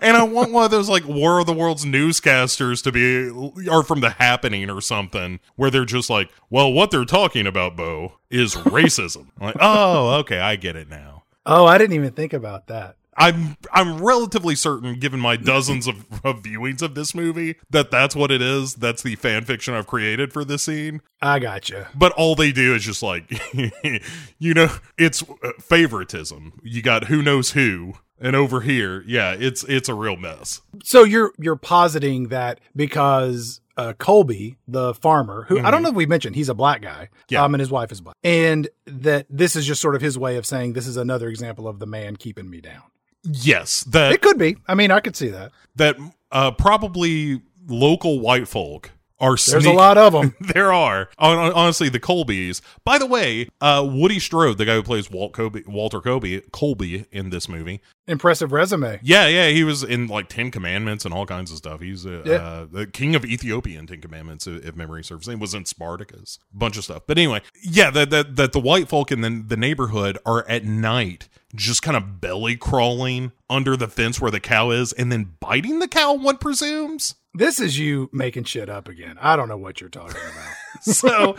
and 0.00 0.16
I 0.16 0.22
want 0.22 0.52
one 0.52 0.64
of 0.64 0.70
those 0.70 0.88
like 0.88 1.06
War 1.06 1.40
of 1.40 1.46
the 1.46 1.52
Worlds 1.52 1.84
newscasters 1.84 2.82
to 2.84 2.92
be, 2.92 3.68
or 3.68 3.82
from 3.82 4.00
the 4.00 4.10
happening 4.10 4.70
or 4.70 4.80
something, 4.80 5.40
where 5.56 5.70
they're 5.70 5.84
just 5.84 6.10
like, 6.10 6.30
well, 6.50 6.72
what 6.72 6.90
they're 6.90 7.04
talking 7.04 7.46
about, 7.46 7.76
Bo, 7.76 8.14
is 8.30 8.54
racism. 8.54 9.28
Like, 9.40 9.56
oh, 9.60 10.18
okay, 10.20 10.38
I 10.38 10.56
get 10.56 10.76
it 10.76 10.88
now. 10.88 11.24
Oh, 11.46 11.66
I 11.66 11.78
didn't 11.78 11.94
even 11.94 12.12
think 12.12 12.32
about 12.32 12.66
that. 12.68 12.97
I'm 13.18 13.56
I'm 13.72 14.02
relatively 14.02 14.54
certain, 14.54 14.98
given 14.98 15.18
my 15.18 15.36
dozens 15.36 15.86
of, 15.86 15.96
of, 16.24 16.42
viewings 16.42 16.82
of 16.82 16.94
this 16.94 17.14
movie, 17.14 17.56
that 17.70 17.90
that's 17.90 18.14
what 18.14 18.30
it 18.30 18.40
is. 18.40 18.74
That's 18.74 19.02
the 19.02 19.16
fan 19.16 19.44
fiction 19.44 19.74
I've 19.74 19.88
created 19.88 20.32
for 20.32 20.44
this 20.44 20.62
scene. 20.62 21.02
I 21.20 21.40
gotcha. 21.40 21.88
But 21.94 22.12
all 22.12 22.36
they 22.36 22.52
do 22.52 22.74
is 22.74 22.84
just 22.84 23.02
like, 23.02 23.30
you 24.38 24.54
know, 24.54 24.70
it's 24.96 25.22
uh, 25.22 25.50
favoritism. 25.60 26.60
You 26.62 26.80
got 26.80 27.04
who 27.04 27.20
knows 27.20 27.50
who, 27.50 27.94
and 28.20 28.36
over 28.36 28.60
here, 28.60 29.02
yeah, 29.06 29.34
it's 29.38 29.64
it's 29.64 29.88
a 29.88 29.94
real 29.94 30.16
mess. 30.16 30.60
So 30.84 31.02
you're 31.02 31.32
you're 31.38 31.56
positing 31.56 32.28
that 32.28 32.60
because 32.76 33.60
uh, 33.76 33.92
Colby, 33.94 34.58
the 34.66 34.92
farmer, 34.94 35.44
who 35.48 35.56
mm-hmm. 35.56 35.66
I 35.66 35.70
don't 35.70 35.78
mm-hmm. 35.78 35.84
know 35.84 35.90
if 35.90 35.96
we 35.96 36.06
mentioned, 36.06 36.34
he's 36.34 36.48
a 36.48 36.54
black 36.54 36.82
guy, 36.82 37.08
yeah. 37.28 37.44
um, 37.44 37.54
and 37.54 37.60
his 37.60 37.70
wife 37.70 37.92
is 37.92 38.00
black, 38.00 38.16
and 38.24 38.68
that 38.86 39.26
this 39.30 39.54
is 39.56 39.66
just 39.66 39.80
sort 39.80 39.94
of 39.94 40.02
his 40.02 40.18
way 40.18 40.36
of 40.36 40.44
saying 40.44 40.72
this 40.72 40.86
is 40.86 40.96
another 40.96 41.28
example 41.28 41.68
of 41.68 41.78
the 41.78 41.86
man 41.86 42.16
keeping 42.16 42.50
me 42.50 42.60
down. 42.60 42.82
Yes, 43.24 43.84
that 43.84 44.12
it 44.12 44.22
could 44.22 44.38
be. 44.38 44.56
I 44.66 44.74
mean, 44.74 44.90
I 44.90 45.00
could 45.00 45.16
see 45.16 45.28
that. 45.28 45.52
That 45.76 45.96
uh, 46.30 46.52
probably 46.52 47.42
local 47.66 48.20
white 48.20 48.48
folk 48.48 48.92
are. 49.20 49.36
There's 49.36 49.66
a 49.66 49.72
lot 49.72 49.98
of 49.98 50.12
them. 50.12 50.34
there 50.54 50.72
are. 50.72 51.08
Honestly, 51.18 51.88
the 51.88 52.00
Colbys. 52.00 52.60
By 52.84 52.98
the 52.98 53.06
way, 53.06 53.48
uh, 53.60 53.86
Woody 53.88 54.18
Strode, 54.18 54.58
the 54.58 54.64
guy 54.64 54.74
who 54.74 54.82
plays 54.82 55.10
Walt 55.10 55.32
Colby, 55.32 55.64
Walter 55.66 56.00
Colby, 56.00 56.42
Colby 56.52 57.06
in 57.10 57.30
this 57.30 57.48
movie, 57.48 57.80
impressive 58.06 58.52
resume. 58.52 59.00
Yeah, 59.02 59.26
yeah, 59.26 59.48
he 59.48 59.64
was 59.64 59.82
in 59.82 60.06
like 60.06 60.28
Ten 60.28 60.50
Commandments 60.50 61.04
and 61.04 61.12
all 61.12 61.26
kinds 61.26 61.50
of 61.50 61.58
stuff. 61.58 61.80
He's 61.80 62.06
uh, 62.06 62.22
yeah. 62.24 62.34
uh, 62.34 62.66
the 62.70 62.86
king 62.86 63.14
of 63.14 63.24
Ethiopia 63.24 63.78
in 63.78 63.86
Ten 63.86 64.00
Commandments, 64.00 64.46
if 64.46 64.76
memory 64.76 65.04
serves. 65.04 65.26
He 65.26 65.34
was 65.34 65.54
in 65.54 65.64
Spartacus, 65.64 66.38
bunch 66.52 66.76
of 66.76 66.84
stuff. 66.84 67.02
But 67.06 67.18
anyway, 67.18 67.42
yeah, 67.62 67.90
that 67.90 68.10
that 68.10 68.36
that 68.36 68.52
the 68.52 68.60
white 68.60 68.88
folk 68.88 69.12
in 69.12 69.20
the, 69.20 69.44
the 69.46 69.56
neighborhood 69.56 70.18
are 70.24 70.48
at 70.48 70.64
night 70.64 71.28
just 71.54 71.82
kind 71.82 71.96
of 71.96 72.20
belly 72.20 72.56
crawling 72.56 73.32
under 73.48 73.76
the 73.76 73.88
fence 73.88 74.20
where 74.20 74.30
the 74.30 74.40
cow 74.40 74.70
is 74.70 74.92
and 74.92 75.10
then 75.10 75.36
biting 75.40 75.78
the 75.78 75.88
cow, 75.88 76.12
one 76.14 76.36
presumes. 76.36 77.14
This 77.34 77.60
is 77.60 77.78
you 77.78 78.10
making 78.12 78.44
shit 78.44 78.68
up 78.68 78.88
again. 78.88 79.16
I 79.20 79.36
don't 79.36 79.48
know 79.48 79.56
what 79.56 79.80
you're 79.80 79.90
talking 79.90 80.16
about. 80.16 80.54
so, 80.82 81.36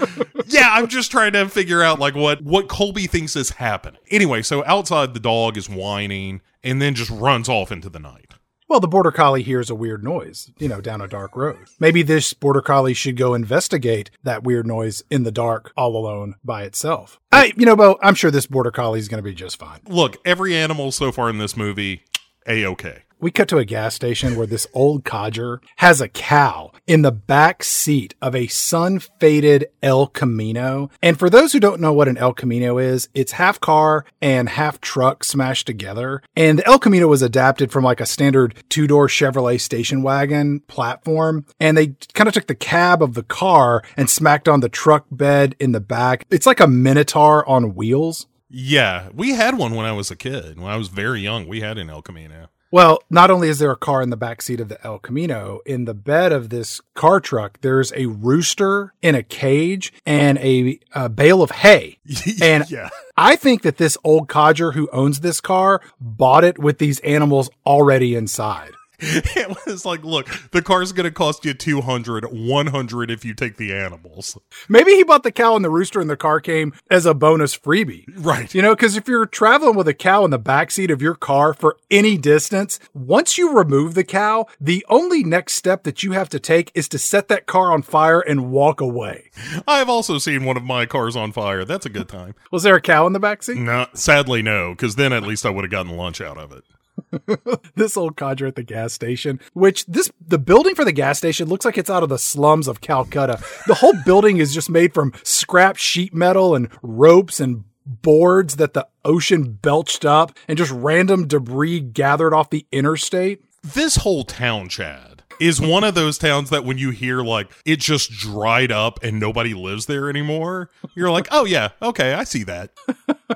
yeah, 0.48 0.70
I'm 0.72 0.88
just 0.88 1.12
trying 1.12 1.34
to 1.34 1.50
figure 1.50 1.82
out 1.82 2.00
like 2.00 2.16
what 2.16 2.42
what 2.42 2.70
Colby 2.70 3.08
thinks 3.08 3.36
is 3.36 3.52
happening. 3.52 4.00
Anyway, 4.10 4.42
so 4.42 4.64
outside 4.66 5.14
the 5.14 5.20
dog 5.20 5.58
is 5.58 5.70
whining 5.70 6.42
and 6.64 6.82
then 6.82 6.96
just 6.96 7.10
runs 7.10 7.50
off 7.50 7.72
into 7.72 7.90
the 7.90 8.00
night. 8.00 8.29
Well, 8.70 8.80
the 8.80 8.88
border 8.88 9.12
collie 9.12 9.42
hears 9.42 9.72
a 9.72 9.76
weird 9.76 10.04
noise, 10.04 10.52
you 10.60 10.68
know, 10.68 10.80
down 10.80 11.02
a 11.02 11.08
dark 11.08 11.36
road. 11.36 11.66
Maybe 11.80 12.04
this 12.04 12.34
border 12.34 12.62
collie 12.62 12.94
should 12.94 13.18
go 13.18 13.34
investigate 13.34 14.12
that 14.22 14.44
weird 14.44 14.68
noise 14.68 15.02
in 15.10 15.24
the 15.24 15.32
dark, 15.32 15.74
all 15.76 15.98
alone 15.98 16.36
by 16.44 16.66
itself. 16.66 17.20
I, 17.32 17.52
you 17.58 17.66
know, 17.66 17.76
Bo, 17.76 17.98
I'm 18.04 18.14
sure 18.14 18.30
this 18.30 18.46
border 18.46 18.70
collie 18.70 19.00
is 19.00 19.08
going 19.08 19.18
to 19.18 19.28
be 19.28 19.34
just 19.34 19.58
fine. 19.58 19.80
Look, 19.88 20.18
every 20.24 20.56
animal 20.56 20.92
so 20.92 21.12
far 21.12 21.32
in 21.32 21.40
this 21.40 21.58
movie, 21.58 22.04
a 22.46 22.64
okay. 22.68 23.06
We 23.22 23.32
cut 23.32 23.50
to 23.50 23.58
a 23.58 23.66
gas 23.66 23.96
station 23.96 24.38
where 24.38 24.48
this 24.48 24.66
old 24.74 25.04
codger 25.04 25.60
has 25.76 26.00
a 26.00 26.08
cow 26.08 26.72
in 26.88 27.02
the 27.02 27.12
back 27.12 27.64
seat 27.66 28.16
of 28.22 28.34
a 28.34 28.48
sun 28.48 29.00
faded 29.00 29.68
El 29.84 30.08
Camino. 30.08 30.90
And 31.02 31.20
for 31.20 31.30
those 31.30 31.52
who 31.52 31.60
don't 31.60 31.82
know 31.82 31.92
what 31.92 32.08
an 32.08 32.18
El 32.18 32.32
Camino 32.32 32.78
is, 32.78 33.10
it's 33.14 33.34
half 33.34 33.60
car 33.60 34.06
and 34.22 34.48
half 34.48 34.80
truck 34.80 35.26
smashed 35.26 35.68
together. 35.68 36.22
And 36.38 36.60
the 36.60 36.66
El 36.66 36.80
Camino 36.80 37.08
was 37.08 37.22
adapted 37.22 37.74
from 37.74 37.84
like 37.84 38.00
a 38.00 38.06
standard 38.06 38.56
two 38.70 38.88
door 38.88 39.08
Chevrolet 39.08 39.60
station 39.60 40.02
wagon 40.02 40.62
platform. 40.62 41.46
And 41.60 41.78
they 41.78 41.88
kind 42.14 42.30
of 42.30 42.34
took 42.34 42.48
the 42.48 42.56
cab 42.56 43.04
of 43.04 43.16
the 43.16 43.24
car 43.24 43.84
and 43.98 44.10
smacked 44.10 44.48
on 44.48 44.62
the 44.62 44.70
truck 44.70 45.08
bed 45.12 45.58
in 45.60 45.74
the 45.74 45.82
back. 45.82 46.26
It's 46.30 46.46
like 46.46 46.62
a 46.62 46.68
Minotaur 46.68 47.46
on 47.50 47.76
wheels. 47.76 48.28
Yeah, 48.50 49.10
we 49.14 49.32
had 49.32 49.58
one 49.58 49.76
when 49.76 49.86
I 49.86 49.92
was 49.92 50.10
a 50.10 50.16
kid. 50.16 50.58
When 50.58 50.72
I 50.72 50.78
was 50.78 50.88
very 50.88 51.20
young, 51.20 51.50
we 51.50 51.60
had 51.60 51.78
an 51.78 51.90
El 51.90 52.02
Camino. 52.02 52.48
Well, 52.72 53.00
not 53.10 53.32
only 53.32 53.50
is 53.50 53.58
there 53.58 53.72
a 53.72 53.78
car 53.78 54.02
in 54.02 54.12
the 54.12 54.18
back 54.18 54.42
seat 54.42 54.60
of 54.60 54.70
the 54.70 54.84
El 54.86 55.00
Camino, 55.00 55.60
in 55.66 55.86
the 55.86 55.96
bed 55.96 56.32
of 56.32 56.50
this 56.50 56.82
car 56.94 57.20
truck, 57.20 57.60
there's 57.62 57.92
a 57.94 58.06
rooster 58.06 58.94
in 59.02 59.16
a 59.16 59.24
cage 59.24 59.92
and 60.06 60.38
a, 60.38 60.80
a 60.94 61.10
bale 61.10 61.42
of 61.42 61.52
hay. 61.52 61.98
And 62.42 62.70
yeah. 62.70 62.90
I 63.18 63.36
think 63.36 63.64
that 63.64 63.78
this 63.78 63.98
old 64.04 64.30
codger 64.30 64.74
who 64.74 64.88
owns 64.94 65.20
this 65.20 65.42
car 65.42 65.82
bought 66.00 66.44
it 66.44 66.58
with 66.60 66.78
these 66.78 67.00
animals 67.00 67.50
already 67.66 68.16
inside. 68.16 68.72
it 69.02 69.58
was 69.66 69.86
like, 69.86 70.04
look, 70.04 70.28
the 70.52 70.62
car's 70.62 70.92
going 70.92 71.06
to 71.06 71.12
cost 71.12 71.46
you 71.46 71.54
200, 71.54 72.26
100 72.26 73.12
if 73.12 73.24
you 73.24 73.34
take 73.34 73.58
the 73.58 73.74
animals. 73.74 74.38
Maybe 74.68 74.92
he 74.92 75.04
bought 75.04 75.24
the 75.24 75.32
cow 75.32 75.56
and 75.56 75.64
the 75.64 75.70
rooster 75.70 76.02
and 76.02 76.10
the 76.10 76.18
car 76.18 76.42
came 76.42 76.74
as 76.90 77.06
a 77.06 77.14
bonus 77.14 77.58
freebie. 77.58 78.06
Right. 78.18 78.54
You 78.54 78.62
know, 78.62 78.76
because 78.76 78.98
if 78.98 79.08
you're 79.08 79.26
traveling 79.26 79.76
with 79.76 79.88
a 79.88 79.94
cow 79.94 80.26
in 80.26 80.32
the 80.32 80.40
backseat 80.40 80.92
of 80.92 81.02
your 81.02 81.16
car 81.16 81.54
for 81.54 81.78
any 81.90 82.18
distance, 82.18 82.80
once 82.94 83.38
you 83.38 83.58
remove 83.58 83.94
the 83.94 84.04
cow, 84.04 84.48
the 84.60 84.86
only 84.90 85.24
next 85.24 85.54
step 85.54 85.84
that 85.84 86.04
you 86.04 86.12
have 86.12 86.30
to 86.30 86.40
take 86.40 86.72
is 86.76 86.90
to 86.90 87.00
set 87.00 87.30
that 87.30 87.46
car 87.46 87.72
on 87.72 87.82
fire 87.82 88.20
and 88.20 88.52
walk 88.52 88.82
away. 88.82 89.32
I've 89.68 89.90
also 89.90 90.18
seen 90.18 90.44
one 90.44 90.58
of 90.58 90.64
my 90.64 90.86
cars 90.86 91.16
on 91.16 91.32
fire. 91.32 91.64
That's 91.64 91.86
a 91.86 91.90
good 91.90 92.10
time. 92.10 92.36
Was 92.52 92.64
there 92.64 92.76
a 92.76 92.82
cow 92.82 93.08
in 93.08 93.14
the 93.14 93.20
backseat? 93.20 93.58
No, 93.58 93.88
sadly, 93.94 94.42
no, 94.42 94.72
because 94.72 94.96
then 94.96 95.14
at 95.14 95.24
least 95.24 95.46
I 95.46 95.50
would 95.50 95.64
have 95.64 95.72
gotten 95.72 95.96
lunch 95.96 96.20
out 96.22 96.38
of 96.38 96.52
it. 96.52 96.64
this 97.76 97.98
old 97.98 98.16
codger 98.16 98.48
at 98.48 98.56
the 98.56 98.64
gas 98.64 98.94
station, 98.94 99.40
which 99.54 99.86
this 99.86 100.12
the 100.26 100.38
building 100.38 100.76
for 100.76 100.86
the 100.86 100.92
gas 100.92 101.18
station 101.18 101.48
looks 101.48 101.66
like 101.66 101.78
it's 101.78 101.90
out 101.90 102.04
of 102.04 102.10
the 102.10 102.20
slums 102.20 102.68
of 102.68 102.82
Calcutta. 102.82 103.40
The 103.68 103.76
whole 103.76 103.94
building 104.06 104.38
is 104.38 104.54
just 104.54 104.70
made 104.70 104.94
from 104.94 105.14
scrap 105.24 105.78
sheet 105.78 106.14
metal 106.14 106.56
and 106.56 106.70
ropes 106.82 107.40
and 107.40 107.64
boards 107.86 108.58
that 108.58 108.74
the 108.74 108.88
ocean 109.04 109.54
belched 109.54 110.06
up 110.06 110.32
and 110.48 110.58
just 110.58 110.72
random 110.72 111.28
debris 111.28 111.80
gathered 111.80 112.34
off 112.34 112.50
the 112.50 112.66
interstate. 112.72 113.44
This 113.64 113.98
whole 113.98 114.24
town, 114.24 114.70
Chad, 114.70 115.09
is 115.40 115.62
one 115.62 115.84
of 115.84 115.96
those 115.96 116.18
towns 116.18 116.50
that 116.50 116.66
when 116.66 116.78
you 116.78 116.92
hear 116.92 117.22
like 117.22 117.52
it 117.66 117.80
just 117.80 118.12
dried 118.12 118.72
up 118.72 119.00
and 119.04 119.20
nobody 119.20 119.54
lives 119.54 119.86
there 119.86 120.10
anymore, 120.10 120.70
you're 120.96 121.12
like, 121.12 121.28
oh 121.32 121.46
yeah, 121.46 121.70
okay, 121.82 122.14
I 122.14 122.24
see 122.24 122.44
that. 122.44 122.72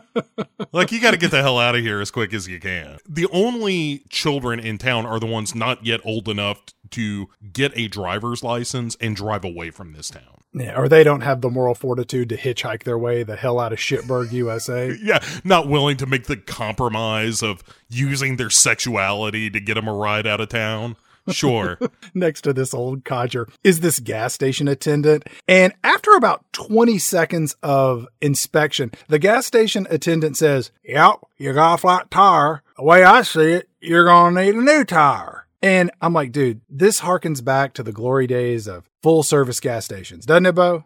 like 0.73 0.91
you 0.91 1.01
got 1.01 1.11
to 1.11 1.17
get 1.17 1.31
the 1.31 1.41
hell 1.41 1.57
out 1.59 1.75
of 1.75 1.81
here 1.81 2.01
as 2.01 2.11
quick 2.11 2.33
as 2.33 2.47
you 2.47 2.59
can. 2.59 2.97
The 3.07 3.27
only 3.31 4.03
children 4.09 4.59
in 4.59 4.77
town 4.77 5.05
are 5.05 5.19
the 5.19 5.25
ones 5.25 5.55
not 5.55 5.85
yet 5.85 6.01
old 6.03 6.27
enough 6.27 6.61
to 6.91 7.29
get 7.51 7.71
a 7.75 7.87
driver's 7.87 8.43
license 8.43 8.95
and 9.01 9.15
drive 9.15 9.43
away 9.43 9.71
from 9.71 9.93
this 9.93 10.09
town. 10.09 10.43
Yeah, 10.53 10.79
or 10.79 10.87
they 10.87 11.03
don't 11.03 11.21
have 11.21 11.41
the 11.41 11.49
moral 11.49 11.73
fortitude 11.73 12.29
to 12.29 12.37
hitchhike 12.37 12.83
their 12.83 12.97
way 12.97 13.23
the 13.23 13.35
hell 13.35 13.59
out 13.59 13.73
of 13.73 13.79
Shitburg, 13.79 14.31
USA. 14.31 14.95
yeah, 15.01 15.19
not 15.43 15.67
willing 15.67 15.97
to 15.97 16.05
make 16.05 16.25
the 16.25 16.37
compromise 16.37 17.41
of 17.41 17.63
using 17.89 18.35
their 18.35 18.51
sexuality 18.51 19.49
to 19.49 19.59
get 19.59 19.73
them 19.73 19.87
a 19.87 19.93
ride 19.93 20.27
out 20.27 20.39
of 20.39 20.49
town. 20.49 20.95
Sure. 21.29 21.79
Next 22.13 22.41
to 22.41 22.53
this 22.53 22.73
old 22.73 23.05
codger 23.05 23.47
is 23.63 23.79
this 23.79 23.99
gas 23.99 24.33
station 24.33 24.67
attendant. 24.67 25.23
And 25.47 25.73
after 25.83 26.11
about 26.11 26.45
20 26.53 26.97
seconds 26.97 27.55
of 27.63 28.07
inspection, 28.21 28.91
the 29.07 29.19
gas 29.19 29.45
station 29.45 29.87
attendant 29.89 30.37
says, 30.37 30.71
Yep, 30.83 31.19
you 31.37 31.53
got 31.53 31.75
a 31.75 31.77
flat 31.77 32.11
tire. 32.11 32.61
The 32.77 32.83
way 32.83 33.03
I 33.03 33.21
see 33.21 33.53
it, 33.53 33.69
you're 33.79 34.05
going 34.05 34.35
to 34.35 34.41
need 34.43 34.55
a 34.55 34.61
new 34.61 34.83
tire. 34.83 35.47
And 35.61 35.91
I'm 36.01 36.11
like, 36.11 36.33
dude, 36.33 36.59
this 36.69 36.99
harkens 36.99 37.43
back 37.43 37.73
to 37.75 37.83
the 37.83 37.93
glory 37.93 38.27
days 38.27 38.67
of 38.67 38.83
full 39.01 39.23
service 39.23 39.61
gas 39.61 39.85
stations, 39.85 40.25
doesn't 40.25 40.45
it, 40.45 40.55
Bo? 40.55 40.83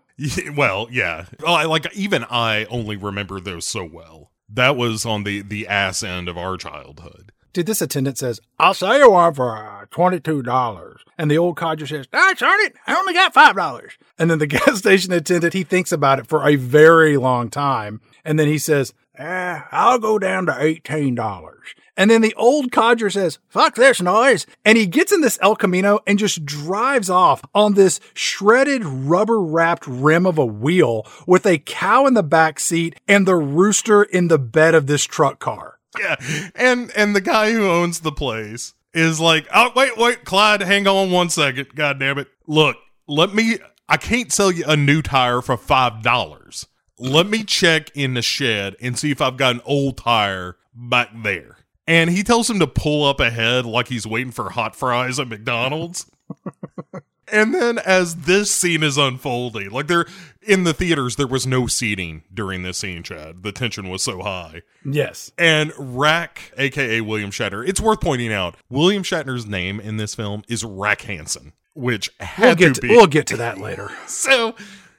Well, 0.56 0.88
yeah. 0.92 1.26
Oh, 1.44 1.54
I, 1.54 1.66
like 1.66 1.94
even 1.96 2.24
I 2.30 2.66
only 2.66 2.96
remember 2.96 3.40
those 3.40 3.68
so 3.68 3.84
well. 3.84 4.32
That 4.50 4.76
was 4.76 5.06
on 5.06 5.24
the 5.24 5.42
the 5.42 5.68
ass 5.68 6.04
end 6.04 6.30
of 6.30 6.38
our 6.38 6.58
childhood. 6.58 7.32
This 7.66 7.82
attendant 7.82 8.18
says, 8.18 8.40
I'll 8.60 8.74
sell 8.74 8.98
you 8.98 9.12
one 9.12 9.34
for 9.34 9.58
uh, 9.58 9.86
$22. 9.88 10.98
And 11.18 11.32
the 11.32 11.38
old 11.38 11.58
codger 11.58 11.88
says, 11.88 12.08
That's 12.12 12.42
on 12.42 12.60
it. 12.62 12.76
I 12.86 12.96
only 12.96 13.14
got 13.14 13.34
$5. 13.34 13.92
And 14.20 14.32
then 14.32 14.40
the 14.40 14.48
gas 14.48 14.80
station 14.80 15.14
attendant, 15.14 15.54
he 15.54 15.64
thinks 15.64 15.92
about 15.92 16.18
it 16.18 16.26
for 16.26 16.48
a 16.48 16.56
very 16.56 17.18
long 17.18 17.52
time. 17.52 18.02
And 18.26 18.40
then 18.40 18.48
he 18.48 18.58
says, 18.58 18.94
eh, 19.18 19.62
I'll 19.72 20.00
go 20.00 20.18
down 20.18 20.46
to 20.48 20.54
$18. 20.54 21.52
And 21.96 22.12
then 22.12 22.22
the 22.22 22.36
old 22.36 22.72
codger 22.72 23.10
says, 23.10 23.40
fuck 23.48 23.76
this 23.76 24.02
noise. 24.02 24.46
And 24.64 24.78
he 24.78 24.86
gets 24.86 25.12
in 25.12 25.22
this 25.22 25.40
El 25.42 25.56
Camino 25.56 26.00
and 26.06 26.20
just 26.20 26.46
drives 26.46 27.10
off 27.10 27.44
on 27.56 27.74
this 27.74 28.00
shredded 28.14 28.86
rubber 28.86 29.42
wrapped 29.42 29.88
rim 29.88 30.28
of 30.28 30.38
a 30.38 30.46
wheel 30.46 31.08
with 31.26 31.46
a 31.46 31.58
cow 31.58 32.06
in 32.06 32.14
the 32.14 32.24
back 32.24 32.60
seat 32.60 33.00
and 33.08 33.28
the 33.28 33.36
rooster 33.36 34.04
in 34.04 34.28
the 34.28 34.40
bed 34.40 34.76
of 34.76 34.86
this 34.86 35.04
truck 35.04 35.40
car. 35.40 35.77
Yeah. 36.00 36.16
And 36.56 36.92
and 36.96 37.16
the 37.16 37.22
guy 37.22 37.52
who 37.52 37.68
owns 37.68 38.02
the 38.02 38.12
place 38.12 38.74
is 38.94 39.20
like, 39.20 39.48
"Oh, 39.54 39.72
wait, 39.76 39.98
wait, 39.98 40.26
Clyde, 40.26 40.62
hang 40.62 40.88
on 40.88 41.12
one 41.12 41.30
second. 41.30 41.70
God 41.76 42.00
damn 42.00 42.18
it. 42.20 42.28
Look, 42.46 42.78
let 43.08 43.34
me 43.34 43.58
I 43.90 43.98
can't 43.98 44.32
sell 44.32 44.52
you 44.52 44.66
a 44.68 44.76
new 44.76 45.02
tire 45.02 45.42
for 45.42 45.58
$5. 45.58 46.68
Let 47.00 47.28
me 47.28 47.44
check 47.44 47.90
in 47.96 48.16
the 48.16 48.22
shed 48.22 48.76
and 48.82 48.98
see 49.00 49.12
if 49.12 49.22
I've 49.22 49.38
got 49.38 49.56
an 49.56 49.62
old 49.66 49.98
tire 49.98 50.58
back 50.76 51.10
there." 51.24 51.58
And 51.88 52.10
he 52.10 52.22
tells 52.22 52.50
him 52.50 52.60
to 52.60 52.68
pull 52.68 53.06
up 53.06 53.22
ahead 53.22 53.66
like 53.66 53.88
he's 53.88 54.06
waiting 54.06 54.34
for 54.34 54.50
hot 54.50 54.76
fries 54.76 55.20
at 55.20 55.30
McDonald's. 55.30 56.06
And 57.32 57.54
then 57.54 57.78
as 57.80 58.16
this 58.16 58.54
scene 58.54 58.84
is 58.84 58.98
unfolding, 58.98 59.70
like 59.72 59.88
there 59.88 60.06
in 60.42 60.64
the 60.64 60.74
theaters, 60.74 61.18
there 61.18 61.28
was 61.28 61.46
no 61.46 61.68
seating 61.68 62.24
during 62.34 62.64
this 62.64 62.78
scene, 62.78 63.04
Chad. 63.04 63.44
The 63.44 63.52
tension 63.52 63.90
was 63.90 64.02
so 64.04 64.22
high. 64.22 64.62
Yes. 64.86 65.32
And 65.38 65.74
Rack, 65.78 66.54
aka 66.58 67.02
William 67.02 67.32
Shatner, 67.32 67.68
it's 67.68 67.82
worth 67.82 68.00
pointing 68.00 68.32
out, 68.32 68.56
William 68.70 69.04
Shatner's 69.04 69.46
name 69.46 69.80
in 69.82 69.98
this 69.98 70.16
film 70.16 70.44
is 70.48 70.64
Rack 70.64 71.02
Hansen, 71.02 71.52
which 71.74 72.10
had 72.22 72.46
We'll 72.46 72.56
get 72.56 72.68
to 72.68 72.74
to, 72.76 72.82
be. 72.82 72.88
we'll 72.90 73.08
get 73.08 73.28
to 73.28 73.38
that 73.38 73.58
later. 73.60 73.92
So 74.08 74.56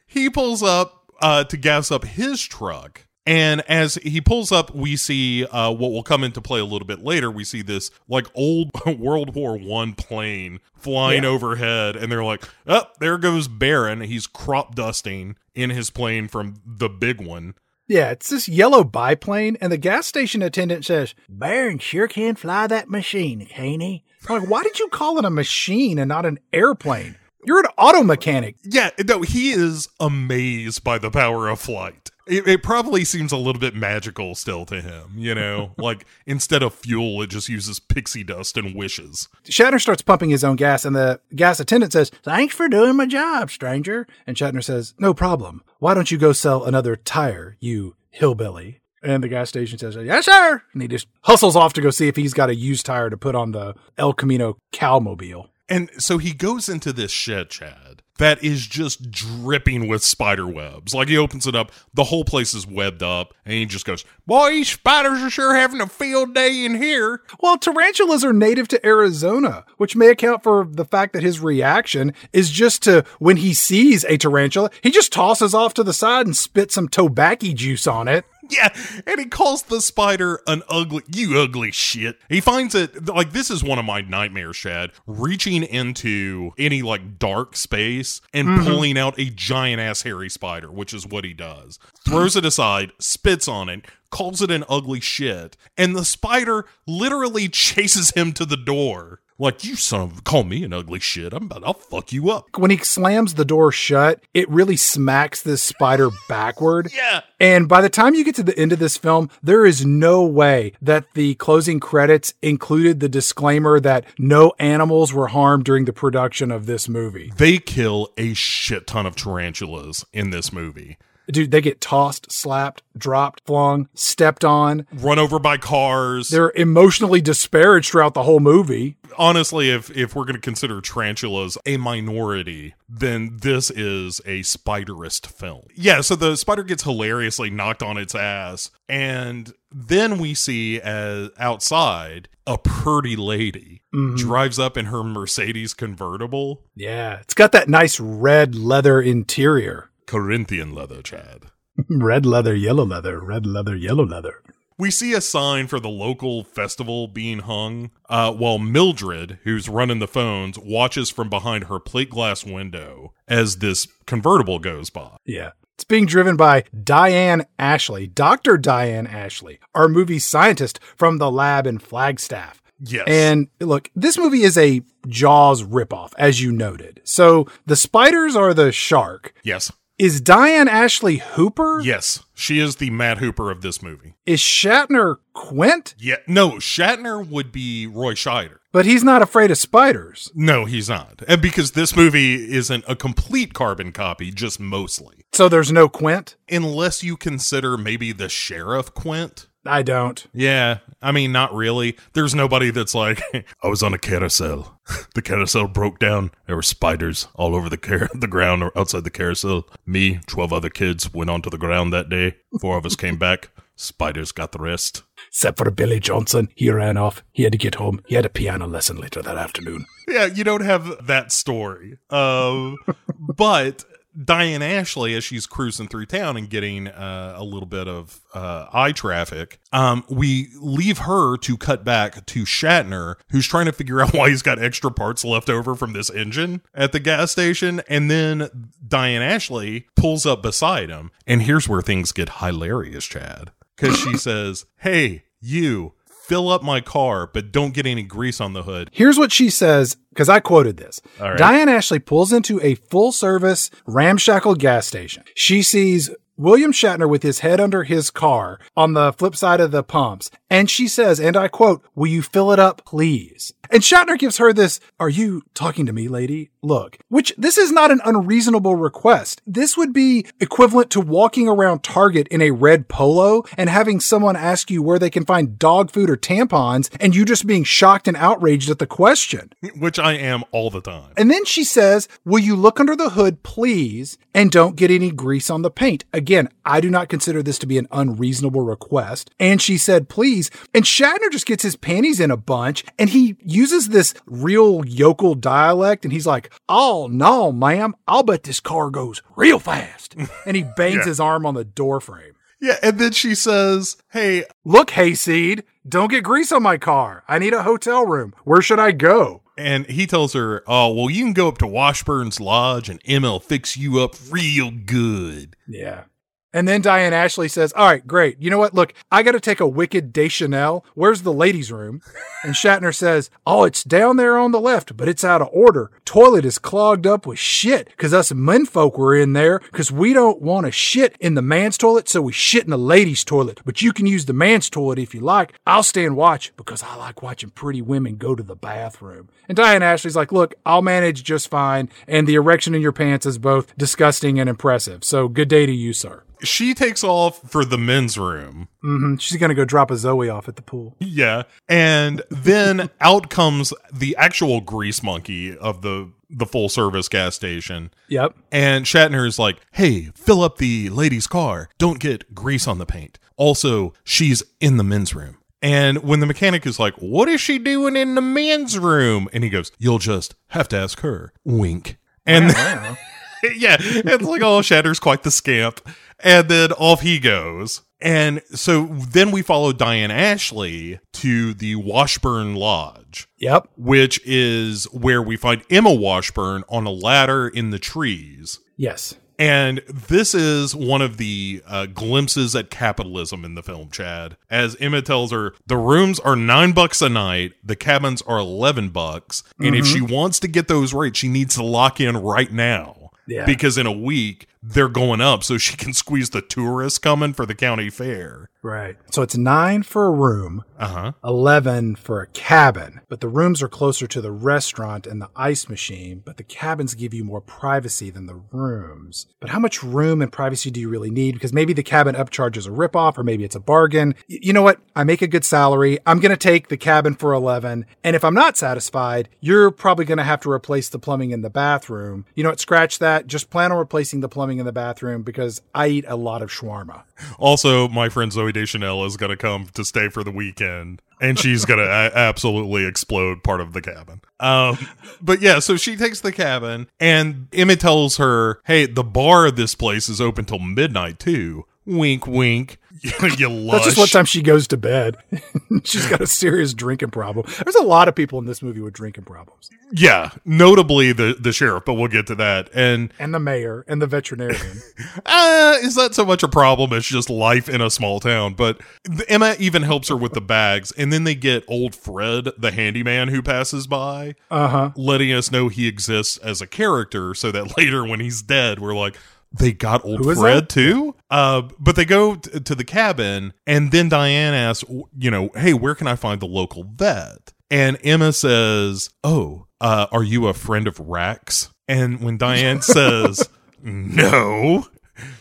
he 0.07 0.29
pulls 0.31 0.63
up 0.63 1.11
uh, 1.21 1.45
to 1.45 1.57
gas 1.57 1.91
up 1.91 2.05
his 2.05 2.43
truck. 2.43 3.07
And 3.29 3.61
as 3.69 3.97
he 3.97 4.23
pulls 4.23 4.51
up, 4.51 4.75
we 4.75 4.97
see 4.97 5.45
uh, 5.45 5.71
what 5.71 5.93
will 5.93 6.03
come 6.03 6.25
into 6.25 6.41
play 6.41 6.61
a 6.61 6.65
little 6.65 6.87
bit 6.87 7.01
later. 7.05 7.31
We 7.31 7.45
see 7.45 7.61
this 7.61 7.91
like 8.09 8.27
old 8.35 8.71
World 8.99 9.35
War 9.35 9.59
One 9.59 9.93
plane 9.93 10.61
flying 10.75 11.25
Yeah. 11.25 11.29
overhead, 11.29 11.95
and 11.95 12.11
they're 12.11 12.25
like, 12.25 12.49
"Oh, 12.67 12.85
there 13.01 13.19
goes 13.19 13.47
Baron. 13.47 14.01
He's 14.01 14.27
crop 14.27 14.75
dusting 14.75 15.37
in 15.55 15.69
his 15.69 15.91
plane 15.91 16.27
from 16.27 16.63
the 16.65 16.89
big 16.89 17.21
one." 17.21 17.53
Yeah, 17.87 18.11
it's 18.13 18.31
this 18.31 18.49
yellow 18.49 18.83
biplane, 18.83 19.57
and 19.61 19.71
the 19.71 19.77
gas 19.79 20.07
station 20.07 20.43
attendant 20.43 20.85
says, 20.85 21.15
Baron 21.29 21.79
sure 21.79 22.07
can 22.09 22.35
fly 22.35 22.67
that 22.67 22.91
machine, 22.91 23.47
can't 23.47 23.81
he? 23.81 24.05
I'm 24.29 24.41
like, 24.41 24.51
why 24.51 24.63
did 24.63 24.79
you 24.79 24.89
call 24.89 25.19
it 25.19 25.25
a 25.25 25.31
machine 25.31 25.99
and 25.99 26.09
not 26.09 26.27
an 26.27 26.39
airplane? 26.53 27.17
You're 27.47 27.61
an 27.61 27.71
auto 27.79 28.03
mechanic. 28.03 28.57
Yeah, 28.63 28.91
no, 29.07 29.23
he 29.23 29.53
is 29.53 29.89
amazed 30.01 30.85
by 30.85 30.99
the 30.99 31.11
power 31.11 31.49
of 31.49 31.61
flight. 31.61 32.11
It, 32.29 32.47
it 32.47 32.63
probably 32.63 33.05
seems 33.05 33.33
a 33.33 33.37
little 33.37 33.61
bit 33.61 33.75
magical 33.75 34.35
still 34.35 34.65
to 34.67 34.81
him, 34.81 35.13
you 35.17 35.35
know? 35.35 35.73
like 35.79 36.05
instead 36.27 36.63
of 36.63 36.75
fuel, 36.75 37.23
it 37.23 37.31
just 37.31 37.49
uses 37.49 37.81
pixie 37.81 38.25
dust 38.25 38.57
and 38.57 38.75
wishes. 38.75 39.29
Shatner 39.45 39.81
starts 39.81 40.03
pumping 40.03 40.31
his 40.31 40.45
own 40.45 40.57
gas, 40.57 40.85
and 40.85 40.95
the 40.95 41.21
gas 41.35 41.61
attendant 41.61 41.93
says, 41.93 42.11
Thanks 42.23 42.55
for 42.55 42.69
doing 42.69 42.97
my 42.97 43.07
job, 43.07 43.51
stranger. 43.51 44.07
And 44.27 44.37
Shatner 44.37 44.63
says, 44.63 44.95
No 44.99 45.15
problem. 45.15 45.63
Why 45.79 45.95
don't 45.95 46.11
you 46.11 46.19
go 46.19 46.33
sell 46.33 46.65
another 46.65 46.97
tire, 46.97 47.57
you 47.61 47.97
hillbilly? 48.11 48.81
And 49.03 49.23
the 49.23 49.29
gas 49.29 49.49
station 49.49 49.79
says, 49.79 49.97
Yes, 49.97 50.27
sir. 50.27 50.63
And 50.73 50.83
he 50.83 50.89
just 50.89 51.09
hustles 51.23 51.57
off 51.57 51.73
to 51.75 51.81
go 51.81 51.91
see 51.91 52.09
if 52.09 52.17
he's 52.17 52.35
got 52.35 52.51
a 52.51 52.55
used 52.55 52.87
tire 52.87 53.11
to 53.11 53.17
put 53.17 53.35
on 53.35 53.53
the 53.53 53.75
El 53.97 54.13
Camino 54.13 54.59
cowmobile. 54.73 55.49
And 55.69 55.91
so 55.99 56.19
he 56.19 56.33
goes 56.33 56.69
into 56.69 56.93
this 56.93 57.11
shed, 57.11 57.51
Chad, 57.51 57.88
that 58.19 58.43
is 58.43 58.67
just 58.67 59.11
dripping 59.11 59.89
with 59.89 60.05
spider 60.05 60.47
webs. 60.47 60.95
Like 60.95 61.09
he 61.09 61.17
opens 61.17 61.47
it 61.47 61.55
up, 61.55 61.73
the 61.95 62.05
whole 62.05 62.25
place 62.25 62.55
is 62.55 62.67
webbed 62.67 63.03
up, 63.03 63.35
and 63.45 63.55
he 63.55 63.67
just 63.67 63.85
goes, 63.85 64.05
Boy, 64.27 64.63
spiders 64.63 65.23
are 65.23 65.31
sure 65.31 65.55
having 65.55 65.81
a 65.81 65.87
field 65.87 66.35
day 66.35 66.65
in 66.65 66.77
here. 66.77 67.23
Well, 67.41 67.59
tarantulas 67.59 68.25
are 68.25 68.33
native 68.33 68.69
to 68.69 68.87
Arizona, 68.87 69.65
which 69.77 69.97
may 69.97 70.09
account 70.09 70.43
for 70.43 70.67
the 70.69 70.85
fact 70.85 71.13
that 71.15 71.23
his 71.23 71.41
reaction 71.41 72.13
is 72.33 72.51
just 72.51 72.83
to, 72.83 73.05
when 73.19 73.39
he 73.39 73.55
sees 73.55 74.05
a 74.05 74.19
tarantula, 74.19 74.71
he 74.83 74.91
just 74.91 75.13
tosses 75.13 75.55
off 75.55 75.75
to 75.75 75.83
the 75.83 75.93
side 75.93 76.27
and 76.27 76.37
spits 76.37 76.75
some 76.75 76.89
tobacco 76.89 77.53
juice 77.53 77.87
on 77.87 78.09
it. 78.09 78.25
Yeah, 78.51 78.69
and 79.07 79.19
he 79.21 79.27
calls 79.27 79.63
the 79.65 79.81
spider 79.81 80.41
an 80.47 80.63
ugly, 80.69 81.03
you 81.15 81.39
ugly 81.39 81.71
shit. 81.71 82.19
He 82.29 82.41
finds 82.41 82.75
it 82.75 83.07
like 83.07 83.33
this 83.33 83.51
is 83.51 83.63
one 83.63 83.79
of 83.79 83.85
my 83.85 84.01
nightmares, 84.01 84.57
Chad. 84.57 84.93
Reaching 85.07 85.63
into 85.63 86.53
any 86.59 86.83
like 86.83 87.19
dark 87.19 87.57
space 87.57 88.21
and 88.33 88.49
Mm-hmm. 88.49 88.65
pulling 88.67 88.99
out 88.99 89.19
a 89.19 89.27
giant 89.31 89.81
ass 89.81 90.03
hairy 90.03 90.31
spider, 90.31 90.71
which 90.73 90.95
is 90.95 91.07
what 91.07 91.25
he 91.25 91.35
does. 91.35 91.79
Throws 92.05 92.37
it 92.37 92.45
aside, 92.45 92.93
spits 92.99 93.47
on 93.49 93.69
it, 93.69 93.85
calls 94.11 94.41
it 94.41 94.51
an 94.51 94.65
ugly 94.69 95.01
shit, 95.01 95.57
and 95.77 95.95
the 95.95 96.05
spider 96.05 96.65
literally 96.87 97.49
chases 97.51 98.11
him 98.13 98.33
to 98.33 98.47
the 98.47 98.57
door. 98.57 99.21
Like 99.41 99.63
you 99.63 99.77
son 99.77 100.01
of 100.01 100.25
call 100.25 100.43
me 100.43 100.65
an 100.65 100.73
ugly 100.73 100.99
shit. 100.99 101.33
I'm 101.33 101.45
about 101.45 101.63
I'll 101.65 101.75
fuck 101.75 102.13
you 102.13 102.31
up. 102.31 102.47
When 102.57 102.73
he 102.73 102.79
slams 102.79 103.35
the 103.35 103.45
door 103.45 103.71
shut, 103.71 104.21
it 104.35 104.51
really 104.51 104.77
smacks 104.77 105.43
this 105.43 105.63
spider 105.63 106.09
backward. 106.29 106.91
Yeah. 106.93 107.21
And 107.39 107.69
by 107.69 107.81
the 107.81 107.89
time 107.89 108.15
you 108.15 108.25
get 108.25 108.35
to 108.37 108.43
the 108.43 108.59
end 108.59 108.73
of 108.73 108.81
this 108.81 108.97
film, 108.97 109.31
there 109.41 109.65
is 109.65 109.87
no 109.87 110.25
way 110.25 110.73
that 110.83 111.07
the 111.15 111.37
closing 111.37 111.79
credits 111.79 112.35
included 112.43 112.99
the 112.99 113.09
disclaimer 113.09 113.79
that 113.79 114.07
no 114.19 114.55
animals 114.59 115.13
were 115.13 115.29
harmed 115.29 115.65
during 115.65 115.85
the 115.85 115.93
production 115.93 116.51
of 116.51 116.67
this 116.67 116.89
movie. 116.89 117.33
They 117.37 117.59
kill 117.59 118.13
a 118.17 118.35
shit 118.35 118.89
ton 118.89 119.07
of 119.07 119.15
tarantulas 119.15 120.05
in 120.13 120.31
this 120.31 120.53
movie. 120.53 120.99
Dude, 121.31 121.51
they 121.51 121.61
get 121.61 121.81
tossed, 121.81 122.31
slapped, 122.33 122.83
dropped, 122.97 123.43
flung, 123.45 123.89
stepped 123.95 124.45
on. 124.45 124.87
Run 124.93 125.19
over 125.19 125.39
by 125.39 125.59
cars. 125.59 126.29
They're 126.29 126.53
emotionally 126.55 127.21
disparaged 127.21 127.91
throughout 127.91 128.15
the 128.15 128.23
whole 128.23 128.41
movie. 128.41 128.97
honestly, 129.17 129.71
if 129.71 129.91
if 129.97 130.15
we're 130.15 130.25
going 130.25 130.35
to 130.35 130.41
consider 130.41 130.81
tarantulas 130.81 131.59
a 131.67 131.77
minority, 131.77 132.75
then 132.89 133.39
this 133.41 133.71
is 133.71 134.21
a 134.21 134.41
spiderist 134.41 135.27
film. 135.27 135.65
Yeah, 135.75 136.01
so 136.01 136.17
the 136.17 136.37
spider 136.37 136.63
gets 136.63 136.85
hilariously 136.85 137.51
knocked 137.51 137.83
on 137.83 137.99
its 137.99 138.15
ass, 138.15 138.71
and 138.89 139.53
then 139.71 140.19
we 140.19 140.35
see 140.35 140.81
as 140.81 141.31
outside 141.39 142.29
a 142.47 142.57
pretty 142.57 143.15
lady 143.15 143.83
mm-hmm. 143.95 144.17
drives 144.17 144.59
up 144.59 144.77
in 144.79 144.87
her 144.87 145.05
Mercedes 145.05 145.75
convertible, 145.75 146.65
Yeah, 146.75 147.19
it's 147.21 147.35
got 147.35 147.53
that 147.53 147.69
nice 147.69 148.01
red 148.01 148.55
leather 148.55 149.01
interior. 149.01 149.91
Corinthian 150.09 150.75
leather, 150.75 151.03
Chad. 151.03 151.45
red 151.91 152.25
leather, 152.27 152.55
yellow 152.55 152.85
leather, 152.85 153.21
red 153.21 153.47
leather, 153.47 153.77
yellow 153.77 154.05
leather. 154.07 154.43
We 154.79 154.91
see 154.91 155.13
a 155.13 155.21
sign 155.21 155.67
for 155.67 155.79
the 155.79 155.89
local 155.91 156.45
festival 156.45 157.09
being 157.09 157.41
hung, 157.41 157.91
uh, 158.09 158.33
while 158.33 158.59
Mildred, 158.59 159.39
who's 159.45 159.69
running 159.69 159.99
the 159.99 160.09
phones, 160.09 160.59
watches 160.59 161.11
from 161.11 161.29
behind 161.29 161.65
her 161.65 161.79
plate 161.79 162.11
glass 162.11 162.45
window 162.45 163.13
as 163.27 163.57
this 163.57 163.87
convertible 164.07 164.59
goes 164.59 164.89
by. 164.89 165.17
Yeah. 165.27 165.51
It's 165.75 165.85
being 165.85 166.07
driven 166.07 166.37
by 166.37 166.65
Diane 166.83 167.45
Ashley, 167.59 168.07
Dr. 168.07 168.57
Diane 168.57 169.07
Ashley, 169.07 169.61
our 169.75 169.89
movie 169.89 170.19
scientist 170.19 170.81
from 170.97 171.19
the 171.19 171.31
lab 171.31 171.67
in 171.67 171.79
Flagstaff. 171.79 172.63
Yes. 172.81 173.05
And 173.09 173.49
look, 173.61 173.91
this 173.95 174.17
movie 174.17 174.43
is 174.43 174.57
a 174.57 174.83
Jaws 175.07 175.63
ripoff, 175.65 176.13
as 176.17 176.41
you 176.41 176.51
noted. 176.51 177.01
So 177.05 177.47
the 177.67 177.77
spiders 177.77 178.35
are 178.37 178.55
the 178.55 178.73
shark. 178.73 179.35
yes. 179.43 179.71
Is 179.99 180.21
Diane 180.21 180.69
Ashley 180.69 181.17
Hooper? 181.17 181.81
Yes. 181.81 182.23
She 182.33 182.61
is 182.61 182.77
the 182.77 182.89
Matt 182.91 183.19
Hooper 183.19 183.51
of 183.51 183.63
this 183.63 183.83
movie. 183.83 184.15
Is 184.27 184.39
Shatner 184.39 185.17
Quint? 185.33 185.97
Yeah. 185.99 186.19
No, 186.29 186.53
Shatner 186.53 187.29
would 187.29 187.51
be 187.51 187.85
Roy 187.89 188.15
Scheider. 188.15 188.59
But 188.71 188.87
he's 188.87 189.03
not 189.03 189.23
afraid 189.23 189.51
of 189.51 189.59
spiders. 189.59 190.31
No, 190.37 190.67
he's 190.67 190.89
not. 190.89 191.25
And 191.27 191.43
because 191.43 191.73
this 191.73 191.97
movie 191.97 192.53
isn't 192.55 192.85
a 192.87 192.95
complete 192.95 193.55
carbon 193.55 193.91
copy, 193.91 194.31
just 194.31 194.61
mostly. 194.61 195.25
So 195.33 195.49
there's 195.49 195.73
no 195.73 195.89
Quint? 195.89 196.37
Unless 196.49 197.03
you 197.03 197.17
consider 197.17 197.77
maybe 197.77 198.13
the 198.13 198.29
Sheriff 198.29 198.95
Quint. 198.95 199.49
I 199.69 199.83
don't. 199.83 200.27
Yeah, 200.33 200.79
I 201.03 201.13
mean, 201.13 201.31
not 201.31 201.55
really. 201.55 201.97
There's 202.15 202.35
nobody 202.35 202.71
that's 202.71 202.95
like, 202.95 203.23
I 203.63 203.69
was 203.69 203.83
on 203.83 203.95
a 203.95 203.99
carousel. 203.99 204.75
The 205.15 205.21
carousel 205.21 205.69
broke 205.69 205.99
down. 205.99 206.31
There 206.47 206.57
were 206.57 206.63
spiders 206.63 207.29
all 207.35 207.55
over 207.55 207.69
the 207.69 207.77
car- 207.77 208.09
the 208.15 208.27
ground 208.27 208.63
or 208.63 208.73
outside 208.79 209.05
the 209.05 209.11
carousel. 209.11 209.69
Me, 209.85 210.21
12 210.27 210.51
other 210.53 210.71
kids 210.71 211.13
went 211.13 211.29
onto 211.29 211.51
the 211.51 211.59
ground 211.59 211.93
that 211.93 212.09
day. 212.09 212.37
Four 212.61 212.79
of 212.79 212.87
us 212.87 212.97
came 212.97 213.19
back. 213.19 213.51
Spiders 213.77 214.33
got 214.33 214.53
the 214.53 214.59
rest. 214.59 215.03
Except 215.29 215.59
for 215.59 215.71
Billy 215.71 216.01
Johnson. 216.01 216.49
He 216.55 216.71
ran 216.71 216.97
off. 216.97 217.23
He 217.33 217.43
had 217.43 217.53
to 217.53 217.59
get 217.59 217.75
home. 217.75 218.01
He 218.07 218.15
had 218.15 218.25
a 218.25 218.31
piano 218.31 218.67
lesson 218.67 218.97
later 218.97 219.21
that 219.21 219.37
afternoon. 219.37 219.85
Yeah, 220.09 220.25
you 220.25 220.43
don't 220.43 220.63
have 220.65 221.07
that 221.07 221.33
story. 221.33 221.99
Uh, 222.09 222.73
but 223.19 223.85
Diane 224.23 224.63
Ashley, 224.63 225.15
as 225.15 225.25
she's 225.25 225.47
cruising 225.47 225.89
through 225.89 226.07
town 226.07 226.37
and 226.37 226.51
getting 226.51 226.89
uh, 226.89 227.35
a 227.37 227.45
little 227.45 227.67
bit 227.67 227.87
of 227.87 228.21
uh, 228.35 228.67
eye 228.73 228.93
traffic, 228.93 229.61
um, 229.73 230.05
we 230.09 230.49
leave 230.61 230.99
her 230.99 231.37
to 231.39 231.57
cut 231.57 231.85
back 231.85 232.27
to 232.27 232.43
Shatner, 232.43 233.17
who's 233.31 233.47
trying 233.47 233.67
to 233.67 233.73
figure 233.73 234.01
out 234.01 234.13
why 234.15 234.31
he's 234.31 234.43
got 234.43 234.63
extra 234.63 234.91
parts 234.91 235.25
left 235.25 235.49
over 235.49 235.75
from 235.75 235.93
this 235.93 236.11
engine 236.11 236.63
at 236.75 236.93
the 236.93 237.01
gas 237.01 237.33
station. 237.33 237.83
And 237.89 238.11
then 238.11 238.71
Diane 238.87 239.23
Ashley 239.23 239.87
pulls 239.95 240.27
up 240.27 240.43
beside 240.43 240.91
him. 240.91 241.11
And 241.27 241.43
here's 241.43 241.69
where 241.69 241.83
things 241.83 242.13
get 242.13 242.39
hilarious, 242.39 243.05
Chad. 243.05 243.53
Because 243.77 243.99
she 243.99 244.17
says, 244.17 244.67
Hey, 244.79 245.25
you. 245.41 245.95
Fill 246.29 246.51
up 246.51 246.63
my 246.63 246.83
car, 246.83 247.27
but 247.27 247.53
don't 247.53 247.73
get 247.73 247.87
any 247.87 248.03
grease 248.03 248.39
on 248.39 248.53
the 248.53 248.65
hood. 248.65 248.91
Here's 248.93 249.17
what 249.17 249.33
she 249.33 249.49
says, 249.49 249.97
because 250.11 250.29
I 250.29 250.41
quoted 250.41 250.77
this. 250.77 251.01
Right. 251.19 251.39
Diane 251.39 251.71
Ashley 251.71 252.01
pulls 252.01 252.35
into 252.35 252.61
a 252.61 252.75
full 252.75 253.13
service 253.13 253.71
ramshackle 253.87 254.57
gas 254.57 254.87
station. 254.87 255.25
She 255.35 255.63
sees 255.63 256.11
William 256.37 256.71
Shatner 256.71 257.09
with 257.09 257.23
his 257.23 257.39
head 257.39 257.61
under 257.61 257.83
his 257.85 258.11
car 258.11 258.61
on 258.77 258.93
the 258.93 259.15
flip 259.15 259.37
side 259.37 259.59
of 259.59 259.71
the 259.71 259.83
pumps. 259.83 260.31
And 260.51 260.69
she 260.69 260.87
says, 260.87 261.19
and 261.19 261.35
I 261.35 261.49
quote, 261.49 261.83
Will 261.95 262.09
you 262.09 262.21
fill 262.21 262.53
it 262.53 262.59
up, 262.59 262.85
please? 262.85 263.55
And 263.71 263.83
Shatner 263.83 264.19
gives 264.19 264.37
her 264.37 264.53
this, 264.53 264.81
Are 265.01 265.09
you 265.09 265.45
talking 265.55 265.87
to 265.87 265.95
me, 265.95 266.09
lady? 266.09 266.51
Look, 266.63 266.99
which 267.09 267.33
this 267.39 267.57
is 267.57 267.71
not 267.71 267.91
an 267.91 268.01
unreasonable 268.05 268.75
request. 268.75 269.43
This 269.47 269.77
would 269.77 269.93
be 269.93 270.27
equivalent 270.41 270.91
to 270.91 271.01
walking 271.01 271.49
around 271.49 271.85
Target 271.85 272.27
in 272.29 272.43
a 272.43 272.51
red 272.51 272.89
polo 272.89 273.45
and 273.57 273.71
having 273.71 274.01
someone 274.01 274.35
ask 274.35 274.71
you 274.71 274.83
where 274.83 274.99
they 274.99 275.11
can 275.11 275.25
find 275.25 275.59
dog 275.59 275.91
food 275.91 276.11
or 276.11 276.17
tampons 276.17 276.91
and 277.01 277.15
you 277.15 277.25
just 277.25 277.47
being 277.47 277.65
shocked 277.65 278.09
and 278.09 278.17
outraged 278.17 278.71
at 278.71 278.79
the 278.79 278.87
question. 278.87 279.53
which 279.77 279.99
I 279.99 280.15
am 280.15 280.43
all 280.51 280.71
the 280.71 280.81
time. 280.81 281.13
And 281.17 281.31
then 281.31 281.45
she 281.45 281.63
says, 281.63 282.09
Will 282.25 282.41
you 282.41 282.57
look 282.57 282.81
under 282.81 282.97
the 282.97 283.11
hood, 283.11 283.43
please, 283.43 284.19
and 284.35 284.51
don't 284.51 284.77
get 284.77 284.91
any 284.91 285.11
grease 285.11 285.51
on 285.51 285.63
the 285.63 285.71
paint? 285.71 286.05
Again, 286.13 286.49
I 286.65 286.81
do 286.81 286.91
not 286.91 287.09
consider 287.09 287.43
this 287.43 287.59
to 287.61 287.67
be 287.67 287.79
an 287.79 287.89
unreasonable 287.93 288.63
request. 288.63 289.31
And 289.39 289.63
she 289.63 289.79
said, 289.79 290.09
Please. 290.09 290.51
And 290.75 290.85
Shatner 290.85 291.31
just 291.31 291.47
gets 291.47 291.63
his 291.63 291.77
panties 291.77 292.21
in 292.21 292.31
a 292.31 292.37
bunch 292.37 292.85
and 292.99 293.11
he 293.11 293.37
uses 293.41 293.89
this 293.89 294.15
real 294.27 294.85
yokel 294.85 295.35
dialect 295.35 296.05
and 296.05 296.13
he's 296.13 296.27
like, 296.27 296.48
Oh, 296.69 297.09
no, 297.11 297.53
ma'am, 297.53 297.95
I'll 298.07 298.23
bet 298.23 298.43
this 298.45 298.61
car 298.61 298.91
goes 298.91 299.23
real 299.37 299.59
fast. 299.59 300.15
And 300.47 300.57
he 300.57 300.65
bangs 300.77 301.05
his 301.07 301.21
arm 301.21 301.45
on 301.47 301.55
the 301.55 301.65
door 301.65 302.01
frame. 302.01 302.35
Yeah, 302.61 302.77
and 302.83 302.99
then 302.99 303.13
she 303.13 303.35
says, 303.35 303.97
"Hey, 304.11 304.45
Look, 304.65 304.91
Hayseed, 304.91 305.63
don't 305.89 306.11
get 306.11 306.25
grease 306.25 306.51
on 306.51 306.63
my 306.63 306.77
car. 306.77 307.23
I 307.29 307.39
need 307.39 307.53
a 307.53 307.63
hotel 307.63 308.05
room. 308.05 308.35
Where 308.45 308.63
should 308.63 308.81
I 308.81 308.93
go? 308.93 309.43
and 309.57 309.87
he 309.87 310.07
tells 310.07 310.35
her, 310.35 310.63
"Oh, 310.69 310.93
well, 310.95 311.11
you 311.11 311.25
can 311.25 311.33
go 311.33 311.49
up 311.49 311.59
to 311.59 311.67
Washburn's 311.67 312.39
Lodge, 312.41 312.89
and 312.89 313.01
Em'll 313.05 313.41
fix 313.41 313.77
you 313.77 314.01
up 314.01 314.15
real 314.31 314.71
good." 314.71 315.57
Yeah. 315.69 316.05
And 316.53 316.67
then 316.67 316.81
Diane 316.81 317.13
Ashley 317.13 317.49
says, 317.49 317.73
All 317.75 317.87
right, 317.87 318.07
great. 318.07 318.41
You 318.41 318.51
know 318.51 318.59
what? 318.59 318.75
Look, 318.75 318.95
I 319.11 319.23
got 319.23 319.33
to 319.33 319.41
take 319.41 319.61
a 319.61 319.69
wicked 319.69 320.13
Deschanel. 320.13 320.85
Where's 320.95 321.23
the 321.23 321.33
ladies' 321.33 321.73
room? 321.73 322.01
And 322.45 322.55
Shatner 322.55 322.95
says, 322.95 323.31
Oh, 323.45 323.65
it's 323.65 323.83
down 323.83 324.17
there 324.17 324.39
on 324.39 324.53
the 324.53 324.61
left, 324.61 324.97
but 324.97 325.09
it's 325.09 325.25
out 325.25 325.43
of 325.43 325.49
order. 325.51 325.91
Toilet 326.05 326.45
is 326.45 326.57
clogged 326.57 327.05
up 327.05 327.27
with 327.27 327.41
shit 327.41 327.89
because 327.89 328.15
us 328.15 328.31
menfolk 328.31 328.97
were 328.97 329.17
in 329.17 329.33
there 329.33 329.59
because 329.59 329.91
we 329.91 330.13
don't 330.13 330.41
want 330.41 330.65
to 330.65 330.71
shit 330.71 331.17
in 331.19 331.35
the 331.35 331.43
man's 331.43 331.77
toilet, 331.77 332.09
so 332.09 332.23
we 332.23 332.33
shit 332.33 332.63
in 332.63 332.71
the 332.71 332.79
ladies' 332.79 333.25
toilet. 333.25 333.61
But 333.65 333.83
you 333.83 333.93
can 333.93 334.07
use 334.07 334.27
the 334.27 334.33
man's 334.33 334.71
toilet 334.71 335.01
if 335.01 335.17
you 335.17 335.21
like. 335.21 335.53
I'll 335.67 335.83
stand 335.83 336.15
watch 336.15 336.53
because 336.57 336.85
I 336.85 336.95
like 336.95 337.23
watching 337.23 337.51
pretty 337.51 337.83
women 337.83 338.19
go 338.19 338.37
to 338.37 338.43
the 338.45 338.55
bathroom. 338.55 339.31
And 339.49 339.57
Diane 339.57 339.83
Ashley's 339.83 340.15
like, 340.15 340.31
Look, 340.31 340.55
I'll 340.65 340.81
manage 340.81 341.25
just 341.25 341.49
fine. 341.49 341.89
And 342.07 342.29
the 342.29 342.37
erection 342.37 342.73
in 342.77 342.83
your 342.83 342.93
pants 342.93 343.27
is 343.27 343.39
both 343.39 343.77
disgusting 343.77 344.39
and 344.39 344.49
impressive. 344.49 345.03
So 345.03 345.27
good 345.27 345.49
day 345.49 345.67
to 345.67 345.73
you, 345.73 345.93
sir. 345.93 346.23
She 346.43 346.75
takes 346.75 347.03
off 347.05 347.41
for 347.51 347.65
the 347.65 347.79
men's 347.79 348.19
room. 348.19 348.69
hmm 348.83 349.17
She's 349.17 349.39
gonna 349.39 349.55
go 349.55 349.65
drop 349.65 349.91
a 349.91 349.95
Zooey 349.95 350.33
off 350.33 350.49
at 350.49 350.57
the 350.57 350.63
pool. 350.63 350.97
Yeah, 351.01 351.45
and 351.69 352.23
then 352.31 352.91
out 353.01 353.31
comes 353.31 353.73
the 353.93 354.17
actual 354.17 354.61
grease 354.61 355.03
monkey 355.03 355.57
of 355.57 355.83
the 355.83 356.13
the 356.31 356.47
full 356.47 356.69
service 356.69 357.09
gas 357.09 357.35
station. 357.35 357.91
Yep. 358.09 358.37
And 358.53 358.85
Shatner's 358.85 359.39
like, 359.39 359.57
hey, 359.73 360.11
fill 360.15 360.43
up 360.43 360.59
the 360.59 360.91
lady's 360.91 361.27
car. 361.27 361.71
Don't 361.79 361.99
get 361.99 362.35
grease 362.35 362.69
on 362.69 362.77
the 362.79 362.85
paint. 362.87 363.19
Also, 363.37 363.95
she's 364.05 364.43
in 364.61 364.77
the 364.77 364.85
men's 364.85 365.15
room. 365.15 365.39
And 365.63 366.03
when 366.03 366.21
the 366.21 366.27
mechanic 366.27 366.67
is 366.67 366.79
like, 366.79 366.95
what 366.97 367.29
is 367.29 367.41
she 367.41 367.59
doing 367.59 367.97
in 367.97 368.15
the 368.15 368.21
men's 368.21 368.79
room? 368.79 369.29
And 369.33 369.43
he 369.43 369.51
goes, 369.51 369.73
you'll 369.79 369.99
just 369.99 370.35
have 370.49 370.69
to 370.69 370.77
ask 370.77 371.01
her. 371.01 371.33
Wink. 371.45 371.97
And 372.27 372.51
yeah, 373.57 373.77
it's 373.81 374.25
like, 374.25 374.43
oh, 374.43 374.61
Shatner's 374.61 375.01
quite 375.01 375.23
the 375.23 375.31
scamp. 375.31 375.81
And 376.23 376.49
then 376.49 376.73
off 376.73 377.01
he 377.01 377.19
goes. 377.19 377.83
And 378.01 378.43
so 378.51 378.87
then 378.87 379.31
we 379.33 379.43
follow 379.43 379.73
Diane 379.73 380.11
Ashley 380.13 381.01
to 381.15 381.53
the 381.55 381.75
Washburn 381.77 382.55
Lodge, 382.55 383.29
Yep. 383.39 383.69
which 383.77 384.21
is 384.25 384.85
where 384.93 385.21
we 385.21 385.37
find 385.37 385.63
Emma 385.69 385.93
Washburn 385.93 386.63
on 386.69 386.87
a 386.87 386.91
ladder 386.93 387.49
in 387.49 387.71
the 387.71 387.79
trees. 387.81 388.61
Yes. 388.77 389.17
And 389.41 389.79
this 389.89 390.35
is 390.35 390.75
one 390.75 391.01
of 391.03 391.17
the 391.17 391.63
uh, 391.67 391.87
glimpses 391.87 392.55
at 392.57 392.71
capitalism 392.71 393.45
in 393.45 393.55
the 393.55 393.63
film, 393.63 393.89
Chad. 393.91 394.37
As 394.51 394.77
Emma 394.77 395.01
tells 395.03 395.31
her, 395.33 395.55
the 395.67 395.77
rooms 395.77 396.19
are 396.21 396.35
nine 396.37 396.73
bucks 396.73 397.01
a 397.03 397.09
night, 397.09 397.53
the 397.65 397.77
cabins 397.77 398.21
are 398.23 398.39
11 398.39 398.91
bucks. 398.91 399.43
And 399.61 399.75
if 399.77 399.87
she 399.87 400.01
wants 400.01 400.39
to 400.41 400.49
get 400.49 400.67
those 400.69 400.93
rates, 400.93 401.19
she 401.19 401.29
needs 401.29 401.55
to 401.57 401.65
lock 401.65 402.01
in 402.01 402.17
right 402.17 402.53
now. 402.53 403.11
Yeah. 403.29 403.45
Because 403.45 403.77
in 403.79 403.87
a 403.87 403.93
week, 403.93 404.47
they're 404.69 404.89
going 404.89 405.21
up 405.21 405.43
so 405.43 405.57
she 405.59 405.77
can 405.77 405.93
squeeze 405.93 406.31
the 406.31 406.43
tourists 406.43 406.99
coming 406.99 407.33
for 407.33 407.47
the 407.47 407.55
county 407.55 407.91
fair. 407.91 408.51
Right. 408.69 408.97
So 409.11 409.23
it's 409.23 409.37
nine 409.37 409.83
for 409.83 410.07
a 410.07 410.11
room, 410.11 410.65
Uh 410.79 410.89
huh. 410.89 411.13
11 411.25 411.97
for 411.97 412.21
a 412.21 412.27
cabin, 412.29 413.01
but 413.09 413.21
the 413.21 413.29
rooms 413.29 413.63
are 413.63 413.69
closer 413.69 414.07
to 414.07 414.21
the 414.21 414.31
restaurant 414.31 415.07
and 415.07 415.23
the 415.23 415.31
ice 415.35 415.69
machine, 415.69 416.23
but 416.25 416.37
the 416.37 416.43
cabins 416.43 416.95
give 416.95 417.15
you 417.15 417.25
more 417.25 417.41
privacy 417.41 418.11
than 418.11 418.27
the 418.27 418.41
rooms. 418.53 419.27
But 419.41 419.51
how 419.51 419.59
much 419.59 419.83
room 419.83 420.21
and 420.21 420.31
privacy 420.31 420.71
do 420.71 420.81
you 420.81 420.89
really 420.89 421.11
need? 421.11 421.33
Because 421.35 421.53
maybe 421.53 421.73
the 421.73 421.83
cabin 421.83 422.15
upcharge 422.15 422.57
is 422.57 422.67
a 422.67 422.71
ripoff 422.71 423.17
or 423.17 423.25
maybe 423.25 423.45
it's 423.45 423.57
a 423.57 423.61
bargain. 423.61 424.15
Y- 424.29 424.39
you 424.43 424.53
know 424.53 424.63
what? 424.63 424.81
I 424.95 425.05
make 425.05 425.23
a 425.23 425.27
good 425.27 425.45
salary. 425.45 425.99
I'm 426.07 426.21
going 426.21 426.31
to 426.31 426.37
take 426.37 426.69
the 426.69 426.77
cabin 426.77 427.15
for 427.15 427.33
11. 427.33 427.87
And 428.05 428.15
if 428.17 428.25
I'm 428.25 428.35
not 428.35 428.57
satisfied, 428.57 429.29
you're 429.41 429.71
probably 429.71 430.05
going 430.05 430.19
to 430.19 430.25
have 430.25 430.41
to 430.43 430.51
replace 430.51 430.89
the 430.91 430.99
plumbing 430.99 431.31
in 431.31 431.41
the 431.43 431.51
bathroom. 431.51 432.27
You 432.35 432.43
know 432.45 432.51
what? 432.51 432.61
Scratch 432.61 432.99
that. 432.99 433.27
Just 433.27 433.49
plan 433.51 433.73
on 433.73 433.79
replacing 433.79 434.21
the 434.21 434.29
plumbing 434.29 434.59
in 434.59 434.67
the 434.67 434.73
bathroom 434.73 435.23
because 435.23 435.63
I 435.75 435.89
eat 435.89 436.05
a 436.07 436.17
lot 436.17 436.43
of 436.43 436.51
shawarma. 436.51 437.03
Also, 437.39 437.89
my 437.89 438.09
friend 438.09 438.31
Zooey 438.33 438.53
Deschanel 438.53 439.05
is 439.05 439.17
going 439.17 439.31
to 439.31 439.37
come 439.37 439.67
to 439.75 439.85
stay 439.85 440.09
for 440.09 440.23
the 440.25 440.31
weekend, 440.31 441.03
and 441.21 441.39
she's 441.39 441.65
going 441.65 441.79
to 441.85 441.85
a- 441.87 442.13
absolutely 442.17 442.87
explode 442.87 443.43
part 443.43 443.61
of 443.61 443.73
the 443.73 443.81
cabin. 443.81 444.21
Um, 444.41 444.79
but 445.21 445.41
yeah, 445.41 445.59
so 445.59 445.77
she 445.77 445.97
takes 445.97 446.21
the 446.21 446.33
cabin, 446.33 446.89
and 447.01 447.49
Emmett 447.53 447.81
tells 447.81 448.17
her, 448.19 448.61
"Hey, 448.65 448.87
the 448.87 449.05
bar 449.05 449.47
of 449.47 449.57
this 449.57 449.75
place 449.75 450.09
is 450.09 450.21
open 450.21 450.45
till 450.45 450.59
midnight 450.59 451.19
too." 451.19 451.67
Wink, 451.87 452.27
wink. 452.27 452.77
you 453.39 453.49
lush. 453.49 453.73
That's 453.73 453.85
just 453.87 453.99
what 453.99 454.11
time 454.11 454.25
she 454.25 454.43
goes 454.43 454.67
to 454.69 454.77
bed. 454.77 455.17
She's 455.85 456.07
got 456.07 456.21
a 456.21 456.27
serious 456.27 456.75
drinking 456.75 457.11
problem. 457.11 457.47
There's 457.65 457.77
a 457.77 457.83
lot 457.83 458.09
of 458.09 458.15
people 458.15 458.39
in 458.39 458.47
this 458.47 458.63
movie 458.63 458.81
with 458.81 458.95
drinking 458.95 459.25
problems. 459.25 459.71
Yeah, 459.93 460.31
notably 460.45 461.13
the 461.13 461.37
the 461.39 461.53
sheriff, 461.53 461.85
but 461.87 461.95
we'll 461.95 462.09
get 462.09 462.27
to 462.29 462.35
that. 462.37 462.69
And 462.75 463.13
And 463.19 463.33
the 463.33 463.39
mayor 463.39 463.85
and 463.89 464.03
the 464.03 464.07
veterinarian. 464.07 464.83
uh, 465.25 465.77
is 465.83 465.95
that 465.95 466.15
so 466.15 466.25
much 466.25 466.43
a 466.43 466.49
problem? 466.49 466.93
It's 466.93 467.07
just 467.07 467.31
life 467.31 467.69
in 467.69 467.81
a 467.81 467.91
small 467.91 468.21
town. 468.21 468.55
But 468.55 468.81
Emma 469.29 469.55
even 469.59 469.83
helps 469.83 470.09
her 470.09 470.17
with 470.17 470.33
the 470.35 470.41
bags, 470.41 470.93
and 470.93 471.13
then 471.13 471.25
they 471.25 471.35
get 471.35 471.65
old 471.69 471.95
Fred, 471.95 472.49
the 472.59 472.71
handyman 472.71 473.29
who 473.29 473.43
passes 473.43 473.87
by, 473.87 474.35
Uh 474.51 474.69
huh. 474.69 474.91
letting 474.97 475.33
us 475.33 475.51
know 475.51 475.69
he 475.69 475.87
exists 475.89 476.37
as 476.39 476.61
a 476.61 476.67
character, 476.67 477.33
so 477.35 477.51
that 477.53 477.77
later 477.79 478.07
when 478.07 478.21
he's 478.21 478.43
dead, 478.43 478.79
we're 478.81 478.95
like. 478.95 479.17
They 479.53 479.73
got 479.73 480.05
old 480.05 480.23
Fred 480.25 480.65
that? 480.65 480.69
too. 480.69 481.15
Uh, 481.31 481.63
but 481.79 481.97
they 481.97 482.05
go 482.05 482.37
t- 482.37 482.61
to 482.61 482.75
the 482.75 482.85
cabin, 482.85 483.55
and 483.67 483.91
then 483.91 484.09
Diane 484.09 484.55
asks, 484.55 484.85
you 485.17 485.31
know, 485.31 485.51
hey, 485.55 485.73
where 485.73 485.95
can 485.95 486.07
I 486.07 486.17
find 486.17 486.41
the 486.41 486.47
local 486.47 486.85
vet? 486.85 487.53
And 487.71 487.99
Emma 488.03 488.33
says, 488.33 489.11
oh, 489.25 489.67
uh, 489.81 490.07
are 490.13 490.23
you 490.23 490.49
a 490.49 490.55
friend 490.55 490.87
of 490.87 491.01
Rex? 491.01 491.71
And 491.87 492.21
when 492.21 492.37
Diane 492.37 492.83
says, 492.83 493.49
no, 493.83 494.87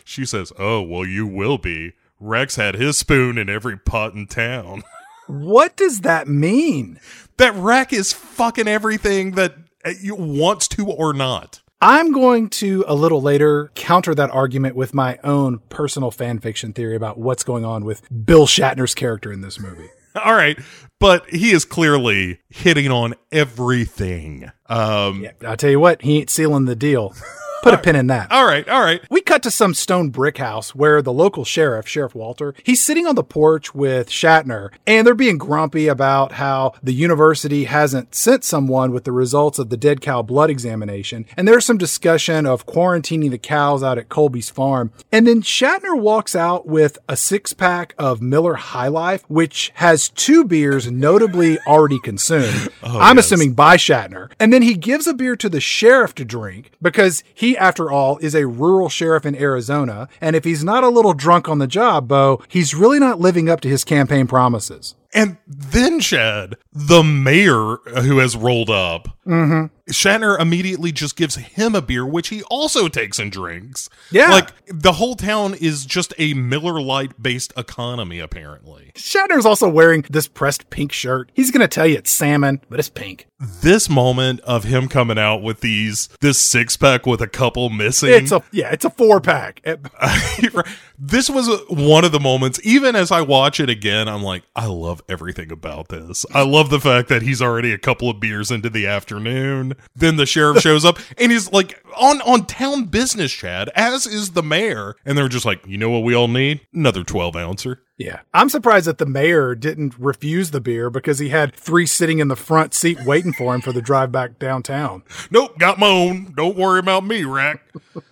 she 0.04 0.24
says, 0.24 0.52
oh, 0.58 0.82
well, 0.82 1.04
you 1.04 1.26
will 1.26 1.58
be. 1.58 1.92
Rex 2.20 2.56
had 2.56 2.74
his 2.74 2.98
spoon 2.98 3.38
in 3.38 3.48
every 3.48 3.76
pot 3.76 4.14
in 4.14 4.26
town. 4.26 4.82
What 5.30 5.76
does 5.76 6.00
that 6.00 6.26
mean? 6.26 6.98
that 7.38 7.54
Rex 7.54 7.92
is 7.92 8.12
fucking 8.12 8.68
everything 8.68 9.32
that 9.32 9.54
uh, 9.84 9.92
you 10.00 10.14
wants 10.14 10.68
to 10.68 10.86
or 10.86 11.12
not. 11.14 11.60
I'm 11.80 12.10
going 12.10 12.50
to 12.50 12.84
a 12.88 12.94
little 12.94 13.22
later 13.22 13.70
counter 13.76 14.12
that 14.14 14.30
argument 14.30 14.74
with 14.74 14.94
my 14.94 15.18
own 15.22 15.60
personal 15.68 16.10
fan 16.10 16.40
fiction 16.40 16.72
theory 16.72 16.96
about 16.96 17.18
what's 17.18 17.44
going 17.44 17.64
on 17.64 17.84
with 17.84 18.02
Bill 18.24 18.46
Shatner's 18.46 18.96
character 18.96 19.32
in 19.32 19.42
this 19.42 19.60
movie. 19.60 19.88
All 20.16 20.34
right, 20.34 20.58
but 20.98 21.30
he 21.30 21.52
is 21.52 21.64
clearly 21.64 22.40
hitting 22.48 22.90
on 22.90 23.14
everything. 23.30 24.50
Um, 24.66 25.22
Yeah, 25.22 25.32
I'll 25.46 25.56
tell 25.56 25.70
you 25.70 25.78
what, 25.78 26.02
he 26.02 26.18
ain't 26.18 26.30
sealing 26.30 26.64
the 26.64 26.74
deal. 26.74 27.14
Put 27.70 27.80
a 27.80 27.82
pin 27.82 27.96
in 27.96 28.06
that. 28.08 28.30
All 28.32 28.44
right, 28.44 28.68
all 28.68 28.82
right. 28.82 29.02
We 29.10 29.20
cut 29.20 29.42
to 29.42 29.50
some 29.50 29.74
stone 29.74 30.10
brick 30.10 30.38
house 30.38 30.74
where 30.74 31.02
the 31.02 31.12
local 31.12 31.44
sheriff, 31.44 31.86
Sheriff 31.88 32.14
Walter, 32.14 32.54
he's 32.62 32.84
sitting 32.84 33.06
on 33.06 33.14
the 33.14 33.24
porch 33.24 33.74
with 33.74 34.08
Shatner, 34.08 34.70
and 34.86 35.06
they're 35.06 35.14
being 35.14 35.38
grumpy 35.38 35.88
about 35.88 36.32
how 36.32 36.72
the 36.82 36.92
university 36.92 37.64
hasn't 37.64 38.14
sent 38.14 38.44
someone 38.44 38.92
with 38.92 39.04
the 39.04 39.12
results 39.12 39.58
of 39.58 39.70
the 39.70 39.76
dead 39.76 40.00
cow 40.00 40.22
blood 40.22 40.50
examination. 40.50 41.26
And 41.36 41.46
there's 41.46 41.64
some 41.64 41.78
discussion 41.78 42.46
of 42.46 42.66
quarantining 42.66 43.30
the 43.30 43.38
cows 43.38 43.82
out 43.82 43.98
at 43.98 44.08
Colby's 44.08 44.50
farm. 44.50 44.92
And 45.12 45.26
then 45.26 45.42
Shatner 45.42 45.98
walks 45.98 46.34
out 46.34 46.66
with 46.66 46.98
a 47.08 47.16
six 47.16 47.52
pack 47.52 47.94
of 47.98 48.22
Miller 48.22 48.54
High 48.54 48.88
Life, 48.88 49.24
which 49.28 49.72
has 49.74 50.08
two 50.08 50.44
beers 50.44 50.90
notably 50.90 51.58
already 51.66 51.98
consumed. 52.00 52.68
Oh, 52.80 53.00
I'm 53.00 53.16
yes. 53.16 53.26
assuming 53.26 53.54
by 53.54 53.76
Shatner. 53.76 54.30
And 54.38 54.52
then 54.52 54.62
he 54.62 54.74
gives 54.74 55.08
a 55.08 55.12
beer 55.12 55.34
to 55.36 55.48
the 55.48 55.60
sheriff 55.60 56.14
to 56.14 56.24
drink 56.24 56.70
because 56.80 57.24
he, 57.34 57.57
after 57.58 57.90
all, 57.90 58.18
is 58.18 58.34
a 58.34 58.46
rural 58.46 58.88
sheriff 58.88 59.26
in 59.26 59.34
Arizona. 59.36 60.08
And 60.20 60.34
if 60.34 60.44
he's 60.44 60.64
not 60.64 60.84
a 60.84 60.88
little 60.88 61.12
drunk 61.14 61.48
on 61.48 61.58
the 61.58 61.66
job, 61.66 62.08
Bo, 62.08 62.42
he's 62.48 62.74
really 62.74 62.98
not 62.98 63.20
living 63.20 63.48
up 63.48 63.60
to 63.62 63.68
his 63.68 63.84
campaign 63.84 64.26
promises. 64.26 64.94
And 65.14 65.38
then 65.46 66.00
Chad, 66.00 66.56
the 66.72 67.02
mayor 67.02 67.76
who 68.02 68.18
has 68.18 68.36
rolled 68.36 68.70
up, 68.70 69.08
Mm-hmm. 69.26 69.74
Shatner 69.88 70.38
immediately 70.38 70.92
just 70.92 71.16
gives 71.16 71.36
him 71.36 71.74
a 71.74 71.82
beer, 71.82 72.06
which 72.06 72.28
he 72.28 72.42
also 72.44 72.88
takes 72.88 73.18
and 73.18 73.30
drinks. 73.30 73.88
Yeah. 74.10 74.30
Like 74.30 74.52
the 74.66 74.92
whole 74.92 75.14
town 75.16 75.54
is 75.54 75.86
just 75.86 76.14
a 76.18 76.34
Miller 76.34 76.80
Lite 76.80 77.20
based 77.22 77.52
economy, 77.56 78.20
apparently. 78.20 78.92
Shatner's 78.94 79.46
also 79.46 79.68
wearing 79.68 80.04
this 80.10 80.28
pressed 80.28 80.70
pink 80.70 80.92
shirt. 80.92 81.30
He's 81.34 81.50
going 81.50 81.60
to 81.60 81.68
tell 81.68 81.86
you 81.86 81.98
it's 81.98 82.10
salmon, 82.10 82.60
but 82.68 82.78
it's 82.78 82.88
pink. 82.88 83.26
This 83.40 83.88
moment 83.88 84.40
of 84.40 84.64
him 84.64 84.88
coming 84.88 85.18
out 85.18 85.42
with 85.42 85.60
these, 85.60 86.08
this 86.20 86.40
six 86.40 86.76
pack 86.76 87.06
with 87.06 87.22
a 87.22 87.28
couple 87.28 87.70
missing. 87.70 88.10
It's 88.10 88.32
a, 88.32 88.42
yeah, 88.50 88.72
it's 88.72 88.84
a 88.84 88.90
four 88.90 89.20
pack. 89.20 89.62
this 90.98 91.30
was 91.30 91.48
one 91.68 92.04
of 92.04 92.10
the 92.10 92.18
moments, 92.18 92.58
even 92.64 92.96
as 92.96 93.12
I 93.12 93.20
watch 93.20 93.60
it 93.60 93.70
again, 93.70 94.08
I'm 94.08 94.22
like, 94.22 94.42
I 94.56 94.66
love 94.66 95.02
everything 95.08 95.52
about 95.52 95.88
this. 95.88 96.26
I 96.34 96.42
love 96.42 96.70
the 96.70 96.80
fact 96.80 97.08
that 97.10 97.22
he's 97.22 97.40
already 97.40 97.72
a 97.72 97.78
couple 97.78 98.10
of 98.10 98.18
beers 98.18 98.50
into 98.50 98.68
the 98.68 98.88
afternoon. 98.88 99.74
Then 99.94 100.16
the 100.16 100.26
sheriff 100.26 100.58
shows 100.62 100.84
up 100.84 100.98
and 101.16 101.32
he's 101.32 101.52
like 101.52 101.82
on, 101.96 102.20
on 102.22 102.46
town 102.46 102.84
business, 102.84 103.32
Chad, 103.32 103.70
as 103.74 104.06
is 104.06 104.30
the 104.30 104.42
mayor. 104.42 104.96
And 105.04 105.16
they're 105.16 105.28
just 105.28 105.44
like, 105.44 105.66
you 105.66 105.78
know 105.78 105.90
what 105.90 106.04
we 106.04 106.14
all 106.14 106.28
need? 106.28 106.60
Another 106.72 107.04
12 107.04 107.36
ouncer. 107.36 107.82
Yeah. 107.98 108.20
I'm 108.32 108.48
surprised 108.48 108.86
that 108.86 108.98
the 108.98 109.06
mayor 109.06 109.54
didn't 109.54 109.98
refuse 109.98 110.52
the 110.52 110.60
beer 110.60 110.88
because 110.88 111.18
he 111.18 111.30
had 111.30 111.54
three 111.54 111.84
sitting 111.84 112.20
in 112.20 112.28
the 112.28 112.36
front 112.36 112.72
seat 112.72 113.04
waiting 113.04 113.32
for 113.32 113.54
him 113.54 113.60
for 113.60 113.72
the 113.72 113.82
drive 113.82 114.12
back 114.12 114.38
downtown. 114.38 115.02
Nope, 115.30 115.58
got 115.58 115.78
my 115.78 115.88
own. 115.88 116.32
Don't 116.36 116.56
worry 116.56 116.78
about 116.78 117.04
me, 117.04 117.24
Rack. 117.24 117.60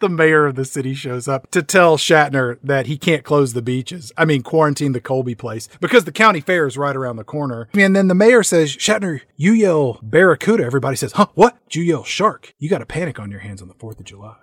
The 0.00 0.08
mayor 0.08 0.46
of 0.46 0.56
the 0.56 0.64
city 0.64 0.94
shows 0.94 1.28
up 1.28 1.50
to 1.52 1.62
tell 1.62 1.96
Shatner 1.96 2.58
that 2.62 2.86
he 2.86 2.98
can't 2.98 3.24
close 3.24 3.52
the 3.52 3.62
beaches. 3.62 4.12
I 4.16 4.24
mean, 4.24 4.42
quarantine 4.42 4.92
the 4.92 5.00
Colby 5.00 5.36
place 5.36 5.68
because 5.80 6.04
the 6.04 6.12
county 6.12 6.40
fair 6.40 6.66
is 6.66 6.76
right 6.76 6.96
around 6.96 7.16
the 7.16 7.24
corner. 7.24 7.68
And 7.74 7.94
then 7.94 8.08
the 8.08 8.14
mayor 8.14 8.42
says, 8.42 8.76
Shatner, 8.76 9.20
you 9.36 9.52
yell 9.52 10.00
barracuda. 10.02 10.64
Everybody 10.64 10.96
says, 10.96 11.12
huh, 11.12 11.28
what? 11.34 11.56
You 11.70 11.82
yell 11.82 12.04
shark. 12.04 12.52
You 12.58 12.68
got 12.68 12.82
a 12.82 12.86
panic 12.86 13.20
on 13.20 13.30
your 13.30 13.40
hands 13.40 13.62
on 13.62 13.68
the 13.68 13.74
4th 13.74 14.00
of 14.00 14.04
July. 14.04 14.36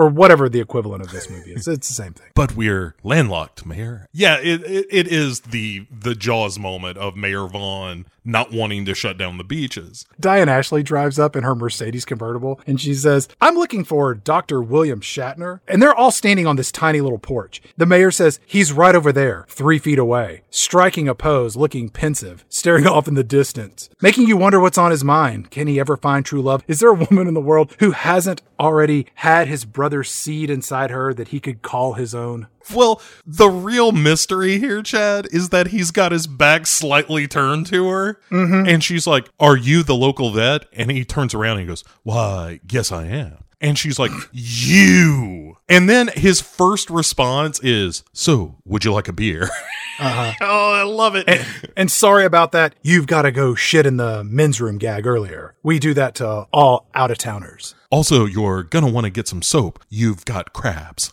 Or 0.00 0.08
whatever 0.08 0.48
the 0.48 0.60
equivalent 0.60 1.02
of 1.02 1.10
this 1.10 1.28
movie 1.28 1.52
is. 1.52 1.68
It's 1.68 1.88
the 1.88 1.94
same 1.94 2.14
thing. 2.14 2.28
But 2.34 2.56
we're 2.56 2.94
landlocked, 3.02 3.66
Mayor. 3.66 4.06
Yeah, 4.12 4.38
it, 4.38 4.62
it, 4.64 4.86
it 4.90 5.08
is 5.08 5.40
the 5.40 5.86
the 5.90 6.14
Jaws 6.14 6.58
moment 6.58 6.96
of 6.96 7.16
Mayor 7.16 7.46
Vaughn 7.46 8.06
not 8.24 8.52
wanting 8.52 8.84
to 8.84 8.94
shut 8.94 9.18
down 9.18 9.38
the 9.38 9.44
beaches. 9.44 10.04
Diane 10.18 10.48
Ashley 10.48 10.82
drives 10.82 11.18
up 11.18 11.36
in 11.36 11.44
her 11.44 11.54
Mercedes 11.54 12.04
convertible 12.04 12.60
and 12.66 12.80
she 12.80 12.94
says, 12.94 13.28
I'm 13.40 13.54
looking 13.54 13.84
for 13.84 14.14
Dr. 14.14 14.60
William 14.62 15.00
Shatner. 15.00 15.60
And 15.66 15.82
they're 15.82 15.94
all 15.94 16.10
standing 16.10 16.46
on 16.46 16.56
this 16.56 16.72
tiny 16.72 17.00
little 17.00 17.18
porch. 17.18 17.60
The 17.76 17.86
mayor 17.86 18.10
says, 18.10 18.40
He's 18.46 18.72
right 18.72 18.94
over 18.94 19.12
there, 19.12 19.46
three 19.48 19.78
feet 19.78 19.98
away, 19.98 20.42
striking 20.50 21.08
a 21.08 21.14
pose, 21.14 21.56
looking 21.56 21.88
pensive, 21.88 22.44
staring 22.48 22.86
off 22.86 23.08
in 23.08 23.14
the 23.14 23.24
distance, 23.24 23.88
making 24.00 24.26
you 24.28 24.36
wonder 24.36 24.60
what's 24.60 24.78
on 24.78 24.90
his 24.90 25.04
mind. 25.04 25.50
Can 25.50 25.66
he 25.66 25.80
ever 25.80 25.96
find 25.96 26.24
true 26.24 26.42
love? 26.42 26.62
Is 26.66 26.80
there 26.80 26.90
a 26.90 26.94
woman 26.94 27.28
in 27.28 27.34
the 27.34 27.40
world 27.40 27.74
who 27.78 27.92
hasn't 27.92 28.42
already 28.58 29.06
had 29.16 29.48
his 29.48 29.64
brother's 29.64 30.10
seed 30.10 30.50
inside 30.50 30.90
her 30.90 31.14
that 31.14 31.28
he 31.28 31.40
could 31.40 31.62
call 31.62 31.94
his 31.94 32.14
own? 32.14 32.48
Well, 32.74 33.00
the 33.26 33.48
real 33.48 33.92
mystery 33.92 34.58
here, 34.58 34.82
Chad, 34.82 35.28
is 35.32 35.48
that 35.50 35.68
he's 35.68 35.90
got 35.90 36.12
his 36.12 36.26
back 36.26 36.66
slightly 36.66 37.26
turned 37.26 37.66
to 37.68 37.88
her. 37.88 38.20
Mm-hmm. 38.30 38.68
And 38.68 38.84
she's 38.84 39.06
like, 39.06 39.28
Are 39.38 39.56
you 39.56 39.82
the 39.82 39.94
local 39.94 40.30
vet? 40.30 40.66
And 40.72 40.90
he 40.90 41.04
turns 41.04 41.34
around 41.34 41.58
and 41.58 41.60
he 41.60 41.66
goes, 41.66 41.84
Why, 42.02 42.60
yes, 42.70 42.92
I 42.92 43.06
am. 43.06 43.44
And 43.60 43.78
she's 43.78 43.98
like, 43.98 44.10
You. 44.32 45.56
And 45.68 45.88
then 45.88 46.08
his 46.14 46.40
first 46.40 46.90
response 46.90 47.60
is, 47.62 48.02
So, 48.12 48.56
would 48.64 48.84
you 48.84 48.92
like 48.92 49.08
a 49.08 49.12
beer? 49.12 49.48
Uh-huh. 50.00 50.32
oh, 50.40 50.72
I 50.72 50.82
love 50.84 51.14
it. 51.14 51.28
And, 51.28 51.46
and 51.76 51.90
sorry 51.90 52.24
about 52.24 52.52
that. 52.52 52.74
You've 52.80 53.06
got 53.06 53.22
to 53.22 53.30
go 53.30 53.54
shit 53.54 53.84
in 53.84 53.98
the 53.98 54.24
men's 54.24 54.58
room 54.58 54.78
gag 54.78 55.06
earlier. 55.06 55.54
We 55.62 55.78
do 55.78 55.92
that 55.92 56.14
to 56.14 56.46
all 56.54 56.88
out 56.94 57.10
of 57.10 57.18
towners. 57.18 57.74
Also, 57.90 58.24
you're 58.24 58.62
gonna 58.62 58.88
want 58.88 59.04
to 59.04 59.10
get 59.10 59.28
some 59.28 59.42
soap. 59.42 59.78
You've 59.90 60.24
got 60.24 60.54
crabs. 60.54 61.12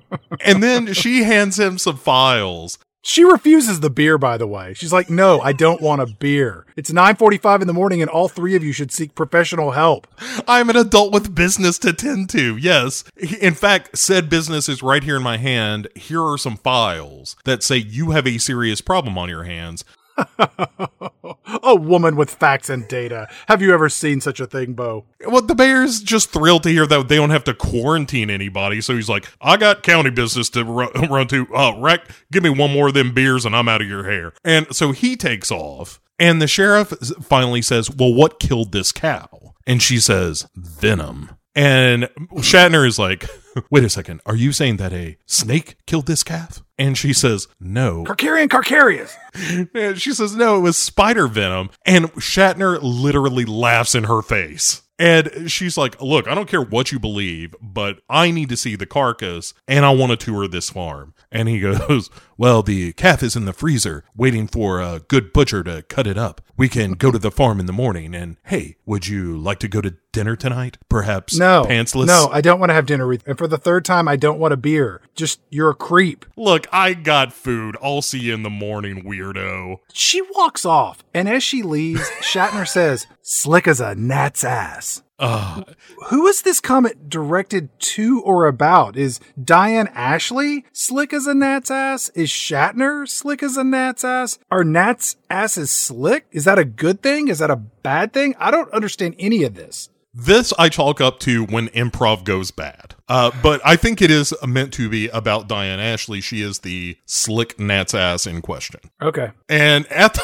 and 0.44 0.62
then 0.62 0.92
she 0.92 1.22
hands 1.22 1.58
him 1.58 1.78
some 1.78 1.96
files. 1.96 2.78
She 3.06 3.22
refuses 3.22 3.78
the 3.78 3.88
beer, 3.88 4.18
by 4.18 4.36
the 4.36 4.48
way. 4.48 4.74
She's 4.74 4.92
like, 4.92 5.08
no, 5.08 5.40
I 5.40 5.52
don't 5.52 5.80
want 5.80 6.02
a 6.02 6.06
beer. 6.06 6.66
It's 6.74 6.90
945 6.90 7.60
in 7.60 7.68
the 7.68 7.72
morning 7.72 8.02
and 8.02 8.10
all 8.10 8.28
three 8.28 8.56
of 8.56 8.64
you 8.64 8.72
should 8.72 8.90
seek 8.90 9.14
professional 9.14 9.70
help. 9.70 10.08
I'm 10.48 10.68
an 10.70 10.76
adult 10.76 11.12
with 11.12 11.32
business 11.32 11.78
to 11.78 11.92
tend 11.92 12.30
to. 12.30 12.56
Yes. 12.56 13.04
In 13.40 13.54
fact, 13.54 13.96
said 13.96 14.28
business 14.28 14.68
is 14.68 14.82
right 14.82 15.04
here 15.04 15.14
in 15.14 15.22
my 15.22 15.36
hand. 15.36 15.86
Here 15.94 16.20
are 16.20 16.36
some 16.36 16.56
files 16.56 17.36
that 17.44 17.62
say 17.62 17.76
you 17.76 18.10
have 18.10 18.26
a 18.26 18.38
serious 18.38 18.80
problem 18.80 19.16
on 19.16 19.28
your 19.28 19.44
hands. 19.44 19.84
a 21.62 21.74
woman 21.74 22.16
with 22.16 22.30
facts 22.30 22.68
and 22.68 22.86
data. 22.88 23.28
Have 23.48 23.62
you 23.62 23.72
ever 23.72 23.88
seen 23.88 24.20
such 24.20 24.40
a 24.40 24.46
thing, 24.46 24.74
Bo? 24.74 25.04
Well, 25.26 25.42
the 25.42 25.54
mayor's 25.54 26.00
just 26.00 26.30
thrilled 26.30 26.62
to 26.64 26.70
hear 26.70 26.86
that 26.86 27.08
they 27.08 27.16
don't 27.16 27.30
have 27.30 27.44
to 27.44 27.54
quarantine 27.54 28.30
anybody. 28.30 28.80
So 28.80 28.94
he's 28.94 29.08
like, 29.08 29.26
I 29.40 29.56
got 29.56 29.82
county 29.82 30.10
business 30.10 30.48
to 30.50 30.64
run, 30.64 30.90
run 31.10 31.28
to. 31.28 31.46
Uh, 31.54 31.78
Rack, 31.78 32.08
give 32.32 32.42
me 32.42 32.50
one 32.50 32.72
more 32.72 32.88
of 32.88 32.94
them 32.94 33.12
beers 33.12 33.44
and 33.44 33.54
I'm 33.54 33.68
out 33.68 33.82
of 33.82 33.88
your 33.88 34.04
hair. 34.04 34.32
And 34.44 34.74
so 34.74 34.92
he 34.92 35.16
takes 35.16 35.50
off. 35.50 36.00
And 36.18 36.40
the 36.40 36.46
sheriff 36.46 36.88
finally 37.22 37.60
says, 37.60 37.90
Well, 37.90 38.14
what 38.14 38.40
killed 38.40 38.72
this 38.72 38.92
cow? 38.92 39.54
And 39.66 39.82
she 39.82 39.98
says, 39.98 40.46
Venom. 40.54 41.30
And 41.54 42.04
Shatner 42.36 42.86
is 42.86 42.98
like, 42.98 43.28
Wait 43.70 43.84
a 43.84 43.88
second. 43.88 44.20
Are 44.26 44.36
you 44.36 44.52
saying 44.52 44.76
that 44.78 44.92
a 44.92 45.16
snake 45.26 45.76
killed 45.86 46.06
this 46.06 46.22
calf? 46.22 46.62
And 46.78 46.96
she 46.96 47.12
says, 47.12 47.48
No. 47.58 48.04
Carcarian 48.04 48.48
Carcarius. 48.48 49.14
And 49.74 50.00
she 50.00 50.12
says, 50.12 50.34
No, 50.34 50.56
it 50.56 50.60
was 50.60 50.76
spider 50.76 51.26
venom. 51.26 51.70
And 51.84 52.12
Shatner 52.14 52.78
literally 52.82 53.44
laughs 53.44 53.94
in 53.94 54.04
her 54.04 54.22
face. 54.22 54.82
And 54.98 55.50
she's 55.50 55.76
like, 55.76 56.00
Look, 56.00 56.26
I 56.26 56.34
don't 56.34 56.48
care 56.48 56.62
what 56.62 56.92
you 56.92 56.98
believe, 56.98 57.54
but 57.60 57.98
I 58.08 58.30
need 58.30 58.48
to 58.48 58.56
see 58.56 58.76
the 58.76 58.86
carcass 58.86 59.52
and 59.68 59.84
I 59.84 59.90
want 59.90 60.10
to 60.10 60.16
tour 60.16 60.48
this 60.48 60.70
farm. 60.70 61.14
And 61.30 61.48
he 61.48 61.60
goes, 61.60 62.10
Well, 62.38 62.62
the 62.62 62.92
calf 62.92 63.22
is 63.22 63.34
in 63.36 63.44
the 63.46 63.52
freezer 63.52 64.04
waiting 64.14 64.46
for 64.46 64.80
a 64.80 65.00
good 65.08 65.32
butcher 65.32 65.62
to 65.64 65.82
cut 65.82 66.06
it 66.06 66.18
up. 66.18 66.40
We 66.56 66.68
can 66.68 66.92
go 66.92 67.10
to 67.10 67.18
the 67.18 67.30
farm 67.30 67.60
in 67.60 67.66
the 67.66 67.72
morning. 67.72 68.14
And 68.14 68.36
hey, 68.44 68.76
would 68.86 69.06
you 69.06 69.36
like 69.38 69.58
to 69.60 69.68
go 69.68 69.80
to 69.80 69.94
dinner 70.12 70.36
tonight? 70.36 70.78
Perhaps 70.88 71.38
No. 71.38 71.64
pantsless? 71.66 72.06
No, 72.06 72.28
I 72.32 72.40
don't 72.40 72.60
want 72.60 72.70
to 72.70 72.74
have 72.74 72.86
dinner 72.86 73.06
with 73.06 73.26
And 73.26 73.36
for 73.38 73.46
the 73.48 73.58
third 73.58 73.84
time, 73.84 74.08
I 74.08 74.16
don't 74.16 74.38
want 74.38 74.54
a 74.54 74.56
beer. 74.56 75.02
Just, 75.14 75.40
you're 75.50 75.70
a 75.70 75.74
creep. 75.74 76.24
Look, 76.36 76.66
I 76.72 76.94
got 76.94 77.32
food. 77.32 77.76
I'll 77.82 78.02
see 78.02 78.18
you 78.20 78.34
in 78.34 78.42
the 78.42 78.50
morning, 78.50 79.02
weirdo. 79.04 79.76
She 79.92 80.22
walks 80.34 80.64
off, 80.64 81.02
and 81.14 81.28
as 81.28 81.42
she 81.42 81.62
leaves, 81.62 82.08
Shatner 82.20 82.66
says, 82.68 83.06
slick 83.22 83.66
as 83.66 83.80
a 83.80 83.94
gnat's 83.94 84.44
ass. 84.44 85.02
Ugh. 85.18 85.74
Who 86.08 86.26
is 86.26 86.42
this 86.42 86.60
comment 86.60 87.08
directed 87.08 87.68
to 87.80 88.20
or 88.22 88.46
about? 88.46 88.96
Is 88.96 89.18
Diane 89.42 89.88
Ashley 89.94 90.66
slick 90.72 91.12
as 91.12 91.26
a 91.26 91.34
gnat's 91.34 91.70
ass? 91.70 92.10
Is 92.10 92.28
Shatner 92.28 93.08
slick 93.08 93.42
as 93.42 93.56
a 93.56 93.64
gnat's 93.64 94.04
ass? 94.04 94.38
Are 94.50 94.64
gnats' 94.64 95.16
asses 95.30 95.70
slick? 95.70 96.26
Is 96.32 96.44
that 96.44 96.58
a 96.58 96.64
good 96.64 97.02
thing? 97.02 97.28
Is 97.28 97.38
that 97.38 97.50
a 97.50 97.56
bad 97.56 98.12
thing? 98.12 98.34
I 98.38 98.50
don't 98.50 98.70
understand 98.72 99.16
any 99.18 99.42
of 99.44 99.54
this. 99.54 99.88
This 100.18 100.54
I 100.58 100.70
chalk 100.70 101.00
up 101.02 101.20
to 101.20 101.44
when 101.44 101.68
improv 101.68 102.24
goes 102.24 102.50
bad. 102.50 102.94
Uh, 103.06 103.30
but 103.42 103.60
I 103.64 103.76
think 103.76 104.00
it 104.00 104.10
is 104.10 104.32
meant 104.46 104.72
to 104.74 104.88
be 104.88 105.08
about 105.08 105.46
Diane 105.46 105.78
Ashley. 105.78 106.22
She 106.22 106.40
is 106.40 106.60
the 106.60 106.96
slick 107.04 107.60
gnat's 107.60 107.94
ass 107.94 108.26
in 108.26 108.40
question. 108.40 108.80
Okay. 109.02 109.32
And 109.48 109.86
at 109.92 110.14
the, 110.14 110.22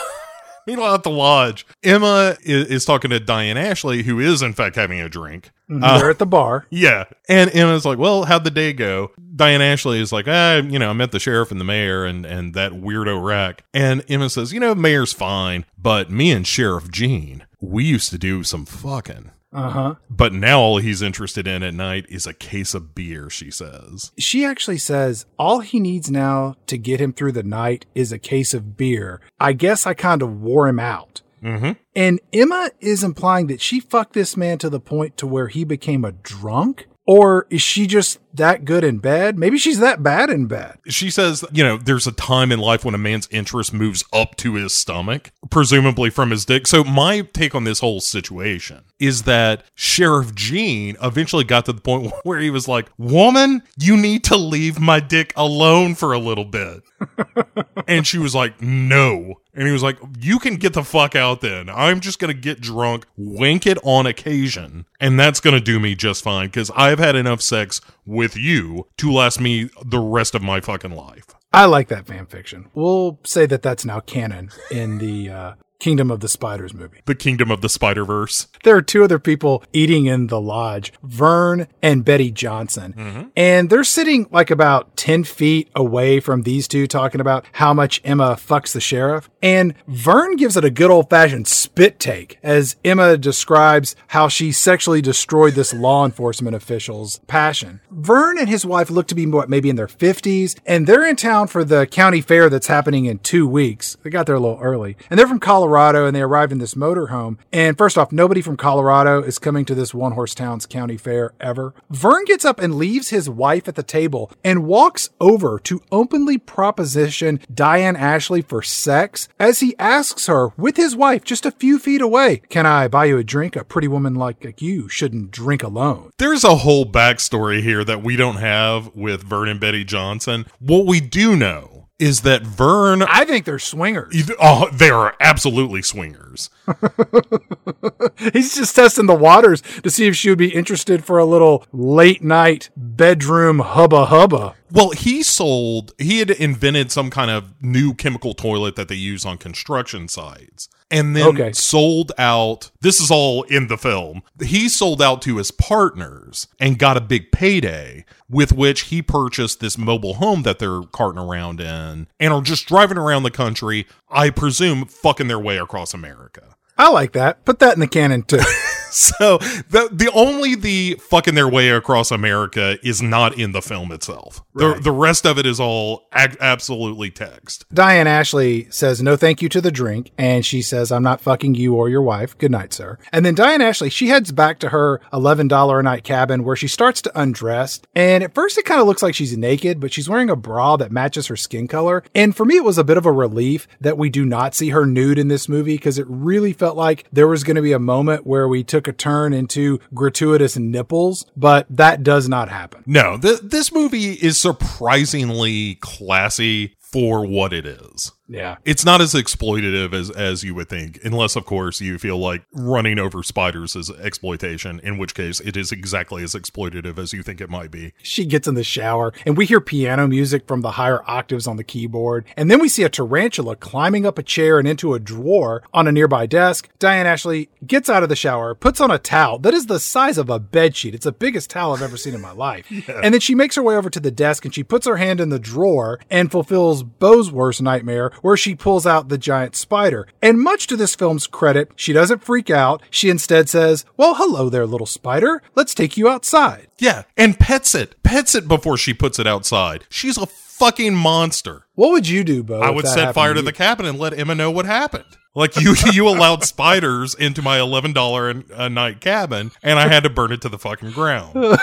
meanwhile, 0.66 0.94
at 0.94 1.02
the 1.02 1.10
lodge, 1.10 1.66
Emma 1.82 2.36
is, 2.42 2.66
is 2.68 2.84
talking 2.84 3.10
to 3.10 3.20
Diane 3.20 3.56
Ashley, 3.56 4.02
who 4.02 4.20
is 4.20 4.42
in 4.42 4.52
fact 4.52 4.76
having 4.76 5.00
a 5.00 5.08
drink. 5.08 5.50
Uh, 5.70 5.98
They're 5.98 6.10
at 6.10 6.18
the 6.18 6.26
bar. 6.26 6.66
yeah. 6.70 7.04
And 7.28 7.54
Emma's 7.54 7.86
like, 7.86 7.98
well, 7.98 8.24
how'd 8.24 8.44
the 8.44 8.50
day 8.50 8.72
go? 8.74 9.10
Diane 9.34 9.62
Ashley 9.62 10.00
is 10.00 10.12
like, 10.12 10.26
ah, 10.28 10.56
you 10.56 10.78
know, 10.78 10.90
I 10.90 10.92
met 10.92 11.12
the 11.12 11.18
sheriff 11.18 11.50
and 11.50 11.58
the 11.58 11.64
mayor 11.64 12.04
and, 12.04 12.26
and 12.26 12.52
that 12.54 12.72
weirdo 12.72 13.22
rack. 13.24 13.64
And 13.72 14.04
Emma 14.08 14.28
says, 14.28 14.52
you 14.52 14.60
know, 14.60 14.74
mayor's 14.74 15.14
fine, 15.14 15.64
but 15.78 16.10
me 16.10 16.30
and 16.30 16.46
Sheriff 16.46 16.90
Gene, 16.90 17.46
we 17.60 17.84
used 17.84 18.10
to 18.10 18.18
do 18.18 18.42
some 18.42 18.66
fucking. 18.66 19.30
Uh 19.53 19.70
huh. 19.70 19.94
But 20.09 20.32
now 20.32 20.61
all 20.61 20.78
he's 20.78 21.03
interested 21.03 21.46
in 21.46 21.62
at 21.62 21.74
night 21.74 22.07
is 22.09 22.26
a 22.26 22.32
case 22.32 22.74
of 22.74 22.94
beer, 22.94 23.28
she 23.28 23.50
says. 23.50 24.11
She 24.18 24.44
actually 24.44 24.78
says 24.78 25.26
all 25.38 25.61
he 25.61 25.78
needs 25.78 26.11
now 26.11 26.57
to 26.66 26.78
get 26.78 27.00
him 27.00 27.12
through 27.12 27.32
the 27.32 27.42
night 27.42 27.86
is 27.94 28.12
a 28.12 28.18
case 28.18 28.55
of 28.55 28.76
beer. 28.76 29.20
I 29.38 29.53
guess 29.53 29.86
I 29.86 29.94
kind 29.94 30.22
of 30.22 30.40
wore 30.40 30.68
him 30.68 30.78
out. 30.78 31.20
Mm-hmm. 31.42 31.72
And 31.94 32.20
Emma 32.32 32.70
is 32.80 33.03
implying 33.03 33.48
that 33.48 33.61
she 33.61 33.80
fucked 33.80 34.14
this 34.14 34.36
man 34.36 34.59
to 34.59 34.70
the 34.70 34.80
point 34.80 35.16
to 35.18 35.26
where 35.26 35.48
he 35.48 35.64
became 35.64 36.05
a 36.05 36.12
drunk? 36.12 36.88
Or 37.05 37.46
is 37.50 37.61
she 37.61 37.86
just 37.86 38.20
that 38.36 38.64
good 38.64 38.84
in 38.84 38.98
bed? 38.98 39.38
Maybe 39.38 39.58
she's 39.58 39.78
that 39.80 40.02
bad 40.02 40.30
in 40.30 40.46
bed. 40.46 40.78
She 40.88 41.10
says, 41.10 41.44
you 41.52 41.62
know, 41.62 41.76
there's 41.76 42.06
a 42.06 42.12
time 42.12 42.52
in 42.52 42.58
life 42.58 42.84
when 42.84 42.94
a 42.94 42.98
man's 42.98 43.28
interest 43.30 43.72
moves 43.72 44.04
up 44.12 44.36
to 44.36 44.54
his 44.54 44.74
stomach, 44.74 45.32
presumably 45.50 46.10
from 46.10 46.30
his 46.30 46.44
dick. 46.44 46.66
So 46.66 46.84
my 46.84 47.22
take 47.32 47.54
on 47.54 47.64
this 47.64 47.80
whole 47.80 48.00
situation 48.00 48.82
is 48.98 49.22
that 49.22 49.64
Sheriff 49.74 50.34
Gene 50.34 50.96
eventually 51.02 51.44
got 51.44 51.64
to 51.66 51.72
the 51.72 51.80
point 51.80 52.12
where 52.24 52.40
he 52.40 52.50
was 52.50 52.68
like, 52.68 52.90
woman, 52.98 53.62
you 53.78 53.96
need 53.96 54.24
to 54.24 54.36
leave 54.36 54.78
my 54.78 55.00
dick 55.00 55.32
alone 55.36 55.94
for 55.94 56.12
a 56.12 56.18
little 56.18 56.44
bit. 56.44 56.82
and 57.88 58.06
she 58.06 58.18
was 58.18 58.34
like, 58.34 58.60
no. 58.62 59.40
And 59.54 59.66
he 59.66 59.72
was 59.72 59.82
like, 59.82 59.98
You 60.18 60.38
can 60.38 60.56
get 60.56 60.72
the 60.72 60.82
fuck 60.82 61.14
out 61.14 61.40
then. 61.40 61.68
I'm 61.68 62.00
just 62.00 62.18
going 62.18 62.34
to 62.34 62.40
get 62.40 62.60
drunk, 62.60 63.06
wink 63.16 63.66
it 63.66 63.78
on 63.82 64.06
occasion, 64.06 64.86
and 64.98 65.20
that's 65.20 65.40
going 65.40 65.54
to 65.54 65.60
do 65.60 65.78
me 65.78 65.94
just 65.94 66.24
fine 66.24 66.46
because 66.46 66.70
I've 66.74 66.98
had 66.98 67.16
enough 67.16 67.42
sex 67.42 67.80
with 68.05 68.36
you 68.36 68.86
to 68.98 69.12
last 69.12 69.40
me 69.40 69.70
the 69.84 70.00
rest 70.00 70.34
of 70.34 70.42
my 70.42 70.61
fucking 70.61 70.94
life. 70.94 71.26
I 71.53 71.66
like 71.66 71.88
that 71.88 72.07
fan 72.07 72.26
fiction. 72.26 72.70
We'll 72.74 73.18
say 73.24 73.46
that 73.46 73.62
that's 73.62 73.84
now 73.84 74.00
canon 74.00 74.50
in 74.70 74.98
the 74.98 75.28
uh, 75.28 75.55
Kingdom 75.82 76.12
of 76.12 76.20
the 76.20 76.28
Spiders 76.28 76.72
movie. 76.72 77.00
The 77.06 77.16
Kingdom 77.16 77.50
of 77.50 77.60
the 77.60 77.68
Spider 77.68 78.04
Verse. 78.04 78.46
There 78.62 78.76
are 78.76 78.82
two 78.82 79.02
other 79.02 79.18
people 79.18 79.64
eating 79.72 80.06
in 80.06 80.28
the 80.28 80.40
lodge, 80.40 80.92
Vern 81.02 81.66
and 81.82 82.04
Betty 82.04 82.30
Johnson. 82.30 82.94
Mm-hmm. 82.96 83.22
And 83.36 83.68
they're 83.68 83.82
sitting 83.82 84.28
like 84.30 84.52
about 84.52 84.96
10 84.96 85.24
feet 85.24 85.70
away 85.74 86.20
from 86.20 86.42
these 86.42 86.68
two 86.68 86.86
talking 86.86 87.20
about 87.20 87.44
how 87.50 87.74
much 87.74 88.00
Emma 88.04 88.36
fucks 88.36 88.72
the 88.72 88.80
sheriff. 88.80 89.28
And 89.42 89.74
Vern 89.88 90.36
gives 90.36 90.56
it 90.56 90.64
a 90.64 90.70
good 90.70 90.92
old 90.92 91.10
fashioned 91.10 91.48
spit 91.48 91.98
take 91.98 92.38
as 92.44 92.76
Emma 92.84 93.18
describes 93.18 93.96
how 94.06 94.28
she 94.28 94.52
sexually 94.52 95.02
destroyed 95.02 95.54
this 95.54 95.74
law 95.74 96.04
enforcement 96.04 96.54
official's 96.54 97.18
passion. 97.26 97.80
Vern 97.90 98.38
and 98.38 98.48
his 98.48 98.64
wife 98.64 98.88
look 98.88 99.08
to 99.08 99.16
be 99.16 99.26
what, 99.26 99.50
maybe 99.50 99.68
in 99.68 99.74
their 99.74 99.88
50s, 99.88 100.56
and 100.64 100.86
they're 100.86 101.08
in 101.08 101.16
town 101.16 101.48
for 101.48 101.64
the 101.64 101.88
county 101.88 102.20
fair 102.20 102.48
that's 102.48 102.68
happening 102.68 103.06
in 103.06 103.18
two 103.18 103.48
weeks. 103.48 103.96
They 104.04 104.10
got 104.10 104.26
there 104.26 104.36
a 104.36 104.40
little 104.40 104.60
early. 104.62 104.96
And 105.10 105.18
they're 105.18 105.26
from 105.26 105.40
Colorado 105.40 105.71
and 105.72 106.14
they 106.14 106.22
arrived 106.22 106.52
in 106.52 106.58
this 106.58 106.74
motorhome. 106.74 107.38
And 107.52 107.76
first 107.76 107.98
off, 107.98 108.12
nobody 108.12 108.40
from 108.40 108.56
Colorado 108.56 109.22
is 109.22 109.38
coming 109.38 109.64
to 109.64 109.74
this 109.74 109.94
one 109.94 110.12
horse 110.12 110.34
town's 110.34 110.66
county 110.66 110.96
fair 110.96 111.32
ever. 111.40 111.74
Vern 111.90 112.24
gets 112.24 112.44
up 112.44 112.58
and 112.58 112.74
leaves 112.74 113.08
his 113.08 113.28
wife 113.28 113.68
at 113.68 113.74
the 113.74 113.82
table 113.82 114.30
and 114.44 114.66
walks 114.66 115.10
over 115.20 115.58
to 115.60 115.82
openly 115.90 116.38
proposition 116.38 117.40
Diane 117.52 117.96
Ashley 117.96 118.42
for 118.42 118.62
sex 118.62 119.28
as 119.38 119.60
he 119.60 119.76
asks 119.78 120.26
her 120.26 120.48
with 120.56 120.76
his 120.76 120.94
wife 120.94 121.24
just 121.24 121.46
a 121.46 121.50
few 121.50 121.78
feet 121.78 122.00
away, 122.00 122.42
Can 122.48 122.66
I 122.66 122.88
buy 122.88 123.06
you 123.06 123.18
a 123.18 123.24
drink? 123.24 123.56
A 123.56 123.64
pretty 123.64 123.88
woman 123.88 124.14
like 124.14 124.60
you 124.60 124.88
shouldn't 124.88 125.30
drink 125.30 125.62
alone. 125.62 126.10
There's 126.18 126.44
a 126.44 126.56
whole 126.56 126.84
backstory 126.84 127.62
here 127.62 127.84
that 127.84 128.02
we 128.02 128.16
don't 128.16 128.36
have 128.36 128.94
with 128.94 129.22
Vern 129.22 129.48
and 129.48 129.60
Betty 129.60 129.84
Johnson. 129.84 130.46
What 130.58 130.86
we 130.86 131.00
do 131.00 131.36
know 131.36 131.71
is 132.03 132.22
that 132.22 132.42
Vern 132.42 133.03
I 133.03 133.24
think 133.24 133.44
they're 133.44 133.59
swingers. 133.61 134.30
Oh, 134.40 134.68
they 134.72 134.90
are 134.90 135.14
absolutely 135.20 135.82
swingers. 135.82 136.50
He's 138.32 138.55
just 138.57 138.74
testing 138.74 139.07
the 139.07 139.14
waters 139.14 139.62
to 139.82 139.90
see 139.90 140.07
if 140.07 140.16
she 140.16 140.28
would 140.28 140.38
be 140.38 140.53
interested 140.55 141.05
for 141.05 141.18
a 141.18 141.24
little 141.24 141.64
late 141.72 142.22
night 142.22 142.70
bedroom 142.76 143.61
hubba 143.61 144.07
hubba. 144.07 144.55
Well, 144.70 144.90
he 144.90 145.22
sold, 145.22 145.92
he 145.98 146.18
had 146.18 146.30
invented 146.30 146.90
some 146.90 147.11
kind 147.11 147.30
of 147.30 147.53
new 147.62 147.94
chemical 147.94 148.34
toilet 148.34 148.74
that 148.76 148.88
they 148.88 148.94
use 148.94 149.24
on 149.24 149.36
construction 149.38 150.09
sites 150.09 150.68
and 150.90 151.14
then 151.14 151.28
Okay. 151.28 151.53
sold 151.53 152.12
out. 152.18 152.70
This 152.80 153.00
is 153.00 153.11
all 153.11 153.42
in 153.44 153.68
the 153.68 153.76
film. 153.78 154.22
He 154.42 154.68
sold 154.68 155.00
out 155.03 155.20
to 155.22 155.36
his 155.36 155.50
partners 155.50 156.48
and 156.59 156.78
got 156.78 156.96
a 156.96 157.00
big 157.03 157.32
payday 157.32 158.05
with 158.32 158.52
which 158.52 158.82
he 158.82 159.02
purchased 159.02 159.60
this 159.60 159.78
mobile 159.78 160.14
home 160.14 160.42
that 160.42 160.58
they're 160.58 160.82
carting 160.90 161.20
around 161.20 161.60
in 161.60 162.08
and 162.18 162.32
are 162.32 162.42
just 162.42 162.66
driving 162.66 162.98
around 162.98 163.22
the 163.22 163.30
country, 163.30 163.86
I 164.10 164.30
presume, 164.30 164.86
fucking 164.86 165.28
their 165.28 165.38
way 165.38 165.58
across 165.58 165.94
America. 165.94 166.56
I 166.78 166.90
like 166.90 167.12
that. 167.12 167.44
Put 167.44 167.58
that 167.60 167.74
in 167.74 167.80
the 167.80 167.86
canon 167.86 168.22
too. 168.22 168.40
So 169.12 169.38
the 169.70 169.88
the 169.93 170.11
only 170.14 170.55
the 170.55 170.95
fucking 171.01 171.34
their 171.34 171.49
way 171.49 171.70
across 171.70 172.11
America 172.11 172.78
is 172.82 173.03
not 173.03 173.38
in 173.38 173.53
the 173.53 173.62
film 173.62 173.90
itself. 173.93 174.43
The 174.55 174.68
Right. 174.68 174.82
the 174.82 174.93
rest 174.93 175.26
of 175.26 175.38
it 175.38 175.47
is 175.47 175.59
all 175.61 176.07
ag- 176.12 176.36
absolutely 176.40 177.11
text. 177.11 177.64
Diane 177.72 178.07
Ashley 178.07 178.68
says 178.70 179.03
no 179.03 179.16
thank 179.16 179.43
you 179.43 179.49
to 179.51 179.61
the 179.61 179.70
drink, 179.72 180.11
and 180.18 180.45
she 180.47 180.62
says, 180.62 180.93
I'm 180.93 181.03
not 181.03 181.20
fucking 181.20 181.55
you 181.55 181.74
or 181.74 181.88
your 181.88 182.03
wife. 182.03 182.36
Good 182.38 182.51
night, 182.51 182.72
sir. 182.72 182.99
And 183.12 183.24
then 183.26 183.34
Diane 183.34 183.61
Ashley, 183.61 183.90
she 183.90 184.09
heads 184.09 184.30
back 184.32 184.59
to 184.61 184.68
her 184.70 185.01
$11 185.12 185.78
a 185.78 185.82
night 185.82 186.05
cabin 186.05 186.45
where 186.45 186.57
she 186.57 186.68
starts 186.68 187.01
to 187.03 187.20
undress. 187.20 187.80
And 187.95 188.22
at 188.22 188.34
first 188.34 188.59
it 188.59 188.64
kind 188.64 188.80
of 188.80 188.86
looks 188.86 189.03
like 189.03 189.14
she's 189.14 189.36
naked, 189.36 189.80
but 189.80 189.93
she's 189.93 190.09
wearing 190.09 190.30
a 190.30 190.36
bra 190.36 190.76
that 190.76 190.93
matches 190.93 191.26
her 191.28 191.36
skin 191.36 191.66
color. 191.66 192.03
And 192.14 192.36
for 192.36 192.45
me, 192.45 192.57
it 192.57 192.64
was 192.64 192.78
a 192.78 192.84
bit 192.84 192.97
of 192.97 193.07
a 193.07 193.12
relief 193.12 193.66
that 193.80 193.99
we 193.99 194.11
do 194.11 194.24
not 194.24 194.55
see 194.55 194.68
her 194.70 194.86
nude 194.86 195.18
in 195.18 195.28
this 195.28 195.49
movie 195.49 195.74
because 195.76 195.99
it 195.99 196.07
really 196.09 196.53
felt 196.53 196.76
like 196.76 197.07
there 197.12 197.28
was 197.28 197.43
going 197.45 197.57
to 197.57 197.62
be 197.62 197.72
a 197.72 197.78
moment 197.78 198.26
where 198.26 198.47
we 198.49 198.62
took 198.62 198.81
a 198.86 198.92
turn 198.92 199.32
into 199.32 199.80
gratuitous 199.94 200.56
nipples, 200.56 201.26
but 201.36 201.66
that 201.70 202.02
does 202.02 202.28
not 202.28 202.48
happen. 202.48 202.82
No, 202.86 203.18
th- 203.18 203.40
this 203.42 203.72
movie 203.72 204.12
is 204.12 204.38
surprisingly 204.38 205.76
classy 205.76 206.76
for 206.93 207.26
what 207.26 207.53
it 207.53 207.66
is. 207.66 208.12
Yeah. 208.28 208.57
It's 208.64 208.84
not 208.84 209.01
as 209.01 209.14
exploitative 209.14 209.93
as 209.93 210.11
as 210.11 210.43
you 210.43 210.55
would 210.55 210.68
think, 210.68 210.99
unless 211.05 211.36
of 211.36 211.45
course 211.45 211.80
you 211.80 211.99
feel 211.99 212.18
like 212.18 212.45
running 212.53 212.99
over 212.99 213.22
spiders 213.22 213.76
is 213.76 213.90
exploitation, 213.90 214.80
in 214.82 214.97
which 214.97 215.14
case 215.14 215.40
it 215.40 215.57
is 215.57 215.70
exactly 215.70 216.22
as 216.22 216.34
exploitative 216.34 216.99
as 216.99 217.12
you 217.12 217.22
think 217.22 217.40
it 217.40 217.51
might 217.51 217.70
be. 217.70 217.93
She 218.03 218.24
gets 218.24 218.49
in 218.49 218.55
the 218.55 218.64
shower 218.64 219.12
and 219.26 219.36
we 219.36 219.45
hear 219.45 219.61
piano 219.61 220.07
music 220.09 220.47
from 220.47 220.62
the 220.62 220.72
higher 220.72 221.03
octaves 221.07 221.47
on 221.47 221.57
the 221.57 221.64
keyboard. 221.64 222.24
And 222.36 222.51
then 222.51 222.61
we 222.61 222.68
see 222.68 222.84
a 222.84 222.88
tarantula 222.88 223.57
climbing 223.57 224.07
up 224.07 224.18
a 224.18 224.22
chair 224.22 224.59
and 224.59 224.66
into 224.66 224.95
a 224.95 225.01
drawer 225.01 225.62
on 225.74 225.86
a 225.86 225.93
nearby 225.93 226.26
desk. 226.26 226.70
Diane 226.78 227.07
Ashley 227.07 227.51
gets 227.66 227.90
out 227.90 228.03
of 228.03 228.09
the 228.09 228.16
shower, 228.16 228.55
puts 228.55 228.80
on 228.80 228.90
a 228.90 228.99
towel 228.99 229.38
that 229.40 229.55
is 229.55 229.66
the 229.66 229.80
size 229.80 230.16
of 230.16 230.30
a 230.30 230.38
bed 230.38 230.74
sheet. 230.74 230.95
It's 230.95 231.05
the 231.05 231.12
biggest 231.12 231.51
towel 231.51 231.74
I've 231.74 231.82
ever 231.82 231.97
seen 231.97 232.14
in 232.14 232.20
my 232.20 232.32
life. 232.32 232.70
And 233.03 233.14
then 233.14 233.20
she 233.20 233.34
makes 233.34 233.57
her 233.57 233.62
way 233.62 233.74
over 233.74 233.90
to 233.90 234.01
the 234.01 234.11
desk 234.11 234.45
and 234.45 234.55
she 234.55 234.62
puts 234.62 234.86
her 234.86 234.97
hand 234.97 235.20
in 235.20 235.30
the 235.30 235.38
drawer 235.38 235.99
and 236.11 236.30
fulfills 236.30 236.81
Bo's 236.82 237.30
worst 237.30 237.62
nightmare 237.62 238.12
where 238.22 238.36
she 238.36 238.54
pulls 238.54 238.86
out 238.86 239.08
the 239.08 239.18
giant 239.18 239.56
spider. 239.56 240.06
And 240.20 240.40
much 240.40 240.66
to 240.66 240.76
this 240.76 240.94
film's 240.94 241.26
credit, 241.26 241.70
she 241.76 241.92
doesn't 241.92 242.24
freak 242.24 242.50
out. 242.50 242.82
She 242.90 243.08
instead 243.10 243.48
says, 243.48 243.84
well, 243.96 244.14
hello 244.14 244.48
there, 244.48 244.66
little 244.66 244.86
spider. 244.86 245.42
Let's 245.54 245.74
take 245.74 245.96
you 245.96 246.08
outside. 246.08 246.68
Yeah, 246.78 247.02
and 247.16 247.38
pets 247.38 247.74
it, 247.74 248.02
pets 248.02 248.34
it 248.34 248.48
before 248.48 248.76
she 248.76 248.94
puts 248.94 249.18
it 249.18 249.26
outside. 249.26 249.84
She's 249.88 250.18
a 250.18 250.26
fucking 250.26 250.94
monster. 250.94 251.66
What 251.74 251.90
would 251.92 252.08
you 252.08 252.22
do, 252.24 252.42
Bo? 252.42 252.60
I 252.60 252.70
would 252.70 252.86
set 252.86 253.14
fire 253.14 253.34
to 253.34 253.40
you? 253.40 253.44
the 253.46 253.52
cabin 253.52 253.86
and 253.86 253.98
let 253.98 254.16
Emma 254.16 254.34
know 254.34 254.50
what 254.50 254.66
happened. 254.66 255.16
Like 255.34 255.60
you, 255.60 255.74
you 255.92 256.08
allowed 256.08 256.44
spiders 256.44 257.14
into 257.14 257.42
my 257.42 257.60
eleven 257.60 257.92
dollar 257.92 258.42
a 258.54 258.68
night 258.68 259.00
cabin, 259.00 259.50
and 259.62 259.78
I 259.78 259.88
had 259.88 260.04
to 260.04 260.10
burn 260.10 260.32
it 260.32 260.40
to 260.42 260.48
the 260.48 260.58
fucking 260.58 260.92
ground. 260.92 261.34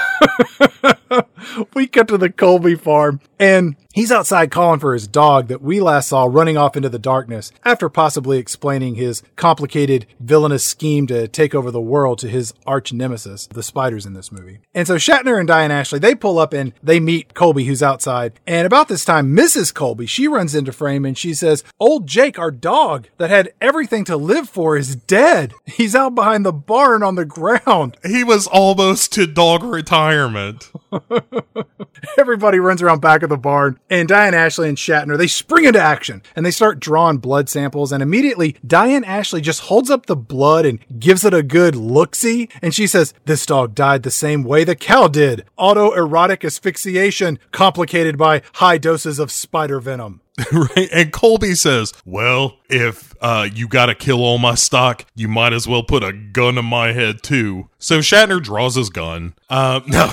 we 1.74 1.88
cut 1.88 2.08
to 2.08 2.18
the 2.18 2.30
Colby 2.30 2.76
farm, 2.76 3.20
and 3.40 3.76
he's 3.94 4.12
outside 4.12 4.52
calling 4.52 4.80
for 4.80 4.94
his 4.94 5.08
dog 5.08 5.48
that 5.48 5.62
we 5.62 5.82
last 5.82 6.10
saw 6.10 6.26
running 6.26 6.58
off 6.58 6.78
into 6.78 6.90
the 6.90 7.00
darkness 7.00 7.52
after 7.66 7.90
possibly 7.90 8.38
explaining 8.38 8.96
his 8.96 9.24
complicated 9.36 10.06
villainous 10.20 10.64
scheme 10.64 11.08
to 11.08 11.28
take 11.28 11.56
over 11.56 11.72
the 11.72 11.82
world 11.82 12.20
to 12.20 12.28
his 12.28 12.54
arch 12.66 12.94
nemesis, 12.94 13.48
the 13.48 13.64
spiders 13.64 14.06
in 14.06 14.14
this 14.14 14.32
movie. 14.32 14.60
And 14.74 14.88
so 14.88 14.96
Shatner 14.96 15.40
and 15.40 15.48
Diane 15.48 15.72
Ashley, 15.72 16.00
they 16.00 16.16
pull 16.16 16.40
up 16.40 16.54
and 16.54 16.74
they 16.82 17.00
meet 17.00 17.34
Colby 17.34 17.66
who's 17.66 17.84
outside. 17.84 18.40
And 18.48 18.66
about 18.66 18.88
this 18.88 19.06
time, 19.06 19.36
Mrs. 19.36 19.74
Colby, 19.74 20.06
she 20.06 20.28
runs 20.28 20.56
into 20.56 20.72
frame 20.72 21.06
and 21.06 21.18
she 21.18 21.34
says, 21.34 21.64
Old 21.80 22.08
Jake, 22.08 22.40
our 22.40 22.52
dog 22.52 23.08
that 23.18 23.30
had 23.30 23.52
everything 23.62 24.06
to 24.06 24.18
live 24.18 24.50
for 24.50 24.78
is 24.78 24.96
dead. 24.96 25.54
He's 25.66 25.96
out 25.96 26.16
behind 26.16 26.46
the 26.46 26.54
barn 26.54 27.04
on 27.04 27.16
the 27.16 27.26
ground. 27.26 27.98
He 28.10 28.24
was 28.24 28.48
almost 28.48 29.14
to 29.14 29.28
dog 29.28 29.64
retirement. 29.64 30.72
Everybody 32.18 32.60
runs 32.60 32.82
around 32.82 33.02
back 33.02 33.24
of 33.24 33.30
the 33.30 33.38
barn, 33.38 33.80
and 33.90 34.08
Diane 34.08 34.34
Ashley 34.34 34.68
and 34.68 34.78
Shatner, 34.78 35.18
they 35.18 35.28
spring 35.28 35.66
into 35.66 35.80
action 35.80 36.22
and 36.36 36.46
they 36.46 36.52
start 36.52 36.80
drawing 36.80 37.18
blood 37.18 37.50
samples. 37.50 37.92
And 37.92 38.02
immediately, 38.02 38.58
Diane 38.66 39.04
Ashley 39.04 39.42
just 39.42 39.62
holds 39.62 39.90
up 39.90 40.08
the 40.08 40.16
blood 40.16 40.66
and 40.66 40.80
gives 41.00 41.24
it 41.24 41.34
a 41.34 41.44
good 41.44 41.76
look 41.76 42.16
see. 42.16 42.50
And 42.62 42.74
she 42.74 42.88
says, 42.88 43.14
This 43.26 43.46
dog 43.46 43.76
died 43.76 44.04
the 44.04 44.12
same 44.12 44.44
way 44.44 44.64
the 44.64 44.76
cow 44.76 45.08
did 45.08 45.46
autoerotic 45.58 46.44
asphyxiation, 46.44 47.40
complicated 47.52 48.18
by 48.18 48.42
high 48.56 48.78
doses 48.78 49.20
of 49.20 49.32
spider 49.32 49.80
venom. 49.80 50.22
right? 50.52 50.90
And 50.92 51.12
Colby 51.12 51.56
says, 51.56 51.94
"Well, 52.06 52.58
if 52.70 53.16
uh, 53.22 53.48
you 53.54 53.68
got 53.68 53.88
to 53.88 53.96
kill 53.96 54.22
all 54.22 54.38
my 54.38 54.56
stock, 54.56 55.06
you 55.16 55.28
might 55.28 55.54
as 55.54 55.68
well 55.68 55.84
put 55.84 56.04
a 56.04 56.14
gun 56.14 56.58
in 56.58 56.66
my 56.66 56.92
head 56.92 57.24
too." 57.24 57.70
So 57.80 58.00
Shatner 58.00 58.42
draws 58.42 58.76
his 58.76 58.90
gun. 58.90 59.36
Uh, 59.50 59.82
no, 59.88 60.12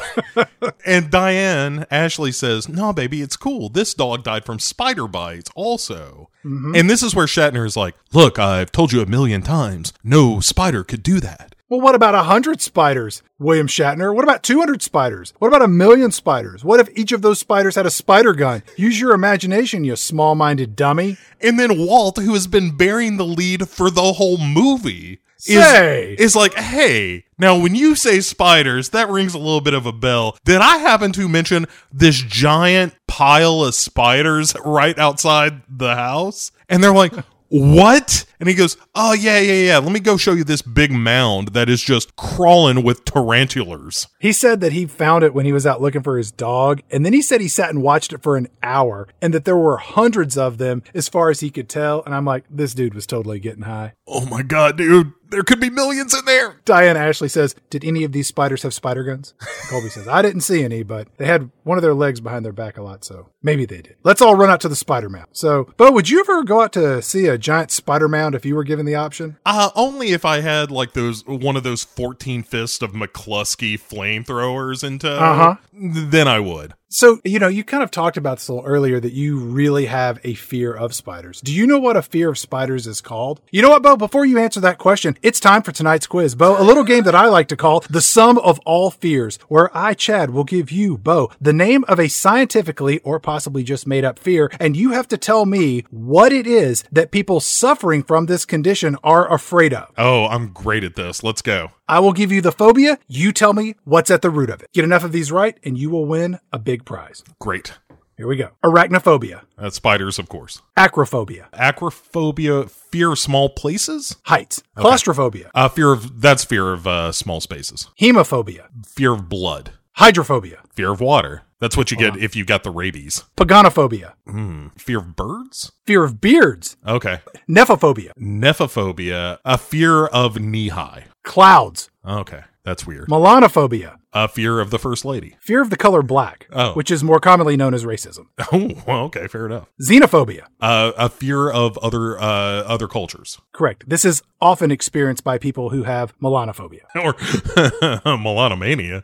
and 0.85 1.11
Diane 1.11 1.87
Ashley 1.91 2.33
says, 2.33 2.69
"No, 2.69 2.93
baby, 2.93 3.23
it's 3.23 3.37
cool. 3.37 3.69
This 3.69 3.95
dog 3.95 4.25
died 4.25 4.45
from 4.45 4.59
spider 4.59 5.09
bites, 5.09 5.51
also." 5.55 6.31
And 6.77 6.89
this 6.89 7.03
is 7.03 7.13
where 7.13 7.27
Shatner 7.27 7.67
is 7.67 7.77
like, 7.77 7.97
"Look, 8.13 8.39
I've 8.39 8.71
told 8.71 8.93
you 8.93 9.01
a 9.01 9.07
million 9.07 9.43
times, 9.43 9.93
no 10.05 10.39
spider 10.39 10.85
could 10.85 11.03
do 11.03 11.19
that." 11.21 11.56
Well, 11.69 11.81
what 11.81 11.97
about 11.97 12.15
a 12.15 12.23
hundred 12.23 12.61
spiders, 12.61 13.25
William 13.41 13.67
Shatner? 13.67 14.15
What 14.15 14.23
about 14.23 14.45
200 14.45 14.83
spiders? 14.83 15.35
What 15.39 15.49
about 15.49 15.63
a 15.63 15.69
million 15.69 16.13
spiders? 16.13 16.65
What 16.65 16.79
if 16.79 16.89
each 16.97 17.11
of 17.11 17.23
those 17.23 17.41
spiders 17.41 17.75
had 17.75 17.87
a 17.87 17.91
spider 17.91 18.35
gun? 18.35 18.63
Use 18.77 19.01
your 19.01 19.13
imagination, 19.15 19.83
you 19.83 19.97
small 19.97 20.37
minded 20.37 20.77
dummy. 20.77 21.17
And 21.41 21.59
then 21.59 21.77
Walt, 21.77 22.19
who 22.19 22.35
has 22.35 22.47
been 22.47 22.77
bearing 22.77 23.17
the 23.17 23.27
lead 23.27 23.69
for 23.69 23.91
the 23.91 24.13
whole 24.13 24.39
movie, 24.39 25.19
Say. 25.39 26.13
is, 26.13 26.21
is 26.21 26.37
like, 26.37 26.55
hey, 26.55 27.25
now 27.37 27.59
when 27.59 27.75
you 27.75 27.97
say 27.97 28.21
spiders, 28.21 28.91
that 28.91 29.09
rings 29.09 29.35
a 29.35 29.39
little 29.39 29.61
bit 29.61 29.75
of 29.75 29.87
a 29.87 29.93
bell. 29.93 30.39
Did 30.45 30.61
I 30.61 30.77
happen 30.79 31.11
to 31.13 31.29
mention 31.29 31.67
this 31.93 32.23
giant 32.23 32.95
pile 33.09 33.65
of 33.65 33.75
spiders 33.75 34.55
right 34.65 34.97
outside 34.97 35.63
the 35.69 35.97
house? 35.97 36.53
And 36.69 36.81
they're 36.81 36.95
like, 36.95 37.13
what? 37.49 38.25
And 38.39 38.49
he 38.49 38.55
goes, 38.55 38.77
oh, 38.95 39.13
yeah, 39.13 39.39
yeah, 39.39 39.53
yeah. 39.53 39.79
Let 39.79 39.93
me 39.93 40.01
go 40.01 40.17
show 40.17 40.33
you 40.33 40.45
this 40.45 40.63
big 40.63 40.93
mound 40.93 41.49
that 41.49 41.69
is 41.69 41.83
just 41.83 42.17
crawling 42.17 42.83
with 42.83 43.05
tarantulas. 43.05 44.09
He 44.19 44.33
said 44.33 44.61
that 44.61 44.73
he 44.73 44.87
found 44.87 45.25
it 45.25 45.35
when 45.35 45.47
he 45.47 45.53
was 45.53 45.67
out 45.67 45.81
looking 45.81 46.03
for 46.03 46.19
his 46.19 46.31
dog, 46.31 46.83
and 46.91 47.05
then 47.05 47.13
he 47.13 47.23
said 47.23 47.41
he 47.41 47.49
sat 47.49 47.71
and 47.71 47.83
watched 47.83 48.13
it 48.13 48.23
for 48.23 48.37
an 48.37 48.49
hour, 48.63 49.09
and 49.23 49.33
that 49.33 49.45
there 49.45 49.57
were 49.57 49.79
hundreds 49.79 50.37
of 50.37 50.59
them 50.59 50.83
as 50.95 51.09
far 51.09 51.31
as 51.31 51.41
he 51.41 51.51
could 51.51 51.69
tell. 51.69 52.03
And 52.05 52.15
I'm 52.15 52.25
like, 52.25 52.45
this 52.51 52.75
dude 52.75 52.95
was 52.95 53.07
totally 53.07 53.39
getting 53.39 53.63
high. 53.63 53.95
Oh 54.07 54.27
my 54.27 54.43
God, 54.43 54.77
dude. 54.77 55.13
There 55.29 55.43
could 55.43 55.61
be 55.61 55.71
millions 55.71 56.15
in 56.15 56.25
there. 56.25 56.57
Diane 56.65 56.97
Ashley 56.97 57.29
says, 57.29 57.57
Did 57.69 57.85
any 57.85 58.05
of 58.05 58.13
these 58.13 58.29
spiders 58.29 58.63
have 58.63 58.73
spider 58.73 59.03
guns? 59.03 59.35
Colby 59.69 59.89
says, 59.89 60.07
I 60.07 60.23
didn't 60.23 60.43
see 60.43 60.63
any, 60.63 60.85
but 60.85 61.09
they 61.17 61.27
had 61.27 61.51
one 61.65 61.79
of 61.79 61.83
their 61.83 61.95
legs 61.95 62.21
behind 62.21 62.45
their 62.45 62.53
back 62.53 62.79
a 62.79 62.83
lot, 62.83 63.05
so 63.05 63.31
maybe 63.43 63.67
they 63.67 63.83
did. 63.83 63.97
Let's 64.05 64.23
all 64.23 64.37
run 64.37 64.51
out 64.51 64.61
to 64.61 64.69
the 64.69 64.77
spider 64.77 65.09
mound. 65.09 65.29
So, 65.33 65.73
Bo, 65.77 65.91
would 65.91 66.09
you 66.09 66.21
ever 66.21 66.45
go 66.45 66.61
out 66.63 66.73
to 66.75 67.03
see 67.03 67.27
a 67.27 67.39
giant 67.39 67.73
spider 67.73 68.09
mound 68.09 68.26
if 68.35 68.45
you 68.45 68.55
were 68.55 68.65
given 68.65 68.87
the 68.87 68.95
option? 68.97 69.37
Uh, 69.47 69.71
only 69.75 70.09
if 70.13 70.25
I 70.25 70.41
had 70.41 70.71
like 70.71 70.93
those 70.95 71.25
one 71.27 71.57
of 71.57 71.63
those 71.63 71.85
fourteen 71.85 72.43
fists 72.43 72.83
of 72.83 72.93
McCluskey 72.93 73.79
flamethrowers 73.81 74.83
into, 74.85 75.11
Uh-huh. 75.11 75.57
then 75.73 76.29
I 76.29 76.41
would. 76.41 76.75
So, 76.97 77.21
you 77.25 77.39
know, 77.39 77.49
you 77.49 77.63
kind 77.63 77.83
of 77.83 77.91
talked 77.91 78.17
about 78.17 78.39
this 78.39 78.49
a 78.49 78.55
little 78.55 78.67
earlier 78.67 78.99
that 78.99 79.13
you 79.13 79.39
really 79.39 79.85
have 79.85 80.19
a 80.25 80.33
fear 80.33 80.73
of 80.73 80.95
spiders. 80.95 81.43
Do 81.43 81.53
you 81.53 81.67
know 81.67 81.79
what 81.79 81.95
a 81.95 82.01
fear 82.01 82.31
of 82.31 82.39
spiders 82.39 82.87
is 82.87 83.03
called? 83.03 83.43
You 83.51 83.61
know 83.61 83.69
what, 83.69 83.83
Bo? 83.83 83.99
Before 83.99 84.25
you 84.25 84.39
answer 84.39 84.61
that 84.61 84.79
question, 84.79 85.19
it's 85.21 85.39
time 85.39 85.61
for 85.61 85.73
tonight's 85.73 86.07
quiz. 86.07 86.35
Bo, 86.35 86.59
a 86.59 86.65
little 86.65 86.85
game 86.85 87.05
that 87.05 87.15
I 87.15 87.27
like 87.27 87.49
to 87.49 87.57
call 87.57 87.81
the 87.81 88.01
sum 88.01 88.39
of 88.39 88.59
all 88.61 88.91
fears, 88.91 89.39
where 89.49 89.69
I, 89.77 89.93
Chad, 89.93 90.31
will 90.31 90.45
give 90.45 90.73
you, 90.73 90.97
Bo, 90.97 91.31
the 91.39 91.53
name 91.53 91.85
of 91.87 92.01
a 92.01 92.09
scientifically 92.09 93.01
or 93.01 93.21
possibly 93.21 93.63
just 93.63 93.87
made 93.87 94.07
up 94.07 94.19
fear, 94.19 94.51
and 94.59 94.75
you 94.75 94.93
have 94.93 95.09
to 95.09 95.19
tell 95.19 95.45
me 95.45 95.85
what 95.91 96.33
it 96.33 96.47
is 96.47 96.83
that 96.91 97.11
people 97.11 97.41
suffering 97.41 98.05
from 98.05 98.25
this 98.25 98.47
condition 98.47 98.97
are 99.05 99.31
afraid 99.31 99.75
of. 99.75 99.93
Oh, 99.99 100.29
I'm 100.29 100.49
great 100.49 100.83
at 100.83 100.95
this. 100.95 101.23
Let's 101.23 101.43
go. 101.43 101.73
I 101.89 102.01
will 102.01 102.13
give 102.13 102.33
you 102.33 102.41
the 102.41 102.53
phobia. 102.53 102.99
You 103.07 103.33
tell 103.33 103.53
me 103.53 103.77
what's 103.85 104.11
at 104.11 104.23
the 104.23 104.31
root 104.31 104.51
of 104.51 104.61
it. 104.63 104.69
Get 104.73 104.85
enough 104.85 105.05
of 105.05 105.13
these 105.13 105.31
right, 105.31 105.57
and 105.65 105.79
you 105.79 105.89
will 105.91 106.05
win 106.05 106.39
a 106.53 106.59
big 106.59 106.85
prize. 106.85 107.23
Great. 107.41 107.75
Here 108.17 108.27
we 108.27 108.37
go. 108.37 108.49
Arachnophobia, 108.65 109.43
That's 109.59 109.77
spiders, 109.77 110.19
of 110.19 110.29
course. 110.29 110.63
acrophobia, 110.77 111.51
Acrophobia, 111.53 112.69
fear 112.71 113.13
of 113.13 113.19
small 113.19 113.51
places. 113.51 114.17
heights, 114.25 114.63
claustrophobia, 114.75 115.51
Uh, 115.55 115.69
fear 115.69 115.93
of 115.93 116.21
that's 116.23 116.43
fear 116.45 116.73
of 116.73 116.87
uh, 116.87 117.13
small 117.13 117.41
spaces. 117.43 117.89
hemophobia, 118.01 118.69
Fear 118.87 119.13
of 119.13 119.29
blood. 119.29 119.73
hydrophobia, 119.97 120.63
Fear 120.75 120.93
of 120.93 121.01
water. 121.01 121.43
That's 121.61 121.77
what 121.77 121.91
you 121.91 121.97
get 121.97 122.17
if 122.17 122.35
you 122.37 122.45
got 122.47 122.65
the 122.65 122.71
rabies. 122.71 123.25
paganophobia, 123.37 124.13
Hmm. 124.27 124.69
Fear 124.79 124.99
of 124.99 125.15
birds. 125.17 125.73
fear 125.87 126.03
of 126.05 126.19
beards, 126.21 126.77
Okay. 126.87 127.21
nephophobia, 127.49 128.13
Nephophobia. 128.19 129.39
A 129.45 129.59
fear 129.59 130.07
of 130.07 130.39
knee 130.41 130.69
high. 130.69 131.05
Clouds, 131.27 131.91
Okay, 132.09 132.41
that's 132.65 132.87
weird. 132.87 133.09
melanophobia, 133.09 133.97
A 134.15 134.29
fear 134.29 134.61
of 134.61 134.71
the 134.71 134.79
first 134.79 135.05
lady. 135.05 135.37
fear 135.41 135.61
of 135.61 135.69
the 135.71 135.77
color 135.77 136.01
black, 136.03 136.47
Oh. 136.53 136.73
which 136.73 136.91
is 136.91 137.03
more 137.05 137.19
commonly 137.21 137.57
known 137.57 137.75
as 137.75 137.85
racism, 137.85 138.27
Oh, 138.53 138.71
well, 138.87 139.01
okay, 139.07 139.27
fair 139.27 139.45
enough. 139.47 139.67
xenophobia. 139.83 140.45
Uh, 140.61 140.93
a 140.97 141.09
fear 141.09 141.51
of 141.51 141.77
other 141.79 142.19
uh, 142.19 142.63
other 142.75 142.89
cultures, 142.89 143.39
Correct. 143.53 143.85
This 143.89 144.05
is 144.05 144.23
often 144.41 144.71
experienced 144.71 145.25
by 145.25 145.37
people 145.39 145.71
who 145.71 145.83
have 145.83 146.17
melanophobia. 146.21 146.85
or 146.95 147.13
melanomania. 148.17 149.03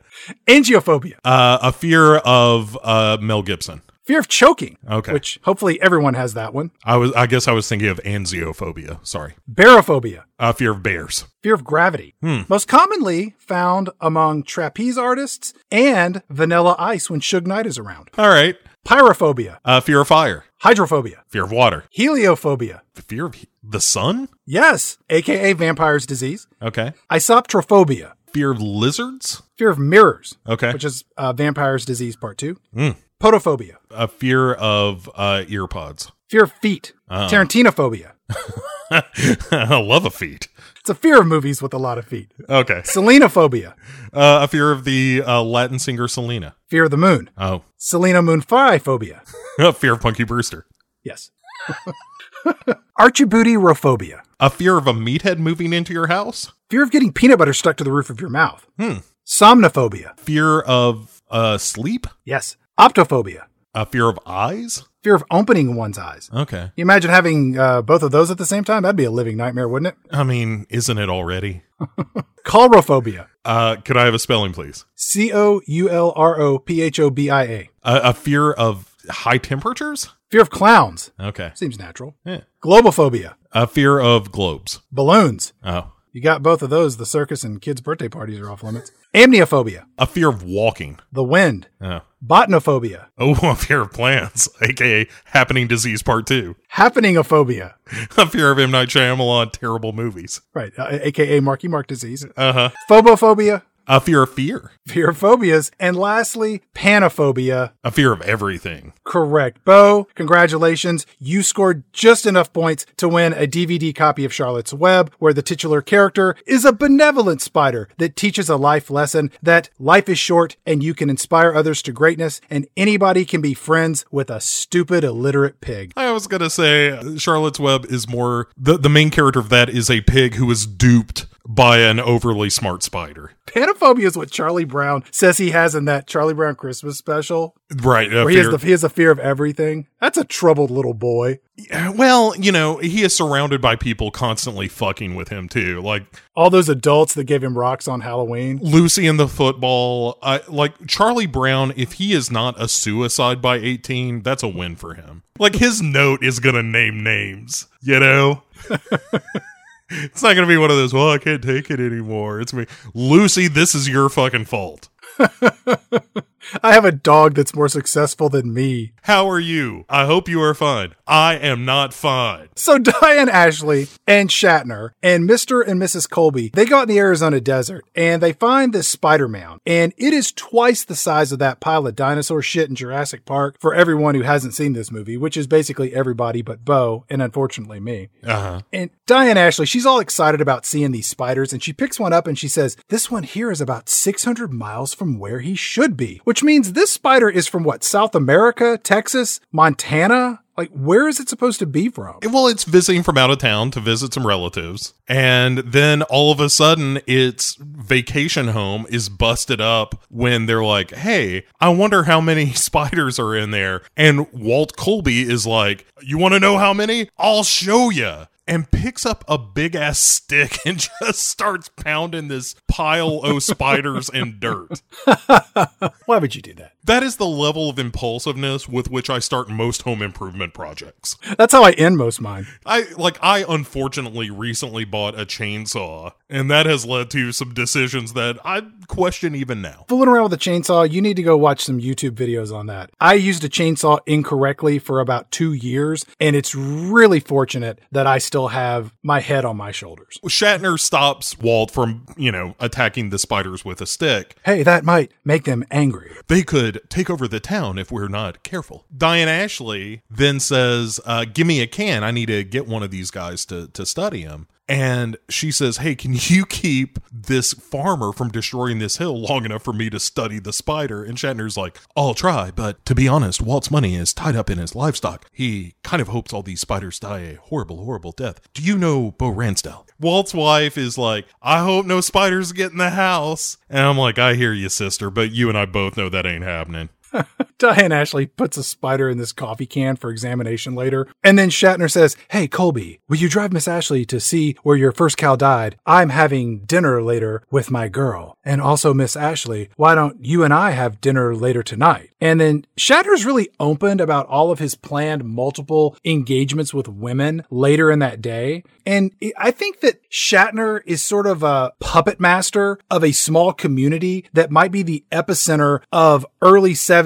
Angiophobia, 0.48 1.16
Uh, 1.24 1.58
a 1.62 1.72
fear 1.72 2.16
of 2.18 2.78
uh, 2.82 3.18
Mel 3.20 3.42
Gibson. 3.42 3.82
Fear 4.04 4.18
of 4.18 4.28
choking, 4.28 4.76
Okay. 4.90 5.12
which 5.12 5.38
hopefully 5.44 5.80
everyone 5.80 6.14
has 6.14 6.34
that 6.34 6.52
one. 6.54 6.70
I 6.84 6.96
was, 6.96 7.12
I 7.12 7.26
guess, 7.26 7.46
I 7.48 7.52
was 7.52 7.68
thinking 7.68 7.88
of 7.88 8.00
anxiophobia. 8.04 8.98
Sorry. 9.06 9.34
Barophobia, 9.50 10.24
Uh, 10.38 10.52
fear 10.52 10.72
of 10.72 10.82
bears. 10.82 11.26
fear 11.42 11.54
of 11.54 11.64
gravity. 11.64 12.14
Hmm. 12.20 12.40
Most 12.48 12.68
commonly 12.68 13.34
found 13.38 13.90
among 14.00 14.42
trapeze 14.44 14.98
artists 14.98 15.52
and 15.70 16.22
vanilla 16.30 16.74
ice 16.78 17.08
when 17.10 17.20
Suge 17.20 17.46
Knight 17.46 17.66
is 17.66 17.78
around. 17.78 18.10
All 18.18 18.28
right. 18.28 18.56
Pyrophobia, 18.86 19.58
Uh, 19.64 19.80
fear 19.80 20.00
of 20.00 20.08
fire. 20.08 20.44
hydrophobia, 20.62 21.22
Fear 21.28 21.44
of 21.44 21.52
water. 21.52 21.84
heliophobia. 21.96 22.80
Fear 22.94 23.26
of 23.26 23.34
he- 23.34 23.48
the 23.62 23.80
sun. 23.80 24.28
Yes, 24.44 24.98
aka 25.08 25.52
vampire's 25.52 26.04
disease. 26.04 26.48
Okay. 26.60 26.92
Isoptrophobia, 27.10 28.12
Fear 28.32 28.50
of 28.52 28.60
lizards. 28.60 29.42
fear 29.56 29.70
of 29.70 29.78
mirrors, 29.78 30.36
Okay. 30.48 30.72
which 30.72 30.84
is 30.84 31.04
uh, 31.16 31.32
vampire's 31.32 31.84
disease 31.84 32.16
part 32.16 32.38
two. 32.38 32.56
Hmm. 32.74 32.90
Podophobia, 33.22 33.76
A 33.90 34.08
fear 34.08 34.52
of 34.54 35.08
uh, 35.14 35.44
ear 35.48 35.66
pods. 35.68 36.10
fear 36.28 36.42
of 36.44 36.52
feet. 36.52 36.92
Oh. 37.08 37.28
Tarantinophobia. 37.30 38.12
I 38.90 39.80
love 39.80 40.04
a 40.04 40.10
feet. 40.10 40.48
It's 40.80 40.90
a 40.90 40.94
fear 40.94 41.20
of 41.20 41.26
movies 41.26 41.62
with 41.62 41.72
a 41.72 41.78
lot 41.78 41.98
of 41.98 42.04
feet. 42.04 42.32
Okay. 42.48 42.80
Selenophobia, 42.84 43.74
Uh, 44.12 44.40
a 44.42 44.48
fear 44.48 44.72
of 44.72 44.84
the 44.84 45.22
uh, 45.24 45.40
Latin 45.42 45.78
singer 45.78 46.08
Selena. 46.08 46.56
fear 46.68 46.84
of 46.84 46.90
the 46.90 46.96
moon. 46.96 47.30
Oh. 47.38 47.62
Soleil 47.76 48.20
Moon 48.22 48.40
Frye 48.40 48.78
phobia. 48.78 49.22
A 49.58 49.72
fear 49.72 49.92
of 49.94 50.00
Punky 50.00 50.24
Brewster. 50.24 50.66
Yes. 51.04 51.30
Archibootyrophobia. 52.98 54.22
A 54.40 54.50
fear 54.50 54.76
of 54.78 54.86
a 54.86 54.92
meathead 54.92 55.38
moving 55.38 55.72
into 55.72 55.92
your 55.92 56.08
house. 56.08 56.52
Fear 56.70 56.82
of 56.82 56.90
getting 56.90 57.12
peanut 57.12 57.38
butter 57.38 57.52
stuck 57.52 57.76
to 57.76 57.84
the 57.84 57.92
roof 57.92 58.10
of 58.10 58.20
your 58.20 58.30
mouth. 58.30 58.66
Hmm. 58.78 58.98
Somnophobia. 59.26 60.18
Fear 60.18 60.60
of 60.60 61.22
uh, 61.30 61.58
sleep. 61.58 62.06
Yes. 62.24 62.56
Optophobia. 62.78 63.44
A 63.74 63.86
fear 63.86 64.08
of 64.08 64.18
eyes. 64.26 64.84
Fear 65.02 65.16
of 65.16 65.24
opening 65.30 65.74
one's 65.76 65.98
eyes. 65.98 66.30
Okay. 66.32 66.70
You 66.76 66.82
imagine 66.82 67.10
having 67.10 67.58
uh, 67.58 67.82
both 67.82 68.02
of 68.02 68.10
those 68.12 68.30
at 68.30 68.38
the 68.38 68.46
same 68.46 68.64
time? 68.64 68.82
That'd 68.82 68.96
be 68.96 69.04
a 69.04 69.10
living 69.10 69.36
nightmare, 69.36 69.68
wouldn't 69.68 69.94
it? 69.94 70.14
I 70.14 70.22
mean, 70.24 70.66
isn't 70.68 70.96
it 70.98 71.08
already? 71.08 71.62
Colrophobia. 72.44 73.28
Uh, 73.44 73.76
could 73.76 73.96
I 73.96 74.04
have 74.04 74.14
a 74.14 74.18
spelling, 74.18 74.52
please? 74.52 74.84
C 74.94 75.32
O 75.32 75.60
U 75.66 75.90
L 75.90 76.12
R 76.16 76.40
O 76.40 76.58
P 76.58 76.82
H 76.82 77.00
O 77.00 77.10
B 77.10 77.30
I 77.30 77.42
A. 77.44 77.70
A, 77.82 77.96
a 78.04 78.12
fear 78.14 78.52
of 78.52 78.94
high 79.08 79.38
temperatures. 79.38 80.10
Fear 80.30 80.42
of 80.42 80.50
clowns. 80.50 81.10
Okay. 81.18 81.52
Seems 81.54 81.78
natural. 81.78 82.14
Yeah. 82.24 82.42
Globophobia. 82.62 83.34
A 83.52 83.66
fear 83.66 83.98
of 83.98 84.30
globes. 84.32 84.80
Balloons. 84.90 85.52
Oh. 85.64 85.92
You 86.12 86.20
got 86.20 86.42
both 86.42 86.60
of 86.60 86.68
those. 86.68 86.98
The 86.98 87.06
circus 87.06 87.42
and 87.42 87.60
kids' 87.60 87.80
birthday 87.80 88.08
parties 88.08 88.38
are 88.38 88.50
off 88.50 88.62
limits. 88.62 88.92
Amniophobia. 89.14 89.84
A 89.96 90.06
fear 90.06 90.28
of 90.28 90.42
walking. 90.42 90.98
The 91.10 91.24
wind. 91.24 91.68
Oh. 91.80 92.00
Botanophobia. 92.24 93.06
Oh, 93.18 93.32
a 93.50 93.56
fear 93.56 93.80
of 93.80 93.92
plants, 93.92 94.46
aka 94.60 95.08
happening 95.26 95.66
disease 95.66 96.02
part 96.02 96.26
two. 96.26 96.54
Happeningophobia. 96.74 97.74
A 98.18 98.26
fear 98.26 98.50
of 98.52 98.58
M. 98.58 98.70
Night 98.70 98.88
Shyamalan 98.88 99.52
terrible 99.52 99.92
movies. 99.92 100.40
Right. 100.54 100.72
Uh, 100.78 100.98
AKA 101.02 101.40
Marky 101.40 101.68
Mark 101.68 101.86
disease. 101.86 102.24
Uh 102.36 102.52
huh. 102.52 102.70
Phobophobia. 102.88 103.62
A 103.92 104.00
fear 104.00 104.22
of 104.22 104.32
fear. 104.32 104.70
Fear 104.86 105.10
of 105.10 105.18
phobias. 105.18 105.70
And 105.78 105.94
lastly, 105.98 106.62
panophobia. 106.74 107.72
A 107.84 107.90
fear 107.90 108.10
of 108.10 108.22
everything. 108.22 108.94
Correct. 109.04 109.62
Bo, 109.66 110.08
congratulations. 110.14 111.04
You 111.18 111.42
scored 111.42 111.84
just 111.92 112.24
enough 112.24 112.54
points 112.54 112.86
to 112.96 113.06
win 113.06 113.34
a 113.34 113.46
DVD 113.46 113.94
copy 113.94 114.24
of 114.24 114.32
Charlotte's 114.32 114.72
Web, 114.72 115.12
where 115.18 115.34
the 115.34 115.42
titular 115.42 115.82
character 115.82 116.34
is 116.46 116.64
a 116.64 116.72
benevolent 116.72 117.42
spider 117.42 117.86
that 117.98 118.16
teaches 118.16 118.48
a 118.48 118.56
life 118.56 118.88
lesson 118.88 119.30
that 119.42 119.68
life 119.78 120.08
is 120.08 120.18
short 120.18 120.56
and 120.64 120.82
you 120.82 120.94
can 120.94 121.10
inspire 121.10 121.52
others 121.54 121.82
to 121.82 121.92
greatness, 121.92 122.40
and 122.48 122.66
anybody 122.78 123.26
can 123.26 123.42
be 123.42 123.52
friends 123.52 124.06
with 124.10 124.30
a 124.30 124.40
stupid, 124.40 125.04
illiterate 125.04 125.60
pig. 125.60 125.92
I 125.98 126.12
was 126.12 126.26
gonna 126.26 126.48
say 126.48 126.92
uh, 126.92 127.18
Charlotte's 127.18 127.60
Web 127.60 127.84
is 127.90 128.08
more 128.08 128.48
the 128.56 128.78
the 128.78 128.88
main 128.88 129.10
character 129.10 129.40
of 129.40 129.50
that 129.50 129.68
is 129.68 129.90
a 129.90 130.00
pig 130.00 130.36
who 130.36 130.50
is 130.50 130.66
duped 130.66 131.26
by 131.46 131.78
an 131.78 131.98
overly 132.00 132.50
smart 132.50 132.82
spider. 132.82 133.32
Panophobia 133.46 134.04
is 134.04 134.16
what 134.16 134.30
Charlie 134.30 134.64
Brown 134.64 135.04
says 135.10 135.38
he 135.38 135.50
has 135.50 135.74
in 135.74 135.84
that 135.86 136.06
Charlie 136.06 136.34
Brown 136.34 136.54
Christmas 136.54 136.96
special, 136.96 137.56
Right. 137.80 138.10
Where 138.10 138.28
he 138.28 138.36
has, 138.36 138.48
the, 138.48 138.58
he 138.58 138.70
has 138.70 138.84
a 138.84 138.88
fear 138.88 139.10
of 139.10 139.18
everything. 139.18 139.86
That's 140.00 140.18
a 140.18 140.24
troubled 140.24 140.70
little 140.70 140.94
boy. 140.94 141.40
well, 141.70 142.36
you 142.36 142.52
know, 142.52 142.78
he 142.78 143.02
is 143.02 143.14
surrounded 143.14 143.60
by 143.60 143.76
people 143.76 144.10
constantly 144.10 144.68
fucking 144.68 145.14
with 145.14 145.28
him 145.28 145.48
too. 145.48 145.80
Like 145.80 146.04
All 146.34 146.50
those 146.50 146.68
adults 146.68 147.14
that 147.14 147.24
gave 147.24 147.42
him 147.42 147.56
rocks 147.56 147.88
on 147.88 148.00
Halloween. 148.02 148.58
Lucy 148.62 149.06
and 149.06 149.18
the 149.18 149.28
football, 149.28 150.18
I, 150.22 150.40
like 150.48 150.86
Charlie 150.86 151.26
Brown, 151.26 151.72
if 151.76 151.94
he 151.94 152.12
is 152.12 152.30
not 152.30 152.60
a 152.60 152.68
suicide 152.68 153.40
by 153.40 153.56
18, 153.56 154.22
that's 154.22 154.42
a 154.42 154.48
win 154.48 154.76
for 154.76 154.94
him. 154.94 155.22
Like 155.38 155.54
his 155.56 155.80
note 155.80 156.22
is 156.22 156.40
going 156.40 156.54
to 156.54 156.62
name 156.62 157.02
names, 157.02 157.66
you 157.80 157.98
know? 157.98 158.42
it's 159.92 160.22
not 160.22 160.34
going 160.34 160.46
to 160.46 160.52
be 160.52 160.56
one 160.56 160.70
of 160.70 160.76
those, 160.76 160.92
well, 160.94 161.10
I 161.10 161.18
can't 161.18 161.42
take 161.42 161.70
it 161.70 161.80
anymore. 161.80 162.40
It's 162.40 162.52
me. 162.52 162.66
Lucy, 162.94 163.48
this 163.48 163.74
is 163.74 163.88
your 163.88 164.08
fucking 164.08 164.46
fault. 164.46 164.88
I 166.62 166.72
have 166.72 166.84
a 166.84 166.92
dog 166.92 167.34
that's 167.34 167.54
more 167.54 167.68
successful 167.68 168.28
than 168.28 168.52
me. 168.54 168.92
How 169.02 169.28
are 169.28 169.40
you? 169.40 169.84
I 169.88 170.06
hope 170.06 170.28
you 170.28 170.40
are 170.42 170.54
fine. 170.54 170.94
I 171.06 171.34
am 171.36 171.64
not 171.64 171.92
fine. 171.92 172.48
So 172.56 172.78
Diane 173.02 173.28
Ashley 173.28 173.88
and 174.06 174.28
Shatner 174.28 174.90
and 175.02 175.28
Mr. 175.28 175.66
and 175.66 175.80
Mrs. 175.80 176.08
Colby, 176.08 176.50
they 176.54 176.64
go 176.64 176.78
out 176.78 176.82
in 176.82 176.88
the 176.88 176.98
Arizona 176.98 177.40
desert 177.40 177.84
and 177.94 178.22
they 178.22 178.32
find 178.32 178.72
this 178.72 178.88
spider 178.88 179.28
mound. 179.28 179.60
And 179.66 179.92
it 179.96 180.12
is 180.12 180.32
twice 180.32 180.84
the 180.84 180.96
size 180.96 181.32
of 181.32 181.38
that 181.40 181.60
pile 181.60 181.86
of 181.86 181.96
dinosaur 181.96 182.42
shit 182.42 182.68
in 182.68 182.74
Jurassic 182.74 183.24
Park 183.24 183.56
for 183.60 183.74
everyone 183.74 184.14
who 184.14 184.22
hasn't 184.22 184.54
seen 184.54 184.72
this 184.72 184.90
movie, 184.90 185.16
which 185.16 185.36
is 185.36 185.46
basically 185.46 185.94
everybody 185.94 186.42
but 186.42 186.64
Bo 186.64 187.04
and 187.10 187.20
unfortunately 187.20 187.80
me. 187.80 188.08
Uh 188.24 188.40
huh. 188.40 188.60
And 188.72 188.90
Diane 189.06 189.36
Ashley, 189.36 189.66
she's 189.66 189.86
all 189.86 190.00
excited 190.00 190.40
about 190.40 190.64
seeing 190.64 190.92
these 190.92 191.08
spiders 191.08 191.52
and 191.52 191.62
she 191.62 191.72
picks 191.72 192.00
one 192.00 192.12
up 192.12 192.26
and 192.26 192.38
she 192.38 192.48
says, 192.48 192.76
This 192.88 193.10
one 193.10 193.24
here 193.24 193.50
is 193.50 193.60
about 193.60 193.88
600 193.88 194.52
miles 194.52 194.94
from 194.94 195.18
where 195.18 195.40
he 195.40 195.54
should 195.54 195.96
be, 195.96 196.20
which 196.24 196.31
means 196.40 196.72
this 196.72 196.92
spider 196.92 197.28
is 197.28 197.48
from 197.48 197.64
what, 197.64 197.82
South 197.82 198.14
America, 198.14 198.78
Texas, 198.78 199.40
Montana? 199.50 200.38
Like, 200.56 200.70
where 200.70 201.08
is 201.08 201.18
it 201.18 201.28
supposed 201.28 201.58
to 201.60 201.66
be 201.66 201.88
from? 201.88 202.18
Well, 202.22 202.46
it's 202.46 202.64
visiting 202.64 203.02
from 203.02 203.16
out 203.16 203.30
of 203.30 203.38
town 203.38 203.70
to 203.72 203.80
visit 203.80 204.12
some 204.12 204.26
relatives. 204.26 204.92
And 205.08 205.58
then 205.58 206.02
all 206.02 206.30
of 206.30 206.40
a 206.40 206.50
sudden, 206.50 207.00
its 207.06 207.56
vacation 207.58 208.48
home 208.48 208.86
is 208.90 209.08
busted 209.08 209.60
up 209.60 210.02
when 210.10 210.46
they're 210.46 210.62
like, 210.62 210.92
hey, 210.92 211.46
I 211.60 211.70
wonder 211.70 212.04
how 212.04 212.20
many 212.20 212.52
spiders 212.52 213.18
are 213.18 213.34
in 213.34 213.50
there. 213.50 213.82
And 213.96 214.30
Walt 214.32 214.76
Colby 214.76 215.22
is 215.22 215.46
like, 215.46 215.86
you 216.02 216.18
want 216.18 216.34
to 216.34 216.40
know 216.40 216.58
how 216.58 216.74
many? 216.74 217.08
I'll 217.18 217.44
show 217.44 217.88
you. 217.90 218.26
And 218.46 218.70
picks 218.70 219.06
up 219.06 219.24
a 219.28 219.38
big 219.38 219.76
ass 219.76 219.98
stick 219.98 220.58
and 220.66 220.78
just 220.78 221.26
starts 221.26 221.68
pounding 221.68 222.28
this 222.28 222.54
pile 222.68 223.20
of 223.22 223.42
spiders 223.42 224.08
and 224.08 224.40
dirt. 224.40 224.82
Why 226.06 226.18
would 226.18 226.34
you 226.34 226.42
do 226.42 226.54
that? 226.54 226.72
That 226.84 227.04
is 227.04 227.16
the 227.16 227.26
level 227.26 227.70
of 227.70 227.78
impulsiveness 227.78 228.68
with 228.68 228.90
which 228.90 229.08
I 229.08 229.20
start 229.20 229.48
most 229.48 229.82
home 229.82 230.02
improvement 230.02 230.52
projects. 230.52 231.16
That's 231.38 231.52
how 231.52 231.62
I 231.62 231.70
end 231.72 231.96
most 231.96 232.20
mine. 232.20 232.46
I 232.66 232.86
like 232.96 233.18
I 233.22 233.44
unfortunately 233.48 234.30
recently 234.30 234.84
bought 234.84 235.18
a 235.18 235.24
chainsaw 235.24 236.12
and 236.32 236.50
that 236.50 236.64
has 236.64 236.86
led 236.86 237.10
to 237.10 237.30
some 237.30 237.52
decisions 237.52 238.14
that 238.14 238.38
I 238.42 238.62
question 238.88 239.34
even 239.34 239.60
now. 239.60 239.84
Fooling 239.88 240.08
around 240.08 240.24
with 240.24 240.32
a 240.32 240.38
chainsaw, 240.38 240.90
you 240.90 241.02
need 241.02 241.16
to 241.16 241.22
go 241.22 241.36
watch 241.36 241.60
some 241.60 241.78
YouTube 241.78 242.12
videos 242.12 242.52
on 242.52 242.66
that. 242.66 242.90
I 242.98 243.14
used 243.14 243.44
a 243.44 243.50
chainsaw 243.50 244.00
incorrectly 244.06 244.78
for 244.78 245.00
about 245.00 245.30
two 245.30 245.52
years, 245.52 246.06
and 246.18 246.34
it's 246.34 246.54
really 246.54 247.20
fortunate 247.20 247.80
that 247.92 248.06
I 248.06 248.16
still 248.16 248.48
have 248.48 248.94
my 249.02 249.20
head 249.20 249.44
on 249.44 249.58
my 249.58 249.72
shoulders. 249.72 250.18
Shatner 250.24 250.80
stops 250.80 251.38
Walt 251.38 251.70
from, 251.70 252.06
you 252.16 252.32
know, 252.32 252.56
attacking 252.58 253.10
the 253.10 253.18
spiders 253.18 253.62
with 253.62 253.82
a 253.82 253.86
stick. 253.86 254.34
Hey, 254.44 254.62
that 254.62 254.84
might 254.84 255.12
make 255.24 255.44
them 255.44 255.64
angry. 255.70 256.12
They 256.28 256.42
could 256.42 256.71
take 256.88 257.10
over 257.10 257.26
the 257.28 257.40
town 257.40 257.78
if 257.78 257.90
we're 257.90 258.08
not 258.08 258.42
careful. 258.42 258.84
Diane 258.96 259.28
Ashley 259.28 260.02
then 260.10 260.40
says, 260.40 261.00
uh, 261.04 261.24
Give 261.24 261.46
me 261.46 261.60
a 261.60 261.66
can. 261.66 262.04
I 262.04 262.10
need 262.10 262.26
to 262.26 262.44
get 262.44 262.66
one 262.66 262.82
of 262.82 262.90
these 262.90 263.10
guys 263.10 263.44
to, 263.46 263.68
to 263.68 263.86
study 263.86 264.22
him. 264.22 264.48
And 264.72 265.18
she 265.28 265.50
says, 265.50 265.76
Hey, 265.76 265.94
can 265.94 266.14
you 266.14 266.46
keep 266.48 266.98
this 267.12 267.52
farmer 267.52 268.10
from 268.10 268.30
destroying 268.30 268.78
this 268.78 268.96
hill 268.96 269.20
long 269.20 269.44
enough 269.44 269.62
for 269.62 269.74
me 269.74 269.90
to 269.90 270.00
study 270.00 270.38
the 270.38 270.52
spider? 270.52 271.04
And 271.04 271.18
Shatner's 271.18 271.58
like, 271.58 271.78
I'll 271.94 272.14
try, 272.14 272.50
but 272.50 272.82
to 272.86 272.94
be 272.94 273.06
honest, 273.06 273.42
Walt's 273.42 273.70
money 273.70 273.96
is 273.96 274.14
tied 274.14 274.34
up 274.34 274.48
in 274.48 274.56
his 274.56 274.74
livestock. 274.74 275.26
He 275.30 275.74
kind 275.84 276.00
of 276.00 276.08
hopes 276.08 276.32
all 276.32 276.42
these 276.42 276.62
spiders 276.62 276.98
die 276.98 277.18
a 277.18 277.34
horrible, 277.36 277.84
horrible 277.84 278.12
death. 278.12 278.40
Do 278.54 278.62
you 278.62 278.78
know 278.78 279.10
Bo 279.10 279.30
Ransdell? 279.30 279.86
Walt's 280.00 280.32
wife 280.32 280.78
is 280.78 280.96
like, 280.96 281.26
I 281.42 281.62
hope 281.62 281.84
no 281.84 282.00
spiders 282.00 282.52
get 282.52 282.72
in 282.72 282.78
the 282.78 282.90
house. 282.90 283.58
And 283.68 283.84
I'm 283.84 283.98
like, 283.98 284.18
I 284.18 284.34
hear 284.34 284.54
you, 284.54 284.70
sister, 284.70 285.10
but 285.10 285.32
you 285.32 285.50
and 285.50 285.58
I 285.58 285.66
both 285.66 285.98
know 285.98 286.08
that 286.08 286.24
ain't 286.24 286.44
happening. 286.44 286.88
Diane 287.58 287.92
Ashley 287.92 288.26
puts 288.26 288.56
a 288.56 288.64
spider 288.64 289.08
in 289.08 289.18
this 289.18 289.32
coffee 289.32 289.66
can 289.66 289.96
for 289.96 290.10
examination 290.10 290.74
later. 290.74 291.06
And 291.22 291.38
then 291.38 291.50
Shatner 291.50 291.90
says, 291.90 292.16
Hey, 292.28 292.48
Colby, 292.48 293.00
will 293.08 293.18
you 293.18 293.28
drive 293.28 293.52
Miss 293.52 293.68
Ashley 293.68 294.04
to 294.06 294.20
see 294.20 294.56
where 294.62 294.76
your 294.76 294.92
first 294.92 295.16
cow 295.16 295.36
died? 295.36 295.76
I'm 295.86 296.08
having 296.08 296.60
dinner 296.64 297.02
later 297.02 297.42
with 297.50 297.70
my 297.70 297.88
girl. 297.88 298.36
And 298.44 298.60
also, 298.60 298.92
Miss 298.92 299.16
Ashley, 299.16 299.70
why 299.76 299.94
don't 299.94 300.24
you 300.24 300.44
and 300.44 300.52
I 300.52 300.70
have 300.70 301.00
dinner 301.00 301.34
later 301.34 301.62
tonight? 301.62 302.10
And 302.20 302.40
then 302.40 302.66
Shatner's 302.76 303.26
really 303.26 303.48
opened 303.60 304.00
about 304.00 304.26
all 304.26 304.50
of 304.50 304.58
his 304.58 304.74
planned 304.74 305.24
multiple 305.24 305.96
engagements 306.04 306.72
with 306.72 306.88
women 306.88 307.44
later 307.50 307.90
in 307.90 307.98
that 308.00 308.20
day. 308.20 308.64
And 308.84 309.12
I 309.36 309.50
think 309.50 309.80
that 309.80 310.00
Shatner 310.10 310.80
is 310.86 311.02
sort 311.02 311.26
of 311.26 311.42
a 311.42 311.72
puppet 311.80 312.20
master 312.20 312.78
of 312.90 313.04
a 313.04 313.12
small 313.12 313.52
community 313.52 314.24
that 314.32 314.50
might 314.50 314.72
be 314.72 314.82
the 314.82 315.04
epicenter 315.12 315.80
of 315.92 316.26
early 316.40 316.72
70s 316.72 317.01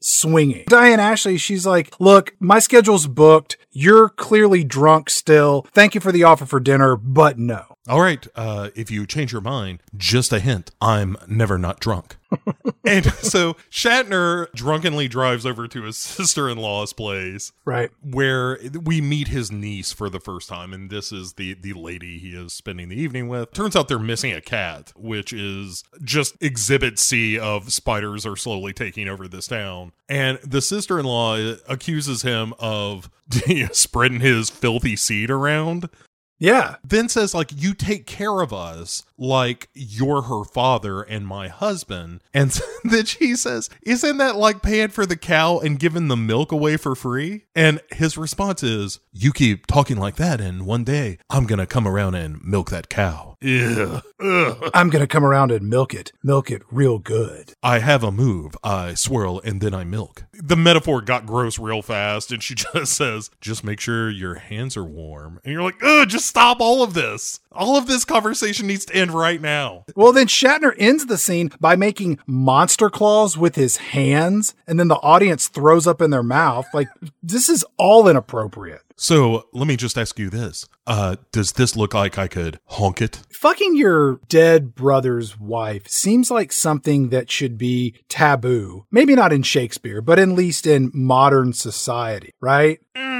swinging. 0.00 0.64
Diane 0.68 1.00
Ashley, 1.00 1.36
she's 1.36 1.66
like, 1.66 1.94
look, 2.00 2.34
my 2.40 2.58
schedule's 2.58 3.06
booked. 3.06 3.56
You're 3.70 4.08
clearly 4.08 4.64
drunk 4.64 5.10
still. 5.10 5.66
Thank 5.72 5.94
you 5.94 6.00
for 6.00 6.12
the 6.12 6.24
offer 6.24 6.46
for 6.46 6.60
dinner, 6.60 6.96
but 6.96 7.38
no. 7.38 7.73
All 7.86 8.00
right, 8.00 8.26
uh, 8.34 8.70
if 8.74 8.90
you 8.90 9.06
change 9.06 9.30
your 9.30 9.42
mind, 9.42 9.82
just 9.94 10.32
a 10.32 10.40
hint 10.40 10.70
I'm 10.80 11.18
never 11.28 11.58
not 11.58 11.80
drunk. 11.80 12.16
and 12.84 13.04
so 13.12 13.54
Shatner 13.70 14.50
drunkenly 14.52 15.06
drives 15.06 15.44
over 15.44 15.68
to 15.68 15.82
his 15.82 15.96
sister 15.98 16.48
in 16.48 16.56
law's 16.56 16.94
place. 16.94 17.52
Right. 17.66 17.90
Where 18.02 18.58
we 18.82 19.02
meet 19.02 19.28
his 19.28 19.52
niece 19.52 19.92
for 19.92 20.08
the 20.08 20.18
first 20.18 20.48
time. 20.48 20.72
And 20.72 20.88
this 20.88 21.12
is 21.12 21.34
the, 21.34 21.54
the 21.54 21.74
lady 21.74 22.18
he 22.18 22.30
is 22.30 22.54
spending 22.54 22.88
the 22.88 22.98
evening 22.98 23.28
with. 23.28 23.52
Turns 23.52 23.76
out 23.76 23.88
they're 23.88 23.98
missing 23.98 24.32
a 24.32 24.40
cat, 24.40 24.92
which 24.96 25.34
is 25.34 25.84
just 26.02 26.42
exhibit 26.42 26.98
C 26.98 27.38
of 27.38 27.70
spiders 27.70 28.24
are 28.24 28.36
slowly 28.36 28.72
taking 28.72 29.08
over 29.08 29.28
this 29.28 29.46
town. 29.46 29.92
And 30.08 30.38
the 30.38 30.62
sister 30.62 30.98
in 30.98 31.04
law 31.04 31.36
accuses 31.68 32.22
him 32.22 32.54
of 32.58 33.10
spreading 33.72 34.20
his 34.20 34.48
filthy 34.48 34.96
seed 34.96 35.30
around. 35.30 35.90
Yeah. 36.38 36.76
Then 36.84 37.08
says, 37.08 37.34
like, 37.34 37.50
you 37.54 37.74
take 37.74 38.06
care 38.06 38.40
of 38.40 38.52
us 38.52 39.04
like 39.16 39.68
you're 39.74 40.22
her 40.22 40.44
father 40.44 41.02
and 41.02 41.26
my 41.26 41.48
husband. 41.48 42.20
And 42.32 42.58
then 42.84 43.04
she 43.04 43.36
says, 43.36 43.70
Isn't 43.82 44.18
that 44.18 44.36
like 44.36 44.62
paying 44.62 44.88
for 44.88 45.06
the 45.06 45.16
cow 45.16 45.58
and 45.58 45.78
giving 45.78 46.08
the 46.08 46.16
milk 46.16 46.52
away 46.52 46.76
for 46.76 46.94
free? 46.94 47.44
And 47.54 47.80
his 47.92 48.18
response 48.18 48.62
is, 48.62 49.00
You 49.12 49.32
keep 49.32 49.66
talking 49.66 49.96
like 49.96 50.16
that, 50.16 50.40
and 50.40 50.66
one 50.66 50.84
day 50.84 51.18
I'm 51.30 51.46
going 51.46 51.60
to 51.60 51.66
come 51.66 51.86
around 51.86 52.14
and 52.14 52.42
milk 52.44 52.70
that 52.70 52.88
cow. 52.88 53.33
Ugh. 53.44 54.02
Ugh. 54.20 54.70
I'm 54.72 54.88
going 54.88 55.02
to 55.02 55.06
come 55.06 55.24
around 55.24 55.50
and 55.50 55.68
milk 55.68 55.92
it. 55.92 56.12
Milk 56.22 56.50
it 56.50 56.62
real 56.70 56.98
good. 56.98 57.52
I 57.62 57.80
have 57.80 58.02
a 58.02 58.10
move. 58.10 58.56
I 58.64 58.94
swirl 58.94 59.40
and 59.44 59.60
then 59.60 59.74
I 59.74 59.84
milk. 59.84 60.24
The 60.32 60.56
metaphor 60.56 61.02
got 61.02 61.26
gross 61.26 61.58
real 61.58 61.82
fast, 61.82 62.32
and 62.32 62.42
she 62.42 62.54
just 62.74 62.94
says, 62.94 63.30
Just 63.40 63.64
make 63.64 63.80
sure 63.80 64.10
your 64.10 64.36
hands 64.36 64.76
are 64.76 64.84
warm. 64.84 65.40
And 65.44 65.52
you're 65.52 65.62
like, 65.62 65.82
Ugh, 65.82 66.08
just 66.08 66.26
stop 66.26 66.60
all 66.60 66.82
of 66.82 66.94
this. 66.94 67.40
All 67.52 67.76
of 67.76 67.86
this 67.86 68.04
conversation 68.04 68.66
needs 68.66 68.84
to 68.86 68.96
end 68.96 69.12
right 69.12 69.40
now. 69.40 69.84
Well, 69.94 70.12
then 70.12 70.26
Shatner 70.26 70.74
ends 70.78 71.06
the 71.06 71.18
scene 71.18 71.52
by 71.60 71.76
making 71.76 72.18
monster 72.26 72.90
claws 72.90 73.36
with 73.36 73.54
his 73.54 73.76
hands, 73.76 74.54
and 74.66 74.80
then 74.80 74.88
the 74.88 74.96
audience 74.96 75.48
throws 75.48 75.86
up 75.86 76.00
in 76.00 76.10
their 76.10 76.22
mouth. 76.22 76.66
Like, 76.72 76.88
this 77.22 77.48
is 77.48 77.64
all 77.76 78.08
inappropriate. 78.08 78.80
So 78.96 79.48
let 79.52 79.66
me 79.66 79.76
just 79.76 79.98
ask 79.98 80.18
you 80.18 80.30
this. 80.30 80.66
Uh, 80.86 81.16
does 81.32 81.52
this 81.52 81.76
look 81.76 81.94
like 81.94 82.18
I 82.18 82.28
could 82.28 82.60
honk 82.66 83.02
it? 83.02 83.20
Fucking 83.30 83.76
your 83.76 84.20
dead 84.28 84.74
brother's 84.74 85.38
wife 85.38 85.88
seems 85.88 86.30
like 86.30 86.52
something 86.52 87.08
that 87.08 87.30
should 87.30 87.58
be 87.58 87.96
taboo. 88.08 88.86
Maybe 88.90 89.14
not 89.14 89.32
in 89.32 89.42
Shakespeare, 89.42 90.00
but 90.00 90.18
at 90.18 90.28
least 90.28 90.66
in 90.66 90.90
modern 90.94 91.52
society, 91.52 92.34
right? 92.40 92.80
Mm, 92.96 93.13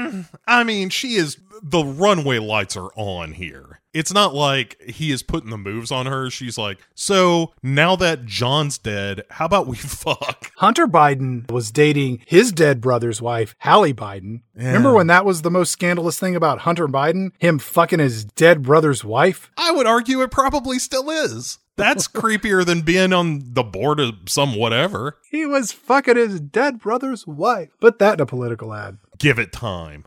I 0.47 0.63
mean, 0.63 0.89
she 0.89 1.15
is, 1.15 1.37
the 1.61 1.83
runway 1.83 2.39
lights 2.39 2.77
are 2.77 2.91
on 2.95 3.33
here 3.33 3.81
it's 3.95 4.13
not 4.13 4.35
like 4.35 4.79
he 4.81 5.13
is 5.13 5.23
putting 5.23 5.51
the 5.51 5.57
moves 5.57 5.89
on 5.89 6.05
her. 6.05 6.29
She's 6.29 6.57
like, 6.57 6.79
so 6.95 7.53
now 7.63 7.95
that 7.95 8.25
John's 8.25 8.77
dead, 8.77 9.23
how 9.29 9.45
about 9.45 9.67
we 9.67 9.77
fuck? 9.77 10.51
Hunter 10.57 10.85
Biden 10.85 11.49
was 11.49 11.71
dating 11.71 12.19
his 12.27 12.51
dead 12.51 12.81
brother's 12.81 13.21
wife, 13.21 13.55
Hallie 13.59 13.93
Biden. 13.93 14.41
Yeah. 14.53 14.67
Remember 14.67 14.93
when 14.93 15.07
that 15.07 15.23
was 15.23 15.41
the 15.41 15.51
most 15.51 15.71
scandalous 15.71 16.19
thing 16.19 16.35
about 16.35 16.59
Hunter 16.59 16.89
Biden? 16.89 17.31
Him 17.39 17.57
fucking 17.57 17.99
his 17.99 18.25
dead 18.25 18.63
brother's 18.63 19.05
wife? 19.05 19.49
I 19.57 19.71
would 19.71 19.87
argue 19.87 20.21
it 20.21 20.29
probably 20.31 20.77
still 20.77 21.09
is. 21.09 21.59
That's 21.77 22.07
creepier 22.09 22.65
than 22.65 22.81
being 22.81 23.13
on 23.13 23.53
the 23.53 23.63
board 23.63 24.01
of 24.01 24.15
some 24.27 24.55
whatever. 24.55 25.19
He 25.29 25.45
was 25.45 25.71
fucking 25.71 26.17
his 26.17 26.39
dead 26.41 26.79
brother's 26.79 27.25
wife. 27.25 27.69
Put 27.79 27.99
that 27.99 28.15
in 28.15 28.21
a 28.21 28.25
political 28.25 28.73
ad. 28.73 28.97
Give 29.17 29.39
it 29.39 29.51
time. 29.51 30.05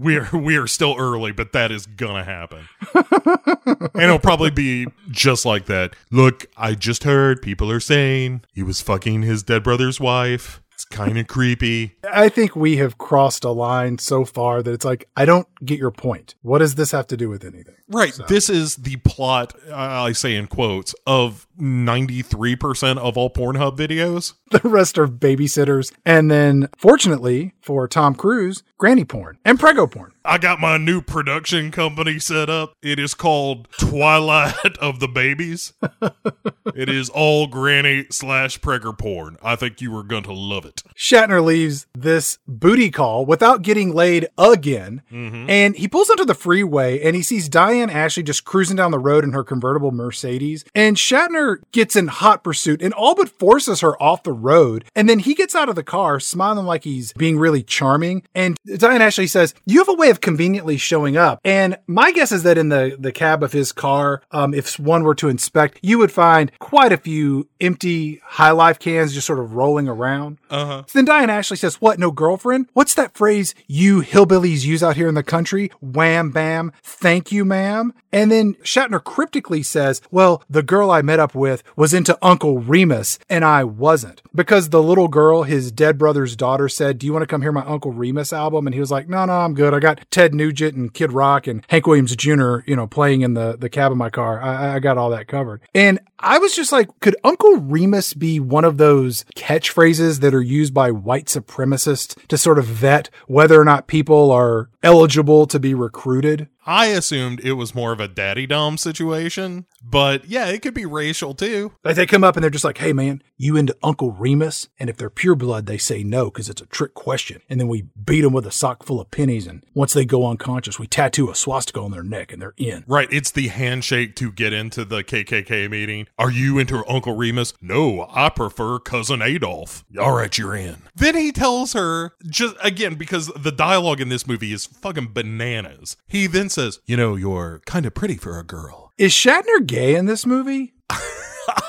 we 0.00 0.16
are 0.16 0.28
we 0.32 0.56
are 0.56 0.66
still 0.66 0.96
early, 0.98 1.32
but 1.32 1.52
that 1.52 1.70
is 1.70 1.86
gonna 1.86 2.24
happen. 2.24 2.68
and 2.94 4.02
it'll 4.02 4.18
probably 4.18 4.50
be 4.50 4.86
just 5.10 5.44
like 5.44 5.66
that. 5.66 5.94
Look, 6.10 6.46
I 6.56 6.74
just 6.74 7.04
heard 7.04 7.42
people 7.42 7.70
are 7.70 7.80
saying 7.80 8.42
he 8.52 8.62
was 8.62 8.80
fucking 8.80 9.22
his 9.22 9.42
dead 9.42 9.62
brother's 9.62 10.00
wife. 10.00 10.62
It's 10.72 10.84
kind 10.86 11.18
of 11.18 11.26
creepy. 11.26 11.96
I 12.10 12.30
think 12.30 12.56
we 12.56 12.78
have 12.78 12.96
crossed 12.96 13.44
a 13.44 13.50
line 13.50 13.98
so 13.98 14.24
far 14.24 14.62
that 14.62 14.72
it's 14.72 14.84
like, 14.84 15.10
I 15.14 15.26
don't 15.26 15.46
get 15.62 15.78
your 15.78 15.90
point. 15.90 16.36
What 16.40 16.60
does 16.60 16.76
this 16.76 16.92
have 16.92 17.06
to 17.08 17.18
do 17.18 17.28
with 17.28 17.44
anything? 17.44 17.74
Right. 17.90 18.14
So. 18.14 18.24
This 18.28 18.48
is 18.48 18.76
the 18.76 18.96
plot, 18.96 19.54
uh, 19.68 19.74
I 19.74 20.12
say 20.12 20.36
in 20.36 20.46
quotes, 20.46 20.94
of 21.06 21.46
93% 21.58 22.98
of 22.98 23.16
all 23.18 23.30
Pornhub 23.30 23.76
videos. 23.76 24.34
The 24.50 24.68
rest 24.68 24.98
are 24.98 25.06
babysitters. 25.06 25.92
And 26.04 26.28
then, 26.28 26.70
fortunately 26.76 27.54
for 27.60 27.86
Tom 27.86 28.16
Cruise, 28.16 28.64
granny 28.78 29.04
porn 29.04 29.38
and 29.44 29.60
prego 29.60 29.86
porn. 29.86 30.10
I 30.24 30.38
got 30.38 30.58
my 30.58 30.76
new 30.76 31.00
production 31.00 31.70
company 31.70 32.18
set 32.18 32.50
up. 32.50 32.74
It 32.82 32.98
is 32.98 33.14
called 33.14 33.68
Twilight 33.78 34.76
of 34.78 34.98
the 34.98 35.06
Babies. 35.06 35.72
it 36.74 36.88
is 36.88 37.08
all 37.10 37.46
granny 37.46 38.06
slash 38.10 38.58
pregger 38.60 38.96
porn. 38.96 39.36
I 39.40 39.54
think 39.54 39.80
you 39.80 39.96
are 39.96 40.02
going 40.02 40.24
to 40.24 40.32
love 40.32 40.64
it. 40.64 40.82
Shatner 40.96 41.44
leaves 41.44 41.86
this 41.94 42.38
booty 42.48 42.90
call 42.90 43.24
without 43.24 43.62
getting 43.62 43.94
laid 43.94 44.26
again. 44.36 45.02
Mm-hmm. 45.12 45.48
And 45.48 45.76
he 45.76 45.86
pulls 45.86 46.10
onto 46.10 46.24
the 46.24 46.34
freeway 46.34 47.00
and 47.00 47.14
he 47.14 47.22
sees 47.22 47.48
Diane 47.48 47.79
Ashley 47.88 48.22
just 48.22 48.44
cruising 48.44 48.76
down 48.76 48.90
the 48.90 48.98
road 48.98 49.24
in 49.24 49.32
her 49.32 49.44
convertible 49.44 49.92
Mercedes. 49.92 50.64
And 50.74 50.96
Shatner 50.96 51.58
gets 51.72 51.96
in 51.96 52.08
hot 52.08 52.44
pursuit 52.44 52.82
and 52.82 52.92
all 52.92 53.14
but 53.14 53.28
forces 53.28 53.80
her 53.80 54.00
off 54.02 54.24
the 54.24 54.32
road. 54.32 54.84
And 54.94 55.08
then 55.08 55.20
he 55.20 55.34
gets 55.34 55.54
out 55.54 55.68
of 55.68 55.76
the 55.76 55.82
car 55.82 56.20
smiling 56.20 56.66
like 56.66 56.84
he's 56.84 57.12
being 57.14 57.38
really 57.38 57.62
charming. 57.62 58.24
And 58.34 58.56
Diane 58.66 59.02
Ashley 59.02 59.26
says, 59.26 59.54
You 59.64 59.78
have 59.78 59.88
a 59.88 59.94
way 59.94 60.10
of 60.10 60.20
conveniently 60.20 60.76
showing 60.76 61.16
up. 61.16 61.40
And 61.44 61.78
my 61.86 62.12
guess 62.12 62.32
is 62.32 62.42
that 62.42 62.58
in 62.58 62.68
the, 62.68 62.96
the 62.98 63.12
cab 63.12 63.42
of 63.42 63.52
his 63.52 63.72
car, 63.72 64.22
um, 64.30 64.52
if 64.52 64.78
one 64.78 65.04
were 65.04 65.14
to 65.16 65.28
inspect, 65.28 65.78
you 65.82 65.98
would 65.98 66.12
find 66.12 66.50
quite 66.58 66.92
a 66.92 66.96
few 66.96 67.48
empty 67.60 68.20
high 68.24 68.50
life 68.50 68.78
cans 68.78 69.14
just 69.14 69.26
sort 69.26 69.38
of 69.38 69.54
rolling 69.54 69.88
around. 69.88 70.38
Uh-huh. 70.50 70.84
So 70.86 70.98
then 70.98 71.04
Diane 71.04 71.30
Ashley 71.30 71.56
says, 71.56 71.80
What, 71.80 71.98
no 71.98 72.10
girlfriend? 72.10 72.68
What's 72.72 72.94
that 72.94 73.14
phrase 73.14 73.54
you 73.66 74.02
hillbillies 74.02 74.64
use 74.64 74.82
out 74.82 74.96
here 74.96 75.08
in 75.08 75.14
the 75.14 75.22
country? 75.22 75.70
Wham 75.80 76.30
bam, 76.30 76.72
thank 76.82 77.30
you, 77.30 77.44
ma'am. 77.44 77.69
And 78.12 78.30
then 78.30 78.54
Shatner 78.54 79.02
cryptically 79.02 79.62
says, 79.62 80.00
Well, 80.10 80.42
the 80.50 80.62
girl 80.62 80.90
I 80.90 81.02
met 81.02 81.20
up 81.20 81.34
with 81.34 81.62
was 81.76 81.94
into 81.94 82.18
Uncle 82.22 82.58
Remus, 82.58 83.18
and 83.28 83.44
I 83.44 83.64
wasn't. 83.64 84.22
Because 84.34 84.68
the 84.68 84.82
little 84.82 85.08
girl, 85.08 85.44
his 85.44 85.70
dead 85.70 85.98
brother's 85.98 86.36
daughter, 86.36 86.68
said, 86.68 86.98
Do 86.98 87.06
you 87.06 87.12
want 87.12 87.22
to 87.22 87.26
come 87.26 87.42
hear 87.42 87.52
my 87.52 87.64
Uncle 87.64 87.92
Remus 87.92 88.32
album? 88.32 88.66
And 88.66 88.74
he 88.74 88.80
was 88.80 88.90
like, 88.90 89.08
No, 89.08 89.24
no, 89.24 89.32
I'm 89.32 89.54
good. 89.54 89.74
I 89.74 89.78
got 89.78 90.04
Ted 90.10 90.34
Nugent 90.34 90.76
and 90.76 90.92
Kid 90.92 91.12
Rock 91.12 91.46
and 91.46 91.64
Hank 91.68 91.86
Williams 91.86 92.16
Jr., 92.16 92.58
you 92.66 92.76
know, 92.76 92.86
playing 92.86 93.22
in 93.22 93.34
the, 93.34 93.56
the 93.56 93.68
cab 93.68 93.92
of 93.92 93.98
my 93.98 94.10
car. 94.10 94.40
I, 94.40 94.76
I 94.76 94.78
got 94.80 94.98
all 94.98 95.10
that 95.10 95.28
covered. 95.28 95.62
And 95.74 96.00
I 96.18 96.38
was 96.38 96.54
just 96.54 96.72
like, 96.72 96.88
could 97.00 97.16
Uncle 97.24 97.56
Remus 97.56 98.12
be 98.12 98.40
one 98.40 98.64
of 98.64 98.76
those 98.76 99.24
catchphrases 99.36 100.20
that 100.20 100.34
are 100.34 100.42
used 100.42 100.74
by 100.74 100.90
white 100.90 101.26
supremacists 101.26 102.16
to 102.28 102.36
sort 102.36 102.58
of 102.58 102.66
vet 102.66 103.08
whether 103.26 103.58
or 103.60 103.64
not 103.64 103.86
people 103.86 104.30
are 104.30 104.68
eligible 104.82 105.46
to 105.46 105.58
be 105.58 105.72
recruited? 105.72 106.48
I 106.66 106.86
assumed 106.86 107.40
it 107.40 107.54
was 107.60 107.74
more 107.74 107.92
of 107.92 108.00
a 108.00 108.08
daddy 108.08 108.46
dom 108.46 108.76
situation, 108.76 109.66
but 109.82 110.24
yeah, 110.24 110.46
it 110.46 110.62
could 110.62 110.74
be 110.74 110.86
racial 110.86 111.34
too. 111.34 111.72
Like 111.84 111.94
they 111.94 112.06
come 112.06 112.24
up 112.24 112.36
and 112.36 112.42
they're 112.42 112.50
just 112.50 112.64
like, 112.64 112.78
"Hey 112.78 112.92
man, 112.92 113.22
you 113.36 113.56
into 113.56 113.76
Uncle 113.82 114.10
Remus?" 114.10 114.68
And 114.78 114.90
if 114.90 114.96
they're 114.96 115.10
pure 115.10 115.36
blood, 115.36 115.66
they 115.66 115.78
say 115.78 116.02
no 116.02 116.24
because 116.24 116.48
it's 116.48 116.62
a 116.62 116.66
trick 116.66 116.94
question. 116.94 117.42
And 117.48 117.60
then 117.60 117.68
we 117.68 117.82
beat 118.04 118.22
them 118.22 118.32
with 118.32 118.46
a 118.46 118.50
sock 118.50 118.82
full 118.84 119.00
of 119.00 119.10
pennies, 119.10 119.46
and 119.46 119.64
once 119.74 119.92
they 119.92 120.04
go 120.04 120.26
unconscious, 120.26 120.78
we 120.78 120.86
tattoo 120.86 121.30
a 121.30 121.34
swastika 121.34 121.80
on 121.80 121.90
their 121.92 122.02
neck, 122.02 122.32
and 122.32 122.40
they're 122.40 122.54
in. 122.56 122.82
Right, 122.88 123.08
it's 123.12 123.30
the 123.30 123.48
handshake 123.48 124.16
to 124.16 124.32
get 124.32 124.52
into 124.52 124.84
the 124.84 125.04
KKK 125.04 125.70
meeting. 125.70 126.06
Are 126.18 126.30
you 126.30 126.58
into 126.58 126.82
Uncle 126.90 127.14
Remus? 127.14 127.52
No, 127.60 128.08
I 128.10 128.30
prefer 128.30 128.78
cousin 128.78 129.20
Adolf. 129.22 129.84
All 129.98 130.12
right, 130.12 130.36
you're 130.36 130.56
in. 130.56 130.78
Then 130.94 131.14
he 131.14 131.30
tells 131.30 131.74
her 131.74 132.12
just 132.26 132.56
again 132.62 132.94
because 132.94 133.26
the 133.36 133.52
dialogue 133.52 134.00
in 134.00 134.08
this 134.08 134.26
movie 134.26 134.52
is 134.52 134.66
fucking 134.66 135.12
bananas. 135.12 135.96
He 136.08 136.26
then 136.26 136.48
says, 136.48 136.80
"You 136.86 136.96
know, 136.96 137.16
kind 137.58 137.84
of 137.86 137.94
pretty 137.94 138.16
for 138.16 138.38
a 138.38 138.44
girl." 138.44 138.92
Is 138.96 139.12
Shatner 139.12 139.66
gay 139.66 139.94
in 139.94 140.06
this 140.06 140.24
movie? 140.24 140.74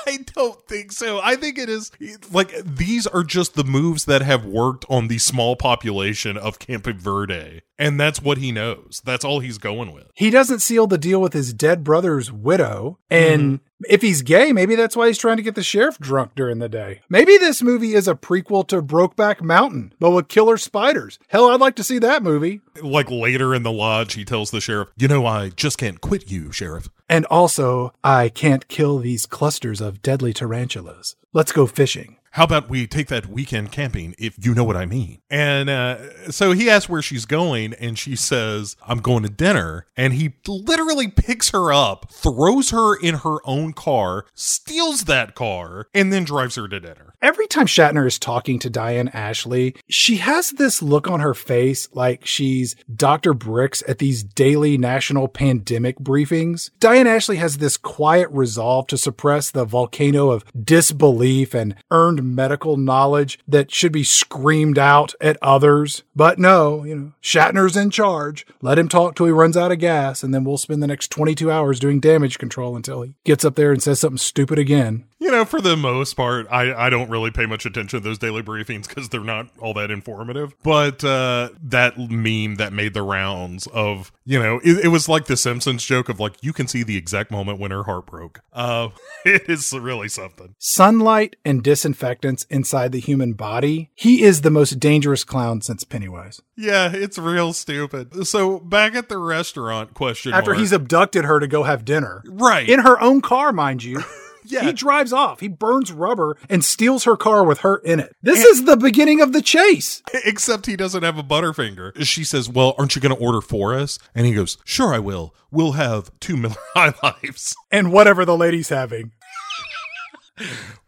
I 0.06 0.18
don't 0.34 0.60
think 0.66 0.92
so. 0.92 1.20
I 1.22 1.36
think 1.36 1.58
it 1.58 1.68
is 1.68 1.90
like 2.30 2.52
these 2.64 3.06
are 3.06 3.22
just 3.22 3.54
the 3.54 3.64
moves 3.64 4.04
that 4.06 4.22
have 4.22 4.44
worked 4.44 4.84
on 4.88 5.08
the 5.08 5.18
small 5.18 5.56
population 5.56 6.36
of 6.36 6.58
Camp 6.58 6.86
Verde. 6.86 7.62
And 7.78 7.98
that's 7.98 8.22
what 8.22 8.38
he 8.38 8.52
knows. 8.52 9.02
That's 9.04 9.24
all 9.24 9.40
he's 9.40 9.58
going 9.58 9.92
with. 9.92 10.08
He 10.14 10.30
doesn't 10.30 10.60
seal 10.60 10.86
the 10.86 10.98
deal 10.98 11.20
with 11.20 11.32
his 11.32 11.52
dead 11.52 11.82
brother's 11.82 12.30
widow. 12.30 12.98
And 13.10 13.42
mm-hmm. 13.58 13.92
if 13.92 14.02
he's 14.02 14.22
gay, 14.22 14.52
maybe 14.52 14.76
that's 14.76 14.94
why 14.94 15.08
he's 15.08 15.18
trying 15.18 15.38
to 15.38 15.42
get 15.42 15.56
the 15.56 15.64
sheriff 15.64 15.98
drunk 15.98 16.36
during 16.36 16.60
the 16.60 16.68
day. 16.68 17.00
Maybe 17.08 17.38
this 17.38 17.60
movie 17.60 17.94
is 17.94 18.06
a 18.06 18.14
prequel 18.14 18.68
to 18.68 18.82
Brokeback 18.82 19.40
Mountain, 19.40 19.94
but 19.98 20.10
with 20.10 20.28
killer 20.28 20.58
spiders. 20.58 21.18
Hell, 21.26 21.50
I'd 21.50 21.60
like 21.60 21.74
to 21.76 21.82
see 21.82 21.98
that 21.98 22.22
movie. 22.22 22.60
Like 22.80 23.10
later 23.10 23.52
in 23.52 23.64
the 23.64 23.72
lodge, 23.72 24.14
he 24.14 24.24
tells 24.24 24.52
the 24.52 24.60
sheriff, 24.60 24.90
You 24.96 25.08
know, 25.08 25.26
I 25.26 25.48
just 25.48 25.78
can't 25.78 26.00
quit 26.00 26.30
you, 26.30 26.52
sheriff. 26.52 26.88
And 27.12 27.26
also, 27.26 27.92
I 28.02 28.30
can't 28.30 28.68
kill 28.68 28.96
these 28.96 29.26
clusters 29.26 29.82
of 29.82 30.00
deadly 30.00 30.32
tarantulas. 30.32 31.14
Let's 31.34 31.52
go 31.52 31.66
fishing 31.66 32.16
how 32.32 32.44
about 32.44 32.70
we 32.70 32.86
take 32.86 33.08
that 33.08 33.26
weekend 33.26 33.72
camping 33.72 34.14
if 34.18 34.42
you 34.44 34.54
know 34.54 34.64
what 34.64 34.76
I 34.76 34.86
mean? 34.86 35.20
And 35.28 35.68
uh, 35.68 36.30
so 36.30 36.52
he 36.52 36.70
asks 36.70 36.88
where 36.88 37.02
she's 37.02 37.26
going, 37.26 37.74
and 37.74 37.98
she 37.98 38.16
says, 38.16 38.74
I'm 38.86 39.00
going 39.00 39.22
to 39.24 39.28
dinner. 39.28 39.86
And 39.98 40.14
he 40.14 40.32
literally 40.48 41.08
picks 41.08 41.50
her 41.50 41.72
up, 41.72 42.10
throws 42.10 42.70
her 42.70 42.96
in 42.96 43.16
her 43.16 43.36
own 43.44 43.74
car, 43.74 44.24
steals 44.32 45.04
that 45.04 45.34
car, 45.34 45.88
and 45.92 46.10
then 46.10 46.24
drives 46.24 46.54
her 46.54 46.68
to 46.68 46.80
dinner. 46.80 47.12
Every 47.20 47.46
time 47.46 47.66
Shatner 47.66 48.06
is 48.06 48.18
talking 48.18 48.58
to 48.60 48.70
Diane 48.70 49.08
Ashley, 49.08 49.76
she 49.88 50.16
has 50.16 50.52
this 50.52 50.82
look 50.82 51.08
on 51.08 51.20
her 51.20 51.34
face 51.34 51.86
like 51.92 52.26
she's 52.26 52.74
Dr. 52.94 53.34
Birx 53.34 53.82
at 53.86 53.98
these 53.98 54.24
daily 54.24 54.78
national 54.78 55.28
pandemic 55.28 55.98
briefings. 55.98 56.70
Diane 56.80 57.06
Ashley 57.06 57.36
has 57.36 57.58
this 57.58 57.76
quiet 57.76 58.28
resolve 58.30 58.86
to 58.88 58.98
suppress 58.98 59.50
the 59.50 59.64
volcano 59.66 60.30
of 60.30 60.44
disbelief 60.64 61.54
and 61.54 61.76
earned 61.90 62.21
medical 62.22 62.76
knowledge 62.76 63.38
that 63.46 63.70
should 63.70 63.92
be 63.92 64.04
screamed 64.04 64.78
out 64.78 65.14
at 65.20 65.36
others. 65.42 66.02
But 66.14 66.38
no, 66.38 66.84
you 66.84 66.94
know, 66.94 67.12
Shatner's 67.22 67.76
in 67.76 67.90
charge. 67.90 68.46
Let 68.60 68.78
him 68.78 68.88
talk 68.88 69.14
till 69.14 69.26
he 69.26 69.32
runs 69.32 69.56
out 69.56 69.72
of 69.72 69.78
gas, 69.78 70.22
and 70.22 70.34
then 70.34 70.44
we'll 70.44 70.58
spend 70.58 70.82
the 70.82 70.86
next 70.86 71.10
22 71.10 71.50
hours 71.50 71.80
doing 71.80 72.00
damage 72.00 72.38
control 72.38 72.76
until 72.76 73.02
he 73.02 73.14
gets 73.24 73.44
up 73.44 73.54
there 73.54 73.72
and 73.72 73.82
says 73.82 74.00
something 74.00 74.18
stupid 74.18 74.58
again 74.58 75.04
you 75.22 75.30
know, 75.30 75.44
for 75.44 75.60
the 75.60 75.76
most 75.76 76.14
part, 76.14 76.48
I, 76.50 76.74
I 76.74 76.90
don't 76.90 77.08
really 77.08 77.30
pay 77.30 77.46
much 77.46 77.64
attention 77.64 78.00
to 78.00 78.02
those 78.02 78.18
daily 78.18 78.42
briefings 78.42 78.88
because 78.88 79.08
they're 79.08 79.20
not 79.20 79.48
all 79.60 79.72
that 79.74 79.92
informative. 79.92 80.52
But 80.64 81.04
uh, 81.04 81.50
that 81.62 81.96
meme 81.96 82.56
that 82.56 82.72
made 82.72 82.92
the 82.92 83.02
rounds 83.02 83.68
of, 83.68 84.10
you 84.24 84.42
know, 84.42 84.60
it, 84.64 84.86
it, 84.86 84.88
was 84.88 85.08
like 85.08 85.26
the 85.26 85.36
Simpsons 85.36 85.84
joke 85.84 86.08
of 86.08 86.18
like, 86.18 86.34
you 86.42 86.52
can 86.52 86.66
see 86.66 86.82
the 86.82 86.96
exact 86.96 87.30
moment 87.30 87.60
when 87.60 87.70
her 87.70 87.84
heart 87.84 88.06
broke. 88.06 88.40
Uh, 88.52 88.88
it 89.24 89.48
is 89.48 89.72
really 89.72 90.08
something. 90.08 90.56
Sunlight 90.58 91.36
and 91.44 91.62
disinfectants 91.62 92.42
inside 92.50 92.90
the 92.90 93.00
human 93.00 93.34
body. 93.34 93.90
He 93.94 94.24
is 94.24 94.40
the 94.40 94.50
most 94.50 94.80
dangerous 94.80 95.22
clown 95.22 95.60
since 95.60 95.84
Pennywise. 95.84 96.42
Yeah, 96.56 96.90
it's 96.92 97.16
real 97.16 97.52
stupid. 97.52 98.26
So 98.26 98.58
back 98.58 98.96
at 98.96 99.08
the 99.08 99.18
restaurant, 99.18 99.94
question 99.94 100.32
after 100.32 100.50
mark. 100.50 100.58
he's 100.58 100.72
abducted 100.72 101.24
her 101.24 101.38
to 101.38 101.46
go 101.46 101.62
have 101.62 101.84
dinner, 101.84 102.24
right 102.26 102.68
in 102.68 102.80
her 102.80 103.00
own 103.00 103.20
car, 103.20 103.52
mind 103.52 103.84
you. 103.84 104.02
Yeah. 104.44 104.64
He 104.64 104.72
drives 104.72 105.12
off. 105.12 105.40
He 105.40 105.48
burns 105.48 105.92
rubber 105.92 106.36
and 106.48 106.64
steals 106.64 107.04
her 107.04 107.16
car 107.16 107.44
with 107.44 107.60
her 107.60 107.76
in 107.78 108.00
it. 108.00 108.14
This 108.22 108.44
and, 108.44 108.50
is 108.50 108.64
the 108.64 108.76
beginning 108.76 109.20
of 109.20 109.32
the 109.32 109.42
chase. 109.42 110.02
Except 110.24 110.66
he 110.66 110.76
doesn't 110.76 111.02
have 111.02 111.18
a 111.18 111.22
Butterfinger. 111.22 112.04
She 112.04 112.24
says, 112.24 112.48
Well, 112.48 112.74
aren't 112.78 112.96
you 112.96 113.02
going 113.02 113.14
to 113.14 113.22
order 113.22 113.40
for 113.40 113.74
us? 113.74 113.98
And 114.14 114.26
he 114.26 114.34
goes, 114.34 114.58
Sure, 114.64 114.94
I 114.94 114.98
will. 114.98 115.34
We'll 115.50 115.72
have 115.72 116.10
two 116.20 116.36
Miller 116.36 116.54
High 116.74 116.94
Lifes. 117.02 117.54
And 117.70 117.92
whatever 117.92 118.24
the 118.24 118.36
lady's 118.36 118.68
having. 118.68 119.12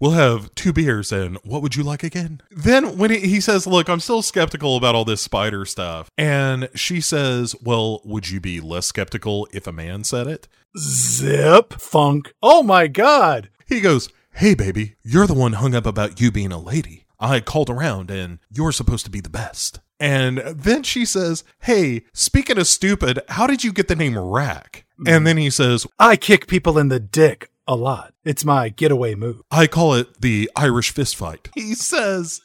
We'll 0.00 0.12
have 0.12 0.54
two 0.54 0.72
beers 0.72 1.12
and 1.12 1.36
what 1.44 1.62
would 1.62 1.76
you 1.76 1.82
like 1.82 2.02
again? 2.02 2.40
Then 2.50 2.98
when 2.98 3.10
he, 3.10 3.20
he, 3.20 3.40
says, 3.40 3.66
Look, 3.66 3.88
I'm 3.88 4.00
still 4.00 4.22
skeptical 4.22 4.76
about 4.76 4.94
all 4.94 5.04
this 5.04 5.20
spider 5.20 5.64
stuff. 5.64 6.10
And 6.16 6.68
she 6.74 7.00
says, 7.00 7.54
Well, 7.62 8.00
would 8.04 8.30
you 8.30 8.40
be 8.40 8.60
less 8.60 8.86
skeptical 8.86 9.46
if 9.52 9.66
a 9.66 9.72
man 9.72 10.04
said 10.04 10.26
it? 10.26 10.48
Zip 10.76 11.74
funk. 11.74 12.32
Oh 12.42 12.62
my 12.62 12.88
God. 12.88 13.50
He 13.66 13.80
goes, 13.80 14.08
Hey, 14.32 14.54
baby, 14.54 14.96
you're 15.02 15.28
the 15.28 15.34
one 15.34 15.54
hung 15.54 15.74
up 15.74 15.86
about 15.86 16.20
you 16.20 16.32
being 16.32 16.50
a 16.50 16.58
lady. 16.58 17.06
I 17.20 17.40
called 17.40 17.70
around 17.70 18.10
and 18.10 18.40
you're 18.50 18.72
supposed 18.72 19.04
to 19.04 19.10
be 19.10 19.20
the 19.20 19.30
best. 19.30 19.80
And 20.00 20.38
then 20.38 20.82
she 20.82 21.04
says, 21.04 21.44
Hey, 21.60 22.04
speaking 22.12 22.58
of 22.58 22.66
stupid, 22.66 23.20
how 23.28 23.46
did 23.46 23.62
you 23.62 23.72
get 23.72 23.86
the 23.86 23.94
name 23.94 24.18
Rack? 24.18 24.84
Hmm. 24.98 25.08
And 25.08 25.26
then 25.26 25.36
he 25.36 25.50
says, 25.50 25.86
I 25.98 26.16
kick 26.16 26.48
people 26.48 26.76
in 26.78 26.88
the 26.88 27.00
dick 27.00 27.50
a 27.66 27.76
lot. 27.76 28.12
It's 28.24 28.44
my 28.44 28.68
getaway 28.68 29.14
move. 29.14 29.42
I 29.50 29.66
call 29.66 29.94
it 29.94 30.20
the 30.20 30.50
Irish 30.56 30.90
fist 30.90 31.16
fight. 31.16 31.50
He 31.54 31.74
says, 31.74 32.40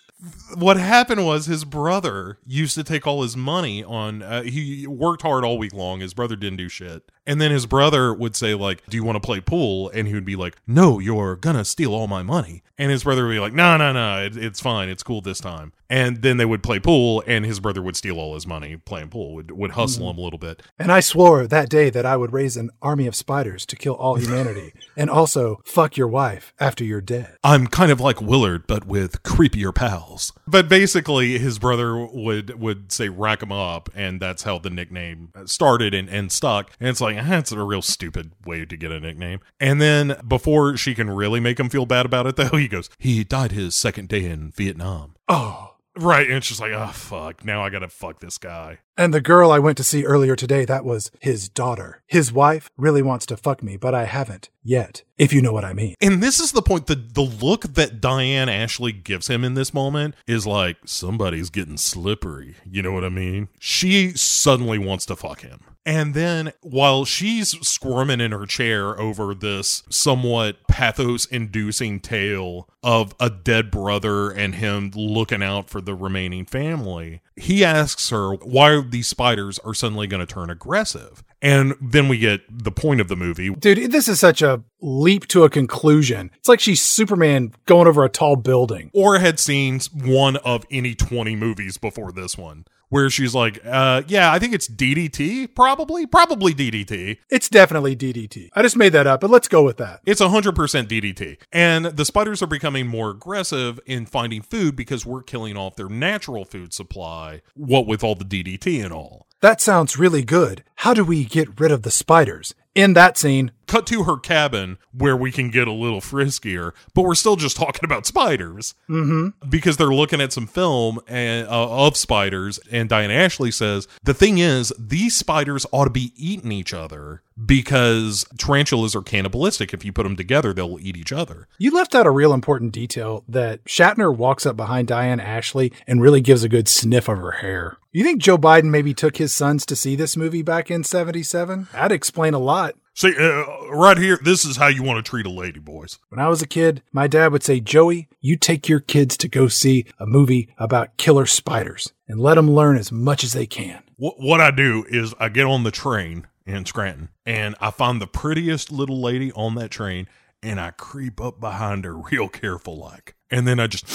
what 0.56 0.78
happened 0.78 1.26
was 1.26 1.46
his 1.46 1.64
brother 1.64 2.40
used 2.46 2.76
to 2.76 2.84
take 2.84 3.08
all 3.08 3.22
his 3.22 3.38
money 3.38 3.84
on 3.84 4.22
uh, 4.22 4.44
he 4.44 4.86
worked 4.86 5.22
hard 5.22 5.46
all 5.46 5.58
week 5.58 5.74
long. 5.74 6.02
His 6.02 6.14
brother 6.14 6.36
didn't 6.36 6.58
do 6.58 6.68
shit. 6.68 7.10
And 7.26 7.40
then 7.40 7.52
his 7.52 7.66
brother 7.66 8.14
would 8.14 8.36
say 8.36 8.54
like 8.54 8.86
do 8.88 8.98
you 8.98 9.04
want 9.04 9.16
to 9.16 9.26
play 9.26 9.40
pool? 9.40 9.90
And 9.94 10.08
he 10.08 10.14
would 10.14 10.26
be 10.26 10.36
like 10.36 10.58
no 10.68 11.00
you're 11.00 11.38
gonna 11.38 11.64
steal 11.64 11.94
all 11.94 12.08
my 12.08 12.22
money. 12.22 12.64
And 12.78 12.91
his 12.91 13.04
brother 13.04 13.26
would 13.26 13.34
be 13.34 13.40
like 13.40 13.54
no 13.54 13.78
no 13.78 13.94
no 13.94 14.26
it, 14.26 14.36
it's 14.36 14.60
fine 14.60 14.90
it's 14.90 15.04
cool 15.04 15.22
this 15.22 15.40
time. 15.40 15.72
And 15.91 16.22
then 16.22 16.38
they 16.38 16.46
would 16.46 16.64
play 16.64 16.80
pool 16.80 17.24
and 17.26 17.46
his 17.46 17.60
brother 17.60 17.82
would 17.82 17.96
steal 17.96 18.20
all 18.20 18.34
his 18.34 18.46
money 18.46 18.78
playing 18.78 19.10
pool 19.10 19.34
would, 19.34 19.52
would 19.52 19.72
hustle 19.72 20.06
mm. 20.06 20.12
him 20.12 20.18
a 20.18 20.22
little 20.22 20.40
bit. 20.40 20.62
And 20.78 20.91
i 20.91 21.00
swore 21.00 21.48
that 21.48 21.70
day 21.70 21.90
that 21.90 22.06
i 22.06 22.18
would 22.18 22.34
raise 22.34 22.58
an 22.58 22.72
army 22.82 23.08
of 23.08 23.16
spiders 23.16 23.66
to 23.68 23.78
kill 23.78 23.94
all 23.94 24.16
humanity 24.16 24.74
and 24.98 25.10
also 25.10 25.62
fuck 25.64 25.96
your 25.96 26.10
wife 26.10 26.54
after 26.60 26.84
you're 26.84 27.00
dead. 27.00 27.38
I'm 27.41 27.68
kind 27.68 27.91
of 27.91 28.02
like 28.02 28.22
willard 28.22 28.68
but 28.68 28.86
with 28.86 29.24
creepier 29.24 29.74
pals 29.74 30.09
but 30.48 30.69
basically 30.69 31.38
his 31.38 31.60
brother 31.60 31.98
would 31.98 32.60
would 32.60 32.91
say 32.91 33.10
rack 33.10 33.44
him 33.44 33.52
up 33.52 33.90
and 33.95 34.22
that's 34.22 34.44
how 34.44 34.60
the 34.60 34.69
nickname 34.69 35.31
started 35.45 35.94
and, 35.94 36.10
and 36.10 36.31
stuck. 36.31 36.72
And 36.80 36.90
it's 36.90 37.02
like 37.02 37.18
ah, 37.18 37.26
that's 37.27 37.52
a 37.52 37.64
real 37.64 37.81
stupid 37.81 38.31
way 38.45 38.65
to 38.65 38.77
get 38.77 38.91
a 38.91 38.99
nickname. 38.99 39.40
And 39.60 39.81
then 39.81 40.19
before 40.27 40.77
she 40.77 40.95
can 40.95 41.10
really 41.10 41.40
make 41.40 41.60
him 41.60 41.69
feel 41.69 41.86
bad 41.86 42.06
about 42.06 42.27
it 42.27 42.36
though 42.36 42.49
he 42.57 42.68
goes 42.68 42.90
he 42.98 43.23
died 43.23 43.52
his 43.52 43.76
second 43.76 44.10
day 44.10 44.26
in 44.26 44.52
vietnam. 44.52 45.15
Oh 45.27 45.76
Right. 45.99 46.27
And 46.27 46.38
it's 46.38 46.47
just 46.47 46.61
like, 46.61 46.71
oh, 46.71 46.88
fuck. 46.88 47.43
Now 47.43 47.63
I 47.63 47.69
got 47.69 47.80
to 47.80 47.89
fuck 47.89 48.19
this 48.19 48.38
guy. 48.38 48.80
And 48.97 49.13
the 49.13 49.21
girl 49.21 49.51
I 49.51 49.59
went 49.59 49.77
to 49.77 49.84
see 49.84 50.05
earlier 50.05 50.35
today, 50.35 50.65
that 50.65 50.84
was 50.85 51.11
his 51.19 51.47
daughter. 51.49 52.03
His 52.07 52.34
wife 52.34 52.69
really 52.77 53.01
wants 53.01 53.26
to 53.27 53.38
fuck 53.38 53.63
me, 53.63 53.77
but 53.77 53.95
I 53.95 54.05
haven't 54.05 54.49
yet, 54.63 55.03
if 55.17 55.31
you 55.31 55.41
know 55.41 55.53
what 55.53 55.63
I 55.63 55.73
mean. 55.73 55.95
And 56.01 56.21
this 56.21 56.39
is 56.39 56.51
the 56.51 56.61
point 56.61 56.88
the, 56.88 56.95
the 56.95 57.21
look 57.21 57.61
that 57.61 58.01
Diane 58.01 58.49
Ashley 58.49 58.91
gives 58.91 59.27
him 59.27 59.43
in 59.43 59.53
this 59.53 59.73
moment 59.73 60.15
is 60.27 60.45
like, 60.45 60.77
somebody's 60.85 61.49
getting 61.49 61.77
slippery. 61.77 62.55
You 62.69 62.81
know 62.81 62.91
what 62.91 63.05
I 63.05 63.09
mean? 63.09 63.47
She 63.59 64.11
suddenly 64.11 64.77
wants 64.77 65.05
to 65.07 65.15
fuck 65.15 65.41
him. 65.41 65.61
And 65.90 66.14
then 66.14 66.53
while 66.61 67.03
she's 67.03 67.60
squirming 67.68 68.22
in 68.22 68.32
her 68.32 68.45
chair 68.45 68.99
over 68.99 69.34
this 69.34 69.82
somewhat 69.90 70.68
pathos 70.68 71.26
inducing 71.26 71.99
tale 71.99 72.70
of 72.84 73.16
a 73.20 73.32
dead 73.32 73.72
brother 73.72 74.30
and 74.30 74.53
him 74.53 74.91
looking 74.94 75.41
out 75.41 75.68
for 75.68 75.82
the 75.82 75.95
remaining 75.95 76.45
family, 76.45 77.22
he 77.36 77.66
asks 77.66 78.11
her 78.11 78.36
why 78.36 78.80
these 78.88 79.07
spiders 79.07 79.57
are 79.66 79.74
suddenly 79.74 80.06
going 80.06 80.24
to 80.24 80.32
turn 80.32 80.52
aggressive. 80.52 81.24
And 81.41 81.74
then 81.82 82.07
we 82.07 82.20
get 82.20 82.41
the 82.52 82.72
point 82.72 83.02
of 83.02 83.07
the 83.07 83.16
movie. 83.16 83.49
Dude, 83.49 83.91
this 83.91 84.07
is 84.07 84.20
such 84.20 84.44
a 84.44 84.61
leap 84.82 85.28
to 85.30 85.44
a 85.44 85.49
conclusion. 85.49 86.30
It's 86.38 86.48
like 86.48 86.60
she's 86.60 86.84
Superman 86.84 87.53
going 87.66 87.88
over 87.88 88.06
a 88.06 88.10
tall 88.10 88.36
building. 88.36 88.91
Or 88.94 89.18
had 89.18 89.40
seen 89.40 89.80
one 89.91 90.36
of 90.38 90.68
any 90.70 90.94
20 90.94 91.36
movies 91.36 91.78
before 91.78 92.11
this 92.11 92.38
one 92.38 92.66
where 92.90 93.10
she's 93.10 93.34
like, 93.34 93.60
uh, 93.66 94.03
yeah, 94.07 94.32
I 94.32 94.40
think 94.40 94.53
it's 94.53 94.68
DDT, 94.68 95.56
probably, 95.56 96.06
probably 96.06 96.53
DDT. 96.53 97.18
It's 97.30 97.49
definitely 97.49 97.95
DDT. 97.95 98.49
I 98.53 98.61
just 98.61 98.78
made 98.78 98.94
that 98.94 99.07
up, 99.07 99.22
but 99.22 99.30
let's 99.30 99.48
go 99.48 99.64
with 99.64 99.78
that. 99.78 100.02
It's 100.06 100.22
100% 100.22 100.53
DDT. 100.53 101.38
And 101.52 101.86
the 101.86 102.06
spiders 102.06 102.41
are 102.41 102.48
becoming 102.48 102.88
more 102.88 103.10
aggressive 103.11 103.80
in 103.86 104.06
finding 104.06 104.41
food 104.41 104.76
because 104.76 105.06
we're 105.06 105.24
killing 105.24 105.57
off 105.57 105.76
their 105.76 105.90
natural 105.90 106.45
food 106.45 106.74
supply, 106.74 107.41
what 107.53 107.88
with 107.88 108.03
all 108.03 108.16
the 108.16 108.26
DDT 108.26 108.84
and 108.84 108.94
all. 108.94 109.28
That 109.41 109.61
sounds 109.61 109.98
really 109.98 110.24
good. 110.24 110.66
How 110.76 110.94
do 110.94 111.06
we 111.06 111.24
get 111.24 111.60
rid 111.60 111.72
of 111.72 111.84
the 111.84 111.91
spiders? 111.91 112.53
In 112.76 112.94
that 112.94 113.18
scene, 113.18 113.52
cut 113.70 113.88
to 113.88 114.04
her 114.04 114.18
cabin 114.18 114.78
where 114.91 115.16
we 115.16 115.32
can 115.32 115.50
get 115.52 115.68
a 115.68 115.72
little 115.72 116.02
friskier, 116.02 116.74
but 116.94 117.04
we're 117.04 117.16
still 117.16 117.36
just 117.36 117.56
talking 117.56 117.86
about 117.86 118.06
spiders 118.06 118.74
mm-hmm. 118.90 119.48
because 119.48 119.78
they're 119.78 119.88
looking 119.88 120.20
at 120.20 120.34
some 120.34 120.48
film 120.48 121.00
and, 121.08 121.48
uh, 121.48 121.86
of 121.86 121.96
spiders. 121.96 122.60
And 122.72 122.90
Diane 122.90 123.12
Ashley 123.12 123.52
says 123.52 123.88
the 124.04 124.14
thing 124.14 124.40
is, 124.40 124.74
these 124.78 125.16
spiders 125.16 125.66
ought 125.72 125.86
to 125.86 125.91
be 125.91 126.12
eating 126.18 126.52
each 126.52 126.74
other 126.74 127.22
because 127.46 128.26
tarantulas 128.38 128.96
are 128.96 129.02
cannibalistic. 129.02 129.74
If 129.74 129.86
you 129.86 129.94
put 129.94 130.04
them 130.04 130.16
together, 130.16 130.52
they'll 130.52 130.80
eat 130.80 130.98
each 130.98 131.14
other. 131.14 131.48
You 131.58 131.72
left 131.72 131.96
out 131.96 132.08
a 132.08 132.12
real 132.12 132.34
important 132.34 132.74
detail 132.74 133.24
that 133.30 133.64
Shatner 133.66 134.16
walks 134.16 134.46
up 134.46 134.58
behind 134.58 134.88
Diane 134.88 135.20
Ashley 135.20 135.72
and 135.88 136.02
really 136.02 136.22
gives 136.22 136.44
a 136.44 136.50
good 136.50 136.68
sniff 136.68 137.08
of 137.08 137.20
her 137.20 137.32
hair. 137.32 137.78
You 137.91 138.04
think 138.04 138.22
Joe 138.22 138.38
Biden 138.38 138.66
maybe 138.66 138.94
took 138.94 139.18
his 139.18 139.34
sons 139.34 139.66
to 139.66 139.76
see 139.76 139.96
this 139.96 140.16
movie 140.16 140.44
back 140.44 140.70
in 140.70 140.84
77? 140.84 141.70
That'd 141.72 141.96
explain 141.96 142.34
a 142.34 142.40
lot. 142.40 142.76
See, 142.99 143.15
uh, 143.17 143.45
right 143.69 143.97
here, 143.97 144.19
this 144.21 144.43
is 144.43 144.57
how 144.57 144.67
you 144.67 144.84
want 144.84 144.97
to 144.97 145.09
treat 145.09 145.26
a 145.26 145.30
lady, 145.30 145.61
boys. 145.61 145.99
When 146.09 146.19
I 146.19 146.27
was 146.27 146.41
a 146.41 146.45
kid, 146.47 146.84
my 146.91 147.07
dad 147.07 147.31
would 147.31 147.43
say, 147.43 147.61
Joey, 147.61 148.09
you 148.19 148.35
take 148.35 148.67
your 148.67 148.81
kids 148.81 149.15
to 149.15 149.30
go 149.30 149.47
see 149.47 149.85
a 149.99 150.05
movie 150.05 150.49
about 150.57 150.97
killer 150.97 151.26
spiders 151.26 151.93
and 152.09 152.19
let 152.19 152.34
them 152.34 152.51
learn 152.51 152.76
as 152.76 152.91
much 152.91 153.23
as 153.23 153.31
they 153.31 153.45
can. 153.45 153.84
What, 153.95 154.19
what 154.19 154.41
I 154.41 154.51
do 154.51 154.84
is 154.89 155.13
I 155.17 155.30
get 155.30 155.45
on 155.45 155.63
the 155.63 155.71
train 155.71 156.27
in 156.45 156.65
Scranton 156.65 157.07
and 157.26 157.55
I 157.61 157.71
find 157.71 158.01
the 158.01 158.07
prettiest 158.07 158.69
little 158.69 159.01
lady 159.01 159.31
on 159.31 159.55
that 159.55 159.71
train 159.71 160.09
and 160.43 160.59
I 160.59 160.71
creep 160.71 161.21
up 161.21 161.39
behind 161.39 161.85
her 161.85 161.95
real 161.95 162.27
careful 162.27 162.77
like. 162.77 163.15
And 163.31 163.47
then 163.47 163.61
I 163.61 163.67
just 163.67 163.88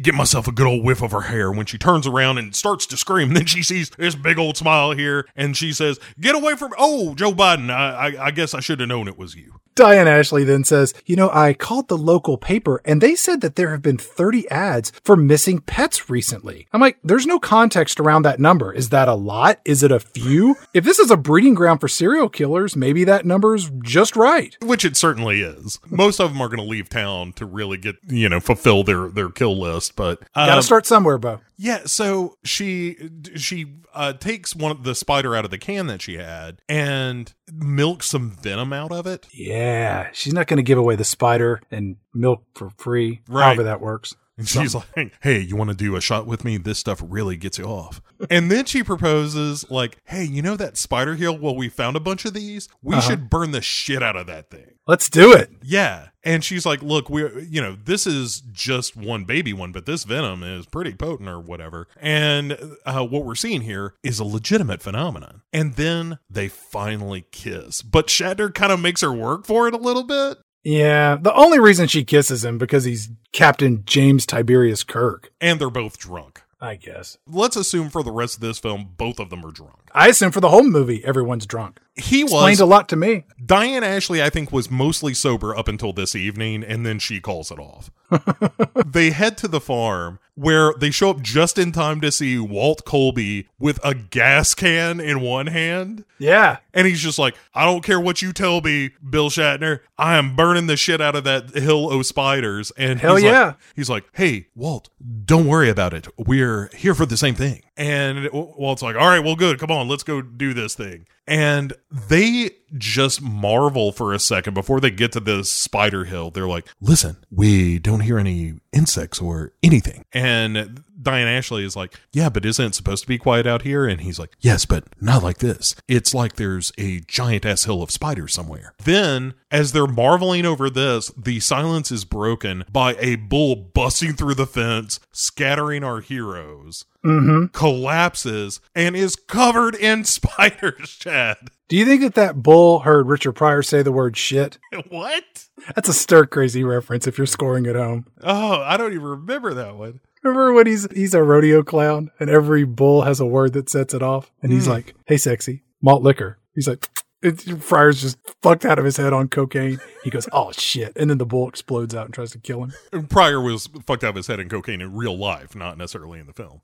get 0.00 0.14
myself 0.14 0.48
a 0.48 0.52
good 0.52 0.66
old 0.66 0.84
whiff 0.84 1.02
of 1.02 1.12
her 1.12 1.22
hair 1.22 1.50
when 1.50 1.66
she 1.66 1.78
turns 1.78 2.06
around 2.06 2.38
and 2.38 2.54
starts 2.54 2.86
to 2.86 2.96
scream. 2.96 3.34
Then 3.34 3.46
she 3.46 3.62
sees 3.62 3.90
this 3.90 4.14
big 4.14 4.38
old 4.38 4.56
smile 4.56 4.92
here 4.92 5.26
and 5.34 5.56
she 5.56 5.72
says, 5.72 5.98
Get 6.20 6.34
away 6.34 6.54
from, 6.54 6.72
oh, 6.78 7.14
Joe 7.14 7.32
Biden. 7.32 7.70
I, 7.70 8.08
I, 8.08 8.26
I 8.26 8.30
guess 8.30 8.54
I 8.54 8.60
should 8.60 8.80
have 8.80 8.88
known 8.88 9.08
it 9.08 9.18
was 9.18 9.34
you. 9.34 9.60
Diane 9.74 10.06
Ashley 10.06 10.44
then 10.44 10.64
says, 10.64 10.94
You 11.06 11.16
know, 11.16 11.30
I 11.30 11.52
called 11.52 11.88
the 11.88 11.98
local 11.98 12.38
paper 12.38 12.80
and 12.84 13.00
they 13.00 13.14
said 13.14 13.40
that 13.40 13.56
there 13.56 13.70
have 13.70 13.82
been 13.82 13.98
30 13.98 14.48
ads 14.50 14.92
for 15.02 15.16
missing 15.16 15.58
pets 15.60 16.08
recently. 16.08 16.68
I'm 16.72 16.80
like, 16.80 16.98
There's 17.02 17.26
no 17.26 17.38
context 17.38 17.98
around 17.98 18.22
that 18.22 18.38
number. 18.40 18.72
Is 18.72 18.90
that 18.90 19.08
a 19.08 19.14
lot? 19.14 19.60
Is 19.64 19.82
it 19.82 19.90
a 19.90 20.00
few? 20.00 20.56
If 20.72 20.84
this 20.84 20.98
is 20.98 21.10
a 21.10 21.16
breeding 21.16 21.54
ground 21.54 21.80
for 21.80 21.88
serial 21.88 22.28
killers, 22.28 22.76
maybe 22.76 23.04
that 23.04 23.26
number's 23.26 23.70
just 23.82 24.16
right. 24.16 24.56
Which 24.62 24.84
it 24.84 24.96
certainly 24.96 25.42
is. 25.42 25.80
Most 25.90 26.20
of 26.20 26.32
them 26.32 26.40
are 26.40 26.48
going 26.48 26.58
to 26.58 26.64
leave 26.64 26.88
town 26.88 27.32
to 27.34 27.46
really 27.46 27.78
get, 27.78 27.96
you 28.06 28.28
know, 28.28 28.40
fulfill 28.40 28.84
their, 28.84 29.08
their 29.08 29.30
kill 29.30 29.58
list. 29.58 29.96
But 29.96 30.20
um, 30.34 30.46
gotta 30.46 30.62
start 30.62 30.86
somewhere, 30.86 31.18
Bo. 31.18 31.40
Yeah, 31.56 31.82
so 31.86 32.36
she 32.44 32.96
she 33.36 33.66
uh, 33.94 34.12
takes 34.14 34.56
one 34.56 34.72
of 34.72 34.82
the 34.82 34.94
spider 34.94 35.36
out 35.36 35.44
of 35.44 35.50
the 35.50 35.58
can 35.58 35.86
that 35.86 36.02
she 36.02 36.16
had 36.16 36.60
and 36.68 37.32
milks 37.52 38.06
some 38.06 38.30
venom 38.30 38.72
out 38.72 38.92
of 38.92 39.06
it. 39.06 39.26
Yeah, 39.32 40.08
she's 40.12 40.32
not 40.32 40.46
going 40.46 40.56
to 40.58 40.62
give 40.62 40.78
away 40.78 40.96
the 40.96 41.04
spider 41.04 41.60
and 41.70 41.96
milk 42.12 42.44
for 42.54 42.70
free. 42.70 43.20
Right. 43.28 43.44
However 43.44 43.62
that 43.64 43.80
works. 43.80 44.14
And 44.36 44.48
she's 44.48 44.74
like, 44.74 45.14
"Hey, 45.20 45.40
you 45.40 45.54
want 45.54 45.70
to 45.70 45.76
do 45.76 45.94
a 45.94 46.00
shot 46.00 46.26
with 46.26 46.44
me? 46.44 46.56
This 46.56 46.78
stuff 46.78 47.00
really 47.06 47.36
gets 47.36 47.58
you 47.58 47.66
off." 47.66 48.02
and 48.30 48.50
then 48.50 48.64
she 48.64 48.82
proposes, 48.82 49.70
like, 49.70 49.98
"Hey, 50.04 50.24
you 50.24 50.42
know 50.42 50.56
that 50.56 50.76
spider 50.76 51.14
hill? 51.14 51.38
Well, 51.38 51.54
we 51.54 51.68
found 51.68 51.96
a 51.96 52.00
bunch 52.00 52.24
of 52.24 52.34
these. 52.34 52.68
We 52.82 52.96
uh-huh. 52.96 53.08
should 53.08 53.30
burn 53.30 53.52
the 53.52 53.62
shit 53.62 54.02
out 54.02 54.16
of 54.16 54.26
that 54.26 54.50
thing. 54.50 54.72
Let's 54.86 55.08
do 55.08 55.32
it." 55.32 55.50
Yeah. 55.62 56.08
And 56.24 56.42
she's 56.42 56.66
like, 56.66 56.82
"Look, 56.82 57.08
we're, 57.08 57.38
you 57.40 57.60
know, 57.60 57.76
this 57.84 58.06
is 58.08 58.40
just 58.40 58.96
one 58.96 59.24
baby 59.24 59.52
one, 59.52 59.70
but 59.70 59.86
this 59.86 60.02
venom 60.02 60.42
is 60.42 60.66
pretty 60.66 60.94
potent 60.94 61.28
or 61.28 61.38
whatever. 61.38 61.86
And 61.96 62.58
uh, 62.84 63.06
what 63.06 63.24
we're 63.24 63.34
seeing 63.36 63.60
here 63.60 63.94
is 64.02 64.18
a 64.18 64.24
legitimate 64.24 64.82
phenomenon." 64.82 65.42
And 65.52 65.74
then 65.74 66.18
they 66.28 66.48
finally 66.48 67.26
kiss, 67.30 67.82
but 67.82 68.08
Shatner 68.08 68.52
kind 68.52 68.72
of 68.72 68.80
makes 68.80 69.02
her 69.02 69.12
work 69.12 69.46
for 69.46 69.68
it 69.68 69.74
a 69.74 69.78
little 69.78 70.04
bit. 70.04 70.38
Yeah, 70.64 71.16
the 71.20 71.34
only 71.34 71.60
reason 71.60 71.86
she 71.86 72.04
kisses 72.04 72.44
him 72.44 72.58
because 72.58 72.84
he's 72.84 73.10
Captain 73.32 73.84
James 73.84 74.24
Tiberius 74.26 74.82
Kirk. 74.82 75.30
And 75.40 75.60
they're 75.60 75.70
both 75.70 75.98
drunk. 75.98 76.42
I 76.64 76.76
guess. 76.76 77.18
Let's 77.26 77.56
assume 77.56 77.90
for 77.90 78.02
the 78.02 78.10
rest 78.10 78.36
of 78.36 78.40
this 78.40 78.58
film, 78.58 78.94
both 78.96 79.20
of 79.20 79.28
them 79.28 79.44
are 79.44 79.50
drunk. 79.50 79.90
I 79.92 80.08
assume 80.08 80.32
for 80.32 80.40
the 80.40 80.48
whole 80.48 80.62
movie, 80.64 81.04
everyone's 81.04 81.44
drunk. 81.44 81.78
He 81.94 82.22
Explained 82.22 82.52
was 82.52 82.60
a 82.60 82.66
lot 82.66 82.88
to 82.88 82.96
me. 82.96 83.26
Diane 83.44 83.84
Ashley, 83.84 84.22
I 84.22 84.30
think, 84.30 84.50
was 84.50 84.70
mostly 84.70 85.12
sober 85.12 85.54
up 85.54 85.68
until 85.68 85.92
this 85.92 86.16
evening, 86.16 86.64
and 86.64 86.86
then 86.86 86.98
she 86.98 87.20
calls 87.20 87.50
it 87.50 87.58
off. 87.58 87.90
they 88.86 89.10
head 89.10 89.36
to 89.38 89.48
the 89.48 89.60
farm 89.60 90.18
where 90.34 90.74
they 90.74 90.90
show 90.90 91.10
up 91.10 91.20
just 91.20 91.58
in 91.58 91.72
time 91.72 92.00
to 92.00 92.10
see 92.10 92.38
Walt 92.38 92.84
Colby 92.84 93.48
with 93.58 93.78
a 93.84 93.94
gas 93.94 94.54
can 94.54 95.00
in 95.00 95.20
one 95.20 95.46
hand. 95.46 96.04
Yeah. 96.18 96.58
And 96.72 96.86
he's 96.86 97.00
just 97.00 97.18
like, 97.18 97.36
I 97.54 97.64
don't 97.64 97.82
care 97.84 98.00
what 98.00 98.20
you 98.20 98.32
tell 98.32 98.60
me, 98.60 98.90
Bill 99.08 99.30
Shatner. 99.30 99.80
I 99.96 100.16
am 100.16 100.34
burning 100.34 100.66
the 100.66 100.76
shit 100.76 101.00
out 101.00 101.14
of 101.14 101.24
that 101.24 101.50
hill 101.50 101.90
of 101.90 102.04
spiders. 102.06 102.72
And 102.76 102.98
hell 102.98 103.16
he's 103.16 103.24
yeah. 103.24 103.44
Like, 103.46 103.56
he's 103.76 103.90
like, 103.90 104.04
hey, 104.12 104.46
Walt, 104.56 104.90
don't 105.24 105.46
worry 105.46 105.70
about 105.70 105.94
it. 105.94 106.08
We're 106.18 106.70
here 106.74 106.94
for 106.94 107.06
the 107.06 107.16
same 107.16 107.34
thing. 107.34 107.62
And 107.76 108.28
Walt's 108.32 108.82
like, 108.82 108.96
all 108.96 109.08
right, 109.08 109.22
well, 109.22 109.36
good. 109.36 109.58
Come 109.58 109.70
on, 109.70 109.88
let's 109.88 110.02
go 110.02 110.20
do 110.20 110.52
this 110.54 110.74
thing. 110.74 111.06
And 111.26 111.72
they 111.90 112.50
just 112.76 113.22
marvel 113.22 113.92
for 113.92 114.12
a 114.12 114.18
second 114.18 114.54
before 114.54 114.80
they 114.80 114.90
get 114.90 115.12
to 115.12 115.20
the 115.20 115.44
spider 115.44 116.04
hill. 116.04 116.30
They're 116.30 116.48
like, 116.48 116.66
listen, 116.80 117.16
we 117.30 117.78
don't 117.78 118.00
hear 118.00 118.18
any 118.18 118.54
insects 118.72 119.20
or 119.20 119.52
anything. 119.62 120.04
And 120.12 120.84
Diane 121.04 121.28
Ashley 121.28 121.64
is 121.64 121.76
like, 121.76 121.94
yeah, 122.12 122.28
but 122.28 122.44
isn't 122.44 122.64
it 122.64 122.74
supposed 122.74 123.02
to 123.04 123.08
be 123.08 123.18
quiet 123.18 123.46
out 123.46 123.62
here? 123.62 123.86
And 123.86 124.00
he's 124.00 124.18
like, 124.18 124.32
yes, 124.40 124.64
but 124.64 124.84
not 125.00 125.22
like 125.22 125.38
this. 125.38 125.74
It's 125.86 126.14
like 126.14 126.36
there's 126.36 126.72
a 126.78 127.00
giant 127.00 127.44
ass 127.46 127.64
hill 127.64 127.82
of 127.82 127.90
spiders 127.90 128.34
somewhere. 128.34 128.74
Then, 128.82 129.34
as 129.50 129.72
they're 129.72 129.86
marveling 129.86 130.44
over 130.46 130.68
this, 130.68 131.12
the 131.16 131.40
silence 131.40 131.92
is 131.92 132.04
broken 132.04 132.64
by 132.72 132.96
a 132.98 133.16
bull 133.16 133.54
busting 133.54 134.14
through 134.14 134.34
the 134.34 134.46
fence, 134.46 134.98
scattering 135.12 135.84
our 135.84 136.00
heroes. 136.00 136.84
Mm-hmm. 137.04 137.48
collapses 137.52 138.60
and 138.74 138.96
is 138.96 139.14
covered 139.14 139.74
in 139.74 140.04
spiders, 140.06 140.96
Chad. 140.98 141.36
Do 141.68 141.76
you 141.76 141.84
think 141.84 142.00
that 142.00 142.14
that 142.14 142.42
bull 142.42 142.78
heard 142.78 143.08
Richard 143.08 143.32
Pryor 143.32 143.62
say 143.62 143.82
the 143.82 143.92
word 143.92 144.16
shit? 144.16 144.58
What? 144.88 145.44
That's 145.74 145.88
a 145.90 145.92
stir 145.92 146.24
crazy 146.24 146.64
reference 146.64 147.06
if 147.06 147.18
you're 147.18 147.26
scoring 147.26 147.66
at 147.66 147.76
home. 147.76 148.06
Oh, 148.22 148.62
I 148.62 148.78
don't 148.78 148.92
even 148.92 149.04
remember 149.04 149.52
that 149.54 149.76
one. 149.76 150.00
Remember 150.24 150.52
when 150.52 150.66
he's 150.66 150.90
he's 150.92 151.14
a 151.14 151.22
rodeo 151.22 151.62
clown 151.62 152.10
and 152.18 152.30
every 152.30 152.64
bull 152.64 153.02
has 153.02 153.20
a 153.20 153.26
word 153.26 153.52
that 153.52 153.68
sets 153.68 153.94
it 153.94 154.02
off, 154.02 154.32
and 154.42 154.50
he's 154.50 154.66
mm. 154.66 154.70
like, 154.70 154.94
"Hey, 155.06 155.18
sexy, 155.18 155.62
malt 155.82 156.02
liquor." 156.02 156.38
He's 156.54 156.66
like, 156.66 156.88
Pryor's 157.32 158.02
just 158.02 158.18
fucked 158.42 158.64
out 158.64 158.78
of 158.78 158.84
his 158.84 158.96
head 158.96 159.12
on 159.12 159.28
cocaine. 159.28 159.80
He 160.02 160.10
goes, 160.10 160.28
"Oh 160.32 160.52
shit!" 160.52 160.92
And 160.96 161.08
then 161.08 161.18
the 161.18 161.26
bull 161.26 161.48
explodes 161.48 161.94
out 161.94 162.04
and 162.04 162.14
tries 162.14 162.32
to 162.32 162.38
kill 162.38 162.64
him. 162.64 163.06
Pryor 163.08 163.40
was 163.40 163.68
fucked 163.86 164.04
out 164.04 164.10
of 164.10 164.16
his 164.16 164.26
head 164.26 164.40
in 164.40 164.48
cocaine 164.48 164.80
in 164.80 164.94
real 164.94 165.16
life, 165.16 165.54
not 165.54 165.78
necessarily 165.78 166.20
in 166.20 166.26
the 166.26 166.32
film. 166.34 166.60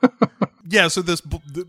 yeah, 0.68 0.88
so 0.88 1.02
this 1.02 1.20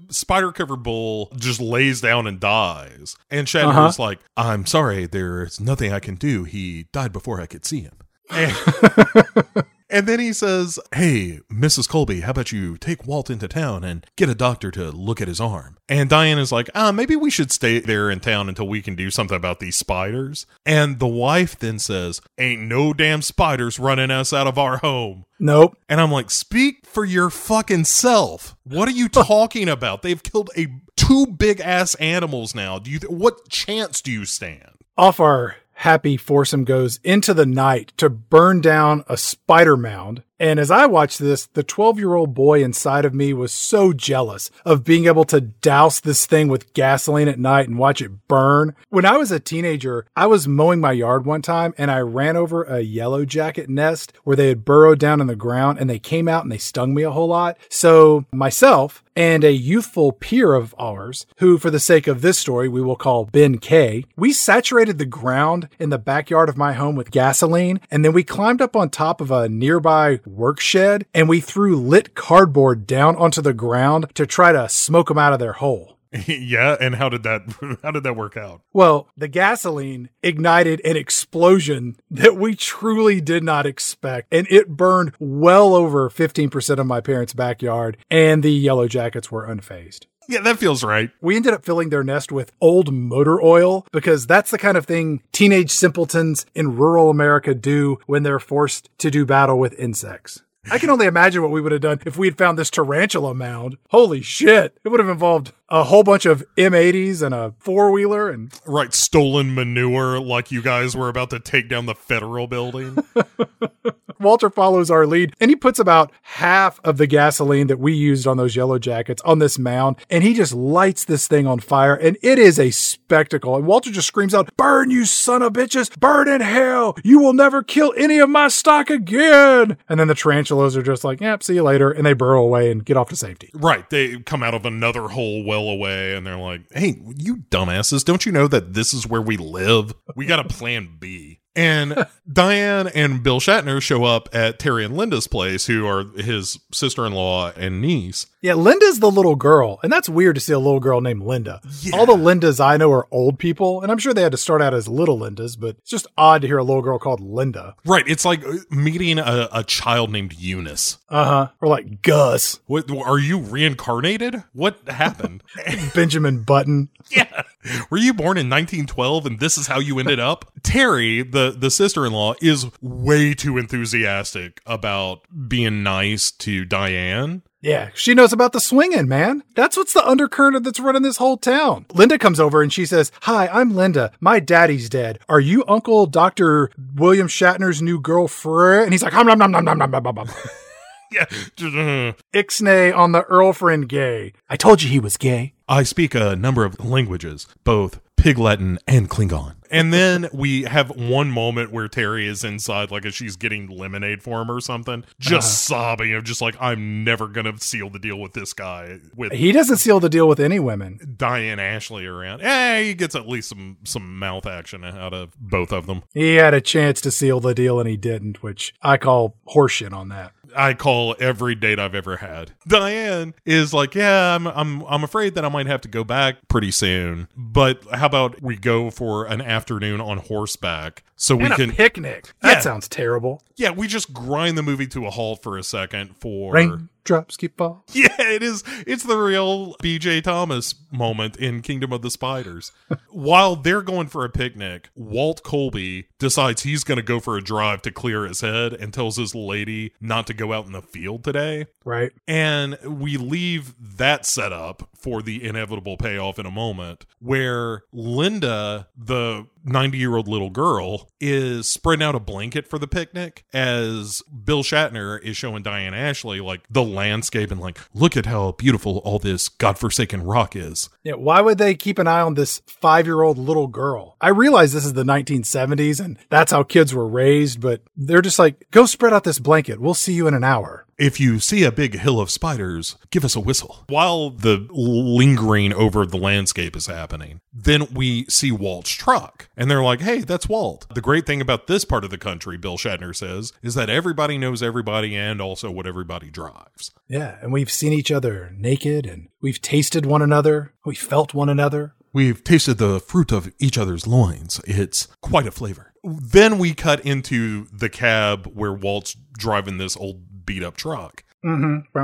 spider 0.10 0.52
covered 0.52 0.84
bull 0.84 1.32
just 1.36 1.60
lays 1.60 1.99
down 1.99 2.26
and 2.26 2.40
dies, 2.40 3.18
and 3.30 3.48
Shatner's 3.48 3.99
uh-huh. 3.99 4.03
like, 4.03 4.20
"I'm 4.38 4.66
sorry, 4.66 5.08
there's 5.08 5.60
nothing 5.60 5.91
I 5.91 5.99
can 5.99 6.16
do. 6.16 6.45
He 6.45 6.88
died 6.94 7.12
before 7.12 7.41
I 7.41 7.48
could 7.48 7.66
see 7.66 7.82
him." 7.82 7.98
And, 8.30 8.56
and 9.91 10.07
then 10.07 10.19
he 10.19 10.34
says, 10.34 10.80
Hey, 10.93 11.41
Mrs. 11.51 11.88
Colby, 11.88 12.22
how 12.22 12.31
about 12.31 12.51
you 12.51 12.77
take 12.77 13.05
Walt 13.05 13.30
into 13.30 13.47
town 13.47 13.84
and 13.84 14.05
get 14.15 14.30
a 14.30 14.35
doctor 14.35 14.72
to 14.72 14.89
look 14.91 15.22
at 15.22 15.27
his 15.27 15.39
arm? 15.41 15.77
And 15.89 16.09
Diane 16.09 16.39
is 16.39 16.51
like, 16.51 16.69
Ah, 16.73 16.91
maybe 16.91 17.15
we 17.15 17.30
should 17.30 17.51
stay 17.51 17.80
there 17.80 18.09
in 18.09 18.19
town 18.19 18.49
until 18.49 18.68
we 18.68 18.81
can 18.81 18.95
do 18.95 19.11
something 19.11 19.35
about 19.35 19.59
these 19.59 19.76
spiders. 19.76 20.45
And 20.65 20.99
the 20.99 21.07
wife 21.07 21.59
then 21.59 21.77
says, 21.80 22.22
Ain't 22.38 22.61
no 22.61 22.93
damn 22.93 23.22
spiders 23.22 23.77
running 23.80 24.11
us 24.11 24.34
out 24.34 24.47
of 24.47 24.57
our 24.57 24.77
home. 24.77 25.26
Nope. 25.39 25.77
And 25.89 25.99
I'm 25.99 26.11
like, 26.11 26.31
Speak 26.31 26.85
for 26.85 27.05
your 27.05 27.30
fucking 27.30 27.85
self. 27.85 28.55
What 28.63 28.88
are 28.88 28.91
you 28.91 29.09
talking 29.09 29.68
about? 29.69 30.01
They've 30.01 30.23
killed 30.23 30.49
a 30.57 30.68
two 30.95 31.27
big 31.27 31.59
ass 31.59 31.95
animals 31.95 32.55
now. 32.55 32.80
Do 32.80 32.89
you 32.89 32.99
th- 32.99 33.11
what 33.11 33.49
chance 33.49 34.01
do 34.01 34.11
you 34.11 34.26
stand? 34.26 34.69
Off 34.97 35.19
our 35.19 35.55
happy 35.82 36.16
foursome 36.16 36.64
goes 36.64 36.99
into 37.03 37.34
the 37.34 37.45
night 37.45 37.91
to 37.98 38.08
burn 38.08 38.62
down 38.62 39.03
a 39.08 39.18
spider 39.18 39.76
mound 39.76 40.22
And 40.41 40.59
as 40.59 40.72
I 40.72 40.88
watched 40.88 41.19
this, 41.19 41.45
the 41.45 41.61
12 41.61 41.99
year 41.99 42.15
old 42.15 42.34
boy 42.34 42.63
inside 42.63 43.05
of 43.05 43.13
me 43.13 43.31
was 43.31 43.51
so 43.51 43.93
jealous 43.93 44.49
of 44.65 44.84
being 44.84 45.05
able 45.05 45.23
to 45.26 45.39
douse 45.39 45.99
this 45.99 46.26
thing 46.26 46.47
with 46.47 46.73
gasoline 46.73 47.27
at 47.27 47.38
night 47.38 47.69
and 47.69 47.77
watch 47.77 48.01
it 48.01 48.27
burn. 48.27 48.73
When 48.89 49.05
I 49.05 49.18
was 49.18 49.31
a 49.31 49.39
teenager, 49.39 50.07
I 50.15 50.26
was 50.26 50.47
mowing 50.47 50.80
my 50.80 50.93
yard 50.93 51.27
one 51.27 51.43
time 51.43 51.76
and 51.77 51.91
I 51.91 51.99
ran 51.99 52.38
over 52.38 52.63
a 52.63 52.80
yellow 52.81 53.23
jacket 53.23 53.69
nest 53.69 54.13
where 54.23 54.35
they 54.35 54.47
had 54.47 54.65
burrowed 54.65 54.97
down 54.97 55.22
in 55.22 55.27
the 55.27 55.35
ground 55.35 55.77
and 55.77 55.88
they 55.88 55.99
came 55.99 56.27
out 56.27 56.41
and 56.41 56.51
they 56.51 56.57
stung 56.57 56.95
me 56.95 57.03
a 57.03 57.11
whole 57.11 57.27
lot. 57.27 57.55
So 57.69 58.26
myself 58.34 59.03
and 59.15 59.43
a 59.43 59.51
youthful 59.51 60.13
peer 60.13 60.53
of 60.53 60.73
ours, 60.80 61.26
who 61.38 61.57
for 61.57 61.69
the 61.69 61.80
sake 61.80 62.07
of 62.07 62.22
this 62.22 62.39
story 62.39 62.68
we 62.68 62.81
will 62.81 62.95
call 62.95 63.26
Ben 63.26 63.57
K, 63.57 64.05
we 64.15 64.34
saturated 64.34 64.97
the 64.97 65.05
ground 65.05 65.69
in 65.77 65.89
the 65.89 65.99
backyard 65.99 66.49
of 66.49 66.57
my 66.57 66.73
home 66.73 66.95
with 66.95 67.11
gasoline 67.11 67.80
and 67.91 68.03
then 68.03 68.13
we 68.13 68.23
climbed 68.23 68.61
up 68.61 68.76
on 68.76 68.89
top 68.89 69.22
of 69.22 69.30
a 69.30 69.47
nearby 69.47 70.19
work 70.36 70.60
shed 70.60 71.06
and 71.14 71.28
we 71.30 71.40
threw 71.40 71.76
lit 71.76 72.16
cardboard 72.16 72.88
down 72.88 73.16
onto 73.16 73.41
the 73.41 73.53
ground 73.53 74.08
to 74.16 74.26
try 74.26 74.52
to 74.52 74.70
smoke 74.70 75.08
them 75.08 75.18
out 75.18 75.34
of 75.34 75.40
their 75.40 75.53
hole. 75.53 75.98
yeah, 76.28 76.76
and 76.82 76.95
how 76.95 77.08
did 77.08 77.24
that 77.24 77.44
how 77.84 77.91
did 77.91 78.03
that 78.03 78.18
work 78.18 78.36
out? 78.36 78.62
Well, 78.74 79.08
the 79.16 79.30
gasoline 79.30 80.10
ignited 80.22 80.82
an 80.84 80.98
explosion 80.98 81.95
that 82.10 82.36
we 82.36 82.53
truly 82.53 83.22
did 83.22 83.44
not 83.44 83.66
expect, 83.66 84.28
and 84.32 84.45
it 84.49 84.76
burned 84.76 85.14
well 85.20 85.74
over 85.74 86.10
15% 86.10 86.80
of 86.80 86.86
my 86.86 86.99
parents' 86.99 87.34
backyard, 87.34 87.98
and 88.10 88.44
the 88.44 88.52
yellow 88.52 88.90
jackets 88.90 89.32
were 89.32 89.48
unfazed. 89.48 90.06
Yeah, 90.32 90.40
that 90.41 90.60
feels 90.60 90.82
right. 90.82 91.12
We 91.20 91.36
ended 91.36 91.53
up 91.53 91.66
filling 91.66 91.90
their 91.90 92.06
nest 92.06 92.32
with 92.32 92.53
old 92.62 92.94
motor 92.94 93.41
oil 93.41 93.86
because 93.91 94.26
that's 94.26 94.49
the 94.49 94.58
kind 94.58 94.78
of 94.78 94.86
thing 94.86 95.22
teenage 95.34 95.72
simpletons 95.72 96.45
in 96.56 96.78
rural 96.78 97.10
America 97.10 97.53
do 97.53 97.99
when 98.06 98.24
they're 98.24 98.40
forced 98.40 98.90
to 98.99 99.12
do 99.12 99.26
battle 99.26 99.60
with 99.60 99.74
insects. 99.74 100.41
I 100.72 100.78
can 100.78 100.90
only 100.90 101.06
imagine 101.06 101.41
what 101.41 101.52
we 101.52 101.60
would 101.60 101.74
have 101.74 101.82
done 101.82 101.99
if 102.06 102.18
we 102.18 102.28
had 102.28 102.38
found 102.38 102.58
this 102.58 102.70
tarantula 102.70 103.34
mound. 103.34 103.78
Holy 103.90 104.22
shit. 104.22 104.78
It 104.86 104.90
would 104.90 105.02
have 105.02 105.10
involved 105.10 105.52
a 105.68 105.84
whole 105.84 106.03
bunch 106.03 106.26
of 106.26 106.45
M80s 106.56 107.22
and 107.22 107.34
a 107.36 107.53
four 107.60 107.91
wheeler 107.91 108.30
and 108.30 108.53
right 108.66 108.94
stolen 108.94 109.53
manure 109.53 110.22
like 110.22 110.49
you 110.49 110.62
guys 110.62 110.95
were 110.95 111.10
about 111.10 111.32
to 111.32 111.40
take 111.40 111.68
down 111.68 111.88
the 111.88 111.95
federal 111.95 112.48
building. 112.48 112.95
Walter 114.22 114.49
follows 114.49 114.91
our 114.91 115.06
lead 115.06 115.35
and 115.39 115.49
he 115.49 115.56
puts 115.56 115.80
about 115.80 116.11
half 116.22 116.80
of 116.84 116.98
the 116.98 117.07
gasoline 117.07 117.68
that 117.68 117.80
we 117.80 117.93
used 117.93 118.27
on 118.27 118.38
those 118.38 118.56
yellow 118.56 118.80
jackets 118.80 119.22
on 119.23 119.39
this 119.39 119.60
mound 119.60 119.98
and 120.10 120.23
he 120.23 120.34
just 120.34 120.53
lights 120.53 121.06
this 121.06 121.27
thing 121.27 121.48
on 121.48 121.60
fire 121.60 121.95
and 121.95 122.18
it 122.22 122.39
is 122.39 122.60
a 122.60 122.72
spectacle. 122.72 123.56
And 123.56 123.65
Walter 123.65 123.91
just 123.91 124.07
screams 124.07 124.34
out, 124.34 124.56
Burn, 124.57 124.89
you 124.91 125.06
son 125.06 125.41
of 125.41 125.53
bitches! 125.53 125.98
Burn 125.99 126.27
in 126.27 126.41
hell! 126.41 126.95
You 127.03 127.19
will 127.19 127.34
never 127.34 127.64
kill 127.64 127.93
any 127.98 128.19
of 128.19 128.30
my 128.30 128.48
stock 128.48 128.89
again! 128.89 129.77
And 129.89 129.99
then 129.99 130.07
the 130.07 130.15
tarantulas 130.15 130.77
are 130.77 130.84
just 130.84 131.03
like, 131.03 131.22
Yep, 131.22 131.43
see 131.43 131.56
you 131.56 131.64
later. 131.64 131.91
And 131.91 132.06
they 132.06 132.14
burrow 132.14 132.43
away 132.43 132.72
and 132.72 132.85
get 132.85 132.98
off 132.98 133.10
to 133.10 133.15
safety. 133.15 133.49
Right. 133.53 133.89
They 133.89 134.19
come 134.19 134.43
out 134.43 134.53
of 134.53 134.65
another 134.65 135.10
hole 135.10 135.43
well 135.43 135.68
away 135.68 136.15
and 136.15 136.26
they're 136.26 136.38
like, 136.38 136.61
Hey, 136.72 137.02
you 137.18 137.38
dumbasses, 137.49 138.06
don't 138.06 138.26
you 138.26 138.31
know 138.31 138.48
that 138.48 138.73
this 138.73 138.93
is 138.93 139.07
where 139.07 139.22
we 139.22 139.38
live? 139.38 139.93
We 140.15 140.26
got 140.26 140.39
a 140.39 140.48
plan 140.48 140.98
B. 140.99 141.40
And 141.56 142.07
Diane 142.32 142.88
and 142.88 143.22
Bill 143.22 143.40
Shatner 143.40 143.82
show 143.82 144.06
up 144.06 144.30
at 144.34 144.57
Terry 144.57 144.86
and 144.86 144.95
Linda's 144.95 145.28
place, 145.28 145.65
who 145.65 145.86
are 145.86 146.06
his 146.18 146.60
sister 146.72 147.06
in 147.06 147.14
law 147.14 147.52
and 147.57 147.82
niece. 147.82 148.28
Yeah, 148.41 148.53
Linda's 148.53 148.99
the 148.99 149.11
little 149.11 149.36
girl, 149.36 149.80
and 149.84 149.91
that's 149.91 150.10
weird 150.10 150.36
to 150.36 150.41
see 150.41 150.53
a 150.53 150.60
little 150.60 150.80
girl 150.80 151.02
named 151.02 151.22
Linda. 151.23 151.61
Yeah. 151.82 151.98
All 151.98 152.06
the 152.06 152.14
Lindas 152.14 152.64
I 152.64 152.78
know 152.78 152.91
are 152.91 153.07
old 153.11 153.38
people, 153.38 153.82
and 153.82 153.91
I'm 153.91 153.98
sure 153.98 154.14
they 154.14 154.23
had 154.23 154.32
to 154.32 154.38
start 154.38 154.61
out 154.61 154.73
as 154.73 154.88
little 154.88 155.19
Lindas, 155.19 155.60
but 155.60 155.76
it's 155.78 155.90
just 155.90 156.07
odd 156.18 156.41
to 156.41 156.48
hear 156.48 156.57
a 156.57 156.64
little 156.64 156.82
girl 156.82 156.98
called 156.98 157.19
Linda. 157.19 157.76
Right. 157.86 158.03
It's 158.07 158.26
like 158.26 158.44
meeting 158.72 159.19
a, 159.19 159.48
a 159.52 159.64
child 159.64 160.11
named 160.11 160.34
Eunice. 160.34 160.98
Uh 161.10 161.26
huh. 161.26 161.48
Or 161.61 161.68
like 161.68 162.02
Gus. 162.02 162.60
What 162.65 162.90
are 162.90 163.19
you 163.19 163.38
reincarnated? 163.38 164.44
What 164.53 164.80
happened? 164.88 165.44
Benjamin 165.94 166.44
Button. 166.44 166.90
yeah. 167.11 167.44
Were 167.91 167.98
you 167.98 168.14
born 168.14 168.38
in 168.38 168.49
1912 168.49 169.26
and 169.28 169.40
this 169.40 169.57
is 169.57 169.68
how 169.68 169.80
you 169.80 169.99
ended 169.99 170.19
up? 170.19 170.51
Terry, 170.63 171.23
the 171.23 171.55
the 171.57 171.71
sister-in-law 171.71 172.35
is 172.41 172.67
way 172.81 173.33
too 173.33 173.57
enthusiastic 173.57 174.61
about 174.65 175.21
being 175.47 175.83
nice 175.83 176.31
to 176.31 176.65
Diane. 176.65 177.41
Yeah, 177.61 177.89
she 177.93 178.15
knows 178.15 178.33
about 178.33 178.53
the 178.53 178.59
swinging, 178.59 179.07
man. 179.07 179.43
That's 179.55 179.77
what's 179.77 179.93
the 179.93 180.05
undercurrent 180.05 180.63
that's 180.63 180.79
running 180.79 181.03
this 181.03 181.17
whole 181.17 181.38
town. 181.38 181.85
Linda 181.93 182.17
comes 182.17 182.39
over 182.39 182.63
and 182.63 182.73
she 182.73 182.88
says, 182.88 183.11
Hi, 183.21 183.47
I'm 183.47 183.75
Linda. 183.75 184.11
My 184.19 184.39
daddy's 184.39 184.89
dead. 184.89 185.19
Are 185.29 185.39
you 185.39 185.63
Uncle 185.67 186.07
Dr. 186.07 186.71
William 186.95 187.27
Shatner's 187.27 187.79
new 187.81 187.99
girlfriend? 187.99 188.85
And 188.85 188.93
he's 188.93 189.03
like, 189.03 189.13
Hum, 189.13 189.27
nom, 189.27 189.38
nom, 189.38 189.51
nom, 189.51 189.63
nom, 189.63 189.77
nom, 189.77 189.91
nom, 189.91 190.15
nom. 190.15 190.27
yeah. 191.11 191.25
Ixnay 192.33 192.95
on 192.95 193.11
the 193.11 193.23
Earlfriend 193.23 193.88
gay. 193.88 194.33
I 194.49 194.57
told 194.57 194.81
you 194.81 194.89
he 194.89 194.99
was 194.99 195.17
gay. 195.17 195.53
I 195.69 195.83
speak 195.83 196.15
a 196.15 196.35
number 196.35 196.65
of 196.65 196.83
languages, 196.83 197.47
both 197.63 197.99
Pig 198.22 198.38
Latin 198.38 198.77
and 198.85 199.10
Klingon. 199.10 199.56
And 199.72 199.91
then 199.91 200.30
we 200.31 200.64
have 200.64 200.89
one 200.95 201.31
moment 201.31 201.72
where 201.72 201.88
Terry 201.88 202.27
is 202.27 202.43
inside, 202.43 202.91
like 202.91 203.03
as 203.03 203.15
she's 203.15 203.35
getting 203.35 203.68
lemonade 203.68 204.22
for 204.22 204.41
him 204.41 204.52
or 204.52 204.60
something, 204.60 205.06
just 205.18 205.64
sobbing 205.64 206.14
of 206.14 206.23
just 206.23 206.39
like, 206.39 206.56
I'm 206.60 207.03
never 207.03 207.27
gonna 207.27 207.57
seal 207.57 207.89
the 207.89 207.98
deal 207.98 208.19
with 208.19 208.34
this 208.34 208.53
guy 208.53 208.99
with 209.15 209.31
He 209.31 209.52
doesn't 209.52 209.77
seal 209.77 209.99
the 209.99 210.10
deal 210.10 210.27
with 210.27 210.39
any 210.39 210.60
women. 210.60 211.15
Diane 211.18 211.60
Ashley 211.60 212.06
around. 212.06 212.41
Eh, 212.41 212.84
he 212.84 212.93
gets 212.93 213.15
at 213.15 213.27
least 213.27 213.49
some 213.49 213.77
some 213.85 214.19
mouth 214.19 214.45
action 214.45 214.84
out 214.84 215.14
of 215.15 215.31
both 215.39 215.72
of 215.72 215.88
them. 215.88 216.03
He 216.14 216.35
had 216.35 216.53
a 216.53 216.61
chance 216.61 217.02
to 217.02 217.11
seal 217.11 217.39
the 217.39 217.56
deal 217.56 217.80
and 217.80 217.89
he 217.89 217.98
didn't, 217.98 218.43
which 218.43 218.76
I 218.84 218.98
call 218.98 219.35
horseshit 219.48 219.93
on 219.93 220.10
that. 220.10 220.34
I 220.56 220.73
call 220.73 221.15
every 221.19 221.56
date 221.56 221.80
I've 221.80 221.95
ever 221.95 222.18
had. 222.18 222.52
Diane 222.68 223.34
is 223.45 223.73
like, 223.73 223.95
yeah, 223.95 224.36
I'm 224.36 224.48
I'm 224.48 224.84
I'm 224.84 225.03
afraid 225.03 225.36
that 225.36 225.45
I 225.45 225.49
might 225.49 225.68
have 225.68 225.82
to 225.82 225.88
go 225.88 226.03
back 226.03 226.48
pretty 226.48 226.72
soon. 226.72 227.28
But 227.36 227.84
how 227.94 228.06
about 228.06 228.41
we 228.41 228.56
go 228.56 228.91
for 228.91 229.26
an 229.26 229.41
afternoon 229.41 230.02
on 230.02 230.18
horseback 230.18 231.03
so 231.22 231.36
we 231.36 231.45
and 231.45 231.53
can 231.53 231.69
a 231.69 231.73
picnic. 231.73 232.34
That 232.41 232.64
sounds 232.64 232.88
terrible. 232.88 233.44
Yeah, 233.56 233.69
we 233.69 233.88
just 233.88 234.11
grind 234.11 234.57
the 234.57 234.64
movie 234.64 234.88
to 234.88 235.06
a 235.06 235.11
halt 235.11 235.44
for 235.44 235.56
a 235.56 235.64
second 235.64 236.18
for 236.18 236.52
Raindrops 236.52 237.38
keep 237.38 237.57
falling. 237.57 237.82
Yeah, 237.94 238.10
it 238.18 238.41
is. 238.41 238.64
It's 238.88 239.03
the 239.03 239.18
real 239.18 239.76
BJ 239.84 240.23
Thomas 240.23 240.73
moment 240.91 241.38
in 241.38 241.61
Kingdom 241.61 241.94
of 241.94 242.02
the 242.02 242.10
Spiders. 242.10 242.72
While 243.10 243.56
they're 243.56 243.84
going 243.84 244.07
for 244.07 244.26
a 244.26 244.30
picnic, 244.30 244.90
Walt 244.95 245.44
Colby 245.44 246.07
decides 246.22 246.61
he's 246.61 246.84
going 246.84 246.98
to 246.98 247.03
go 247.03 247.19
for 247.19 247.35
a 247.35 247.41
drive 247.41 247.81
to 247.81 247.91
clear 247.91 248.26
his 248.26 248.41
head 248.41 248.73
and 248.73 248.93
tells 248.93 249.18
his 249.18 249.34
lady 249.35 249.91
not 249.99 250.27
to 250.27 250.34
go 250.34 250.53
out 250.53 250.68
in 250.68 250.72
the 250.72 250.81
field 250.81 251.23
today. 251.23 251.65
Right. 251.84 252.11
And 252.27 252.77
we 252.85 253.18
leave 253.18 253.73
that 253.98 254.26
set 254.26 254.53
up 254.53 254.88
for 254.93 255.23
the 255.23 255.43
inevitable 255.43 255.98
payoff 255.98 256.38
in 256.38 256.45
a 256.45 256.52
moment, 256.52 257.07
where 257.19 257.84
Linda, 257.91 258.88
the 258.95 259.48
90 259.64 259.98
year 259.98 260.15
old 260.15 260.27
little 260.27 260.52
girl, 260.52 261.10
is 261.19 261.68
spreading 261.68 262.03
out 262.03 262.14
a 262.14 262.19
blanket 262.19 262.68
for 262.68 262.77
the 262.77 262.88
picnic 262.88 263.43
as 263.52 264.22
Bill 264.22 264.61
Shatner 264.61 265.22
is 265.23 265.35
showing 265.35 265.64
Diane 265.64 265.95
Ashley, 265.95 266.39
like, 266.39 266.61
the 266.69 266.84
landscape 266.84 267.49
and, 267.49 267.60
like, 267.60 267.80
look 267.95 268.15
at 268.15 268.27
how 268.27 268.52
beautiful 268.52 268.99
all 268.99 269.18
this 269.18 269.49
godforsaken 269.49 270.23
rock 270.23 270.56
is. 270.56 270.89
Yeah, 271.03 271.14
why 271.14 271.41
would 271.41 271.57
they 271.57 271.73
keep 271.73 271.98
an 271.98 272.07
eye 272.07 272.22
on 272.22 272.35
this 272.35 272.61
five 272.68 273.07
year 273.07 273.23
old 273.23 273.39
little 273.39 273.68
girl? 273.68 274.18
I 274.22 274.30
realize 274.30 274.73
this 274.73 274.85
is 274.85 274.93
the 274.93 275.03
1970s 275.03 276.03
and 276.03 276.10
that's 276.29 276.51
how 276.51 276.63
kids 276.63 276.93
were 276.93 277.07
raised, 277.07 277.61
but 277.61 277.81
they're 277.95 278.21
just 278.21 278.39
like, 278.39 278.65
go 278.71 278.85
spread 278.85 279.13
out 279.13 279.23
this 279.23 279.39
blanket. 279.39 279.79
We'll 279.79 279.93
see 279.93 280.13
you 280.13 280.27
in 280.27 280.33
an 280.33 280.43
hour. 280.43 280.85
If 280.97 281.19
you 281.19 281.39
see 281.39 281.63
a 281.63 281.71
big 281.71 281.97
hill 281.97 282.19
of 282.19 282.29
spiders, 282.29 282.95
give 283.09 283.25
us 283.25 283.35
a 283.35 283.39
whistle. 283.39 283.85
While 283.88 284.29
the 284.29 284.67
lingering 284.69 285.73
over 285.73 286.05
the 286.05 286.17
landscape 286.17 286.75
is 286.75 286.85
happening, 286.85 287.41
then 287.51 287.88
we 287.91 288.25
see 288.25 288.51
Walt's 288.51 288.91
truck. 288.91 289.49
And 289.57 289.69
they're 289.69 289.81
like, 289.81 290.01
hey, 290.01 290.19
that's 290.19 290.47
Walt. 290.47 290.85
The 290.93 291.01
great 291.01 291.25
thing 291.25 291.41
about 291.41 291.65
this 291.65 291.85
part 291.85 292.03
of 292.03 292.11
the 292.11 292.19
country, 292.19 292.55
Bill 292.55 292.77
Shatner 292.77 293.15
says, 293.15 293.51
is 293.63 293.73
that 293.73 293.89
everybody 293.89 294.38
knows 294.38 294.61
everybody 294.61 295.15
and 295.15 295.41
also 295.41 295.71
what 295.71 295.88
everybody 295.88 296.29
drives. 296.29 296.91
Yeah, 297.07 297.38
and 297.41 297.51
we've 297.51 297.71
seen 297.71 297.93
each 297.93 298.11
other 298.11 298.53
naked 298.55 299.07
and 299.07 299.29
we've 299.41 299.59
tasted 299.59 300.05
one 300.05 300.21
another. 300.21 300.73
We 300.85 300.93
felt 300.93 301.33
one 301.33 301.49
another. 301.49 301.95
We've 302.13 302.43
tasted 302.43 302.77
the 302.77 302.99
fruit 302.99 303.31
of 303.31 303.51
each 303.57 303.77
other's 303.77 304.05
loins. 304.05 304.59
It's 304.65 305.07
quite 305.21 305.47
a 305.47 305.51
flavor. 305.51 305.90
Then 306.03 306.57
we 306.57 306.73
cut 306.73 307.06
into 307.06 307.65
the 307.72 307.90
cab 307.90 308.48
where 308.48 308.73
Walt's 308.73 309.15
driving 309.38 309.78
this 309.78 309.95
old 309.95 310.45
beat 310.45 310.64
up 310.64 310.78
truck. 310.78 311.23
Mm-hmm. 311.45 311.98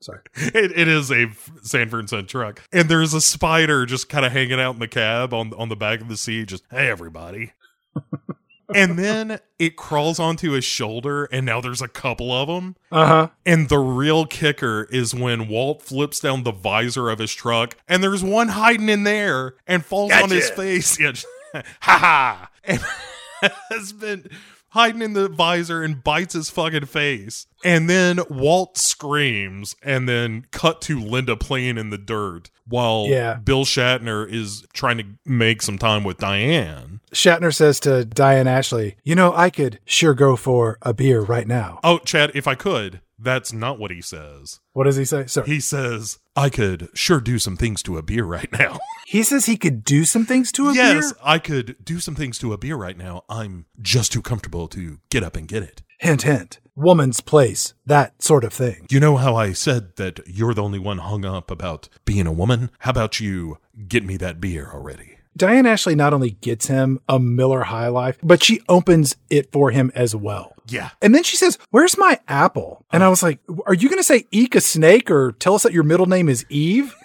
Sorry. 0.00 0.20
It, 0.36 0.72
it 0.76 0.88
is 0.88 1.10
a 1.10 1.26
Sanford 1.62 2.00
and 2.00 2.10
Son 2.10 2.26
truck, 2.26 2.62
and 2.72 2.88
there's 2.88 3.14
a 3.14 3.20
spider 3.20 3.86
just 3.86 4.08
kind 4.08 4.24
of 4.24 4.32
hanging 4.32 4.60
out 4.60 4.74
in 4.74 4.80
the 4.80 4.88
cab 4.88 5.32
on 5.34 5.52
on 5.54 5.68
the 5.68 5.76
back 5.76 6.00
of 6.00 6.08
the 6.08 6.16
seat. 6.16 6.48
Just 6.48 6.64
hey, 6.70 6.88
everybody. 6.88 7.52
and 8.74 8.98
then 8.98 9.40
it 9.58 9.76
crawls 9.76 10.18
onto 10.18 10.52
his 10.52 10.64
shoulder, 10.64 11.24
and 11.26 11.44
now 11.44 11.60
there's 11.60 11.82
a 11.82 11.88
couple 11.88 12.32
of 12.32 12.48
them. 12.48 12.76
Uh 12.90 13.06
huh. 13.06 13.28
And 13.44 13.68
the 13.68 13.78
real 13.78 14.26
kicker 14.26 14.86
is 14.90 15.14
when 15.14 15.48
Walt 15.48 15.82
flips 15.82 16.20
down 16.20 16.42
the 16.44 16.52
visor 16.52 17.10
of 17.10 17.18
his 17.18 17.34
truck, 17.34 17.76
and 17.88 18.02
there's 18.02 18.22
one 18.22 18.48
hiding 18.48 18.88
in 18.88 19.04
there 19.04 19.54
and 19.66 19.84
falls 19.84 20.12
on 20.12 20.30
his 20.30 20.50
face. 20.50 20.98
Yeah, 21.54 21.62
ha 21.82 21.98
ha. 21.98 22.50
And 22.64 22.80
has 23.70 23.92
been 23.92 24.28
hiding 24.74 25.02
in 25.02 25.12
the 25.12 25.28
visor 25.28 25.82
and 25.82 26.02
bites 26.02 26.34
his 26.34 26.50
fucking 26.50 26.84
face. 26.86 27.46
And 27.64 27.88
then 27.88 28.18
Walt 28.28 28.76
screams 28.76 29.74
and 29.82 30.08
then 30.08 30.46
cut 30.50 30.80
to 30.82 31.00
Linda 31.00 31.36
playing 31.36 31.78
in 31.78 31.90
the 31.90 31.96
dirt 31.96 32.50
while 32.66 33.06
Yeah. 33.08 33.34
Bill 33.34 33.64
Shatner 33.64 34.28
is 34.30 34.66
trying 34.72 34.98
to 34.98 35.04
make 35.24 35.62
some 35.62 35.78
time 35.78 36.02
with 36.02 36.18
Diane. 36.18 37.00
Shatner 37.12 37.54
says 37.54 37.78
to 37.80 38.04
Diane 38.04 38.48
Ashley, 38.48 38.96
You 39.04 39.14
know, 39.14 39.32
I 39.34 39.48
could 39.48 39.78
sure 39.84 40.12
go 40.14 40.34
for 40.34 40.78
a 40.82 40.92
beer 40.92 41.20
right 41.20 41.46
now. 41.46 41.78
Oh, 41.84 41.98
Chad, 41.98 42.32
if 42.34 42.48
I 42.48 42.54
could, 42.56 43.00
that's 43.18 43.52
not 43.52 43.78
what 43.78 43.90
he 43.90 44.00
says. 44.00 44.60
What 44.72 44.84
does 44.84 44.96
he 44.96 45.04
say? 45.04 45.26
Sorry. 45.26 45.46
He 45.46 45.60
says, 45.60 46.18
I 46.36 46.50
could 46.50 46.88
sure 46.94 47.20
do 47.20 47.38
some 47.38 47.56
things 47.56 47.82
to 47.84 47.98
a 47.98 48.02
beer 48.02 48.24
right 48.24 48.50
now. 48.52 48.78
He 49.06 49.22
says 49.22 49.44
he 49.44 49.58
could 49.58 49.84
do 49.84 50.06
some 50.06 50.24
things 50.24 50.50
to 50.52 50.70
a 50.70 50.74
yes, 50.74 51.12
beer? 51.12 51.20
I 51.22 51.38
could 51.38 51.76
do 51.84 52.00
some 52.00 52.14
things 52.14 52.38
to 52.38 52.54
a 52.54 52.58
beer 52.58 52.74
right 52.74 52.96
now. 52.96 53.22
I'm 53.28 53.66
just 53.80 54.12
too 54.12 54.22
comfortable 54.22 54.66
to 54.68 54.98
get 55.10 55.22
up 55.22 55.36
and 55.36 55.46
get 55.46 55.62
it. 55.62 55.82
Hint, 55.98 56.22
hint. 56.22 56.58
Woman's 56.74 57.20
place. 57.20 57.74
That 57.84 58.20
sort 58.22 58.44
of 58.44 58.52
thing. 58.54 58.86
You 58.90 59.00
know 59.00 59.18
how 59.18 59.36
I 59.36 59.52
said 59.52 59.96
that 59.96 60.20
you're 60.26 60.54
the 60.54 60.62
only 60.62 60.78
one 60.78 60.98
hung 60.98 61.26
up 61.26 61.50
about 61.50 61.90
being 62.06 62.26
a 62.26 62.32
woman? 62.32 62.70
How 62.78 62.92
about 62.92 63.20
you 63.20 63.58
get 63.86 64.04
me 64.04 64.16
that 64.16 64.40
beer 64.40 64.70
already? 64.72 65.18
Diane 65.36 65.66
Ashley 65.66 65.94
not 65.94 66.14
only 66.14 66.30
gets 66.30 66.68
him 66.68 67.00
a 67.08 67.18
Miller 67.18 67.64
High 67.64 67.88
Life, 67.88 68.18
but 68.22 68.42
she 68.42 68.60
opens 68.68 69.16
it 69.28 69.52
for 69.52 69.70
him 69.70 69.92
as 69.94 70.16
well. 70.16 70.53
Yeah. 70.66 70.90
And 71.02 71.14
then 71.14 71.22
she 71.22 71.36
says, 71.36 71.58
Where's 71.70 71.98
my 71.98 72.20
apple? 72.28 72.84
And 72.90 73.02
I 73.02 73.06
uh-huh. 73.06 73.10
was 73.10 73.22
like, 73.22 73.40
Are 73.66 73.74
you 73.74 73.88
going 73.88 73.98
to 73.98 74.04
say 74.04 74.26
eek 74.30 74.54
a 74.54 74.60
snake 74.60 75.10
or 75.10 75.32
tell 75.32 75.54
us 75.54 75.62
that 75.62 75.72
your 75.72 75.82
middle 75.82 76.06
name 76.06 76.28
is 76.28 76.44
Eve? 76.48 76.94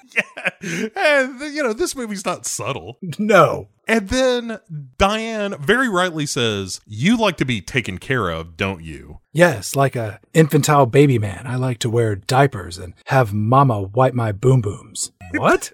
And, 0.61 1.39
you 1.53 1.63
know, 1.63 1.71
this 1.71 1.95
movie's 1.95 2.25
not 2.25 2.45
subtle. 2.45 2.97
No. 3.17 3.69
And 3.87 4.09
then 4.09 4.59
Diane 4.97 5.55
very 5.59 5.87
rightly 5.87 6.25
says, 6.25 6.81
You 6.85 7.17
like 7.17 7.37
to 7.37 7.45
be 7.45 7.61
taken 7.61 7.97
care 7.97 8.29
of, 8.29 8.57
don't 8.57 8.83
you? 8.83 9.19
Yes, 9.31 9.75
like 9.75 9.95
a 9.95 10.19
infantile 10.33 10.85
baby 10.85 11.17
man, 11.17 11.47
I 11.47 11.55
like 11.55 11.79
to 11.79 11.89
wear 11.89 12.15
diapers 12.15 12.77
and 12.77 12.93
have 13.05 13.33
mama 13.33 13.81
wipe 13.81 14.13
my 14.13 14.31
boom 14.31 14.61
booms. 14.61 15.11
What? 15.31 15.73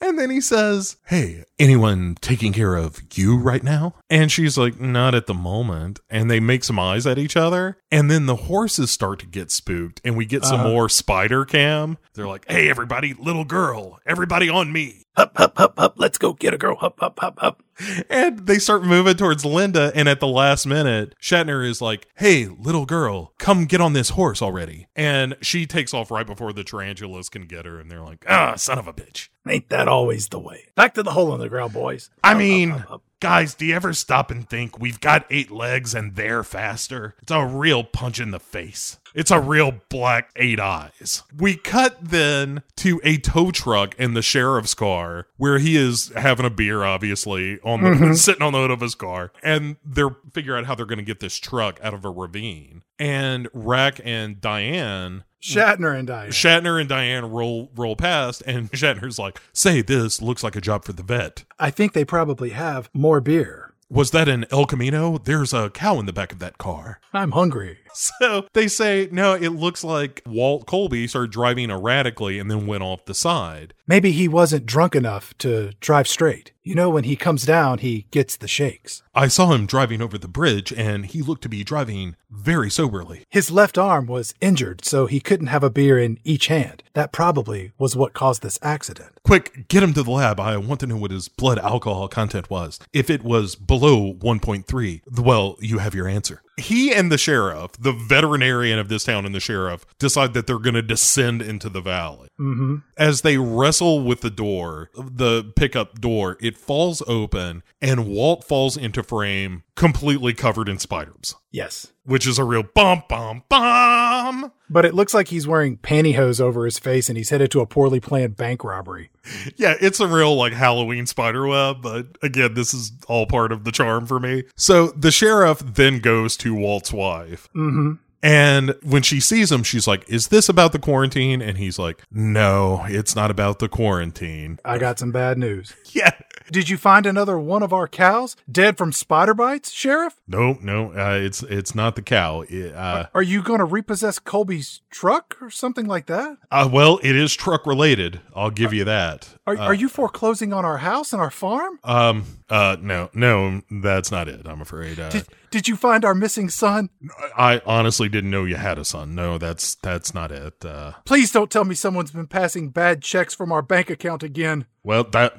And 0.00 0.18
then 0.18 0.30
he 0.30 0.40
says, 0.40 0.96
Hey, 1.06 1.44
anyone 1.58 2.16
taking 2.20 2.52
care 2.52 2.74
of 2.74 3.00
you 3.14 3.36
right 3.36 3.62
now? 3.62 3.94
And 4.08 4.32
she's 4.32 4.56
like, 4.56 4.80
Not 4.80 5.14
at 5.14 5.26
the 5.26 5.34
moment. 5.34 6.00
And 6.08 6.30
they 6.30 6.40
make 6.40 6.64
some 6.64 6.78
eyes 6.78 7.06
at 7.06 7.18
each 7.18 7.36
other. 7.36 7.76
And 7.90 8.10
then 8.10 8.26
the 8.26 8.36
horses 8.36 8.90
start 8.90 9.18
to 9.20 9.26
get 9.26 9.50
spooked. 9.50 10.00
And 10.04 10.16
we 10.16 10.24
get 10.24 10.44
some 10.44 10.60
uh-huh. 10.60 10.68
more 10.68 10.88
spider 10.88 11.44
cam. 11.44 11.98
They're 12.14 12.26
like, 12.26 12.46
Hey, 12.48 12.70
everybody, 12.70 13.14
little 13.14 13.44
girl, 13.44 13.98
everybody 14.06 14.48
on 14.48 14.72
me. 14.72 15.04
Hup, 15.16 15.36
hup, 15.36 15.58
hup, 15.58 15.78
hup. 15.78 15.94
Let's 15.96 16.18
go 16.18 16.32
get 16.32 16.54
a 16.54 16.58
girl. 16.58 16.76
Hup, 16.76 17.00
hup, 17.00 17.18
hup, 17.18 17.38
hup. 17.40 17.62
And 18.08 18.46
they 18.46 18.58
start 18.58 18.84
moving 18.84 19.16
towards 19.16 19.44
Linda. 19.44 19.90
And 19.94 20.08
at 20.08 20.20
the 20.20 20.28
last 20.28 20.66
minute, 20.66 21.14
Shatner 21.20 21.66
is 21.68 21.80
like, 21.80 22.06
Hey, 22.14 22.46
little 22.46 22.86
girl, 22.86 23.32
come 23.38 23.64
get 23.64 23.80
on 23.80 23.92
this 23.92 24.10
horse 24.10 24.40
already. 24.40 24.86
And 24.94 25.36
she 25.40 25.66
takes 25.66 25.92
off 25.92 26.10
right 26.10 26.26
before 26.26 26.52
the 26.52 26.62
tarantulas 26.64 27.28
can 27.28 27.46
get 27.46 27.66
her. 27.66 27.80
And 27.80 27.90
they're 27.90 28.02
like, 28.02 28.24
Ah, 28.28 28.54
son 28.54 28.78
of 28.78 28.86
a 28.86 28.92
bitch. 28.92 29.28
Ain't 29.48 29.68
that 29.70 29.88
always 29.88 30.28
the 30.28 30.38
way? 30.38 30.68
Back 30.76 30.94
to 30.94 31.02
the 31.02 31.12
hole 31.12 31.34
in 31.34 31.40
the 31.40 31.48
ground, 31.48 31.72
boys. 31.72 32.10
I 32.22 32.34
mean, 32.34 32.70
hup, 32.70 32.80
hup, 32.80 32.88
hup. 32.88 33.02
Guys, 33.20 33.54
do 33.54 33.66
you 33.66 33.74
ever 33.74 33.92
stop 33.92 34.30
and 34.30 34.48
think 34.48 34.78
we've 34.78 35.00
got 35.00 35.26
eight 35.30 35.50
legs 35.50 35.94
and 35.94 36.16
they're 36.16 36.42
faster? 36.42 37.14
It's 37.22 37.30
a 37.30 37.44
real 37.44 37.84
punch 37.84 38.18
in 38.18 38.30
the 38.30 38.40
face. 38.40 38.98
It's 39.14 39.30
a 39.30 39.40
real 39.40 39.74
black 39.88 40.30
eight 40.36 40.60
eyes. 40.60 41.22
We 41.36 41.56
cut 41.56 41.98
then 42.00 42.62
to 42.76 43.00
a 43.04 43.18
tow 43.18 43.50
truck 43.50 43.94
in 43.98 44.14
the 44.14 44.22
sheriff's 44.22 44.74
car 44.74 45.26
where 45.36 45.58
he 45.58 45.76
is 45.76 46.12
having 46.16 46.46
a 46.46 46.50
beer, 46.50 46.84
obviously, 46.84 47.60
on 47.60 47.82
the 47.82 47.90
mm-hmm. 47.90 48.12
sitting 48.14 48.42
on 48.42 48.52
the 48.52 48.58
hood 48.58 48.70
of 48.70 48.80
his 48.80 48.94
car, 48.94 49.32
and 49.42 49.76
they're 49.84 50.16
figure 50.32 50.56
out 50.56 50.66
how 50.66 50.74
they're 50.74 50.86
going 50.86 50.98
to 50.98 51.04
get 51.04 51.20
this 51.20 51.38
truck 51.38 51.80
out 51.82 51.94
of 51.94 52.04
a 52.04 52.10
ravine. 52.10 52.82
And 52.98 53.48
Rack 53.52 54.00
and 54.04 54.40
Diane 54.40 55.24
Shatner 55.40 55.98
and 55.98 56.06
Diane. 56.06 56.30
Shatner 56.30 56.78
and 56.80 56.88
Diane 56.88 57.30
roll 57.30 57.70
roll 57.74 57.96
past, 57.96 58.42
and 58.46 58.70
Shatner's 58.72 59.18
like, 59.18 59.40
"Say, 59.52 59.82
this 59.82 60.20
looks 60.20 60.44
like 60.44 60.56
a 60.56 60.60
job 60.60 60.84
for 60.84 60.92
the 60.92 61.02
vet." 61.02 61.44
I 61.58 61.70
think 61.70 61.92
they 61.92 62.04
probably 62.04 62.50
have 62.50 62.90
more 62.92 63.20
beer. 63.20 63.74
Was 63.88 64.12
that 64.12 64.28
an 64.28 64.46
El 64.52 64.66
Camino? 64.66 65.18
There's 65.18 65.52
a 65.52 65.68
cow 65.70 65.98
in 65.98 66.06
the 66.06 66.12
back 66.12 66.30
of 66.30 66.38
that 66.38 66.58
car. 66.58 67.00
I'm 67.12 67.32
hungry. 67.32 67.78
So 68.20 68.46
they 68.52 68.68
say, 68.68 69.08
no, 69.10 69.34
it 69.34 69.50
looks 69.50 69.82
like 69.82 70.22
Walt 70.26 70.66
Colby 70.66 71.06
started 71.06 71.32
driving 71.32 71.70
erratically 71.70 72.38
and 72.38 72.50
then 72.50 72.66
went 72.66 72.82
off 72.82 73.04
the 73.04 73.14
side. 73.14 73.74
Maybe 73.86 74.12
he 74.12 74.28
wasn't 74.28 74.66
drunk 74.66 74.94
enough 74.94 75.36
to 75.38 75.72
drive 75.80 76.06
straight. 76.06 76.52
You 76.62 76.74
know, 76.74 76.90
when 76.90 77.04
he 77.04 77.16
comes 77.16 77.44
down, 77.44 77.78
he 77.78 78.06
gets 78.10 78.36
the 78.36 78.46
shakes. 78.46 79.02
I 79.14 79.28
saw 79.28 79.52
him 79.52 79.66
driving 79.66 80.00
over 80.02 80.18
the 80.18 80.28
bridge 80.28 80.72
and 80.72 81.06
he 81.06 81.22
looked 81.22 81.42
to 81.42 81.48
be 81.48 81.64
driving 81.64 82.16
very 82.30 82.70
soberly. 82.70 83.24
His 83.28 83.50
left 83.50 83.76
arm 83.76 84.06
was 84.06 84.34
injured, 84.40 84.84
so 84.84 85.06
he 85.06 85.20
couldn't 85.20 85.48
have 85.48 85.64
a 85.64 85.70
beer 85.70 85.98
in 85.98 86.18
each 86.22 86.46
hand. 86.46 86.82
That 86.92 87.12
probably 87.12 87.72
was 87.78 87.96
what 87.96 88.12
caused 88.12 88.42
this 88.42 88.58
accident. 88.62 89.12
Quick, 89.24 89.68
get 89.68 89.82
him 89.82 89.94
to 89.94 90.02
the 90.02 90.10
lab. 90.10 90.38
I 90.38 90.56
want 90.58 90.80
to 90.80 90.86
know 90.86 90.96
what 90.96 91.10
his 91.10 91.28
blood 91.28 91.58
alcohol 91.58 92.08
content 92.08 92.50
was. 92.50 92.78
If 92.92 93.10
it 93.10 93.24
was 93.24 93.56
below 93.56 94.14
1.3, 94.14 95.00
well, 95.18 95.56
you 95.60 95.78
have 95.78 95.94
your 95.94 96.06
answer. 96.08 96.42
He 96.60 96.92
and 96.92 97.10
the 97.10 97.18
sheriff, 97.18 97.72
the 97.78 97.92
veterinarian 97.92 98.78
of 98.78 98.88
this 98.88 99.04
town 99.04 99.26
and 99.26 99.34
the 99.34 99.40
sheriff, 99.40 99.84
decide 99.98 100.34
that 100.34 100.46
they're 100.46 100.58
going 100.58 100.74
to 100.74 100.82
descend 100.82 101.42
into 101.42 101.68
the 101.68 101.80
valley. 101.80 102.28
Mm-hmm. 102.38 102.76
As 102.96 103.22
they 103.22 103.38
wrestle 103.38 104.02
with 104.02 104.20
the 104.20 104.30
door, 104.30 104.90
the 104.94 105.44
pickup 105.56 106.00
door, 106.00 106.36
it 106.40 106.56
falls 106.56 107.02
open 107.06 107.62
and 107.80 108.06
Walt 108.06 108.44
falls 108.44 108.76
into 108.76 109.02
frame 109.02 109.62
completely 109.80 110.34
covered 110.34 110.68
in 110.68 110.78
spiders, 110.78 111.34
Yes. 111.50 111.88
which 112.04 112.26
is 112.26 112.38
a 112.38 112.44
real 112.44 112.62
bum, 112.62 113.02
bum, 113.08 113.42
bum. 113.48 114.52
But 114.68 114.84
it 114.84 114.94
looks 114.94 115.14
like 115.14 115.28
he's 115.28 115.46
wearing 115.48 115.78
pantyhose 115.78 116.38
over 116.40 116.66
his 116.66 116.78
face 116.78 117.08
and 117.08 117.16
he's 117.16 117.30
headed 117.30 117.50
to 117.52 117.60
a 117.60 117.66
poorly 117.66 117.98
planned 117.98 118.36
bank 118.36 118.62
robbery. 118.62 119.10
Yeah, 119.56 119.76
it's 119.80 119.98
a 119.98 120.06
real 120.06 120.36
like 120.36 120.52
Halloween 120.52 121.06
spider 121.06 121.46
web, 121.46 121.78
but 121.82 122.06
again, 122.22 122.52
this 122.54 122.74
is 122.74 122.92
all 123.08 123.26
part 123.26 123.52
of 123.52 123.64
the 123.64 123.72
charm 123.72 124.04
for 124.06 124.20
me. 124.20 124.44
So 124.54 124.88
the 124.88 125.10
sheriff 125.10 125.60
then 125.60 126.00
goes 126.00 126.36
to 126.38 126.54
Walt's 126.54 126.92
wife. 126.92 127.48
Mm-hmm. 127.56 127.92
And 128.22 128.74
when 128.82 129.00
she 129.02 129.18
sees 129.18 129.50
him, 129.50 129.62
she's 129.62 129.86
like, 129.86 130.04
Is 130.10 130.28
this 130.28 130.50
about 130.50 130.72
the 130.72 130.78
quarantine? 130.78 131.40
And 131.40 131.56
he's 131.56 131.78
like, 131.78 132.02
No, 132.10 132.84
it's 132.86 133.16
not 133.16 133.30
about 133.30 133.60
the 133.60 133.68
quarantine. 133.68 134.58
I 134.62 134.76
got 134.76 134.98
some 134.98 135.10
bad 135.10 135.38
news. 135.38 135.74
Yeah. 135.92 136.10
Did 136.52 136.68
you 136.68 136.76
find 136.76 137.06
another 137.06 137.38
one 137.38 137.62
of 137.62 137.72
our 137.72 137.86
cows 137.88 138.36
dead 138.50 138.76
from 138.76 138.92
spider 138.92 139.34
bites, 139.34 139.70
Sheriff? 139.70 140.16
No, 140.26 140.58
no, 140.60 140.92
uh, 140.92 141.18
it's 141.20 141.42
it's 141.44 141.74
not 141.74 141.96
the 141.96 142.02
cow. 142.02 142.42
It, 142.48 142.74
uh, 142.74 143.06
Are 143.14 143.22
you 143.22 143.42
going 143.42 143.58
to 143.60 143.64
repossess 143.64 144.18
Colby's 144.18 144.80
truck 144.90 145.36
or 145.40 145.50
something 145.50 145.86
like 145.86 146.06
that? 146.06 146.38
uh, 146.50 146.68
well, 146.72 146.98
it 147.02 147.14
is 147.16 147.34
truck 147.34 147.66
related. 147.66 148.20
I'll 148.34 148.50
give 148.50 148.72
you 148.72 148.84
that. 148.84 149.28
Are, 149.46 149.56
Uh, 149.56 149.66
are 149.66 149.74
you 149.74 149.88
foreclosing 149.88 150.52
on 150.52 150.64
our 150.64 150.78
house 150.78 151.12
and 151.12 151.20
our 151.22 151.30
farm? 151.30 151.78
Um. 151.84 152.24
Uh. 152.48 152.76
No. 152.80 153.10
No. 153.14 153.62
That's 153.70 154.10
not 154.10 154.28
it. 154.28 154.46
I'm 154.46 154.60
afraid. 154.60 154.98
Uh, 154.98 155.08
Did, 155.10 155.26
did 155.50 155.66
you 155.68 155.76
find 155.76 156.04
our 156.04 156.14
missing 156.14 156.48
son? 156.48 156.90
I 157.36 157.60
honestly 157.66 158.08
didn't 158.08 158.30
know 158.30 158.44
you 158.44 158.56
had 158.56 158.78
a 158.78 158.84
son. 158.84 159.14
No. 159.14 159.38
That's 159.38 159.74
that's 159.76 160.14
not 160.14 160.30
it. 160.30 160.64
Uh. 160.64 160.92
Please 161.04 161.32
don't 161.32 161.50
tell 161.50 161.64
me 161.64 161.74
someone's 161.74 162.10
been 162.10 162.26
passing 162.26 162.70
bad 162.70 163.02
checks 163.02 163.34
from 163.34 163.50
our 163.52 163.62
bank 163.62 163.90
account 163.90 164.22
again. 164.22 164.66
Well, 164.82 165.04
that 165.04 165.34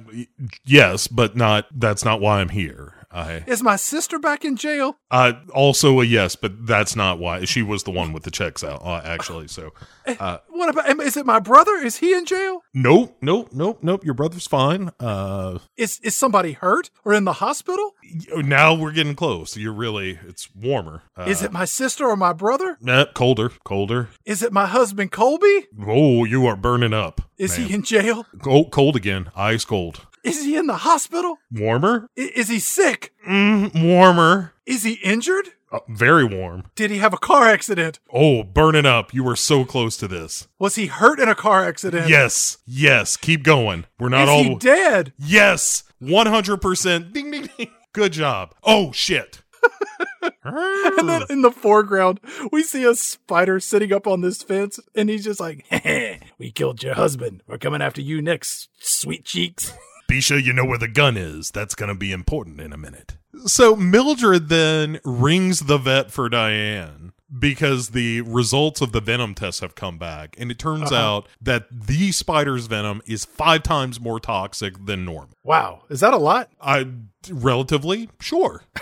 yes, 0.66 1.08
but 1.08 1.36
not. 1.36 1.68
That's 1.74 2.04
not 2.04 2.20
why 2.22 2.42
I'm 2.42 2.50
here. 2.50 3.01
I 3.14 3.44
Is 3.48 3.62
my 3.64 3.76
sister 3.76 4.20
back 4.20 4.46
in 4.46 4.56
jail? 4.56 4.98
uh 5.12 5.34
also 5.54 6.00
a 6.02 6.06
yes, 6.06 6.36
but 6.36 6.66
that's 6.66 6.96
not 6.96 7.20
why 7.20 7.46
she 7.46 7.62
was 7.62 7.84
the 7.84 7.92
one 7.92 8.14
with 8.14 8.24
the 8.24 8.32
checks 8.32 8.64
out. 8.64 8.82
Uh, 8.84 9.02
actually, 9.04 9.48
so 9.48 9.72
uh, 10.08 10.38
What 10.50 10.70
about? 10.70 10.90
Is 11.02 11.18
it 11.18 11.26
my 11.26 11.40
brother? 11.40 11.74
Is 11.76 11.98
he 11.98 12.14
in 12.14 12.26
jail? 12.26 12.62
nope, 12.74 13.18
nope, 13.22 13.50
nope, 13.52 13.80
nope. 13.82 14.04
Your 14.06 14.14
brother's 14.14 14.48
fine. 14.48 14.92
Uh, 15.00 15.60
Is 15.78 16.00
is 16.04 16.16
somebody 16.16 16.54
hurt 16.54 16.90
or 17.04 17.14
in 17.14 17.26
the 17.26 17.34
hospital? 17.34 17.92
now 18.36 18.74
we're 18.74 18.92
getting 18.94 19.16
close. 19.16 19.58
You're 19.58 19.74
really. 19.74 20.20
It's 20.28 20.50
warmer. 20.56 21.04
Uh, 21.18 21.26
Is 21.28 21.42
it 21.44 21.52
my 21.52 21.66
sister 21.66 22.06
or 22.08 22.16
my 22.16 22.34
brother? 22.34 22.78
Nah, 22.82 23.06
colder, 23.14 23.50
colder. 23.64 24.10
Is 24.26 24.42
it 24.44 24.54
my 24.54 24.66
husband 24.68 25.12
Colby? 25.12 25.68
Oh, 25.86 26.24
you 26.26 26.46
are 26.48 26.56
burning 26.56 26.94
up. 26.94 27.22
Is 27.38 27.58
ma'am. 27.58 27.68
he 27.68 27.74
in 27.74 27.84
jail? 27.84 28.26
Cold, 28.42 28.72
cold 28.72 28.96
again. 28.96 29.30
Ice 29.36 29.66
cold. 29.66 30.06
Is 30.24 30.44
he 30.44 30.56
in 30.56 30.68
the 30.68 30.78
hospital? 30.78 31.38
Warmer? 31.52 32.08
I- 32.18 32.32
is 32.36 32.48
he 32.50 32.60
sick? 32.60 33.14
Mm, 33.28 33.84
warmer. 33.84 34.54
Is 34.66 34.84
he 34.84 34.94
injured? 35.04 35.50
Uh, 35.72 35.80
very 35.90 36.26
warm. 36.26 36.64
Did 36.76 36.92
he 36.92 36.98
have 36.98 37.14
a 37.14 37.18
car 37.18 37.48
accident? 37.48 38.00
Oh, 38.14 38.44
burning 38.44 38.86
up. 38.86 39.14
You 39.14 39.24
were 39.24 39.36
so 39.38 39.64
close 39.66 39.96
to 39.98 40.08
this. 40.08 40.48
Was 40.60 40.76
he 40.76 40.88
hurt 40.88 41.20
in 41.20 41.30
a 41.30 41.36
car 41.36 41.64
accident? 41.66 42.10
Yes, 42.10 42.58
yes. 42.66 43.16
Keep 43.18 43.44
going. 43.44 43.86
We're 43.98 44.10
not 44.10 44.24
Is 44.24 44.30
all. 44.30 44.44
he 44.44 44.56
dead? 44.56 45.14
yes, 45.18 45.84
100%. 46.02 47.14
Ding, 47.14 47.32
ding, 47.32 47.50
ding. 47.58 47.72
Good 47.94 48.12
job. 48.14 48.54
Oh, 48.64 48.92
shit. 48.92 49.42
And 50.44 51.08
then 51.08 51.24
in 51.30 51.42
the 51.42 51.52
foreground, 51.52 52.20
we 52.52 52.64
see 52.64 52.84
a 52.84 52.96
spider 52.96 53.60
sitting 53.60 53.94
up 53.94 54.08
on 54.08 54.22
this 54.22 54.42
fence, 54.44 54.80
and 54.96 55.10
he's 55.10 55.24
just 55.24 55.40
like, 55.40 55.66
"We 56.38 56.52
killed 56.52 56.84
your 56.84 56.96
husband. 56.96 57.44
We're 57.48 57.58
coming 57.60 57.82
after 57.82 58.02
you 58.02 58.22
next, 58.22 58.70
sweet 58.80 59.26
cheeks." 59.26 59.74
Be 60.12 60.20
sure 60.20 60.38
you 60.38 60.52
know 60.52 60.66
where 60.66 60.78
the 60.78 60.90
gun 60.90 61.16
is. 61.16 61.52
That's 61.52 61.74
going 61.74 61.88
to 61.88 61.96
be 61.96 62.12
important 62.12 62.60
in 62.60 62.74
a 62.74 62.78
minute. 62.78 63.16
So 63.46 63.78
Mildred 63.78 64.50
then 64.50 65.00
rings 65.06 65.62
the 65.62 65.78
vet 65.78 66.12
for 66.12 66.28
Diane 66.28 67.14
because 67.40 67.92
the 67.92 68.20
results 68.20 68.82
of 68.82 68.92
the 68.92 69.00
venom 69.00 69.36
tests 69.36 69.62
have 69.62 69.74
come 69.74 69.98
back. 69.98 70.36
And 70.38 70.52
it 70.52 70.60
turns 70.60 70.92
uh-huh. 70.92 71.02
out 71.02 71.30
that 71.42 71.68
the 71.72 72.12
spider's 72.12 72.68
venom 72.68 73.02
is 73.06 73.24
five 73.24 73.64
times 73.64 74.02
more 74.02 74.20
toxic 74.20 74.86
than 74.86 75.06
normal. 75.06 75.38
Wow. 75.46 75.84
Is 75.90 76.02
that 76.02 76.14
a 76.14 76.18
lot? 76.18 76.50
I 76.60 76.88
relatively 77.30 78.10
sure. 78.20 78.64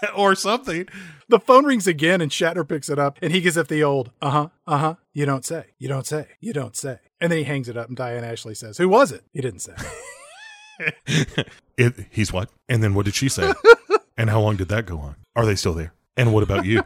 or 0.16 0.34
something. 0.34 0.88
The 1.28 1.40
phone 1.40 1.64
rings 1.64 1.86
again 1.86 2.20
and 2.20 2.30
Shatner 2.30 2.68
picks 2.68 2.88
it 2.88 2.98
up 2.98 3.18
and 3.22 3.32
he 3.32 3.40
gives 3.40 3.56
it 3.56 3.68
the 3.68 3.82
old, 3.82 4.10
uh 4.20 4.30
huh, 4.30 4.48
uh 4.66 4.78
huh, 4.78 4.94
you 5.12 5.26
don't 5.26 5.44
say, 5.44 5.66
you 5.78 5.88
don't 5.88 6.06
say, 6.06 6.26
you 6.40 6.52
don't 6.52 6.76
say. 6.76 6.98
And 7.20 7.30
then 7.30 7.38
he 7.38 7.44
hangs 7.44 7.68
it 7.68 7.76
up 7.76 7.88
and 7.88 7.96
Diane 7.96 8.24
Ashley 8.24 8.54
says, 8.54 8.78
Who 8.78 8.88
was 8.88 9.12
it? 9.12 9.22
He 9.32 9.40
didn't 9.40 9.60
say. 9.60 9.74
It, 11.80 11.94
he's 12.10 12.30
what? 12.30 12.50
And 12.68 12.82
then 12.82 12.92
what 12.92 13.06
did 13.06 13.14
she 13.14 13.30
say? 13.30 13.54
and 14.18 14.28
how 14.28 14.40
long 14.40 14.56
did 14.56 14.68
that 14.68 14.84
go 14.84 14.98
on? 14.98 15.16
Are 15.34 15.46
they 15.46 15.54
still 15.54 15.72
there? 15.72 15.94
And 16.14 16.30
what 16.34 16.42
about 16.42 16.66
you? 16.66 16.82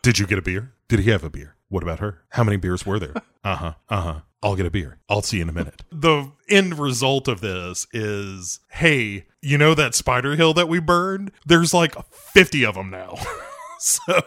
Did 0.00 0.18
you 0.18 0.26
get 0.26 0.38
a 0.38 0.42
beer? 0.42 0.72
Did 0.88 1.00
he 1.00 1.10
have 1.10 1.22
a 1.22 1.28
beer? 1.28 1.54
What 1.68 1.82
about 1.82 1.98
her? 2.00 2.22
How 2.30 2.44
many 2.44 2.56
beers 2.56 2.84
were 2.86 2.98
there? 2.98 3.14
Uh 3.44 3.54
huh. 3.56 3.72
Uh 3.88 4.00
huh. 4.00 4.20
I'll 4.42 4.56
get 4.56 4.66
a 4.66 4.70
beer. 4.70 4.98
I'll 5.08 5.22
see 5.22 5.36
you 5.38 5.42
in 5.44 5.48
a 5.48 5.52
minute. 5.52 5.82
The 5.92 6.32
end 6.50 6.78
result 6.78 7.28
of 7.28 7.40
this 7.40 7.86
is 7.92 8.60
hey, 8.72 9.26
you 9.40 9.56
know 9.56 9.74
that 9.74 9.94
spider 9.94 10.34
hill 10.36 10.52
that 10.54 10.68
we 10.68 10.80
burned? 10.80 11.30
There's 11.46 11.72
like 11.72 11.94
50 12.12 12.66
of 12.66 12.74
them 12.74 12.90
now. 12.90 13.14
so, 13.78 14.20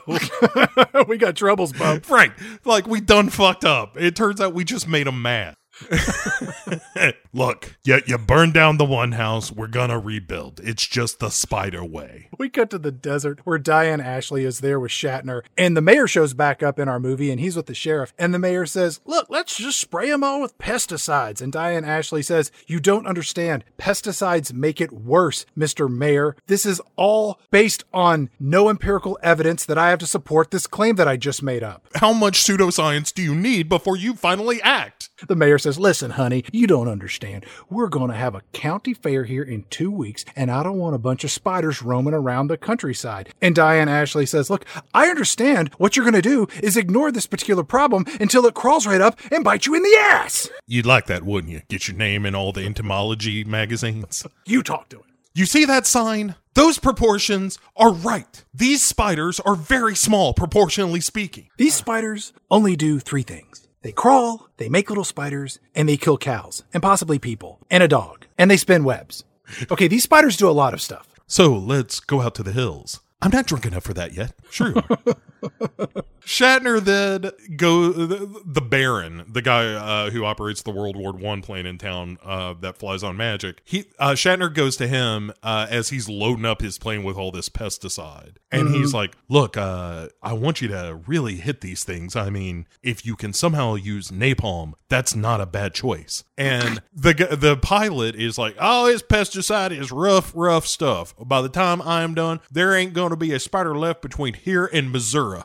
we 1.07 1.17
got 1.17 1.35
troubles, 1.35 1.73
bub. 1.73 2.09
right. 2.09 2.31
Like 2.65 2.87
we 2.87 2.99
done 3.01 3.29
fucked 3.29 3.65
up. 3.65 3.95
It 3.99 4.15
turns 4.15 4.41
out 4.41 4.53
we 4.55 4.63
just 4.63 4.87
made 4.87 5.05
them 5.07 5.21
mad. 5.21 5.55
Look, 7.33 7.77
you, 7.83 8.01
you 8.05 8.17
burned 8.17 8.53
down 8.53 8.77
the 8.77 8.85
one 8.85 9.13
house. 9.13 9.51
We're 9.51 9.67
gonna 9.67 9.99
rebuild. 9.99 10.59
It's 10.63 10.85
just 10.85 11.19
the 11.19 11.29
spider 11.29 11.83
way. 11.83 12.29
We 12.37 12.49
cut 12.49 12.69
to 12.71 12.77
the 12.77 12.91
desert 12.91 13.41
where 13.43 13.57
Diane 13.57 14.01
Ashley 14.01 14.45
is 14.45 14.59
there 14.59 14.79
with 14.79 14.91
Shatner, 14.91 15.41
and 15.57 15.75
the 15.75 15.81
mayor 15.81 16.07
shows 16.07 16.33
back 16.33 16.61
up 16.63 16.79
in 16.79 16.87
our 16.87 16.99
movie, 16.99 17.31
and 17.31 17.39
he's 17.39 17.55
with 17.55 17.65
the 17.65 17.73
sheriff. 17.73 18.13
And 18.17 18.33
the 18.33 18.39
mayor 18.39 18.65
says, 18.65 18.99
Look, 19.05 19.27
let's 19.29 19.57
just 19.57 19.79
spray 19.79 20.09
them 20.09 20.23
all 20.23 20.41
with 20.41 20.57
pesticides. 20.57 21.41
And 21.41 21.51
Diane 21.51 21.85
Ashley 21.85 22.21
says, 22.21 22.51
You 22.67 22.79
don't 22.79 23.07
understand. 23.07 23.63
Pesticides 23.77 24.53
make 24.53 24.81
it 24.81 24.91
worse, 24.91 25.45
Mr. 25.57 25.89
Mayor. 25.89 26.35
This 26.47 26.65
is 26.65 26.81
all 26.95 27.39
based 27.49 27.83
on 27.93 28.29
no 28.39 28.69
empirical 28.69 29.17
evidence 29.23 29.65
that 29.65 29.77
I 29.77 29.89
have 29.89 29.99
to 29.99 30.07
support 30.07 30.51
this 30.51 30.67
claim 30.67 30.95
that 30.95 31.07
I 31.07 31.17
just 31.17 31.43
made 31.43 31.63
up. 31.63 31.87
How 31.95 32.13
much 32.13 32.43
pseudoscience 32.43 33.13
do 33.13 33.21
you 33.21 33.35
need 33.35 33.69
before 33.69 33.97
you 33.97 34.13
finally 34.13 34.61
act? 34.61 35.09
The 35.27 35.35
mayor 35.35 35.57
says, 35.57 35.70
Listen, 35.79 36.11
honey, 36.11 36.43
you 36.51 36.67
don't 36.67 36.87
understand. 36.87 37.45
We're 37.69 37.87
going 37.87 38.09
to 38.09 38.17
have 38.17 38.35
a 38.35 38.41
county 38.53 38.93
fair 38.93 39.23
here 39.23 39.43
in 39.43 39.65
two 39.69 39.91
weeks, 39.91 40.25
and 40.35 40.51
I 40.51 40.63
don't 40.63 40.77
want 40.77 40.95
a 40.95 40.99
bunch 40.99 41.23
of 41.23 41.31
spiders 41.31 41.81
roaming 41.81 42.13
around 42.13 42.47
the 42.47 42.57
countryside. 42.57 43.33
And 43.41 43.55
Diane 43.55 43.89
Ashley 43.89 44.25
says, 44.25 44.49
Look, 44.49 44.65
I 44.93 45.07
understand 45.07 45.69
what 45.77 45.95
you're 45.95 46.05
going 46.05 46.13
to 46.13 46.21
do 46.21 46.47
is 46.61 46.77
ignore 46.77 47.11
this 47.11 47.27
particular 47.27 47.63
problem 47.63 48.05
until 48.19 48.45
it 48.45 48.53
crawls 48.53 48.87
right 48.87 49.01
up 49.01 49.19
and 49.31 49.43
bites 49.43 49.65
you 49.65 49.75
in 49.75 49.83
the 49.83 49.97
ass. 49.99 50.49
You'd 50.67 50.85
like 50.85 51.07
that, 51.07 51.23
wouldn't 51.23 51.53
you? 51.53 51.61
Get 51.69 51.87
your 51.87 51.97
name 51.97 52.25
in 52.25 52.35
all 52.35 52.51
the 52.51 52.65
entomology 52.65 53.43
magazines. 53.43 54.25
You 54.45 54.63
talk 54.63 54.89
to 54.89 54.99
it. 54.99 55.05
You 55.33 55.45
see 55.45 55.63
that 55.65 55.85
sign? 55.85 56.35
Those 56.55 56.77
proportions 56.77 57.57
are 57.77 57.93
right. 57.93 58.43
These 58.53 58.83
spiders 58.83 59.39
are 59.39 59.55
very 59.55 59.95
small, 59.95 60.33
proportionally 60.33 60.99
speaking. 60.99 61.47
These 61.57 61.75
spiders 61.75 62.33
only 62.49 62.75
do 62.75 62.99
three 62.99 63.23
things 63.23 63.60
they 63.81 63.91
crawl, 63.91 64.47
they 64.57 64.69
make 64.69 64.89
little 64.89 65.03
spiders, 65.03 65.59
and 65.73 65.89
they 65.89 65.97
kill 65.97 66.17
cows, 66.17 66.63
and 66.73 66.83
possibly 66.83 67.19
people, 67.19 67.59
and 67.69 67.81
a 67.81 67.87
dog, 67.87 68.25
and 68.37 68.49
they 68.49 68.57
spin 68.57 68.83
webs. 68.83 69.23
Okay, 69.71 69.87
these 69.87 70.03
spiders 70.03 70.37
do 70.37 70.49
a 70.49 70.51
lot 70.51 70.73
of 70.73 70.81
stuff. 70.81 71.07
So 71.27 71.53
let's 71.53 71.99
go 71.99 72.21
out 72.21 72.35
to 72.35 72.43
the 72.43 72.51
hills. 72.51 72.99
I'm 73.21 73.31
not 73.31 73.45
drunk 73.45 73.65
enough 73.65 73.83
for 73.83 73.93
that 73.93 74.13
yet. 74.13 74.33
True. 74.49 74.73
Shatner 76.21 76.79
then 76.79 77.31
go 77.55 77.91
the, 77.91 78.41
the 78.45 78.61
Baron, 78.61 79.25
the 79.27 79.41
guy 79.41 79.73
uh, 79.73 80.09
who 80.11 80.23
operates 80.23 80.61
the 80.61 80.71
World 80.71 80.95
War 80.95 81.11
One 81.13 81.41
plane 81.41 81.65
in 81.65 81.77
town 81.77 82.19
uh, 82.23 82.53
that 82.61 82.77
flies 82.77 83.03
on 83.03 83.17
magic. 83.17 83.61
He 83.65 83.85
uh, 83.99 84.11
Shatner 84.11 84.53
goes 84.53 84.77
to 84.77 84.87
him 84.87 85.31
uh, 85.41 85.67
as 85.69 85.89
he's 85.89 86.07
loading 86.07 86.45
up 86.45 86.61
his 86.61 86.77
plane 86.77 87.03
with 87.03 87.17
all 87.17 87.31
this 87.31 87.49
pesticide, 87.49 88.35
and 88.51 88.69
he's 88.69 88.93
like, 88.93 89.17
"Look, 89.29 89.57
uh, 89.57 90.09
I 90.21 90.33
want 90.33 90.61
you 90.61 90.67
to 90.69 91.01
really 91.07 91.35
hit 91.37 91.61
these 91.61 91.83
things. 91.83 92.15
I 92.15 92.29
mean, 92.29 92.67
if 92.83 93.05
you 93.05 93.15
can 93.15 93.33
somehow 93.33 93.75
use 93.75 94.09
napalm, 94.09 94.73
that's 94.89 95.15
not 95.15 95.41
a 95.41 95.45
bad 95.47 95.73
choice." 95.73 96.23
And 96.37 96.83
the 96.93 97.13
the 97.31 97.57
pilot 97.57 98.15
is 98.15 98.37
like, 98.37 98.55
"Oh, 98.59 98.85
his 98.85 99.01
pesticide 99.01 99.71
is 99.71 99.91
rough, 99.91 100.31
rough 100.35 100.67
stuff. 100.67 101.15
By 101.19 101.41
the 101.41 101.49
time 101.49 101.81
I'm 101.81 102.13
done, 102.13 102.41
there 102.51 102.75
ain't 102.75 102.93
going 103.11 103.19
to 103.19 103.25
be 103.25 103.33
a 103.33 103.39
spider 103.39 103.77
left 103.77 104.01
between 104.01 104.33
here 104.33 104.65
and 104.65 104.91
Missouri." 104.91 105.41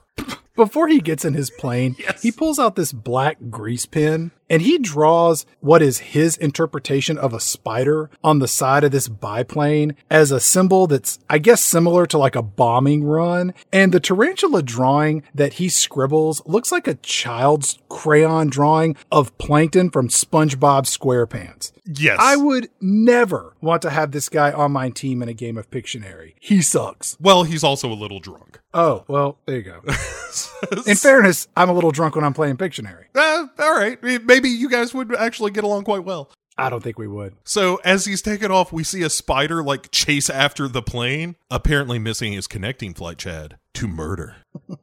Before 0.55 0.89
he 0.89 1.01
gets 1.01 1.25
in 1.25 1.35
his 1.35 1.51
plane, 1.51 1.97
he 2.23 2.33
pulls 2.33 2.59
out 2.59 2.77
this 2.77 2.91
black 2.91 3.37
grease 3.51 3.85
pen 3.85 4.31
and 4.49 4.63
he 4.63 4.79
draws 4.79 5.47
what 5.61 5.83
is 5.83 5.99
his 5.99 6.37
interpretation 6.37 7.19
of 7.19 7.33
a 7.33 7.41
spider 7.41 8.11
on 8.23 8.39
the 8.39 8.49
side 8.49 8.85
of 8.85 8.93
this 8.93 9.09
biplane 9.09 9.97
as 10.11 10.31
a 10.31 10.41
symbol 10.41 10.87
that's, 10.87 11.19
I 11.29 11.39
guess, 11.39 11.63
similar 11.63 12.07
to 12.07 12.19
like 12.19 12.37
a 12.37 12.43
bombing 12.43 13.05
run. 13.05 13.55
And 13.73 13.93
the 13.93 14.01
tarantula 14.01 14.63
drawing 14.63 15.23
that 15.35 15.55
he 15.55 15.69
scribbles 15.69 16.43
looks 16.47 16.71
like 16.71 16.87
a 16.87 16.95
child's 16.95 17.79
crayon 17.89 18.49
drawing 18.49 18.97
of 19.11 19.37
plankton 19.39 19.91
from 19.91 20.09
SpongeBob 20.09 20.87
SquarePants. 20.87 21.73
Yes, 21.87 22.19
I 22.21 22.35
would 22.35 22.69
never 22.81 23.55
want 23.61 23.81
to 23.83 23.91
have 23.91 24.11
this 24.11 24.29
guy 24.29 24.51
on 24.51 24.73
my 24.73 24.91
team 24.91 25.23
in 25.23 25.29
a 25.29 25.33
game 25.33 25.57
of 25.57 25.71
Pictionary. 25.71 26.35
He 26.41 26.61
sucks. 26.61 27.17
Well, 27.21 27.45
he's 27.45 27.63
also 27.63 27.93
a 27.93 27.95
little 27.95 28.19
drunk. 28.19 28.59
Oh, 28.75 29.05
well, 29.09 29.39
there 29.47 29.57
you 29.57 29.63
go. 29.63 29.81
In 30.87 30.97
fairness, 30.97 31.49
I'm 31.57 31.71
a 31.71 31.73
little 31.73 31.93
drunk 31.93 32.15
when 32.17 32.25
I'm 32.25 32.35
playing 32.35 32.57
Pictionary. 32.57 33.05
Uh, 33.15 33.47
all 33.59 33.75
right. 33.75 34.03
Maybe 34.03 34.36
you 34.45 34.69
guys 34.69 34.95
would 34.95 35.15
actually 35.15 35.51
get 35.51 35.65
along 35.65 35.85
quite 35.85 36.05
well. 36.05 36.31
I 36.59 36.71
don't 36.71 36.83
think 36.83 36.99
we 36.99 37.07
would. 37.07 37.35
So 37.45 37.81
as 37.85 38.07
he's 38.07 38.23
taking 38.23 38.51
off, 38.51 38.73
we 38.73 38.83
see 38.83 39.03
a 39.03 39.11
spider 39.11 39.63
like 39.63 39.91
chase 39.91 40.31
after 40.31 40.69
the 40.69 40.83
plane, 40.83 41.37
apparently 41.51 41.99
missing 41.99 42.33
his 42.33 42.47
connecting 42.47 42.95
flight, 42.95 43.19
Chad, 43.19 43.59
to 43.75 43.87
murder. 43.87 44.37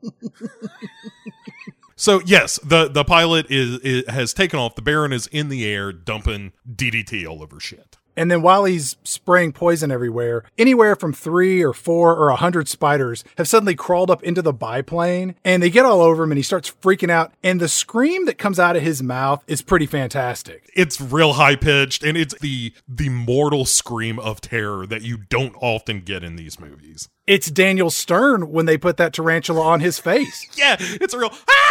so 1.96 2.22
yes, 2.26 2.60
the 2.64 2.90
the 2.90 3.04
pilot 3.04 3.48
is, 3.50 3.80
is 3.80 4.08
has 4.08 4.34
taken 4.34 4.60
off. 4.60 4.76
The 4.76 4.84
Baron 4.84 5.12
is 5.12 5.26
in 5.28 5.50
the 5.50 5.66
air, 5.66 5.92
dumping 5.92 6.54
DDT 6.72 7.28
all 7.28 7.42
over 7.42 7.60
shit. 7.60 7.98
And 8.16 8.30
then 8.30 8.42
while 8.42 8.66
he's 8.66 8.96
spraying 9.04 9.54
poison 9.54 9.92
everywhere, 9.92 10.44
anywhere 10.58 10.96
from 10.96 11.14
three 11.14 11.64
or 11.64 11.74
four 11.74 12.16
or 12.16 12.30
a 12.30 12.36
hundred 12.36 12.68
spiders 12.68 13.24
have 13.38 13.48
suddenly 13.48 13.76
crawled 13.76 14.12
up 14.12 14.24
into 14.24 14.42
the 14.42 14.54
biplane 14.54 15.36
and 15.44 15.62
they 15.62 15.70
get 15.70 15.86
all 15.86 16.02
over 16.02 16.24
him 16.24 16.32
and 16.32 16.38
he 16.38 16.44
starts 16.44 16.72
freaking 16.82 17.10
out. 17.10 17.32
And 17.44 17.60
the 17.60 17.68
scream 17.68 18.26
that 18.26 18.38
comes 18.38 18.60
out 18.60 18.76
of 18.76 18.84
his 18.84 19.02
mouth 19.02 19.44
is 19.48 19.62
pretty 19.62 19.86
fantastic. 19.86 20.70
It's 20.76 21.00
real 21.00 21.34
high 21.34 21.56
pitched, 21.56 22.04
and 22.04 22.18
it's 22.18 22.34
the 22.40 22.74
the 22.88 23.10
mortal 23.10 23.66
scream 23.66 24.18
of 24.20 24.42
terror 24.42 24.88
that 24.88 25.02
you 25.04 25.18
don't 25.30 25.56
often 25.62 26.02
get 26.02 26.24
in 26.24 26.36
these 26.36 26.60
movies. 26.60 27.10
It's 27.28 27.50
Daniel 27.50 27.90
Stern 27.90 28.52
when 28.52 28.66
they 28.66 28.78
put 28.78 28.98
that 28.98 29.14
tarantula 29.14 29.62
on 29.62 29.80
his 29.80 30.00
face. 30.00 30.48
Yeah, 30.56 30.78
it's 30.80 31.14
a 31.14 31.20
real 31.20 31.32
ah 31.32 31.63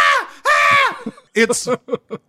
It's 1.35 1.67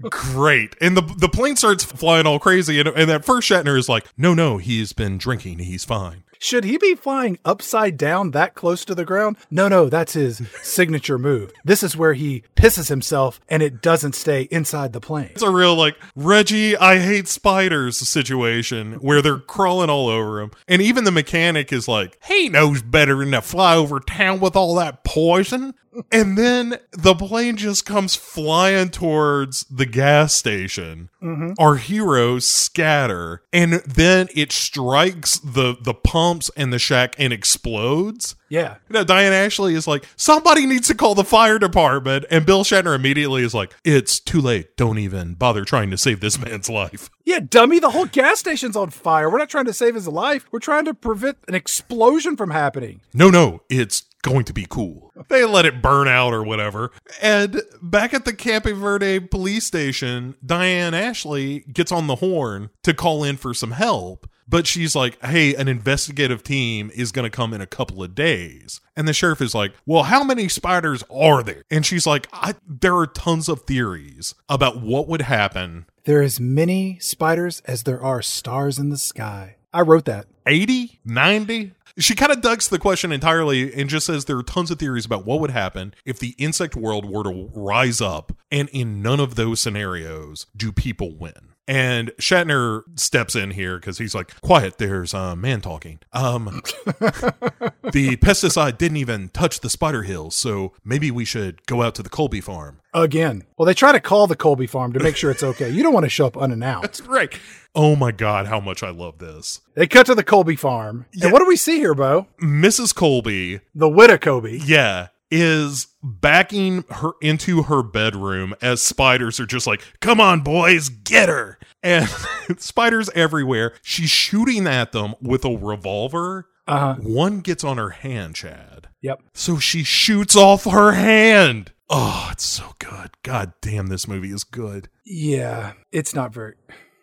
great, 0.01 0.75
and 0.81 0.97
the 0.97 1.03
the 1.03 1.29
plane 1.29 1.57
starts 1.57 1.85
flying 1.85 2.27
all 2.27 2.39
crazy, 2.39 2.81
and, 2.81 2.89
and 2.89 3.11
at 3.11 3.23
first 3.23 3.51
Shatner 3.51 3.77
is 3.79 3.87
like, 3.87 4.07
"No, 4.17 4.33
no, 4.33 4.57
he's 4.57 4.95
been 4.95 5.19
drinking, 5.19 5.59
he's 5.59 5.85
fine." 5.85 6.25
Should 6.45 6.65
he 6.65 6.77
be 6.77 6.95
flying 6.95 7.39
upside 7.47 7.97
down 7.97 8.33
that 8.33 8.55
close 8.55 8.85
to 8.85 8.95
the 8.95 9.07
ground? 9.07 9.39
No, 9.51 9.67
no, 9.67 9.89
that's 9.89 10.13
his 10.13 10.43
signature 10.63 11.17
move. 11.17 11.55
This 11.65 11.83
is 11.83 11.97
where 11.97 12.13
he 12.13 12.43
pisses 12.55 12.91
himself 12.91 13.41
and 13.49 13.63
it 13.63 13.81
doesn't 13.81 14.15
stay 14.15 14.43
inside 14.51 14.93
the 14.93 15.01
plane. 15.01 15.31
It's 15.31 15.43
a 15.43 15.49
real 15.49 15.75
like 15.75 15.97
Reggie, 16.15 16.77
I 16.77 16.99
hate 16.99 17.29
spiders 17.29 17.97
situation 17.97 18.97
where 18.97 19.23
they're 19.23 19.39
crawling 19.39 19.89
all 19.89 20.09
over 20.09 20.43
him, 20.43 20.51
and 20.69 20.83
even 20.83 21.05
the 21.05 21.11
mechanic 21.11 21.73
is 21.73 21.89
like, 21.89 22.19
"He 22.27 22.51
knows 22.51 22.83
better 22.83 23.17
than 23.17 23.31
to 23.31 23.41
fly 23.41 23.77
over 23.77 23.99
town 23.99 24.41
with 24.41 24.55
all 24.55 24.75
that 24.75 25.03
poison." 25.03 25.73
And 26.11 26.37
then 26.37 26.79
the 26.93 27.15
plane 27.15 27.57
just 27.57 27.87
comes 27.87 28.17
flying 28.17 28.91
towards 28.91 29.65
the 29.71 29.87
gas 29.87 30.35
station. 30.35 31.09
Mm-hmm. 31.23 31.53
Our 31.59 31.77
heroes 31.77 32.47
scatter, 32.47 33.43
and 33.53 33.75
then 33.87 34.29
it 34.35 34.53
strikes 34.53 35.39
the 35.39 35.77
the 35.81 35.95
pumps 36.35 36.51
and 36.57 36.73
the 36.73 36.79
shack 36.79 37.15
and 37.19 37.33
explodes. 37.33 38.35
Yeah. 38.49 38.77
You 38.89 38.95
know, 38.95 39.05
Diane 39.05 39.33
Ashley 39.33 39.75
is 39.75 39.87
like, 39.87 40.05
somebody 40.17 40.67
needs 40.67 40.89
to 40.89 40.95
call 40.95 41.15
the 41.15 41.25
fire 41.25 41.59
department. 41.59 42.25
And 42.31 42.45
Bill 42.45 42.65
Shatner 42.65 42.95
immediately 42.95 43.43
is 43.43 43.55
like, 43.55 43.75
it's 43.85 44.19
too 44.19 44.41
late. 44.41 44.77
Don't 44.77 44.99
even 44.99 45.35
bother 45.35 45.65
trying 45.65 45.91
to 45.91 45.99
save 45.99 46.21
this 46.21 46.39
man's 46.39 46.69
life. 46.69 47.11
Yeah, 47.27 47.39
dummy, 47.41 47.79
the 47.79 47.89
whole 47.89 48.05
gas 48.05 48.39
station's 48.41 48.77
on 48.77 48.91
fire. 48.91 49.31
We're 49.31 49.39
not 49.39 49.49
trying 49.49 49.65
to 49.65 49.73
save 49.73 49.95
his 49.95 50.07
life. 50.07 50.47
We're 50.53 50.59
trying 50.59 50.85
to 50.85 50.93
prevent 50.93 51.39
an 51.49 51.55
explosion 51.55 52.37
from 52.37 52.51
happening. 52.51 53.01
No, 53.15 53.31
no, 53.31 53.63
it's 53.71 54.03
going 54.23 54.45
to 54.45 54.53
be 54.53 54.67
cool. 54.69 55.11
They 55.31 55.47
let 55.47 55.65
it 55.65 55.81
burn 55.81 56.07
out 56.07 56.35
or 56.35 56.45
whatever. 56.45 56.93
And 57.23 57.63
back 57.81 58.13
at 58.13 58.27
the 58.27 58.35
Campo 58.35 58.75
Verde 58.75 59.21
police 59.21 59.65
station, 59.65 60.35
Diane 60.45 60.93
Ashley 60.93 61.61
gets 61.73 61.91
on 61.91 62.09
the 62.09 62.17
horn 62.17 62.69
to 62.83 62.93
call 62.93 63.25
in 63.25 63.39
for 63.39 63.55
some 63.55 63.71
help. 63.71 64.29
But 64.49 64.67
she's 64.67 64.95
like, 64.95 65.21
hey, 65.25 65.55
an 65.55 65.69
investigative 65.69 66.43
team 66.43 66.91
is 66.95 67.13
going 67.13 67.25
to 67.25 67.35
come 67.35 67.55
in 67.55 67.61
a 67.61 67.67
couple 67.67 68.03
of 68.03 68.15
days. 68.15 68.81
And 68.97 69.09
the 69.09 69.13
sheriff 69.13 69.41
is 69.41 69.55
like, 69.55 69.73
well, 69.87 70.05
how 70.05 70.23
many 70.23 70.49
spiders 70.49 71.03
are 71.11 71.43
there? 71.43 71.65
And 71.71 71.85
she's 71.85 72.07
like, 72.07 72.27
there 72.67 72.97
are 72.97 73.07
tons 73.07 73.49
of 73.49 73.63
theories 73.63 74.35
about 74.49 74.81
what 74.81 75.09
would 75.09 75.23
happen. 75.23 75.87
There 76.05 76.21
are 76.21 76.23
as 76.23 76.39
many 76.39 76.99
spiders 76.99 77.61
as 77.61 77.85
there 77.85 78.03
are 78.03 78.21
stars 78.21 78.79
in 78.79 78.91
the 78.91 78.99
sky. 78.99 79.57
I 79.73 79.81
wrote 79.81 80.05
that. 80.05 80.27
80? 80.47 81.01
90? 81.05 81.73
She 81.97 82.15
kind 82.15 82.33
of 82.33 82.41
ducks 82.41 82.69
the 82.69 82.79
question 82.79 83.13
entirely 83.13 83.73
and 83.73 83.89
just 83.89 84.07
says 84.07 84.25
there 84.25 84.37
are 84.37 84.43
tons 84.43 84.71
of 84.71 84.79
theories 84.81 85.07
about 85.07 85.25
what 85.25 85.41
would 85.41 85.53
happen 85.53 85.95
if 86.05 86.19
the 86.19 86.35
insect 86.39 86.75
world 86.75 87.09
were 87.09 87.23
to 87.23 87.51
rise 87.55 88.01
up, 88.01 88.33
and 88.51 88.69
in 88.71 89.01
none 89.01 89.21
of 89.21 89.37
those 89.37 89.61
scenarios 89.61 90.47
do 90.57 90.73
people 90.73 91.17
win. 91.17 91.54
And 91.67 92.11
Shatner 92.21 92.83
steps 92.97 93.35
in 93.35 93.53
here 93.53 93.79
because 93.79 93.99
he's 93.99 94.15
like, 94.15 94.39
"Quiet, 94.43 94.79
there's 94.79 95.15
a 95.15 95.35
man 95.35 95.61
talking." 95.63 95.99
Um, 96.13 96.45
the 96.85 98.17
pesticide 98.17 98.77
didn't 98.77 98.99
even 98.99 99.31
touch 99.31 99.61
the 99.61 99.71
spider 99.71 100.03
hills, 100.03 100.37
so 100.37 100.73
maybe 100.85 101.11
we 101.11 101.25
should 101.25 101.67
go 101.67 101.83
out 101.83 101.95
to 101.95 102.03
the 102.03 102.11
Colby 102.11 102.41
farm 102.43 102.81
again. 102.93 103.45
Well, 103.57 103.67
they 103.67 103.75
try 103.75 103.93
to 103.93 104.01
call 104.01 104.27
the 104.27 104.37
Colby 104.37 104.67
farm 104.67 104.93
to 104.93 105.01
make 105.01 105.17
sure 105.17 105.31
it's 105.31 105.43
okay. 105.43 105.69
You 105.71 105.83
don't 105.83 105.93
want 105.95 106.05
to 106.05 106.11
show 106.11 106.27
up 106.27 106.37
unannounced. 106.37 106.83
That's 106.83 107.01
right. 107.09 107.39
Oh 107.75 107.97
my 107.97 108.13
god, 108.13 108.47
how 108.47 108.61
much 108.61 108.83
I 108.83 108.91
love 108.91 109.19
this. 109.19 109.61
They 109.75 109.87
cut 109.87 110.07
to 110.07 110.15
the 110.15 110.23
Colby 110.23 110.57
farm. 110.57 111.07
Yeah. 111.13 111.25
And 111.25 111.33
what 111.33 111.41
do 111.41 111.47
we 111.47 111.57
see 111.57 111.79
here, 111.79 111.95
Bo? 111.95 112.29
Mrs. 112.41 112.95
Colby. 112.95 113.61
The 113.75 113.89
widow 113.89 114.19
Colby. 114.19 114.61
Yeah. 114.65 115.09
Is 115.37 115.89
backing 116.01 116.85
her 116.91 117.11
into 117.21 117.65
her 117.65 117.83
bedroom 117.83 118.55
as 118.63 118.81
spiders 118.81 119.41
are 119.41 119.47
just 119.47 119.67
like, 119.67 119.83
come 120.01 120.21
on, 120.21 120.43
boys, 120.43 120.89
get 120.89 121.29
her. 121.29 121.59
And 121.83 122.09
spiders 122.59 123.11
everywhere. 123.17 123.75
She's 123.83 124.11
shooting 124.11 124.69
at 124.69 124.93
them 124.93 125.17
with 125.21 125.45
a 125.45 125.51
revolver. 125.51 126.47
Uh-huh. 126.69 126.95
One 127.01 127.41
gets 127.41 127.65
on 127.65 127.79
her 127.79 127.91
hand, 127.91 128.37
Chad. 128.37 128.91
Yep. 129.03 129.23
So 129.35 129.59
she 129.59 129.83
shoots 129.83 130.37
off 130.37 130.67
her 130.67 130.93
hand. 130.93 131.73
Oh, 131.91 132.29
it's 132.31 132.45
so 132.45 132.77
good. 132.79 133.11
God 133.25 133.55
damn, 133.61 133.89
this 133.89 134.07
movie 134.07 134.31
is 134.31 134.45
good. 134.45 134.89
Yeah, 135.05 135.73
it's 135.91 136.15
not 136.15 136.33
very. 136.33 136.55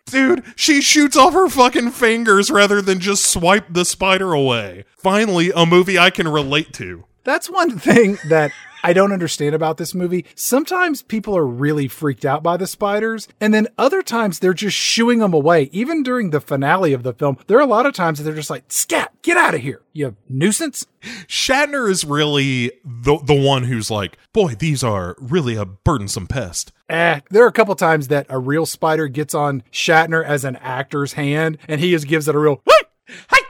Dude, 0.06 0.42
she 0.56 0.80
shoots 0.80 1.18
off 1.18 1.34
her 1.34 1.50
fucking 1.50 1.90
fingers 1.90 2.50
rather 2.50 2.80
than 2.80 2.98
just 2.98 3.26
swipe 3.26 3.66
the 3.68 3.84
spider 3.84 4.32
away. 4.32 4.86
Finally, 4.96 5.52
a 5.54 5.66
movie 5.66 5.98
I 5.98 6.08
can 6.08 6.28
relate 6.28 6.72
to. 6.74 7.04
That's 7.24 7.48
one 7.48 7.78
thing 7.78 8.18
that 8.28 8.52
I 8.84 8.92
don't 8.92 9.12
understand 9.12 9.54
about 9.54 9.76
this 9.76 9.94
movie. 9.94 10.26
Sometimes 10.34 11.02
people 11.02 11.36
are 11.36 11.46
really 11.46 11.86
freaked 11.86 12.24
out 12.24 12.42
by 12.42 12.56
the 12.56 12.66
spiders, 12.66 13.28
and 13.40 13.54
then 13.54 13.68
other 13.78 14.02
times 14.02 14.40
they're 14.40 14.52
just 14.52 14.76
shooing 14.76 15.20
them 15.20 15.32
away. 15.32 15.70
Even 15.72 16.02
during 16.02 16.30
the 16.30 16.40
finale 16.40 16.92
of 16.92 17.04
the 17.04 17.12
film, 17.12 17.38
there 17.46 17.58
are 17.58 17.62
a 17.62 17.66
lot 17.66 17.86
of 17.86 17.94
times 17.94 18.18
that 18.18 18.24
they're 18.24 18.34
just 18.34 18.50
like, 18.50 18.64
scat, 18.72 19.12
get 19.22 19.36
out 19.36 19.54
of 19.54 19.60
here, 19.60 19.82
you 19.92 20.16
nuisance. 20.28 20.84
Shatner 21.28 21.88
is 21.88 22.04
really 22.04 22.72
the, 22.84 23.18
the 23.22 23.40
one 23.40 23.64
who's 23.64 23.90
like, 23.90 24.18
boy, 24.32 24.54
these 24.56 24.82
are 24.82 25.14
really 25.20 25.54
a 25.54 25.64
burdensome 25.64 26.26
pest. 26.26 26.72
Eh, 26.88 27.20
there 27.30 27.44
are 27.44 27.48
a 27.48 27.52
couple 27.52 27.74
times 27.76 28.08
that 28.08 28.26
a 28.28 28.38
real 28.38 28.66
spider 28.66 29.06
gets 29.06 29.32
on 29.32 29.62
Shatner 29.70 30.24
as 30.24 30.44
an 30.44 30.56
actor's 30.56 31.12
hand, 31.12 31.58
and 31.68 31.80
he 31.80 31.92
just 31.92 32.08
gives 32.08 32.26
it 32.26 32.34
a 32.34 32.38
real, 32.38 32.60
hey, 32.66 33.14
hey, 33.30 33.42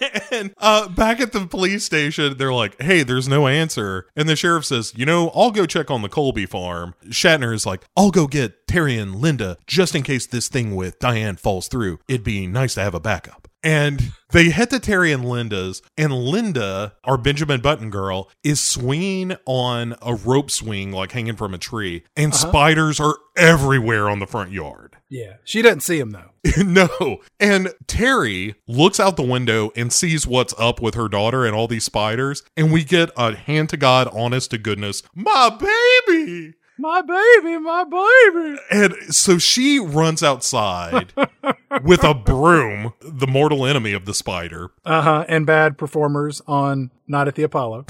and 0.30 0.54
uh, 0.58 0.88
back 0.88 1.20
at 1.20 1.32
the 1.32 1.46
police 1.46 1.84
station, 1.84 2.36
they're 2.36 2.52
like, 2.52 2.80
hey, 2.80 3.02
there's 3.02 3.28
no 3.28 3.46
answer. 3.46 4.06
And 4.16 4.28
the 4.28 4.36
sheriff 4.36 4.64
says, 4.64 4.92
you 4.96 5.06
know, 5.06 5.30
I'll 5.34 5.50
go 5.50 5.66
check 5.66 5.90
on 5.90 6.02
the 6.02 6.08
Colby 6.08 6.46
farm. 6.46 6.94
Shatner 7.06 7.54
is 7.54 7.66
like, 7.66 7.84
I'll 7.96 8.10
go 8.10 8.26
get 8.26 8.66
Terry 8.66 8.96
and 8.96 9.16
Linda 9.16 9.56
just 9.66 9.94
in 9.94 10.02
case 10.02 10.26
this 10.26 10.48
thing 10.48 10.74
with 10.74 10.98
Diane 10.98 11.36
falls 11.36 11.68
through. 11.68 11.98
It'd 12.08 12.24
be 12.24 12.46
nice 12.46 12.74
to 12.74 12.82
have 12.82 12.94
a 12.94 13.00
backup. 13.00 13.48
And 13.62 14.12
they 14.32 14.50
head 14.50 14.70
to 14.70 14.80
Terry 14.80 15.12
and 15.12 15.24
Linda's, 15.24 15.82
and 15.98 16.12
Linda, 16.12 16.94
our 17.04 17.18
Benjamin 17.18 17.60
Button 17.60 17.90
girl, 17.90 18.30
is 18.42 18.58
swinging 18.58 19.36
on 19.44 19.96
a 20.00 20.14
rope 20.14 20.50
swing, 20.50 20.92
like 20.92 21.12
hanging 21.12 21.36
from 21.36 21.52
a 21.52 21.58
tree, 21.58 22.04
and 22.16 22.32
uh-huh. 22.32 22.48
spiders 22.48 22.98
are 23.00 23.16
everywhere 23.36 24.08
on 24.08 24.18
the 24.18 24.26
front 24.26 24.52
yard. 24.52 24.89
Yeah. 25.10 25.34
She 25.44 25.60
doesn't 25.60 25.80
see 25.80 25.98
him, 25.98 26.12
though. 26.12 26.30
no. 26.64 27.18
And 27.40 27.74
Terry 27.88 28.54
looks 28.68 29.00
out 29.00 29.16
the 29.16 29.22
window 29.22 29.72
and 29.74 29.92
sees 29.92 30.26
what's 30.26 30.54
up 30.56 30.80
with 30.80 30.94
her 30.94 31.08
daughter 31.08 31.44
and 31.44 31.54
all 31.54 31.66
these 31.66 31.84
spiders. 31.84 32.44
And 32.56 32.72
we 32.72 32.84
get 32.84 33.10
a 33.16 33.34
hand 33.34 33.68
to 33.70 33.76
God, 33.76 34.08
honest 34.12 34.52
to 34.52 34.58
goodness, 34.58 35.02
my 35.14 35.50
baby 35.50 36.54
my 36.80 37.02
baby, 37.02 37.58
my 37.58 37.84
baby. 37.84 38.58
And 38.70 39.14
so 39.14 39.38
she 39.38 39.78
runs 39.78 40.22
outside 40.22 41.12
with 41.84 42.02
a 42.04 42.14
broom, 42.14 42.94
the 43.00 43.26
mortal 43.26 43.66
enemy 43.66 43.92
of 43.92 44.04
the 44.04 44.14
spider. 44.14 44.70
Uh 44.84 45.02
huh. 45.02 45.24
And 45.28 45.46
bad 45.46 45.78
performers 45.78 46.40
on 46.46 46.90
Night 47.06 47.26
at 47.26 47.34
the 47.34 47.42
Apollo. 47.42 47.86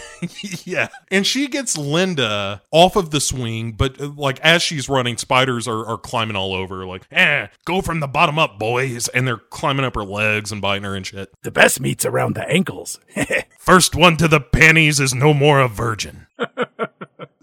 yeah. 0.64 0.88
And 1.10 1.26
she 1.26 1.48
gets 1.48 1.76
Linda 1.76 2.62
off 2.70 2.94
of 2.94 3.10
the 3.10 3.20
swing, 3.20 3.72
but 3.72 4.00
uh, 4.00 4.10
like 4.16 4.38
as 4.40 4.62
she's 4.62 4.88
running, 4.88 5.16
spiders 5.16 5.66
are, 5.66 5.84
are 5.84 5.98
climbing 5.98 6.36
all 6.36 6.54
over, 6.54 6.86
like, 6.86 7.02
eh, 7.10 7.48
go 7.64 7.82
from 7.82 7.98
the 7.98 8.06
bottom 8.06 8.38
up, 8.38 8.60
boys. 8.60 9.08
And 9.08 9.26
they're 9.26 9.36
climbing 9.36 9.84
up 9.84 9.96
her 9.96 10.04
legs 10.04 10.52
and 10.52 10.62
biting 10.62 10.84
her 10.84 10.94
and 10.94 11.04
shit. 11.04 11.32
The 11.42 11.50
best 11.50 11.80
meat's 11.80 12.06
around 12.06 12.36
the 12.36 12.48
ankles. 12.48 13.00
First 13.58 13.96
one 13.96 14.16
to 14.18 14.28
the 14.28 14.40
panties 14.40 15.00
is 15.00 15.12
no 15.12 15.34
more 15.34 15.60
a 15.60 15.66
virgin. 15.68 16.26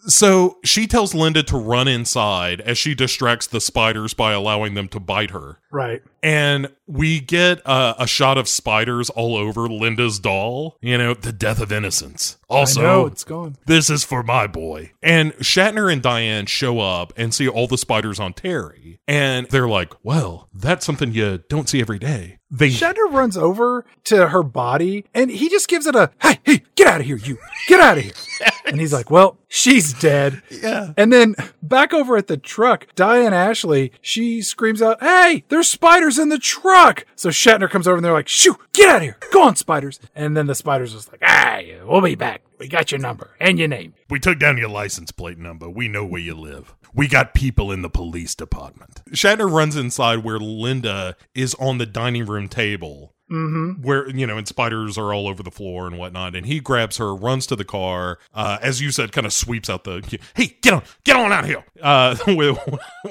So 0.10 0.58
she 0.64 0.88
tells 0.88 1.14
Linda 1.14 1.44
to 1.44 1.58
run 1.58 1.88
inside 1.88 2.62
as 2.62 2.78
she 2.78 2.96
distracts 2.96 3.48
the 3.48 3.62
spiders 3.62 4.14
by 4.14 4.34
allowing 4.34 4.74
them 4.74 4.88
to 4.90 5.00
bite 5.00 5.32
her. 5.32 5.60
Right. 5.72 6.02
And 6.24 6.70
we 6.88 7.20
get 7.20 7.60
a, 7.66 7.96
a 8.00 8.08
shot 8.08 8.38
of 8.38 8.48
spiders 8.48 9.10
all 9.12 9.38
over 9.38 9.70
Linda's 9.70 10.20
doll. 10.20 10.78
You 10.82 10.98
know, 10.98 11.14
the 11.14 11.32
death 11.32 11.62
of 11.62 11.72
innocence. 11.72 12.38
Also, 12.50 12.82
know, 12.82 13.06
it's 13.06 13.24
gone. 13.24 13.56
This 13.68 13.90
is 13.90 14.04
for 14.04 14.24
my 14.24 14.48
boy. 14.48 14.92
And 15.04 15.34
Shatner 15.36 15.92
and 15.92 16.02
Diane 16.02 16.48
show 16.48 16.80
up 16.80 17.14
and 17.16 17.34
see 17.34 17.48
all 17.48 17.68
the 17.68 17.78
spiders 17.78 18.20
on 18.20 18.34
Terry. 18.34 19.00
And 19.08 19.48
they're 19.48 19.68
like, 19.70 19.94
well, 20.04 20.50
that's 20.54 20.86
something 20.86 21.14
you 21.14 21.44
don't 21.50 21.70
see 21.70 21.82
every 21.82 22.00
day. 22.00 22.39
Shatner 22.52 23.12
runs 23.12 23.38
over 23.38 23.86
to 24.06 24.30
her 24.30 24.44
body 24.44 25.06
and 25.14 25.30
he 25.30 25.50
just 25.50 25.68
gives 25.68 25.86
it 25.86 25.96
a 25.96 26.12
hey, 26.22 26.40
hey, 26.44 26.64
get 26.76 26.88
out 26.88 27.02
of 27.02 27.06
here, 27.06 27.18
you 27.18 27.38
get 27.68 27.80
out 27.80 27.98
of 27.98 28.04
here. 28.04 28.14
and 28.66 28.80
he's 28.80 28.94
like, 28.94 29.12
Well, 29.12 29.38
she's 29.48 29.94
dead. 29.94 30.42
Yeah. 30.50 30.94
And 30.98 31.14
then 31.14 31.36
back 31.62 31.94
over 31.94 32.18
at 32.18 32.28
the 32.28 32.38
truck, 32.38 32.88
Diane 32.96 33.34
Ashley, 33.34 33.92
she 34.02 34.42
screams 34.42 34.82
out, 34.82 35.02
Hey, 35.02 35.44
there's 35.50 35.68
spiders 35.68 36.18
in 36.18 36.30
the 36.30 36.40
truck. 36.40 37.06
So 37.16 37.30
Shatner 37.30 37.70
comes 37.70 37.88
over 37.88 37.98
and 37.98 38.06
they're 38.06 38.14
like, 38.14 38.28
Shoo, 38.28 38.58
get 38.74 38.90
out 38.90 38.98
of 38.98 39.02
here. 39.04 39.18
Go 39.32 39.44
on, 39.44 39.56
spiders. 39.56 40.00
And 40.16 40.36
then 40.36 40.48
the 40.48 40.56
spiders 40.56 40.94
was 40.94 41.10
like, 41.12 41.22
Ah, 41.24 41.60
we'll 41.86 42.02
be 42.02 42.16
back. 42.16 42.42
We 42.58 42.68
got 42.68 42.92
your 42.92 43.00
number 43.00 43.32
and 43.40 43.58
your 43.60 43.68
name. 43.68 43.94
We 44.10 44.20
took 44.20 44.40
down 44.40 44.58
your 44.58 44.70
license 44.70 45.12
plate 45.12 45.38
number. 45.38 45.70
We 45.70 45.88
know 45.88 46.06
where 46.06 46.22
you 46.22 46.36
live. 46.36 46.76
We 46.94 47.08
got 47.08 47.34
people 47.34 47.72
in 47.72 47.82
the 47.82 47.90
police 47.90 48.36
department. 48.36 49.02
Shatner 49.12 49.52
runs 49.52 49.76
inside 49.76 50.24
where 50.24 50.40
Linda 50.40 51.16
is 51.36 51.56
on 51.56 51.78
the 51.78 51.86
dining 51.86 52.26
room 52.26 52.48
table 52.48 53.14
Mm-hmm. 53.30 53.84
Where, 53.84 54.10
you 54.10 54.26
know, 54.26 54.38
and 54.38 54.48
spiders 54.48 54.98
are 54.98 55.14
all 55.14 55.28
over 55.28 55.44
the 55.44 55.52
floor 55.52 55.88
and 55.88 55.98
whatnot. 55.98 56.36
And 56.36 56.46
he 56.46 56.60
grabs 56.60 56.98
her, 56.98 57.16
runs 57.16 57.46
to 57.48 57.56
the 57.56 57.66
car, 57.66 58.20
uh, 58.34 58.58
as 58.62 58.82
you 58.82 58.92
said, 58.92 59.12
kind 59.12 59.28
of 59.28 59.34
sweeps 59.34 59.70
out 59.70 59.84
the, 59.84 60.20
hey, 60.36 60.58
get 60.62 60.74
on, 60.74 60.84
get 61.04 61.16
on 61.16 61.32
out 61.32 61.44
of 61.44 61.50
here, 61.50 61.64
uh, 61.82 62.16
with, 62.28 62.58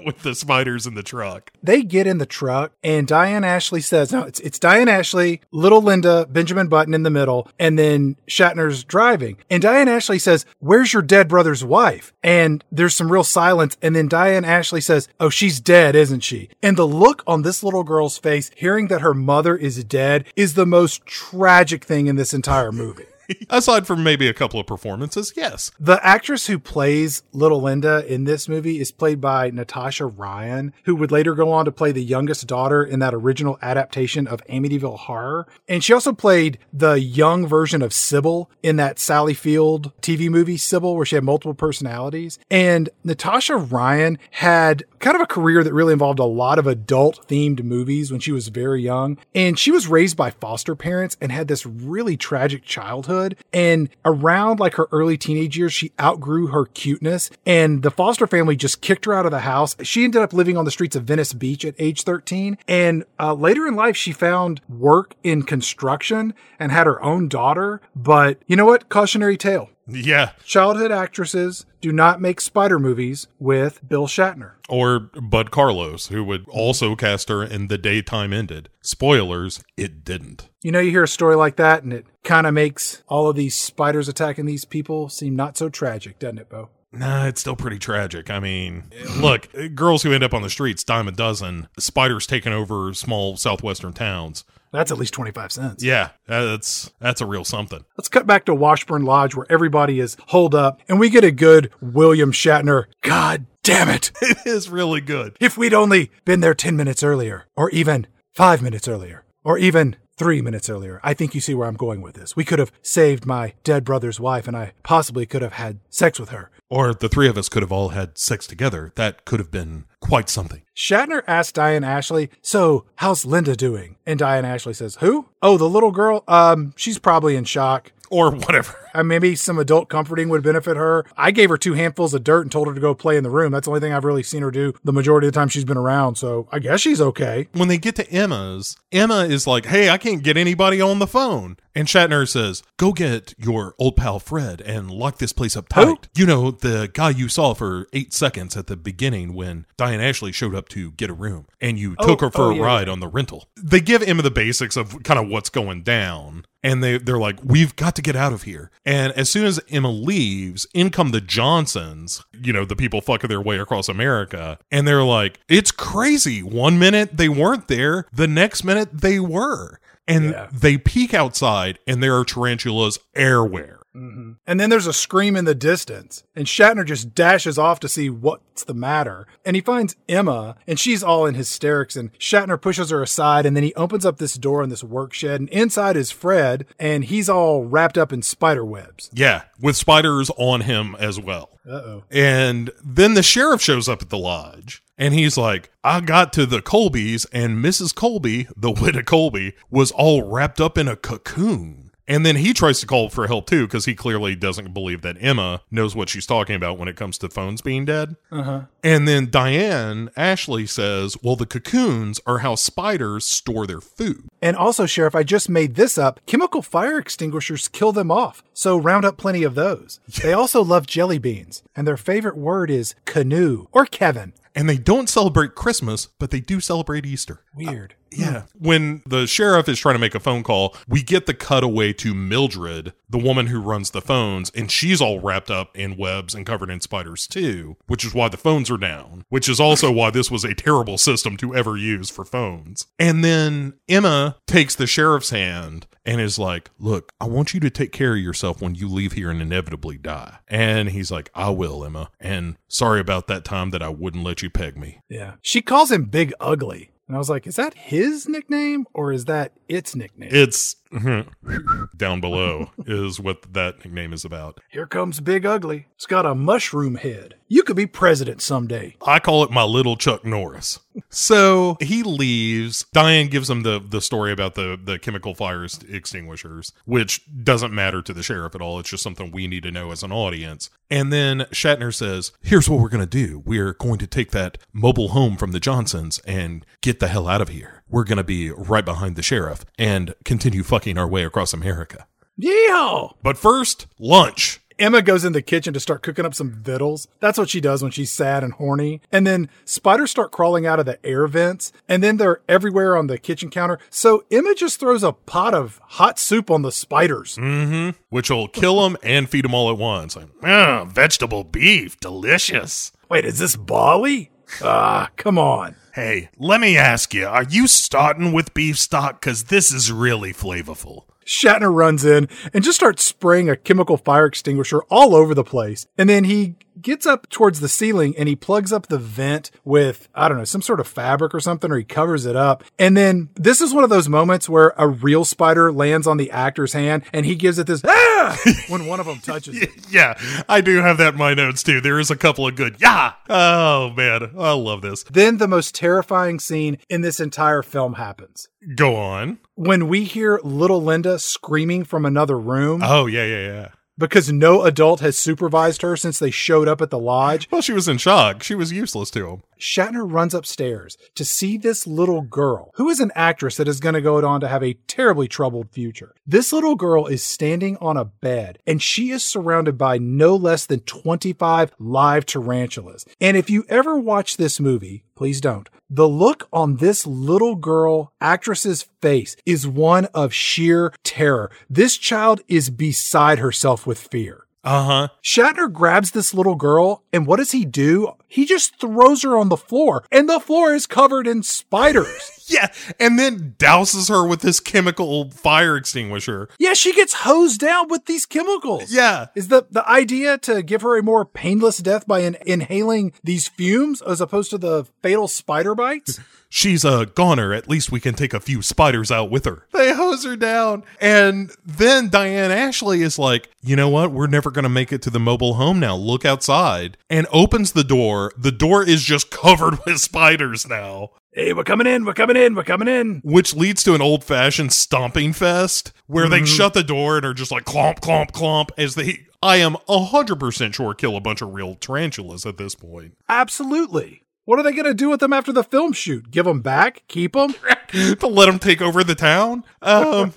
with 0.05 0.23
the 0.23 0.35
spiders 0.35 0.87
in 0.87 0.95
the 0.95 1.03
truck. 1.03 1.53
They 1.63 1.83
get 1.83 2.07
in 2.07 2.19
the 2.19 2.27
truck, 2.27 2.73
and 2.83 3.07
Diane 3.07 3.45
Ashley 3.45 3.81
says, 3.81 4.13
no, 4.13 4.23
it's, 4.23 4.41
it's 4.41 4.59
Diane 4.59 4.89
Ashley, 4.89 5.41
little 5.51 5.83
Linda, 5.83 6.27
Benjamin 6.27 6.69
Button 6.69 6.95
in 6.95 7.03
the 7.03 7.11
middle, 7.11 7.49
and 7.59 7.79
then 7.79 8.17
Shatner's 8.27 8.85
driving. 8.85 9.39
And 9.51 9.63
Diane 9.63 9.89
Ashley 9.89 10.19
says, 10.19 10.45
where's 10.59 10.93
your 10.93 11.03
dead 11.03 11.29
brother's 11.29 11.65
wife? 11.65 12.13
And 12.23 12.65
there's 12.73 12.95
some 12.95 13.13
real 13.13 13.25
silence. 13.25 13.77
And 13.81 13.95
then 13.95 14.09
Diane 14.09 14.45
Ashley 14.45 14.81
says, 14.81 15.09
oh, 15.21 15.31
she's 15.31 15.61
dead, 15.61 15.95
isn't 15.95 16.21
she? 16.21 16.49
And 16.63 16.77
the 16.77 16.87
look 16.87 17.23
on 17.27 17.43
this 17.43 17.63
little 17.63 17.85
girl's 17.85 18.19
face, 18.19 18.51
hearing 18.57 18.89
that 18.89 19.01
her 19.01 19.15
mother 19.15 19.57
is 19.57 19.83
dead, 19.85 20.08
is 20.37 20.55
the 20.55 20.67
most 20.67 21.05
tragic 21.07 21.85
thing 21.85 22.07
in 22.07 22.17
this 22.17 22.33
entire 22.35 22.73
movie. 22.73 23.05
Aside 23.51 23.87
from 23.87 24.03
maybe 24.03 24.29
a 24.29 24.35
couple 24.35 24.59
of 24.59 24.67
performances, 24.67 25.33
yes. 25.37 25.71
The 25.79 26.05
actress 26.05 26.47
who 26.47 26.59
plays 26.59 27.23
Little 27.33 27.61
Linda 27.61 28.05
in 28.13 28.25
this 28.25 28.49
movie 28.49 28.81
is 28.81 28.91
played 28.93 29.21
by 29.21 29.51
Natasha 29.51 30.07
Ryan, 30.07 30.73
who 30.85 30.97
would 30.97 31.13
later 31.13 31.35
go 31.35 31.51
on 31.53 31.65
to 31.65 31.73
play 31.73 31.93
the 31.93 32.03
youngest 32.03 32.47
daughter 32.47 32.83
in 32.83 33.01
that 33.01 33.15
original 33.15 33.59
adaptation 33.61 34.27
of 34.27 34.45
Amityville 34.47 34.99
Horror. 34.99 35.47
And 35.69 35.85
she 35.85 35.93
also 35.93 36.13
played 36.13 36.59
the 36.73 37.01
young 37.01 37.47
version 37.47 37.83
of 37.83 37.93
Sybil 37.93 38.51
in 38.63 38.77
that 38.77 38.99
Sally 38.99 39.35
Field 39.35 39.93
TV 40.01 40.29
movie 40.29 40.57
Sybil, 40.57 40.97
where 40.97 41.07
she 41.07 41.17
had 41.17 41.25
multiple 41.25 41.55
personalities. 41.55 42.39
And 42.51 42.89
Natasha 43.05 43.57
Ryan 43.57 44.19
had 44.31 44.85
kind 45.01 45.17
of 45.17 45.23
a 45.23 45.27
career 45.27 45.63
that 45.63 45.75
really 45.75 45.93
involved 45.93 46.19
a 46.19 46.25
lot 46.25 46.59
of 46.59 46.67
adult 46.67 47.27
themed 47.29 47.63
movies 47.63 48.11
when 48.11 48.21
she 48.21 48.33
was 48.33 48.49
very 48.49 48.83
young. 48.83 49.19
And 49.35 49.59
she 49.59 49.71
was 49.71 49.87
raised 49.87 50.17
by 50.17 50.31
foster 50.31 50.75
parents 50.75 51.17
and 51.21 51.31
had 51.31 51.49
this 51.49 51.67
really 51.67 52.17
tragic 52.17 52.65
childhood 52.65 53.18
And 53.53 53.89
around 54.05 54.61
like 54.61 54.75
her 54.75 54.89
early 54.93 55.19
teenage 55.19 55.57
years, 55.57 55.73
she 55.73 55.93
outgrew 56.01 56.49
her 56.49 56.67
cuteness 56.67 57.31
and 57.47 57.83
the 57.83 57.91
foster 57.91 58.27
family 58.27 58.57
just 58.57 58.81
kicked 58.81 59.05
her 59.05 59.15
out 59.15 59.27
of 59.27 59.33
the 59.33 59.41
house. 59.41 59.77
She 59.83 60.05
ended 60.05 60.23
up 60.23 60.33
living 60.33 60.57
on 60.57 60.65
the 60.65 60.71
streets 60.71 60.97
of 60.97 61.05
Venice 61.05 61.33
Beach 61.33 61.65
at 61.65 61.75
age 61.79 62.03
13. 62.03 62.59
And 62.67 63.05
uh, 63.19 63.35
later 63.35 63.67
in 63.67 63.75
life, 63.75 63.97
she 63.97 64.13
found 64.13 64.61
work 64.69 65.15
in 65.23 65.43
construction 65.43 66.35
and 66.59 66.73
had 66.73 66.87
her 66.87 67.03
own 67.03 67.29
daughter. 67.29 67.81
But 67.95 68.39
you 68.47 68.57
know 68.57 68.67
what? 68.67 68.89
Cautionary 68.89 69.37
tale. 69.37 69.71
Yeah. 69.89 70.33
Childhood 70.45 70.93
actresses 70.93 71.67
do 71.81 71.93
not 71.93 72.21
make 72.21 72.41
spider 72.41 72.79
movies 72.79 73.27
with 73.39 73.87
Bill 73.89 74.07
Shatner. 74.07 74.53
Or 74.69 75.01
Bud 75.01 75.51
Cardos, 75.51 76.09
who 76.09 76.23
would 76.25 76.47
also 76.49 76.95
cast 76.95 77.29
her 77.29 77.43
in 77.43 77.69
The 77.69 77.79
Daytime 77.79 78.33
Ended. 78.33 78.69
Spoilers, 78.83 79.63
it 79.77 80.05
didn't. 80.05 80.49
You 80.63 80.73
know, 80.73 80.81
you 80.81 80.91
hear 80.91 81.05
a 81.05 81.09
story 81.09 81.37
like 81.37 81.57
that 81.57 81.83
and 81.83 81.93
it 81.93 82.07
kind 82.25 82.47
of 82.47 82.55
makes 82.55 83.03
all 83.09 83.29
of 83.29 83.37
these 83.37 83.55
spiders 83.55 84.09
attacking 84.09 84.47
these 84.47 84.65
people 84.65 85.09
seem 85.09 85.35
not 85.35 85.57
so 85.57 85.69
tragic, 85.69 86.19
doesn't 86.19 86.39
it, 86.39 86.51
Bo? 86.51 86.71
Nah, 86.91 87.27
it's 87.27 87.41
still 87.41 87.57
pretty 87.57 87.79
tragic. 87.79 88.31
I 88.31 88.41
mean, 88.41 88.91
look, 89.19 89.49
girls 89.75 90.03
who 90.03 90.13
end 90.13 90.25
up 90.25 90.33
on 90.33 90.43
the 90.43 90.49
streets, 90.51 90.83
dime 90.85 91.07
a 91.07 91.13
dozen, 91.13 91.69
spiders 91.79 92.27
taking 92.27 92.53
over 92.53 92.95
small 92.95 93.37
southwestern 93.37 93.93
towns. 93.93 94.45
That's 94.73 94.93
at 94.93 94.99
least 94.99 95.15
25 95.15 95.53
cents. 95.53 95.85
Yeah, 95.85 96.11
that's 96.27 96.93
that's 97.01 97.21
a 97.21 97.27
real 97.27 97.45
something. 97.45 97.85
Let's 97.97 98.09
cut 98.09 98.27
back 98.27 98.45
to 98.47 98.55
Washburn 98.55 99.05
Lodge 99.05 99.35
where 99.35 99.47
everybody 99.51 100.01
is 100.01 100.17
holed 100.29 100.55
up 100.55 100.81
and 100.89 101.01
we 101.01 101.11
get 101.11 101.25
a 101.25 101.31
good 101.31 101.71
William 101.81 102.33
Shatner. 102.33 102.85
God 103.03 103.47
damn 103.63 103.89
it. 103.89 104.11
It 104.21 104.47
is 104.47 104.69
really 104.69 105.01
good. 105.01 105.37
If 105.41 105.57
we'd 105.57 105.75
only 105.75 106.11
been 106.25 106.41
there 106.41 106.55
10 106.55 106.77
minutes 106.77 107.03
earlier, 107.03 107.47
or 107.57 107.71
even 107.71 108.07
five 108.33 108.63
minutes 108.63 108.89
earlier, 108.89 109.25
or 109.45 109.59
even 109.59 109.97
three 110.17 110.43
minutes 110.43 110.69
earlier, 110.69 111.01
I 111.03 111.15
think 111.15 111.35
you 111.35 111.41
see 111.41 111.55
where 111.55 111.69
I'm 111.69 111.77
going 111.77 112.01
with 112.01 112.15
this. 112.15 112.37
We 112.37 112.45
could 112.45 112.59
have 112.59 112.73
saved 112.83 113.25
my 113.25 113.55
dead 113.65 113.85
brother's 113.85 114.21
wife 114.21 114.49
and 114.49 114.57
I 114.57 114.73
possibly 114.83 115.27
could 115.27 115.43
have 115.43 115.55
had 115.55 115.81
sex 115.89 116.19
with 116.19 116.31
her. 116.31 116.51
Or 116.71 116.93
the 116.93 117.09
three 117.09 117.29
of 117.29 117.39
us 117.39 117.49
could 117.49 117.63
have 117.63 117.73
all 117.73 117.91
had 117.91 118.19
sex 118.19 118.47
together. 118.47 118.93
That 118.97 119.25
could 119.25 119.39
have 119.39 119.51
been 119.51 119.85
quite 120.01 120.29
something. 120.29 120.63
Shatner 120.77 121.23
asks 121.27 121.53
Diane 121.53 121.85
Ashley, 121.85 122.31
So, 122.41 122.85
how's 122.97 123.25
Linda 123.25 123.57
doing? 123.57 123.97
And 124.07 124.19
Diane 124.19 124.45
Ashley 124.45 124.75
says, 124.75 124.97
Who? 124.97 125.27
Oh, 125.43 125.59
the 125.59 125.69
little 125.69 125.91
girl? 125.91 126.25
Um, 126.29 126.73
she's 126.77 126.99
probably 126.99 127.37
in 127.37 127.45
shock. 127.45 127.93
Or 128.11 128.31
whatever. 128.31 128.75
Uh, 128.95 129.03
maybe 129.05 129.37
some 129.37 129.59
adult 129.59 129.89
comforting 129.91 130.29
would 130.31 130.43
benefit 130.43 130.77
her. 130.77 131.05
I 131.17 131.31
gave 131.31 131.51
her 131.51 131.59
two 131.59 131.75
handfuls 131.75 132.15
of 132.15 132.25
dirt 132.25 132.41
and 132.41 132.51
told 132.51 132.67
her 132.67 132.75
to 132.75 132.81
go 132.81 132.95
play 132.95 133.17
in 133.19 133.23
the 133.23 133.31
room. 133.31 133.53
That's 133.53 133.67
the 133.67 133.71
only 133.71 133.81
thing 133.81 133.93
I've 133.93 134.03
really 134.03 134.23
seen 134.25 134.43
her 134.43 134.51
do 134.51 134.73
the 134.83 134.95
majority 134.95 135.29
of 135.29 135.35
the 135.35 135.39
time 135.39 135.49
she's 135.49 135.67
been 135.67 135.77
around. 135.77 136.17
So 136.17 136.49
I 136.51 136.59
guess 136.59 136.81
she's 136.81 137.01
okay. 137.01 137.49
When 137.53 137.69
they 137.69 137.77
get 137.79 137.95
to 137.97 138.11
Emma's, 138.11 138.77
Emma 138.91 139.27
is 139.27 139.47
like, 139.47 139.67
Hey, 139.67 139.91
I 139.91 139.99
can't 139.99 140.23
get 140.23 140.39
anybody 140.39 140.81
on 140.81 140.99
the 140.99 141.07
phone. 141.07 141.59
And 141.77 141.87
Shatner 141.87 142.27
says, 142.27 142.63
Go 142.79 142.93
get 142.93 143.35
your 143.39 143.75
old 143.79 143.95
pal 143.95 144.19
Fred 144.19 144.63
and 144.63 144.91
lock 144.91 145.19
this 145.19 145.35
place 145.35 145.55
up 145.55 145.69
tight. 145.69 146.09
You 146.17 146.27
know, 146.27 146.51
the 146.51 146.91
guy 146.93 147.11
you 147.11 147.29
saw 147.29 147.53
for 147.55 147.87
eight 147.93 148.13
seconds 148.15 148.57
at 148.57 148.67
the 148.69 148.77
beginning 148.77 149.35
when 149.35 149.67
Diane 149.77 149.88
Ashley 149.95 150.33
showed 150.33 150.55
up 150.55 150.69
to 150.71 150.93
get 150.93 151.11
a 151.11 151.15
room 151.15 151.47
and 151.61 151.79
you 151.79 151.97
oh, 151.99 152.07
took 152.07 152.21
her 152.21 152.31
for 152.31 152.43
oh, 152.47 152.51
a 152.51 152.57
yeah, 152.57 152.63
ride 152.63 152.89
on 152.89 153.01
the 153.01 153.09
rental. 153.09 153.49
They 153.57 153.81
give 153.81 154.03
Emma 154.03 154.23
the 154.23 154.31
basics 154.31 154.77
of 154.77 155.03
kind 155.03 155.19
of 155.19 155.29
what's 155.29 155.51
going 155.51 155.83
down. 155.83 156.45
And 156.63 156.83
they, 156.83 156.99
they're 156.99 157.19
like, 157.19 157.39
we've 157.45 157.77
got 157.77 157.95
to 157.97 158.03
get 158.03 158.17
out 158.17 158.33
of 158.33 158.43
here. 158.43 158.71
And 158.85 159.13
as 159.13 159.31
soon 159.31 159.47
as 159.47 159.61
Emma 159.71 159.91
leaves, 159.91 160.67
in 160.75 160.91
come 160.91 161.11
the 161.11 161.21
Johnsons, 161.21 162.25
you 162.33 162.53
know, 162.53 162.65
the 162.65 162.75
people 162.77 163.01
fucking 163.01 163.29
their 163.29 163.41
way 163.41 163.59
across 163.59 163.89
America. 163.89 164.59
And 164.71 164.87
they're 164.87 165.05
like, 165.05 165.39
it's 165.49 165.71
crazy. 165.71 166.43
One 166.43 166.79
minute 166.79 167.17
they 167.17 167.29
weren't 167.29 167.69
there, 167.69 168.07
the 168.13 168.27
next 168.27 168.65
minute 168.65 168.89
they 168.93 169.21
were. 169.21 169.79
And 170.07 170.31
Yeah. 170.31 170.49
they 170.53 170.79
peek 170.79 171.15
outside 171.15 171.79
and 171.87 172.03
there 172.03 172.17
are 172.19 172.25
tarantulas 172.25 172.99
everywhere. 173.15 173.78
And 173.95 174.61
then 174.61 174.71
there's 174.71 174.87
a 174.87 174.93
scream 174.93 175.35
in 175.37 175.45
the 175.45 175.55
distance, 175.55 176.23
and 176.37 176.47
Shatner 176.47 176.85
just 176.85 177.15
dashes 177.15 177.59
off 177.59 177.81
to 177.81 177.89
see 177.89 178.09
what's 178.09 178.65
the 178.65 178.75
matter. 178.75 179.27
And 179.45 179.57
he 179.57 179.63
finds 179.63 179.97
Emma, 180.09 180.57
and 180.67 180.79
she's 180.79 181.03
all 181.03 181.27
in 181.27 181.35
hysterics. 181.35 181.97
And 181.97 182.13
Shatner 182.19 182.61
pushes 182.61 182.91
her 182.91 183.03
aside, 183.03 183.47
and 183.47 183.57
then 183.57 183.65
he 183.65 183.75
opens 183.75 184.07
up 184.07 184.19
this 184.19 184.35
door 184.35 184.63
in 184.63 184.71
this 184.71 184.85
work 184.85 185.13
shed, 185.13 185.41
and 185.41 185.49
inside 185.49 185.97
is 185.97 186.11
Fred, 186.11 186.67
and 186.79 187.05
he's 187.05 187.29
all 187.29 187.65
wrapped 187.65 187.99
up 187.99 188.13
in 188.13 188.23
spider 188.23 188.65
webs. 188.65 189.11
Yeah, 189.13 189.43
with 189.61 189.77
spiders 189.77 190.31
on 190.37 190.63
him 190.63 190.95
as 190.99 191.19
well. 191.21 191.51
Uh 191.69 191.73
oh. 191.73 192.05
And 192.11 192.71
then 192.83 193.15
the 193.15 193.23
sheriff 193.23 193.61
shows 193.61 193.89
up 193.89 194.01
at 194.01 194.09
the 194.09 194.19
lodge 194.19 194.83
and 194.99 195.15
he's 195.15 195.39
like, 195.39 195.71
I 195.85 196.01
got 196.01 196.33
to 196.35 196.45
the 196.45 196.61
Colbys 196.61 197.25
and 197.33 197.65
Mrs. 197.65 197.95
Colby, 197.95 198.49
the 198.57 198.71
widow 198.81 199.03
Colby, 199.03 199.55
was 199.71 199.93
all 199.93 200.29
wrapped 200.29 200.61
up 200.61 200.77
in 200.77 200.89
a 200.89 200.97
cocoon. 200.97 201.88
And 202.09 202.25
then 202.25 202.37
he 202.37 202.55
tries 202.55 202.81
to 202.81 202.87
call 202.87 203.11
for 203.11 203.27
help 203.27 203.47
too 203.47 203.67
because 203.67 203.85
he 203.85 203.95
clearly 203.95 204.35
doesn't 204.35 204.73
believe 204.73 205.03
that 205.03 205.19
Emma 205.21 205.63
knows 205.71 205.95
what 205.95 206.09
she's 206.09 206.27
talking 206.27 206.57
about 206.57 206.79
when 206.79 206.89
it 206.89 206.97
comes 206.97 207.19
to 207.19 207.29
phones 207.29 207.61
being 207.61 207.85
dead. 207.85 208.17
Uh-huh. 208.33 208.63
And 208.83 209.07
then 209.07 209.31
Diane 209.31 210.11
Ashley 210.17 210.67
says, 210.67 211.17
Well, 211.23 211.37
the 211.37 211.47
cocoons 211.47 212.19
are 212.27 212.39
how 212.39 212.55
spiders 212.55 213.27
store 213.27 213.67
their 213.67 213.83
food. 213.83 214.25
And 214.41 214.57
also, 214.57 214.87
Sheriff, 214.87 215.15
I 215.15 215.23
just 215.23 215.49
made 215.49 215.75
this 215.75 215.99
up. 215.99 216.21
Chemical 216.27 216.63
fire 216.63 216.99
extinguishers 216.99 217.69
kill 217.69 217.93
them 217.93 218.11
off, 218.11 218.43
so 218.55 218.79
round 218.79 219.05
up 219.05 219.19
plenty 219.19 219.43
of 219.43 219.55
those. 219.55 220.01
They 220.23 220.33
also 220.33 220.65
love 220.65 220.87
jelly 220.87 221.19
beans, 221.19 221.63
and 221.77 221.87
their 221.87 221.97
favorite 221.97 222.37
word 222.37 222.71
is 222.71 222.95
canoe 223.05 223.67
or 223.73 223.85
Kevin. 223.85 224.33
And 224.59 224.69
they 224.69 224.77
don't 224.77 225.09
celebrate 225.09 225.55
Christmas, 225.55 226.07
but 226.07 226.33
they 226.33 226.41
do 226.41 226.59
celebrate 226.59 227.07
Easter. 227.07 227.45
Uh, 227.55 227.71
Weird. 227.71 227.95
Yeah. 228.11 228.41
Hmm. 228.41 228.47
When 228.59 229.03
the 229.07 229.27
sheriff 229.29 229.69
is 229.69 229.79
trying 229.79 229.95
to 229.95 230.01
make 230.01 230.17
a 230.17 230.21
phone 230.21 230.43
call, 230.43 230.75
we 230.89 231.01
get 231.03 231.27
the 231.27 231.35
cutaway 231.35 231.93
to 231.93 232.13
Mildred, 232.13 232.93
the 233.09 233.19
woman 233.19 233.47
who 233.47 233.61
runs 233.61 233.91
the 233.91 234.01
phones, 234.01 234.51
and 234.51 234.69
she's 234.69 235.01
all 235.01 235.21
wrapped 235.21 235.51
up 235.51 235.77
in 235.79 235.97
webs 235.97 236.35
and 236.35 236.45
covered 236.45 236.71
in 236.71 236.81
spiders 236.81 237.29
too, 237.29 237.77
which 237.87 238.05
is 238.05 238.15
why 238.15 238.29
the 238.29 238.37
phones 238.37 238.69
are 238.69 238.77
down, 238.77 239.25
which 239.29 239.49
is 239.49 239.61
also 239.61 239.93
why 239.93 240.11
this 240.11 240.31
was 240.31 240.43
a 240.43 240.55
terrible 240.55 240.99
system 240.99 241.37
to 241.37 241.55
ever 241.55 241.77
use 241.77 242.11
for 242.11 242.25
phones. 242.25 242.87
And 242.99 243.25
then 243.25 243.75
Emma 243.89 244.39
takes 244.47 244.75
the 244.75 244.89
sheriff's 244.89 245.31
hand 245.31 245.87
and 246.09 246.21
is 246.23 246.39
like, 246.39 246.71
Look, 246.79 247.13
I 247.21 247.27
want 247.27 247.53
you 247.53 247.61
to 247.61 247.71
take 247.71 247.93
care 247.93 248.15
of 248.15 248.21
yourself 248.21 248.63
when 248.63 248.75
you 248.75 248.89
leave 248.89 249.13
here 249.13 249.31
and 249.31 249.43
inevitably 249.43 249.99
die. 249.99 250.39
And 250.49 250.89
he's 250.89 251.11
like, 251.11 251.31
I 251.35 251.51
will, 251.51 251.85
Emma. 251.85 252.11
And 252.19 252.57
sorry 252.67 253.01
about 253.01 253.27
that 253.27 253.45
time 253.45 253.71
that 253.71 253.83
I 253.83 253.91
wouldn't 253.91 254.25
let 254.25 254.43
you 254.43 254.49
peg 254.49 254.77
me. 254.77 255.01
Yeah. 255.09 255.35
She 255.43 255.61
calls 255.61 255.91
him 255.91 256.07
Big 256.07 256.33
Ugly. 256.41 256.93
And 257.07 257.17
I 257.17 257.19
was 257.19 257.31
like, 257.31 257.47
is 257.47 257.57
that 257.57 257.75
his 257.75 258.29
nickname 258.29 258.87
or 258.93 259.13
is 259.13 259.27
that 259.27 259.53
its 259.69 259.95
nickname? 259.95 260.29
It's 260.33 260.77
Mm-hmm. 260.93 261.85
down 261.97 262.21
below 262.21 262.71
is 262.87 263.21
what 263.21 263.53
that 263.53 263.85
nickname 263.85 264.13
is 264.13 264.25
about. 264.25 264.61
Here 264.71 264.87
comes 264.87 265.21
Big 265.21 265.45
Ugly. 265.45 265.87
It's 265.97 266.07
got 266.07 266.25
a 266.27 266.35
mushroom 266.35 266.95
head. 266.97 267.35
You 267.49 267.63
could 267.63 267.77
be 267.77 267.87
president 267.87 268.41
someday. 268.43 268.97
I 269.07 269.19
call 269.19 269.43
it 269.43 269.51
my 269.51 269.65
little 269.65 269.97
Chuck 269.97 270.25
Norris. 270.25 270.81
So 271.11 271.77
he 271.81 272.03
leaves. 272.03 272.85
Diane 272.93 273.29
gives 273.29 273.49
him 273.49 273.63
the 273.63 273.79
the 273.79 274.01
story 274.01 274.33
about 274.33 274.55
the 274.55 274.79
the 274.83 274.99
chemical 274.99 275.35
fire 275.35 275.65
extinguishers, 275.89 276.73
which 276.85 277.23
doesn't 277.45 277.73
matter 277.73 278.03
to 278.03 278.13
the 278.13 278.23
sheriff 278.23 278.55
at 278.55 278.61
all. 278.61 278.79
It's 278.79 278.91
just 278.91 279.03
something 279.03 279.31
we 279.31 279.47
need 279.47 279.63
to 279.63 279.71
know 279.71 279.91
as 279.91 280.03
an 280.03 280.13
audience. 280.13 280.71
And 280.91 281.13
then 281.13 281.41
Shatner 281.53 281.95
says, 281.95 282.33
"Here's 282.43 282.69
what 282.69 282.81
we're 282.81 282.89
going 282.89 283.07
to 283.07 283.27
do. 283.27 283.43
We're 283.45 283.75
going 283.75 283.99
to 283.99 284.07
take 284.07 284.31
that 284.33 284.59
mobile 284.73 285.09
home 285.09 285.37
from 285.37 285.53
the 285.53 285.61
Johnsons 285.61 286.19
and 286.21 286.67
get 286.83 287.01
the 287.01 287.09
hell 287.09 287.29
out 287.29 287.41
of 287.41 287.49
here. 287.49 287.78
We're 287.91 288.05
going 288.05 288.19
to 288.19 288.25
be 288.25 288.51
right 288.51 288.85
behind 288.85 289.17
the 289.17 289.23
sheriff 289.23 289.65
and 289.79 290.15
continue 290.25 290.63
fucking 290.63 290.99
our 290.99 291.09
way 291.09 291.25
across 291.25 291.53
America. 291.53 292.07
Yeah. 292.37 293.09
But 293.23 293.39
first, 293.39 293.87
lunch." 293.99 294.61
Emma 294.79 295.03
goes 295.03 295.25
in 295.25 295.33
the 295.33 295.43
kitchen 295.43 295.75
to 295.75 295.81
start 295.81 296.03
cooking 296.03 296.25
up 296.25 296.35
some 296.35 296.53
victuals. 296.53 297.09
That's 297.19 297.37
what 297.37 297.51
she 297.51 297.61
does 297.61 297.83
when 297.83 297.91
she's 297.91 298.13
sad 298.13 298.45
and 298.45 298.53
horny. 298.53 299.01
And 299.11 299.27
then 299.27 299.51
spiders 299.65 300.13
start 300.13 300.31
crawling 300.31 300.67
out 300.67 300.79
of 300.79 300.87
the 300.87 301.05
air 301.05 301.27
vents, 301.27 301.73
and 301.89 302.01
then 302.01 302.17
they're 302.17 302.43
everywhere 302.49 302.97
on 302.97 303.09
the 303.09 303.19
kitchen 303.19 303.51
counter. 303.51 303.81
So 303.91 304.25
Emma 304.31 304.55
just 304.55 304.79
throws 304.79 305.03
a 305.03 305.13
pot 305.13 305.53
of 305.53 305.81
hot 305.83 306.19
soup 306.21 306.49
on 306.49 306.63
the 306.63 306.71
spiders. 306.71 307.37
Mm-hmm. 307.37 307.99
Which 308.11 308.31
will 308.31 308.47
kill 308.47 308.83
them 308.83 308.97
and 309.03 309.29
feed 309.29 309.45
them 309.45 309.55
all 309.55 309.69
at 309.69 309.79
once. 309.79 310.15
Like, 310.15 310.29
ah, 310.45 310.85
vegetable 310.85 311.43
beef, 311.43 311.99
delicious. 311.99 312.93
Wait, 313.09 313.25
is 313.25 313.41
this 313.41 313.57
Bali? 313.57 314.31
Ah, 314.63 315.11
come 315.17 315.39
on. 315.39 315.77
Hey, 315.95 316.31
let 316.39 316.61
me 316.61 316.77
ask 316.77 317.13
you, 317.13 317.27
are 317.27 317.45
you 317.45 317.67
starting 317.67 318.33
with 318.33 318.55
beef 318.55 318.79
stock? 318.79 319.21
Because 319.21 319.45
this 319.45 319.73
is 319.73 319.91
really 319.91 320.33
flavorful. 320.33 321.05
Shatner 321.27 321.75
runs 321.75 322.05
in 322.05 322.29
and 322.55 322.65
just 322.65 322.79
starts 322.79 323.05
spraying 323.05 323.51
a 323.51 323.57
chemical 323.57 323.97
fire 323.97 324.27
extinguisher 324.27 324.83
all 324.85 325.15
over 325.15 325.35
the 325.35 325.45
place. 325.45 325.87
And 325.99 326.09
then 326.09 326.25
he 326.25 326.55
gets 326.83 327.07
up 327.07 327.29
towards 327.29 327.61
the 327.61 327.69
ceiling 327.69 328.15
and 328.19 328.29
he 328.29 328.37
plugs 328.37 328.73
up 328.73 328.89
the 328.89 328.99
vent 328.99 329.51
with, 329.65 330.09
I 330.15 330.29
don't 330.29 330.39
know, 330.39 330.45
some 330.45 330.63
sort 330.63 330.81
of 330.81 330.89
fabric 330.89 331.35
or 331.35 331.41
something, 331.41 331.71
or 331.71 331.79
he 331.79 331.85
covers 331.85 332.27
it 332.27 332.37
up. 332.37 332.65
And 332.79 332.97
then 332.97 333.29
this 333.35 333.61
is 333.61 333.75
one 333.75 333.85
of 333.85 333.91
those 333.91 334.09
moments 334.09 334.49
where 334.49 334.75
a 334.77 334.89
real 334.89 335.25
spider 335.25 335.73
lands 335.73 336.07
on 336.07 336.17
the 336.17 336.31
actor's 336.31 336.73
hand 336.73 337.03
and 337.13 337.27
he 337.27 337.35
gives 337.35 337.59
it 337.59 337.67
this, 337.67 337.83
ah, 337.87 338.39
when 338.69 338.87
one 338.87 339.01
of 339.01 339.07
them 339.07 339.19
touches 339.19 339.57
it. 339.57 339.71
Yeah, 339.91 340.19
I 340.49 340.61
do 340.61 340.83
have 340.83 340.99
that 340.99 341.15
in 341.15 341.19
my 341.19 341.33
notes 341.33 341.63
too. 341.63 341.81
There 341.81 341.99
is 341.99 342.11
a 342.11 342.17
couple 342.17 342.47
of 342.47 342.57
good, 342.57 342.77
yeah. 342.79 343.15
Oh 343.31 343.91
man, 343.97 344.33
I 344.39 344.53
love 344.53 344.83
this. 344.83 345.03
Then 345.05 345.39
the 345.39 345.49
most 345.49 345.75
terrifying 345.75 346.41
scene 346.41 346.77
in 346.91 347.01
this 347.01 347.21
entire 347.21 347.63
film 347.63 347.95
happens. 347.95 348.49
Go 348.75 348.97
on. 348.97 349.39
When 349.55 349.89
we 349.89 350.05
hear 350.05 350.41
little 350.45 350.83
Linda 350.83 351.19
screaming 351.19 351.85
from 351.85 352.05
another 352.05 352.39
room 352.39 352.83
Oh 352.85 353.07
yeah, 353.07 353.25
yeah, 353.25 353.47
yeah. 353.47 353.69
Because 353.99 354.33
no 354.33 354.63
adult 354.63 355.01
has 355.01 355.19
supervised 355.19 355.83
her 355.83 355.97
since 355.97 356.19
they 356.19 356.31
showed 356.31 356.69
up 356.69 356.81
at 356.81 356.91
the 356.91 356.99
lodge, 356.99 357.49
Well, 357.51 357.63
she 357.63 357.73
was 357.73 357.89
in 357.89 357.99
shock. 357.99 358.43
She 358.43 358.55
was 358.55 358.73
useless 358.73 359.11
to 359.11 359.29
him. 359.29 359.43
Shatner 359.59 360.11
runs 360.11 360.35
upstairs 360.35 360.97
to 361.15 361.25
see 361.25 361.57
this 361.57 361.87
little 361.87 362.23
girl, 362.23 362.71
who 362.75 362.89
is 362.89 363.01
an 363.01 363.13
actress 363.15 363.57
that 363.57 363.69
is 363.69 363.81
going 363.81 363.95
to 363.95 364.01
go 364.01 364.25
on 364.25 364.41
to 364.41 364.49
have 364.49 364.63
a 364.63 364.75
terribly 364.87 365.29
troubled 365.29 365.71
future. 365.71 366.15
This 366.27 366.53
little 366.53 366.75
girl 366.75 367.07
is 367.07 367.23
standing 367.23 367.77
on 367.79 367.97
a 367.97 368.05
bed, 368.05 368.59
and 368.67 368.83
she 368.83 369.11
is 369.11 369.23
surrounded 369.25 369.77
by 369.77 369.99
no 369.99 370.35
less 370.37 370.67
than 370.67 370.81
25 370.81 371.73
live 371.79 372.27
tarantulas. 372.27 373.05
And 373.21 373.37
if 373.37 373.51
you 373.51 373.65
ever 373.69 373.99
watch 373.99 374.37
this 374.37 374.61
movie, 374.61 375.05
please 375.15 375.41
don't. 375.41 375.69
The 375.91 376.09
look 376.09 376.49
on 376.53 376.77
this 376.77 377.07
little 377.07 377.55
girl 377.55 378.13
actress's 378.21 378.87
face 379.01 379.37
is 379.47 379.67
one 379.67 380.05
of 380.07 380.35
sheer 380.35 380.93
terror. 381.03 381.51
This 381.71 381.97
child 381.97 382.43
is 382.47 382.71
beside 382.71 383.39
herself 383.39 383.87
with 383.87 383.99
fear. 383.99 384.45
Uh 384.65 384.85
huh. 384.85 385.09
Shatner 385.25 385.73
grabs 385.73 386.11
this 386.11 386.35
little 386.35 386.57
girl, 386.57 387.03
and 387.13 387.27
what 387.27 387.37
does 387.37 387.53
he 387.53 387.65
do? 387.65 388.13
He 388.29 388.45
just 388.45 388.79
throws 388.79 389.23
her 389.23 389.37
on 389.37 389.49
the 389.49 389.57
floor, 389.57 390.05
and 390.13 390.29
the 390.29 390.39
floor 390.39 390.75
is 390.75 390.87
covered 390.87 391.27
in 391.27 391.43
spiders. 391.43 392.33
Yeah, 392.51 392.69
and 392.99 393.19
then 393.19 393.57
douses 393.59 394.09
her 394.09 394.27
with 394.27 394.41
this 394.41 394.59
chemical 394.59 395.31
fire 395.33 395.77
extinguisher. 395.77 396.49
yeah, 396.59 396.73
she 396.73 396.95
gets 396.95 397.13
hosed 397.13 397.61
down 397.61 397.89
with 397.91 398.07
these 398.07 398.25
chemicals. 398.25 398.91
Yeah. 398.91 399.27
Is 399.35 399.49
the, 399.49 399.67
the 399.71 399.87
idea 399.87 400.39
to 400.39 400.63
give 400.63 400.81
her 400.81 400.97
a 400.97 401.03
more 401.03 401.27
painless 401.27 401.77
death 401.77 402.07
by 402.07 402.21
in, 402.21 402.39
inhaling 402.47 403.13
these 403.23 403.49
fumes 403.49 404.01
as 404.01 404.23
opposed 404.23 404.49
to 404.53 404.57
the 404.57 404.87
fatal 405.03 405.29
spider 405.29 405.75
bites? 405.75 406.21
She's 406.51 406.83
a 406.83 407.05
goner. 407.05 407.53
At 407.53 407.69
least 407.69 407.93
we 407.93 408.01
can 408.01 408.15
take 408.15 408.33
a 408.33 408.41
few 408.41 408.63
spiders 408.63 409.13
out 409.13 409.31
with 409.31 409.45
her. 409.45 409.67
They 409.75 409.93
hose 409.93 410.25
her 410.25 410.35
down. 410.35 410.83
And 410.99 411.51
then 411.67 412.09
Diane 412.09 412.51
Ashley 412.51 413.03
is 413.03 413.19
like, 413.19 413.51
you 413.63 413.77
know 413.77 413.91
what? 413.91 414.13
We're 414.13 414.29
never 414.29 414.51
going 414.51 414.63
to 414.63 414.71
make 414.71 414.91
it 414.91 415.03
to 415.03 415.11
the 415.11 415.21
mobile 415.21 415.55
home 415.55 415.79
now. 415.79 415.95
Look 415.95 416.25
outside. 416.25 416.97
And 417.11 417.27
opens 417.31 417.73
the 417.73 417.85
door. 417.85 418.18
The 418.37 418.53
door 418.53 418.83
is 418.85 419.03
just 419.03 419.31
covered 419.31 419.79
with 419.87 420.01
spiders 420.01 420.67
now. 420.69 421.11
hey, 421.33 421.53
we're 421.53 421.65
coming 421.65 421.87
in, 421.87 422.05
we're 422.05 422.15
coming 422.15 422.37
in, 422.37 422.55
we're 422.55 422.65
coming 422.65 422.89
in. 422.89 423.21
Which 423.25 423.55
leads 423.55 423.83
to 423.85 423.95
an 423.95 424.03
old 424.03 424.25
fashioned 424.25 424.73
stomping 424.73 425.33
fest 425.33 425.93
where 426.07 426.29
they 426.29 426.45
shut 426.45 426.75
the 426.75 426.83
door 426.83 427.17
and 427.17 427.27
are 427.27 427.35
just 427.35 427.53
like 427.53 427.65
clomp, 427.65 428.01
clomp, 428.01 428.33
clomp 428.33 428.71
as 428.77 428.95
they, 428.95 429.27
I 429.43 429.57
am 429.57 429.77
100% 429.89 430.75
sure, 430.75 430.95
kill 430.95 431.17
a 431.17 431.21
bunch 431.21 431.43
of 431.43 431.55
real 431.55 431.75
tarantulas 431.77 432.45
at 432.45 432.57
this 432.57 432.75
point. 432.75 433.17
Absolutely. 433.29 434.25
What 434.45 434.59
are 434.59 434.63
they 434.63 434.73
going 434.73 434.87
to 434.87 434.95
do 434.95 435.11
with 435.11 435.21
them 435.21 435.35
after 435.35 435.53
the 435.53 435.63
film 435.63 435.93
shoot? 435.93 436.31
Give 436.31 436.47
them 436.47 436.63
back? 436.63 437.03
Keep 437.07 437.35
them? 437.35 437.55
to 437.89 438.27
let 438.27 438.47
them 438.47 438.59
take 438.59 438.81
over 438.81 439.05
the 439.05 439.15
town. 439.15 439.63
Um, 439.83 440.33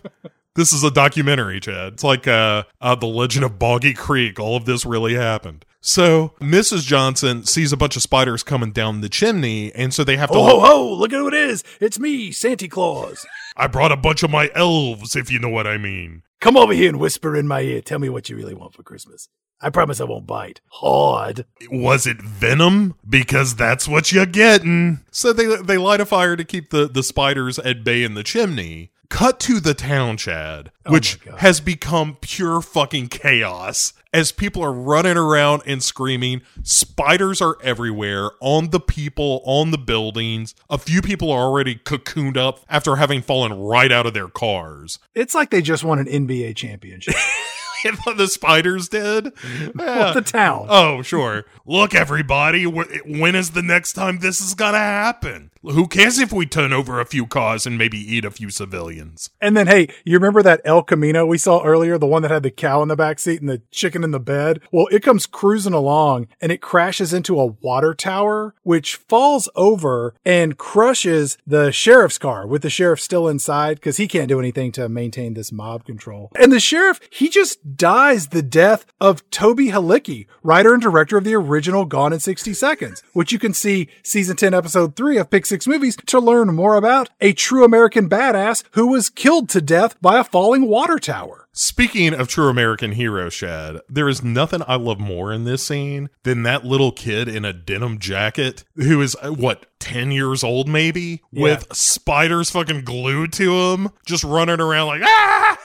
this 0.56 0.74
is 0.74 0.84
a 0.84 0.92
documentary, 0.92 1.60
Chad. 1.60 1.94
It's 1.94 2.04
like 2.04 2.28
uh, 2.28 2.64
uh, 2.80 2.96
the 2.96 3.08
Legend 3.08 3.46
of 3.46 3.60
Boggy 3.60 3.94
Creek. 3.94 4.40
All 4.40 4.56
of 4.56 4.66
this 4.66 4.86
really 4.86 5.16
happened. 5.16 5.66
So 5.80 6.34
Mrs. 6.40 6.86
Johnson 6.86 7.44
sees 7.46 7.74
a 7.74 7.78
bunch 7.78 7.96
of 7.96 8.02
spiders 8.02 8.44
coming 8.44 8.72
down 8.72 9.02
the 9.02 9.10
chimney, 9.10 9.74
and 9.74 9.94
so 9.94 10.04
they 10.04 10.18
have 10.18 10.30
to. 10.32 10.38
Oh, 10.38 10.46
ho, 10.46 10.60
ho, 10.60 10.94
look 10.94 11.12
at 11.12 11.18
who 11.18 11.28
it 11.28 11.34
is. 11.34 11.64
It's 11.80 12.00
me, 12.00 12.32
Santa 12.32 12.68
Claus. 12.68 13.26
I 13.58 13.68
brought 13.68 13.92
a 13.92 13.98
bunch 13.98 14.24
of 14.24 14.30
my 14.30 14.50
elves, 14.54 15.16
if 15.16 15.32
you 15.32 15.40
know 15.40 15.50
what 15.50 15.68
I 15.68 15.78
mean. 15.78 16.24
Come 16.40 16.58
over 16.58 16.74
here 16.74 16.90
and 16.90 17.00
whisper 17.00 17.36
in 17.36 17.48
my 17.48 17.62
ear. 17.62 17.82
Tell 17.82 18.00
me 18.00 18.10
what 18.10 18.30
you 18.30 18.36
really 18.36 18.54
want 18.54 18.74
for 18.74 18.84
Christmas. 18.84 19.30
I 19.62 19.70
promise 19.70 20.02
I 20.02 20.06
won't 20.06 20.26
bite. 20.26 20.60
Hard. 20.70 21.46
Was 21.70 22.08
it 22.08 22.22
venom? 22.22 22.96
Because 23.08 23.56
that's 23.56 23.88
what 23.88 24.12
you're 24.12 24.26
getting. 24.26 25.02
So 25.12 25.34
they 25.34 25.56
they 25.58 25.78
light 25.78 26.02
a 26.02 26.06
fire 26.06 26.36
to 26.36 26.44
keep 26.44 26.72
the 26.72 26.88
the 26.88 27.04
spiders 27.04 27.60
at 27.60 27.84
bay 27.84 28.04
in 28.04 28.16
the 28.16 28.24
chimney. 28.24 28.92
Cut 29.12 29.42
to 29.42 29.60
the 29.60 29.74
town, 29.74 30.16
Chad, 30.16 30.72
oh 30.86 30.94
which 30.94 31.24
my 31.26 31.38
has 31.40 31.60
become 31.60 32.16
pure 32.22 32.62
fucking 32.62 33.10
chaos 33.10 33.92
as 34.14 34.32
people 34.32 34.64
are 34.64 34.72
running 34.72 35.18
around 35.18 35.64
and 35.66 35.84
screaming. 35.84 36.42
Spiders 36.64 37.42
are 37.42 37.58
everywhere 37.62 38.32
on 38.40 38.70
the 38.70 38.80
people, 38.80 39.42
on 39.44 39.72
the 39.72 39.78
buildings. 39.78 40.56
A 40.70 40.78
few 40.78 41.02
people 41.02 41.30
are 41.30 41.44
already 41.44 41.76
cocooned 41.76 42.38
up 42.38 42.62
after 42.70 42.96
having 42.96 43.22
fallen 43.22 43.54
right 43.54 43.92
out 43.92 44.06
of 44.06 44.14
their 44.14 44.30
cars. 44.30 44.98
It's 45.14 45.36
like 45.36 45.50
they 45.50 45.62
just 45.62 45.84
won 45.84 46.00
an 46.00 46.06
NBA 46.06 46.56
championship. 46.56 47.16
The 47.84 48.28
spiders 48.28 48.88
did. 48.90 49.32
Yeah. 49.82 50.12
the 50.14 50.22
town. 50.22 50.68
Oh, 50.70 51.02
sure. 51.02 51.46
Look, 51.66 51.96
everybody, 51.96 52.66
when 52.66 53.36
is 53.36 53.52
the 53.52 53.62
next 53.62 53.94
time 53.94 54.20
this 54.20 54.42
is 54.42 54.54
gonna 54.54 54.78
happen? 54.78 55.50
Who 55.64 55.88
cares 55.88 56.18
if 56.20 56.32
we 56.34 56.46
turn 56.46 56.74
over 56.74 57.00
a 57.00 57.06
few 57.06 57.26
cars 57.28 57.66
and 57.68 57.78
maybe 57.78 57.98
eat 57.98 58.26
a 58.26 58.32
few 58.32 58.50
civilians? 58.50 59.30
And 59.40 59.56
then, 59.56 59.68
hey, 59.68 59.88
you 60.04 60.16
remember 60.18 60.42
that 60.44 60.62
El 60.66 60.82
Camino 60.84 61.26
we 61.26 61.38
saw 61.38 61.64
earlier, 61.64 61.98
the 61.98 62.08
one 62.08 62.22
that 62.24 62.32
had 62.32 62.44
the 62.44 62.50
cow 62.52 62.82
in 62.82 62.88
the 62.90 62.96
back 62.96 63.20
seat 63.20 63.42
and 63.42 63.50
the 63.50 63.62
chicken 63.72 64.04
in 64.04 64.12
the 64.12 64.20
bed? 64.20 64.62
Well, 64.72 64.88
it 64.92 65.04
comes 65.04 65.26
cruising 65.28 65.74
along 65.74 66.28
and 66.42 66.52
it 66.52 66.62
crashes 66.62 67.14
into 67.14 67.40
a 67.40 67.46
water 67.46 67.94
tower, 67.94 68.56
which 68.64 68.96
falls 68.96 69.50
over 69.56 70.16
and 70.26 70.58
crushes 70.58 71.38
the 71.46 71.72
sheriff's 71.72 72.18
car 72.18 72.48
with 72.48 72.64
the 72.64 72.70
sheriff 72.70 73.00
still 73.00 73.28
inside 73.28 73.76
because 73.78 73.98
he 73.98 74.08
can't 74.08 74.28
do 74.30 74.40
anything 74.40 74.72
to 74.74 74.90
maintain 74.90 75.34
this 75.36 75.52
mob 75.52 75.86
control. 75.86 76.32
And 76.36 76.52
the 76.52 76.60
sheriff, 76.60 77.00
he 77.12 77.30
just 77.30 77.71
dies 77.78 78.28
the 78.28 78.42
death 78.42 78.86
of 79.00 79.28
Toby 79.30 79.68
Halicki, 79.68 80.28
writer 80.44 80.74
and 80.74 80.82
director 80.82 81.18
of 81.18 81.24
the 81.24 81.36
original 81.36 81.86
Gone 81.86 82.14
in 82.14 82.20
60 82.20 82.54
Seconds, 82.54 83.04
which 83.14 83.32
you 83.32 83.40
can 83.40 83.54
see 83.54 83.88
season 84.04 84.36
10, 84.36 84.54
episode 84.54 84.96
3 84.96 85.18
of 85.18 85.30
Pick 85.30 85.46
Six 85.46 85.68
Movies 85.68 85.98
to 86.08 86.20
learn 86.20 86.54
more 86.56 86.76
about 86.76 87.10
a 87.20 87.34
true 87.34 87.64
American 87.64 88.10
badass 88.10 88.64
who 88.72 88.88
was 88.88 89.10
killed 89.10 89.50
to 89.50 89.62
death 89.62 90.00
by 90.02 90.20
a 90.20 90.24
falling 90.24 90.68
water 90.68 91.00
tower. 91.00 91.48
Speaking 91.54 92.14
of 92.14 92.30
true 92.30 92.48
American 92.48 92.94
heroes, 92.94 93.36
Chad, 93.36 93.82
there 93.90 94.08
is 94.08 94.24
nothing 94.24 94.62
I 94.68 94.76
love 94.76 95.00
more 95.02 95.34
in 95.34 95.44
this 95.44 95.64
scene 95.64 96.10
than 96.24 96.44
that 96.44 96.64
little 96.64 96.94
kid 96.94 97.28
in 97.28 97.44
a 97.44 97.52
denim 97.52 98.00
jacket 98.00 98.64
who 98.76 99.02
is, 99.02 99.18
uh, 99.22 99.32
what, 99.32 99.66
10 99.80 100.12
years 100.12 100.46
old 100.46 100.70
maybe? 100.70 101.22
With 101.34 101.68
spiders 101.76 102.50
fucking 102.52 102.86
glued 102.86 103.34
to 103.34 103.54
him, 103.54 103.90
just 104.06 104.24
running 104.24 104.62
around 104.62 104.88
like, 104.88 105.02
ah! 105.04 105.58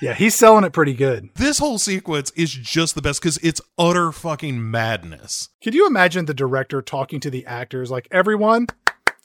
Yeah, 0.00 0.14
he's 0.14 0.36
selling 0.36 0.64
it 0.64 0.72
pretty 0.72 0.94
good. 0.94 1.30
This 1.34 1.58
whole 1.58 1.78
sequence 1.78 2.30
is 2.36 2.52
just 2.52 2.94
the 2.94 3.02
best 3.02 3.20
because 3.20 3.36
it's 3.38 3.60
utter 3.76 4.12
fucking 4.12 4.70
madness. 4.70 5.48
Could 5.62 5.74
you 5.74 5.88
imagine 5.88 6.26
the 6.26 6.34
director 6.34 6.80
talking 6.80 7.18
to 7.20 7.30
the 7.30 7.44
actors 7.46 7.90
like, 7.90 8.06
everyone, 8.12 8.68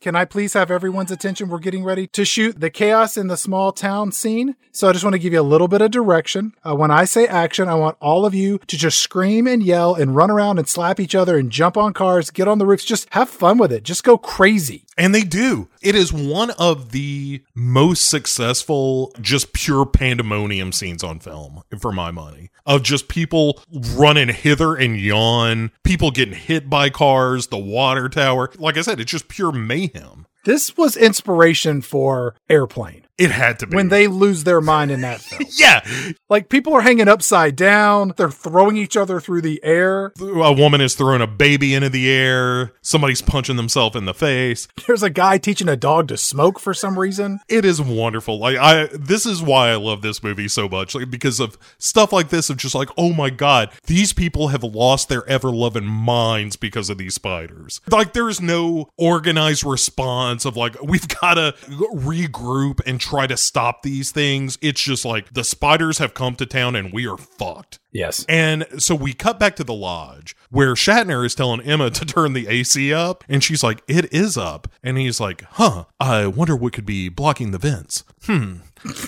can 0.04 0.18
I 0.18 0.26
please 0.26 0.52
have 0.52 0.70
everyone's 0.70 1.12
attention? 1.12 1.48
We're 1.48 1.60
getting 1.60 1.86
ready 1.86 2.08
to 2.08 2.26
shoot 2.26 2.60
the 2.60 2.70
chaos 2.70 3.16
in 3.16 3.28
the 3.28 3.38
small 3.38 3.72
town 3.72 4.12
scene. 4.12 4.58
So 4.74 4.90
I 4.90 4.92
just 4.92 5.06
want 5.06 5.14
to 5.14 5.20
give 5.20 5.32
you 5.32 5.40
a 5.40 5.42
little 5.42 5.70
bit 5.70 5.82
of 5.82 5.92
direction. 5.92 6.54
Uh, 6.62 6.76
when 6.76 6.92
I 6.92 7.06
say 7.06 7.26
action, 7.26 7.70
I 7.70 7.76
want 7.76 7.96
all 8.02 8.26
of 8.26 8.34
you 8.34 8.58
to 8.68 8.78
just 8.78 9.00
scream 9.00 9.48
and 9.48 9.64
yell 9.64 9.96
and 9.96 10.14
run 10.14 10.30
around 10.30 10.60
and 10.60 10.68
slap 10.68 11.00
each 11.00 11.16
other 11.16 11.38
and 11.38 11.50
jump 11.50 11.78
on 11.78 11.94
cars, 11.94 12.32
get 12.32 12.50
on 12.50 12.58
the 12.58 12.66
roofs. 12.66 12.84
Just 12.84 13.08
have 13.14 13.30
fun 13.30 13.58
with 13.58 13.72
it. 13.72 13.84
Just 13.84 14.04
go 14.04 14.18
crazy. 14.18 14.84
And 14.98 15.14
they 15.14 15.22
do. 15.22 15.70
It 15.82 15.96
is 15.96 16.12
one 16.14 16.52
of 16.52 16.92
the 16.92 17.42
most 17.56 18.10
successful, 18.10 19.14
just 19.22 19.54
pure 19.54 19.86
pandemonium 19.86 20.72
scenes 20.72 21.04
on 21.04 21.20
film, 21.20 21.64
for 21.80 21.92
my 21.92 22.12
money. 22.12 22.50
Of 22.66 22.84
just 22.84 23.08
people 23.08 23.62
running 23.96 24.30
hither 24.30 24.76
and 24.76 25.00
yon, 25.00 25.72
people 25.84 26.12
getting 26.12 26.36
hit 26.36 26.70
by 26.70 26.90
cars, 26.90 27.48
the 27.48 27.58
water 27.58 28.08
tower. 28.08 28.52
Like 28.58 28.78
I 28.78 28.82
said, 28.82 29.00
it's 29.00 29.12
just 29.12 29.28
pure 29.28 29.52
mayhem. 29.52 29.93
This 30.46 30.76
was 30.76 30.98
inspiration 30.98 31.82
for 31.82 32.36
Airplane 32.50 33.03
It 33.24 33.32
had 33.32 33.60
to 33.60 33.68
be. 33.68 33.76
when 33.76 33.90
they 33.90 34.08
lose 34.08 34.44
their 34.44 34.62
mind 34.62 34.92
in 34.92 35.02
that 35.02 35.22
film. 35.22 35.50
Yeah. 35.58 35.86
like 36.30 36.50
people 36.50 36.74
are 36.74 36.82
hanging 36.82 37.08
upside 37.08 37.56
down, 37.56 38.14
they're 38.18 38.32
throwing 38.32 38.76
each 38.76 38.98
other 38.98 39.20
through 39.20 39.42
the 39.42 39.64
air. 39.64 40.12
A 40.20 40.52
woman 40.52 40.82
is 40.82 40.96
throwing 40.96 41.22
a 41.22 41.28
baby 41.28 41.74
into 41.74 41.90
the 41.90 42.10
air. 42.10 42.74
Somebody's 42.82 43.22
punching 43.22 43.56
themselves 43.56 43.96
in 43.96 44.06
the 44.06 44.14
face. 44.14 44.68
There's 44.88 45.04
a 45.04 45.10
guy 45.10 45.38
teaching 45.38 45.70
a 45.70 45.76
dog 45.78 46.08
to 46.10 46.18
smoke 46.18 46.60
for 46.60 46.74
some 46.74 46.98
reason. 46.98 47.40
It 47.48 47.66
is 47.66 47.80
wonderful. 47.82 48.40
Like 48.40 48.58
I 48.58 48.88
this 48.94 49.26
is 49.26 49.42
why 49.42 49.70
I 49.70 49.76
love 49.76 50.02
this 50.02 50.24
movie 50.24 50.48
so 50.48 50.68
much. 50.68 50.96
Like 50.96 51.10
because 51.12 51.40
of 51.40 51.58
stuff 51.78 52.12
like 52.12 52.30
this 52.30 52.50
of 52.50 52.58
just 52.58 52.76
like, 52.76 52.90
oh 52.98 53.14
my 53.14 53.30
god, 53.30 53.70
these 53.86 54.12
people 54.12 54.50
have 54.50 54.64
lost 54.64 55.10
their 55.10 55.28
ever 55.30 55.52
loving 55.52 55.86
minds 55.86 56.56
because 56.56 56.90
of 56.90 56.98
these 56.98 57.14
spiders. 57.16 57.80
Like 57.90 58.14
there's 58.14 58.42
no 58.42 58.90
organized 58.98 59.64
response 59.64 60.46
of 60.46 60.58
like 60.58 60.82
we've 60.82 61.08
gotta 61.08 61.54
regroup 61.94 62.80
and 62.86 63.00
try 63.00 63.13
to 63.28 63.38
stop 63.38 63.84
these 63.84 64.12
things. 64.12 64.58
It's 64.62 64.82
just 64.82 65.06
like 65.06 65.34
the 65.34 65.44
spiders 65.44 66.00
have 66.00 66.14
come 66.14 66.36
to 66.36 66.46
town 66.46 66.76
and 66.76 66.92
we 66.92 67.08
are 67.08 67.18
fucked. 67.18 67.80
Yes. 67.92 68.26
And 68.28 68.66
so 68.78 68.96
we 68.96 69.14
cut 69.14 69.40
back 69.40 69.56
to 69.58 69.64
the 69.64 69.74
lodge 69.74 70.36
where 70.50 70.74
Shatner 70.74 71.26
is 71.26 71.36
telling 71.36 71.62
Emma 71.62 71.90
to 71.92 72.06
turn 72.06 72.34
the 72.34 72.48
AC 72.48 72.94
up. 72.94 73.24
And 73.30 73.44
she's 73.44 73.64
like, 73.64 73.84
it 73.88 74.12
is 74.14 74.38
up. 74.38 74.68
And 74.84 74.98
he's 74.98 75.20
like, 75.20 75.44
huh, 75.44 75.86
I 76.00 76.28
wonder 76.28 76.56
what 76.56 76.74
could 76.74 76.86
be 76.86 77.10
blocking 77.10 77.52
the 77.52 77.58
vents. 77.58 78.04
Hmm, 78.24 78.58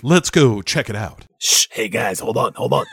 let's 0.03 0.29
go 0.29 0.61
check 0.61 0.89
it 0.89 0.95
out. 0.95 1.25
Shh, 1.39 1.67
hey 1.71 1.89
guys, 1.89 2.19
hold 2.19 2.37
on, 2.37 2.53
hold 2.53 2.73
on. 2.73 2.85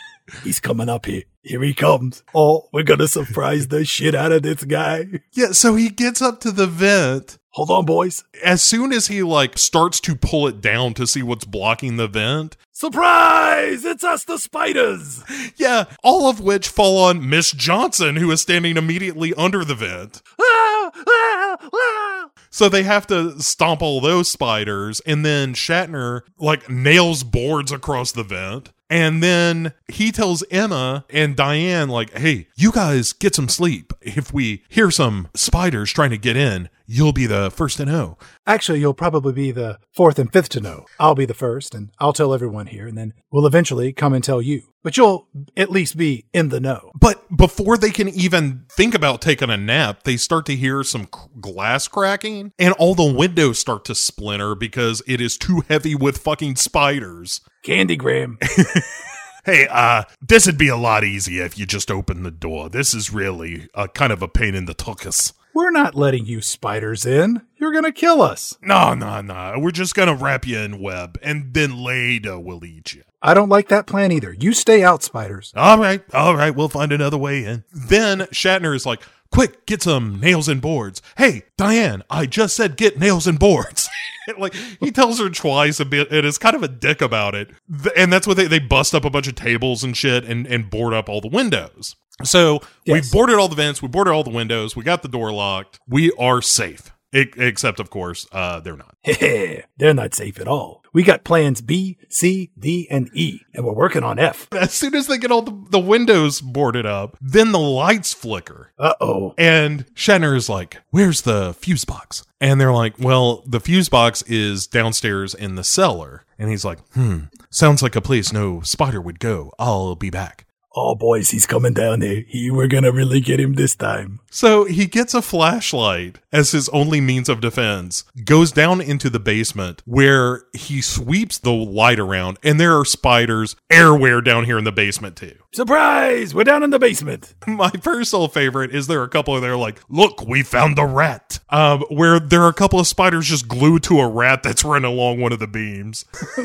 He's 0.45 0.61
coming 0.61 0.89
up 0.89 1.07
here. 1.07 1.23
Here 1.43 1.63
he 1.63 1.75
comes. 1.75 2.23
Oh, 2.35 2.69
we're 2.73 2.85
gonna 2.85 3.09
surprise 3.09 3.69
the 3.69 3.85
shit 3.85 4.15
out 4.15 4.33
of 4.33 4.43
this 4.43 4.65
guy. 4.65 5.07
Yeah, 5.33 5.53
so 5.53 5.75
he 5.75 5.89
gets 5.89 6.23
up 6.23 6.41
to 6.41 6.53
the 6.53 6.67
vent. 6.67 7.39
Hold 7.51 7.71
on, 7.71 7.85
boys. 7.85 8.25
As 8.43 8.63
soon 8.63 8.93
as 8.93 9.09
he 9.09 9.23
like 9.23 9.59
starts 9.59 10.01
to 10.01 10.15
pull 10.15 10.47
it 10.47 10.61
down 10.61 10.95
to 10.95 11.07
see 11.07 11.23
what's 11.23 11.45
blocking 11.45 11.97
the 11.97 12.07
vent, 12.09 12.57
Surprise! 12.73 13.85
It's 13.85 14.03
us, 14.05 14.25
the 14.25 14.39
spiders. 14.39 15.23
yeah, 15.57 15.85
all 16.03 16.29
of 16.31 16.41
which 16.41 16.69
fall 16.69 16.99
on 17.05 17.29
Miss 17.29 17.53
Johnson, 17.53 18.17
who 18.17 18.31
is 18.31 18.41
standing 18.41 18.77
immediately 18.77 19.35
under 19.35 19.65
the 19.65 19.75
vent. 19.75 20.23
Ah, 20.41 20.91
ah, 21.07 21.57
ah. 21.73 22.31
So 22.51 22.69
they 22.69 22.83
have 22.85 23.07
to 23.09 23.41
stomp 23.41 23.83
all 23.83 24.01
those 24.01 24.31
spiders, 24.31 25.01
and 25.01 25.25
then 25.25 25.55
Shatner 25.55 26.23
like 26.39 26.69
nails 26.71 27.23
boards 27.25 27.71
across 27.73 28.13
the 28.13 28.25
vent. 28.25 28.71
And 28.93 29.23
then 29.23 29.73
he 29.89 30.13
tells 30.13 30.45
Emma 30.51 31.07
and 31.09 31.35
Diane, 31.35 31.89
like, 31.89 32.13
hey, 32.19 32.49
you 32.57 32.71
guys 32.71 33.15
get 33.15 33.35
some 33.35 33.49
sleep. 33.49 33.95
If 34.03 34.35
we 34.35 34.65
hear 34.69 34.91
some 34.91 35.29
spiders 35.35 35.91
trying 35.91 36.11
to 36.11 36.19
get 36.19 36.37
in, 36.37 36.69
you'll 36.85 37.15
be 37.15 37.25
the 37.25 37.51
first 37.51 37.79
to 37.79 37.87
know. 37.87 38.19
Actually, 38.47 38.81
you'll 38.81 38.93
probably 38.93 39.33
be 39.33 39.51
the 39.51 39.79
fourth 39.95 40.19
and 40.19 40.31
fifth 40.31 40.51
to 40.51 40.61
know. 40.61 40.85
I'll 41.01 41.15
be 41.15 41.25
the 41.25 41.33
first, 41.33 41.75
and 41.75 41.89
I'll 42.01 42.13
tell 42.13 42.35
everyone 42.35 42.67
here, 42.67 42.87
and 42.87 42.99
then 42.99 43.15
we'll 43.31 43.47
eventually 43.47 43.95
come 43.95 44.13
and 44.13 44.23
tell 44.23 44.43
you. 44.43 44.65
But 44.83 44.99
you'll 44.99 45.27
at 45.57 45.71
least 45.71 45.97
be 45.97 46.27
in 46.35 46.51
the 46.51 46.61
know. 46.61 46.91
But 46.99 47.35
before 47.35 47.79
they 47.79 47.93
can 47.93 48.11
even 48.11 48.67
think 48.71 48.95
about 48.95 49.23
taking 49.23 49.49
a 49.49 49.57
nap, 49.57 50.03
they 50.03 50.19
start 50.19 50.45
to 50.47 50.57
hear 50.57 50.83
some 50.83 51.09
glass 51.41 51.89
cracking, 51.89 52.53
and 52.59 52.75
all 52.75 52.95
the 52.95 53.11
windows 53.11 53.59
start 53.59 53.87
to 53.87 53.95
splinter 53.95 54.55
because 54.55 55.01
it 55.07 55.19
is 55.19 55.39
too 55.39 55.63
heavy 55.69 55.95
with 55.95 56.19
fucking 56.19 56.57
spiders. 56.57 57.41
Candygram. 57.63 58.39
Hey, 59.45 59.67
uh, 59.69 60.05
this 60.21 60.47
would 60.47 60.57
be 60.57 60.69
a 60.69 60.77
lot 60.77 61.03
easier 61.03 61.45
if 61.45 61.59
you 61.59 61.67
just 61.67 61.91
opened 61.91 62.25
the 62.25 62.31
door. 62.31 62.69
This 62.69 62.95
is 62.95 63.13
really 63.13 63.69
a 63.75 63.89
kind 63.89 64.13
of 64.13 64.23
a 64.23 64.29
pain 64.29 64.55
in 64.55 64.67
the 64.67 64.75
tuchus. 64.75 65.33
We're 65.53 65.73
not 65.73 65.97
letting 65.97 66.27
you 66.27 66.41
spiders 66.41 67.05
in. 67.05 67.43
You're 67.57 67.73
going 67.73 67.83
to 67.83 67.91
kill 67.91 68.23
us. 68.23 68.57
No, 68.63 68.95
no, 68.95 69.21
no. 69.21 69.55
We're 69.59 69.73
just 69.73 69.97
gonna 69.97 70.15
wrap 70.15 70.47
you 70.47 70.59
in 70.61 70.81
web, 70.81 71.19
and 71.23 71.53
then 71.53 71.77
later 71.83 72.39
we'll 72.39 72.65
eat 72.65 72.95
you. 72.95 73.03
I 73.21 73.35
don't 73.35 73.49
like 73.49 73.69
that 73.69 73.87
plan 73.87 74.13
either. 74.13 74.33
You 74.33 74.53
stay 74.53 74.85
out, 74.85 75.03
spiders. 75.03 75.53
All 75.57 75.79
right, 75.79 76.03
all 76.15 76.37
right. 76.37 76.55
We'll 76.55 76.69
find 76.69 76.93
another 76.93 77.19
way 77.19 77.45
in. 77.45 77.65
Then 77.73 78.21
Shatner 78.33 78.75
is 78.77 78.87
like, 78.87 79.03
"Quick, 79.33 79.67
get 79.67 79.83
some 79.83 80.21
nails 80.21 80.49
and 80.49 80.61
boards." 80.61 81.03
Hey, 81.17 81.43
Diane, 81.59 82.03
I 82.09 82.27
just 82.27 82.55
said 82.55 82.77
get 82.77 82.99
nails 82.99 83.27
and 83.27 83.39
boards. 83.39 83.89
like 84.39 84.55
he 84.79 84.93
tells 84.93 85.19
her 85.19 85.29
twice 85.31 85.81
a 85.81 85.85
bit 85.85 86.13
and 86.13 86.25
is 86.25 86.39
kind 86.39 86.55
of 86.55 86.63
a 86.63 86.69
dick 86.69 87.03
about 87.03 87.35
it. 87.35 87.51
And 87.97 88.13
that's 88.13 88.27
what 88.27 88.37
they 88.37 88.47
they 88.47 88.61
bust 88.61 88.95
up 88.95 89.05
a 89.05 89.11
bunch 89.11 89.27
of 89.27 89.35
tables 89.35 89.83
and 89.83 89.97
shit 89.97 90.25
and 90.25 90.47
and 90.47 90.71
board 90.71 90.95
up 90.95 91.09
all 91.09 91.21
the 91.21 91.29
windows. 91.29 91.97
So 92.23 92.61
Yes. 92.85 93.07
we 93.07 93.11
boarded 93.19 93.37
all 93.37 93.49
the 93.49 93.57
vents, 93.57 93.83
we 93.83 93.89
boarded 93.89 94.13
all 94.13 94.23
the 94.23 94.31
windows, 94.31 94.77
we 94.77 94.85
got 94.85 95.03
the 95.03 95.09
door 95.09 95.33
locked. 95.33 95.81
We 95.89 96.13
are 96.13 96.41
safe. 96.41 96.92
Except 97.13 97.79
of 97.81 97.91
course, 97.91 98.27
uh 98.33 98.61
they're 98.61 98.77
not. 98.77 98.97
They're 99.05 99.95
not 99.95 100.15
safe 100.15 100.41
at 100.41 100.47
all. 100.49 100.83
We 100.93 101.03
got 101.03 101.25
plans 101.25 101.61
B, 101.61 101.99
C, 102.09 102.51
D, 102.59 102.87
and 102.91 103.11
E, 103.15 103.41
and 103.55 103.65
we're 103.65 103.73
working 103.73 104.05
on 104.05 104.19
F. 104.19 104.47
As 104.53 104.73
soon 104.73 104.95
as 104.95 105.07
they 105.07 105.19
get 105.19 105.31
all 105.33 105.43
the, 105.43 105.59
the 105.71 105.79
windows 105.79 106.41
boarded 106.41 106.87
up, 106.87 107.17
then 107.21 107.51
the 107.53 107.59
lights 107.59 108.13
flicker. 108.15 108.73
Uh 108.79 108.95
oh. 109.01 109.35
And 109.39 109.87
Shatner 109.95 110.37
is 110.37 110.49
like, 110.49 110.79
Where's 110.91 111.23
the 111.23 111.55
fuse 111.55 111.85
box? 111.85 112.25
And 112.41 112.61
they're 112.61 112.73
like, 112.73 112.99
Well, 112.99 113.43
the 113.47 113.61
fuse 113.61 113.89
box 113.89 114.23
is 114.23 114.67
downstairs 114.67 115.35
in 115.35 115.55
the 115.57 115.65
cellar. 115.65 116.25
And 116.39 116.51
he's 116.51 116.65
like, 116.65 116.79
Hmm, 116.95 117.25
sounds 117.51 117.83
like 117.83 117.97
a 117.97 118.01
place 118.01 118.33
no 118.33 118.61
spider 118.63 119.01
would 119.01 119.19
go. 119.21 119.53
I'll 119.59 119.95
be 119.97 120.11
back. 120.11 120.47
Oh, 120.75 120.95
boys, 120.95 121.31
he's 121.31 121.47
coming 121.47 121.75
down 121.75 122.01
here. 122.01 122.25
He, 122.27 122.51
we're 122.51 122.67
gonna 122.67 122.93
really 122.93 123.21
get 123.21 123.41
him 123.41 123.55
this 123.55 123.75
time. 123.77 124.21
So 124.31 124.65
he 124.65 124.87
gets 124.87 125.13
a 125.15 125.23
flashlight 125.23 126.19
as 126.33 126.53
his 126.53 126.69
only 126.71 127.01
means 127.01 127.29
of 127.29 127.41
defense, 127.41 128.05
goes 128.25 128.53
down 128.53 128.81
into 128.81 129.11
the 129.11 129.21
basement 129.21 129.83
where 129.85 130.45
he 130.55 130.81
sweeps 130.81 131.39
the 131.39 131.53
light 131.53 131.99
around, 131.99 132.39
and 132.43 132.59
there 132.59 132.79
are 132.79 132.85
spiders 132.85 133.57
everywhere 133.71 134.21
down 134.21 134.45
here 134.45 134.59
in 134.59 134.65
the 134.65 134.73
basement, 134.73 135.17
too. 135.17 135.42
Surprise! 135.55 136.35
We're 136.35 136.45
down 136.45 136.63
in 136.63 136.71
the 136.71 136.79
basement. 136.79 137.35
My 137.47 137.69
personal 137.69 138.29
favorite 138.29 138.75
is 138.75 138.87
there 138.87 139.01
are 139.01 139.05
a 139.05 139.09
couple 139.09 139.37
of 139.37 139.43
there 139.43 139.55
like, 139.55 139.79
look, 139.91 140.27
we 140.27 140.43
found 140.43 140.79
a 140.79 140.87
rat. 140.87 141.41
Um, 141.51 141.83
where 141.91 142.19
there 142.19 142.41
are 142.43 142.49
a 142.49 142.55
couple 142.55 142.81
of 142.81 142.87
spiders 142.87 143.27
just 143.27 143.49
glued 143.49 143.83
to 143.83 144.01
a 144.01 144.09
rat 144.09 144.43
that's 144.43 144.65
running 144.65 144.91
along 144.91 145.21
one 145.21 145.31
of 145.31 145.41
the 145.41 145.47
beams. 145.47 146.07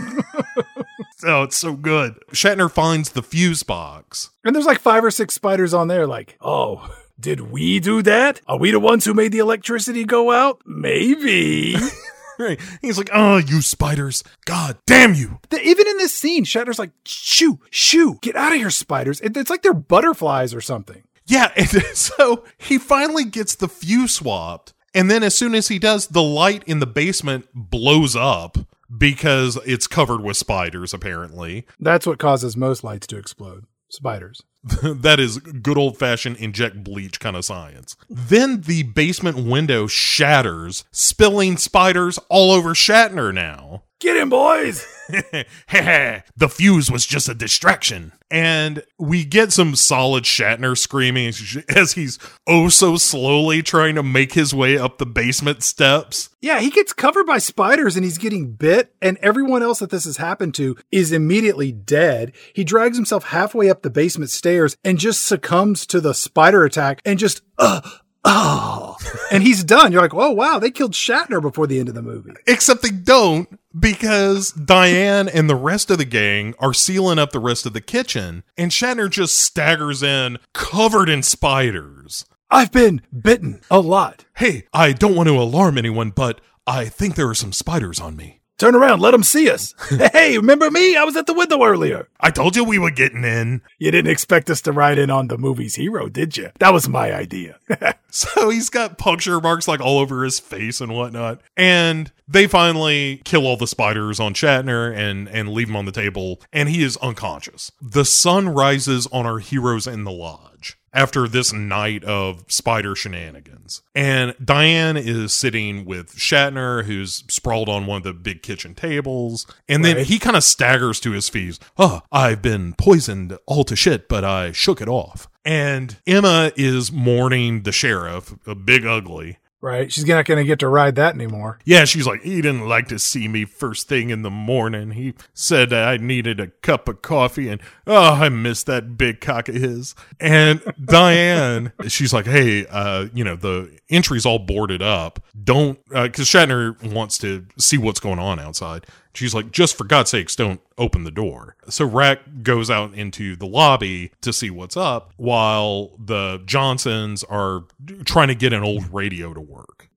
oh, 1.23 1.43
it's 1.43 1.55
so 1.55 1.73
good. 1.73 2.19
Shatner 2.33 2.69
finds 2.69 3.11
the 3.11 3.23
fuse 3.23 3.63
box. 3.63 4.31
And 4.43 4.53
there's 4.53 4.65
like 4.65 4.79
five 4.79 5.05
or 5.05 5.11
six 5.11 5.33
spiders 5.33 5.73
on 5.73 5.87
there, 5.87 6.05
like, 6.05 6.37
Oh, 6.41 6.93
did 7.17 7.39
we 7.49 7.79
do 7.79 8.01
that? 8.01 8.41
Are 8.45 8.59
we 8.59 8.71
the 8.71 8.79
ones 8.79 9.05
who 9.05 9.13
made 9.13 9.31
the 9.31 9.39
electricity 9.39 10.03
go 10.03 10.31
out? 10.31 10.61
Maybe. 10.65 11.77
Right. 12.39 12.59
He's 12.81 12.97
like, 12.97 13.09
oh, 13.13 13.37
you 13.37 13.61
spiders. 13.61 14.23
God 14.45 14.77
damn 14.85 15.13
you. 15.15 15.39
Even 15.51 15.87
in 15.87 15.97
this 15.97 16.13
scene, 16.13 16.45
Shatner's 16.45 16.79
like, 16.79 16.91
shoo, 17.05 17.59
shoo, 17.71 18.19
get 18.21 18.35
out 18.35 18.51
of 18.53 18.57
here, 18.59 18.69
spiders. 18.69 19.19
It- 19.21 19.35
it's 19.35 19.49
like 19.49 19.61
they're 19.63 19.73
butterflies 19.73 20.53
or 20.53 20.61
something. 20.61 21.03
Yeah. 21.25 21.51
And 21.55 21.67
so 21.93 22.43
he 22.57 22.77
finally 22.77 23.25
gets 23.25 23.55
the 23.55 23.67
fuse 23.67 24.13
swapped. 24.15 24.73
And 24.93 25.11
then 25.11 25.23
as 25.23 25.35
soon 25.35 25.53
as 25.55 25.67
he 25.67 25.79
does, 25.79 26.07
the 26.07 26.23
light 26.23 26.63
in 26.65 26.79
the 26.79 26.87
basement 26.87 27.47
blows 27.53 28.15
up 28.15 28.57
because 28.95 29.57
it's 29.65 29.85
covered 29.87 30.21
with 30.21 30.37
spiders, 30.37 30.93
apparently. 30.93 31.65
That's 31.79 32.07
what 32.07 32.19
causes 32.19 32.55
most 32.55 32.83
lights 32.83 33.05
to 33.07 33.17
explode. 33.17 33.65
Spiders. 33.89 34.41
that 34.83 35.19
is 35.19 35.37
good 35.37 35.77
old 35.77 35.97
fashioned 35.97 36.37
inject 36.37 36.83
bleach 36.83 37.19
kind 37.19 37.35
of 37.35 37.45
science. 37.45 37.95
Then 38.09 38.61
the 38.61 38.83
basement 38.83 39.37
window 39.37 39.87
shatters, 39.87 40.83
spilling 40.91 41.57
spiders 41.57 42.19
all 42.29 42.51
over 42.51 42.73
Shatner 42.73 43.33
now. 43.33 43.83
Get 43.99 44.15
him, 44.15 44.29
boys. 44.29 44.85
the 45.09 46.49
fuse 46.49 46.91
was 46.91 47.05
just 47.05 47.29
a 47.29 47.33
distraction. 47.33 48.11
And 48.29 48.83
we 48.99 49.23
get 49.25 49.53
some 49.53 49.75
solid 49.75 50.25
Shatner 50.25 50.77
screaming 50.77 51.27
as- 51.69 51.93
he's 51.93 52.19
oh 52.45 52.69
so 52.69 52.97
slowly 52.97 53.63
trying 53.63 53.95
to 53.95 54.03
make 54.03 54.33
his 54.33 54.53
way 54.53 54.77
up 54.77 54.97
the 54.97 55.05
basement 55.05 55.63
steps. 55.63 56.29
Yeah, 56.41 56.59
he 56.59 56.69
gets 56.69 56.93
covered 56.93 57.25
by 57.25 57.39
spiders 57.39 57.95
and 57.95 58.03
he's 58.03 58.17
getting 58.17 58.51
bit, 58.51 58.93
and 59.01 59.17
everyone 59.21 59.63
else 59.63 59.79
that 59.79 59.89
this 59.89 60.05
has 60.05 60.17
happened 60.17 60.53
to 60.55 60.75
is 60.91 61.11
immediately 61.11 61.71
dead. 61.71 62.33
He 62.53 62.63
drags 62.63 62.97
himself 62.97 63.25
halfway 63.25 63.69
up 63.69 63.81
the 63.81 63.89
basement 63.89 64.29
stairs 64.29 64.75
and 64.83 64.99
just 64.99 65.25
succumbs 65.25 65.87
to 65.87 66.01
the 66.01 66.13
spider 66.13 66.65
attack 66.65 67.01
and 67.05 67.17
just, 67.17 67.41
uh, 67.57 67.81
oh, 68.27 68.95
and 69.31 69.41
he's 69.41 69.63
done. 69.63 69.91
You're 69.91 70.01
like, 70.01 70.13
oh, 70.13 70.31
wow, 70.31 70.59
they 70.59 70.71
killed 70.71 70.93
Shatner 70.93 71.41
before 71.41 71.65
the 71.67 71.79
end 71.79 71.89
of 71.89 71.95
the 71.95 72.01
movie. 72.01 72.33
Except 72.45 72.81
they 72.81 72.89
don't 72.89 73.59
because 73.77 74.51
Diane 74.51 75.29
and 75.29 75.49
the 75.49 75.55
rest 75.55 75.89
of 75.89 75.97
the 75.97 76.05
gang 76.05 76.53
are 76.59 76.73
sealing 76.73 77.19
up 77.19 77.31
the 77.31 77.39
rest 77.39 77.65
of 77.65 77.73
the 77.73 77.81
kitchen, 77.81 78.43
and 78.57 78.71
Shatner 78.71 79.09
just 79.09 79.39
staggers 79.39 80.03
in 80.03 80.37
covered 80.53 81.09
in 81.09 81.23
spiders. 81.23 82.25
I've 82.49 82.71
been 82.71 83.01
bitten 83.19 83.61
a 83.69 83.79
lot. 83.79 84.25
Hey, 84.35 84.65
I 84.73 84.93
don't 84.93 85.15
want 85.15 85.27
to 85.27 85.39
alarm 85.39 85.77
anyone, 85.77 86.11
but 86.11 86.39
I 86.65 86.85
think 86.85 87.15
there 87.15 87.29
are 87.29 87.35
some 87.35 87.51
spiders 87.51 87.99
on 87.99 88.15
me. 88.15 88.41
Turn 88.57 88.73
around. 88.73 89.01
Let 89.01 89.11
them 89.11 89.23
see 89.23 89.49
us. 89.49 89.75
hey, 90.13 90.35
remember 90.35 90.71
me? 90.71 90.95
I 90.95 91.03
was 91.03 91.15
at 91.15 91.27
the 91.27 91.33
window 91.33 91.63
earlier. 91.63 92.09
I 92.19 92.31
told 92.31 92.55
you 92.55 92.63
we 92.63 92.79
were 92.79 92.89
getting 92.89 93.23
in. 93.23 93.61
You 93.77 93.91
didn't 93.91 94.11
expect 94.11 94.49
us 94.49 94.61
to 94.61 94.71
ride 94.71 94.97
in 94.97 95.11
on 95.11 95.27
the 95.27 95.37
movie's 95.37 95.75
hero, 95.75 96.09
did 96.09 96.37
you? 96.37 96.49
That 96.59 96.73
was 96.73 96.89
my 96.89 97.13
idea. 97.13 97.59
So 98.09 98.49
he's 98.49 98.69
got 98.69 98.97
puncture 98.97 99.39
marks 99.39 99.67
like 99.67 99.79
all 99.79 99.99
over 99.99 100.23
his 100.23 100.39
face 100.39 100.81
and 100.81 100.95
whatnot. 100.95 101.41
And 101.55 102.11
they 102.27 102.47
finally 102.47 103.21
kill 103.25 103.45
all 103.45 103.57
the 103.57 103.67
spiders 103.67 104.19
on 104.19 104.33
Shatner 104.33 104.95
and, 104.95 105.27
and 105.29 105.49
leave 105.49 105.69
him 105.69 105.75
on 105.75 105.85
the 105.85 105.91
table, 105.91 106.41
and 106.51 106.67
he 106.67 106.81
is 106.81 106.97
unconscious. 106.97 107.71
The 107.79 108.05
sun 108.05 108.49
rises 108.49 109.07
on 109.11 109.27
our 109.27 109.37
heroes 109.37 109.85
in 109.85 110.03
the 110.03 110.11
lodge 110.11 110.79
after 110.97 111.27
this 111.27 111.53
night 111.53 112.03
of 112.03 112.43
spider 112.47 112.95
shenanigans. 112.95 113.83
And 113.93 114.33
Diane 114.43 114.97
is 114.97 115.31
sitting 115.33 115.85
with 115.85 116.15
Shatner, 116.15 116.85
who's 116.85 117.23
sprawled 117.29 117.69
on 117.69 117.85
one 117.85 117.97
of 117.97 118.03
the 118.03 118.13
big 118.13 118.41
kitchen 118.41 118.73
tables. 118.73 119.45
And 119.69 119.85
then 119.85 119.97
Right. 119.97 120.07
he 120.07 120.17
kind 120.17 120.35
of 120.35 120.43
staggers 120.43 120.99
to 121.01 121.11
his 121.11 121.29
feet. 121.29 121.59
Oh, 121.77 122.01
I've 122.11 122.41
been 122.41 122.73
poisoned 122.73 123.37
all 123.45 123.63
to 123.65 123.75
shit, 123.75 124.09
but 124.09 124.23
I 124.25 124.51
shook 124.51 124.81
it 124.81 124.87
off. 124.89 125.27
And 125.45 125.97
Emma 126.07 126.51
is 126.57 126.91
mourning 126.91 127.61
the 127.61 127.71
sheriff, 127.71 128.33
a 128.47 128.55
big 128.55 128.85
ugly. 128.85 129.37
Right. 129.59 129.91
She's 129.91 130.05
not 130.05 130.25
going 130.25 130.37
to 130.37 130.43
get 130.43 130.59
to 130.59 130.67
ride 130.67 130.95
that 130.97 131.15
anymore. 131.15 131.57
Yeah, 131.65 131.85
she's 131.85 132.05
like, 132.05 132.21
he 132.21 132.41
didn't 132.41 132.67
like 132.67 132.87
to 132.89 132.99
see 132.99 133.27
me 133.27 133.45
first 133.45 133.87
thing 133.87 134.11
in 134.11 134.21
the 134.21 134.29
morning. 134.29 134.91
He 134.91 135.15
said 135.33 135.73
I 135.73 135.97
needed 135.97 136.39
a 136.39 136.47
cup 136.47 136.87
of 136.87 137.01
coffee, 137.01 137.49
and 137.49 137.59
oh, 137.87 138.13
I 138.13 138.29
miss 138.29 138.61
that 138.63 138.97
big 138.97 139.19
cock 139.19 139.49
of 139.49 139.55
his. 139.55 139.95
And 140.19 140.61
Diane, 140.85 141.73
she's 141.87 142.13
like, 142.13 142.27
hey, 142.27 142.67
uh, 142.67 143.07
you 143.13 143.23
know, 143.23 143.35
the 143.35 143.75
entry's 143.89 144.27
all 144.27 144.39
boarded 144.39 144.83
up. 144.83 145.19
Don't, 145.43 145.83
because 145.89 146.35
uh, 146.35 146.39
Shatner 146.39 146.93
wants 146.93 147.17
to 147.19 147.47
see 147.57 147.79
what's 147.79 147.99
going 147.99 148.19
on 148.19 148.39
outside. 148.39 148.85
She's 149.17 149.33
like, 149.33 149.51
just 149.51 149.75
for 149.75 149.83
God's 149.83 150.11
sakes, 150.11 150.35
don't 150.35 150.61
open 150.77 151.03
the 151.03 151.11
door. 151.11 151.55
So 151.69 151.85
Rack 151.85 152.19
goes 152.43 152.69
out 152.69 152.93
into 152.93 153.35
the 153.35 153.47
lobby 153.47 154.11
to 154.21 154.31
see 154.31 154.51
what's 154.51 154.77
up 154.77 155.11
while 155.17 155.97
the 155.97 156.41
Johnsons 156.45 157.23
are 157.23 157.63
trying 158.05 158.27
to 158.27 158.35
get 158.35 158.53
an 158.53 158.63
old 158.63 158.93
radio 158.93 159.33
to 159.33 159.41
work. 159.41 159.89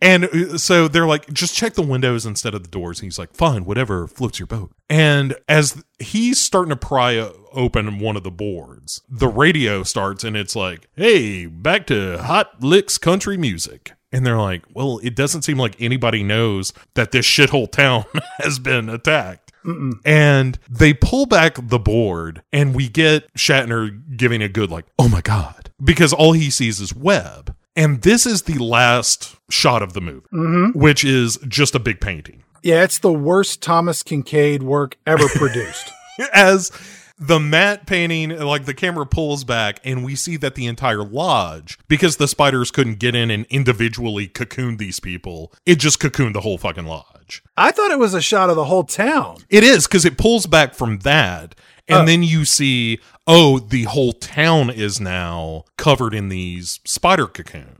And 0.00 0.24
uh, 0.24 0.58
so 0.58 0.88
they're 0.88 1.06
like, 1.06 1.32
just 1.32 1.54
check 1.54 1.74
the 1.74 1.82
windows 1.82 2.24
instead 2.24 2.54
of 2.54 2.62
the 2.62 2.68
doors. 2.68 3.00
And 3.00 3.04
he's 3.04 3.18
like, 3.18 3.34
fine, 3.34 3.64
whatever 3.64 4.06
floats 4.06 4.38
your 4.38 4.46
boat. 4.46 4.72
And 4.88 5.36
as 5.48 5.82
he's 5.98 6.40
starting 6.40 6.70
to 6.70 6.76
pry 6.76 7.18
open 7.52 7.98
one 7.98 8.16
of 8.16 8.22
the 8.22 8.30
boards, 8.30 9.02
the 9.08 9.28
radio 9.28 9.82
starts 9.82 10.24
and 10.24 10.36
it's 10.36 10.56
like, 10.56 10.88
hey, 10.96 11.46
back 11.46 11.86
to 11.88 12.18
Hot 12.22 12.62
Licks 12.62 12.98
Country 12.98 13.36
Music. 13.36 13.92
And 14.14 14.24
they're 14.24 14.38
like, 14.38 14.64
well, 14.72 15.00
it 15.02 15.16
doesn't 15.16 15.42
seem 15.42 15.58
like 15.58 15.80
anybody 15.80 16.22
knows 16.22 16.72
that 16.94 17.10
this 17.10 17.26
shithole 17.26 17.70
town 17.70 18.04
has 18.38 18.58
been 18.58 18.88
attacked. 18.88 19.52
Mm-mm. 19.64 19.94
And 20.04 20.58
they 20.68 20.94
pull 20.94 21.26
back 21.26 21.56
the 21.60 21.78
board, 21.78 22.42
and 22.52 22.74
we 22.74 22.88
get 22.88 23.32
Shatner 23.34 24.16
giving 24.16 24.40
a 24.42 24.48
good, 24.48 24.70
like, 24.70 24.84
oh 24.98 25.08
my 25.08 25.20
God, 25.20 25.70
because 25.82 26.12
all 26.12 26.32
he 26.32 26.50
sees 26.50 26.80
is 26.80 26.94
web. 26.94 27.56
And 27.74 28.02
this 28.02 28.24
is 28.24 28.42
the 28.42 28.58
last 28.58 29.34
shot 29.50 29.82
of 29.82 29.94
the 29.94 30.00
movie, 30.00 30.26
mm-hmm. 30.32 30.78
which 30.78 31.04
is 31.04 31.38
just 31.48 31.74
a 31.74 31.80
big 31.80 32.00
painting. 32.00 32.44
Yeah, 32.62 32.84
it's 32.84 33.00
the 33.00 33.12
worst 33.12 33.62
Thomas 33.62 34.02
Kinkade 34.02 34.62
work 34.62 34.96
ever 35.06 35.28
produced. 35.28 35.90
As 36.32 36.70
the 37.18 37.38
matte 37.38 37.86
painting, 37.86 38.30
like 38.30 38.64
the 38.64 38.74
camera 38.74 39.06
pulls 39.06 39.44
back, 39.44 39.80
and 39.84 40.04
we 40.04 40.14
see 40.14 40.36
that 40.38 40.54
the 40.54 40.66
entire 40.66 41.04
lodge, 41.04 41.78
because 41.88 42.16
the 42.16 42.28
spiders 42.28 42.70
couldn't 42.70 42.98
get 42.98 43.14
in 43.14 43.30
and 43.30 43.46
individually 43.50 44.26
cocoon 44.26 44.76
these 44.76 45.00
people, 45.00 45.52
it 45.64 45.78
just 45.78 46.00
cocooned 46.00 46.32
the 46.32 46.40
whole 46.40 46.58
fucking 46.58 46.86
lodge. 46.86 47.42
I 47.56 47.70
thought 47.70 47.90
it 47.90 47.98
was 47.98 48.14
a 48.14 48.20
shot 48.20 48.50
of 48.50 48.56
the 48.56 48.64
whole 48.64 48.84
town. 48.84 49.38
It 49.48 49.64
is, 49.64 49.86
because 49.86 50.04
it 50.04 50.18
pulls 50.18 50.46
back 50.46 50.74
from 50.74 50.98
that. 51.00 51.54
And 51.86 52.02
oh. 52.02 52.06
then 52.06 52.22
you 52.22 52.44
see, 52.44 52.98
oh, 53.26 53.58
the 53.58 53.84
whole 53.84 54.12
town 54.12 54.70
is 54.70 55.00
now 55.00 55.64
covered 55.76 56.14
in 56.14 56.30
these 56.30 56.80
spider 56.84 57.26
cocoons. 57.26 57.73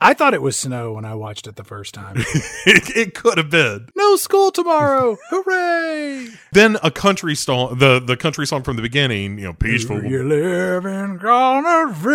I 0.00 0.14
thought 0.14 0.34
it 0.34 0.42
was 0.42 0.56
snow 0.56 0.92
when 0.92 1.04
I 1.04 1.14
watched 1.14 1.46
it 1.46 1.56
the 1.56 1.64
first 1.64 1.94
time. 1.94 2.16
it, 2.66 2.96
it, 2.96 3.14
could 3.14 3.36
have 3.38 3.50
been. 3.50 3.88
No 3.94 4.16
school 4.16 4.50
tomorrow. 4.50 5.16
Hooray. 5.30 6.28
Then 6.52 6.78
a 6.82 6.90
country 6.90 7.34
song, 7.34 7.78
the, 7.78 8.00
the 8.00 8.16
country 8.16 8.46
song 8.46 8.62
from 8.62 8.76
the 8.76 8.82
beginning, 8.82 9.38
you 9.38 9.44
know, 9.44 9.52
peaceful. 9.52 10.02
You 10.02 10.24
live 10.24 10.86
in 10.86 11.20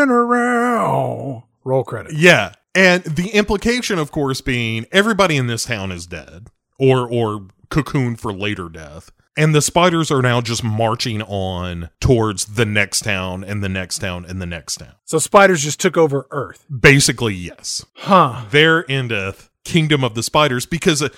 around. 0.09 1.43
Roll 1.63 1.83
credit. 1.83 2.13
Yeah. 2.13 2.53
And 2.75 3.03
the 3.03 3.29
implication, 3.29 3.99
of 3.99 4.11
course, 4.11 4.41
being 4.41 4.87
everybody 4.91 5.37
in 5.37 5.47
this 5.47 5.65
town 5.65 5.91
is 5.91 6.07
dead 6.07 6.47
or, 6.79 7.07
or 7.07 7.47
cocooned 7.69 8.19
for 8.19 8.33
later 8.33 8.67
death. 8.67 9.11
And 9.35 9.55
the 9.55 9.61
spiders 9.61 10.11
are 10.11 10.21
now 10.21 10.41
just 10.41 10.63
marching 10.63 11.21
on 11.23 11.89
towards 11.99 12.45
the 12.45 12.65
next 12.65 13.01
town 13.01 13.43
and 13.43 13.63
the 13.63 13.69
next 13.69 13.99
town 13.99 14.25
and 14.27 14.41
the 14.41 14.45
next 14.45 14.77
town. 14.77 14.93
So 15.05 15.17
spiders 15.17 15.63
just 15.63 15.79
took 15.79 15.97
over 15.97 16.27
Earth. 16.31 16.65
Basically, 16.69 17.33
yes. 17.33 17.85
Huh. 17.95 18.45
There 18.51 18.89
endeth 18.89 19.49
Kingdom 19.63 20.03
of 20.03 20.13
the 20.13 20.23
Spiders 20.23 20.65
because 20.65 21.01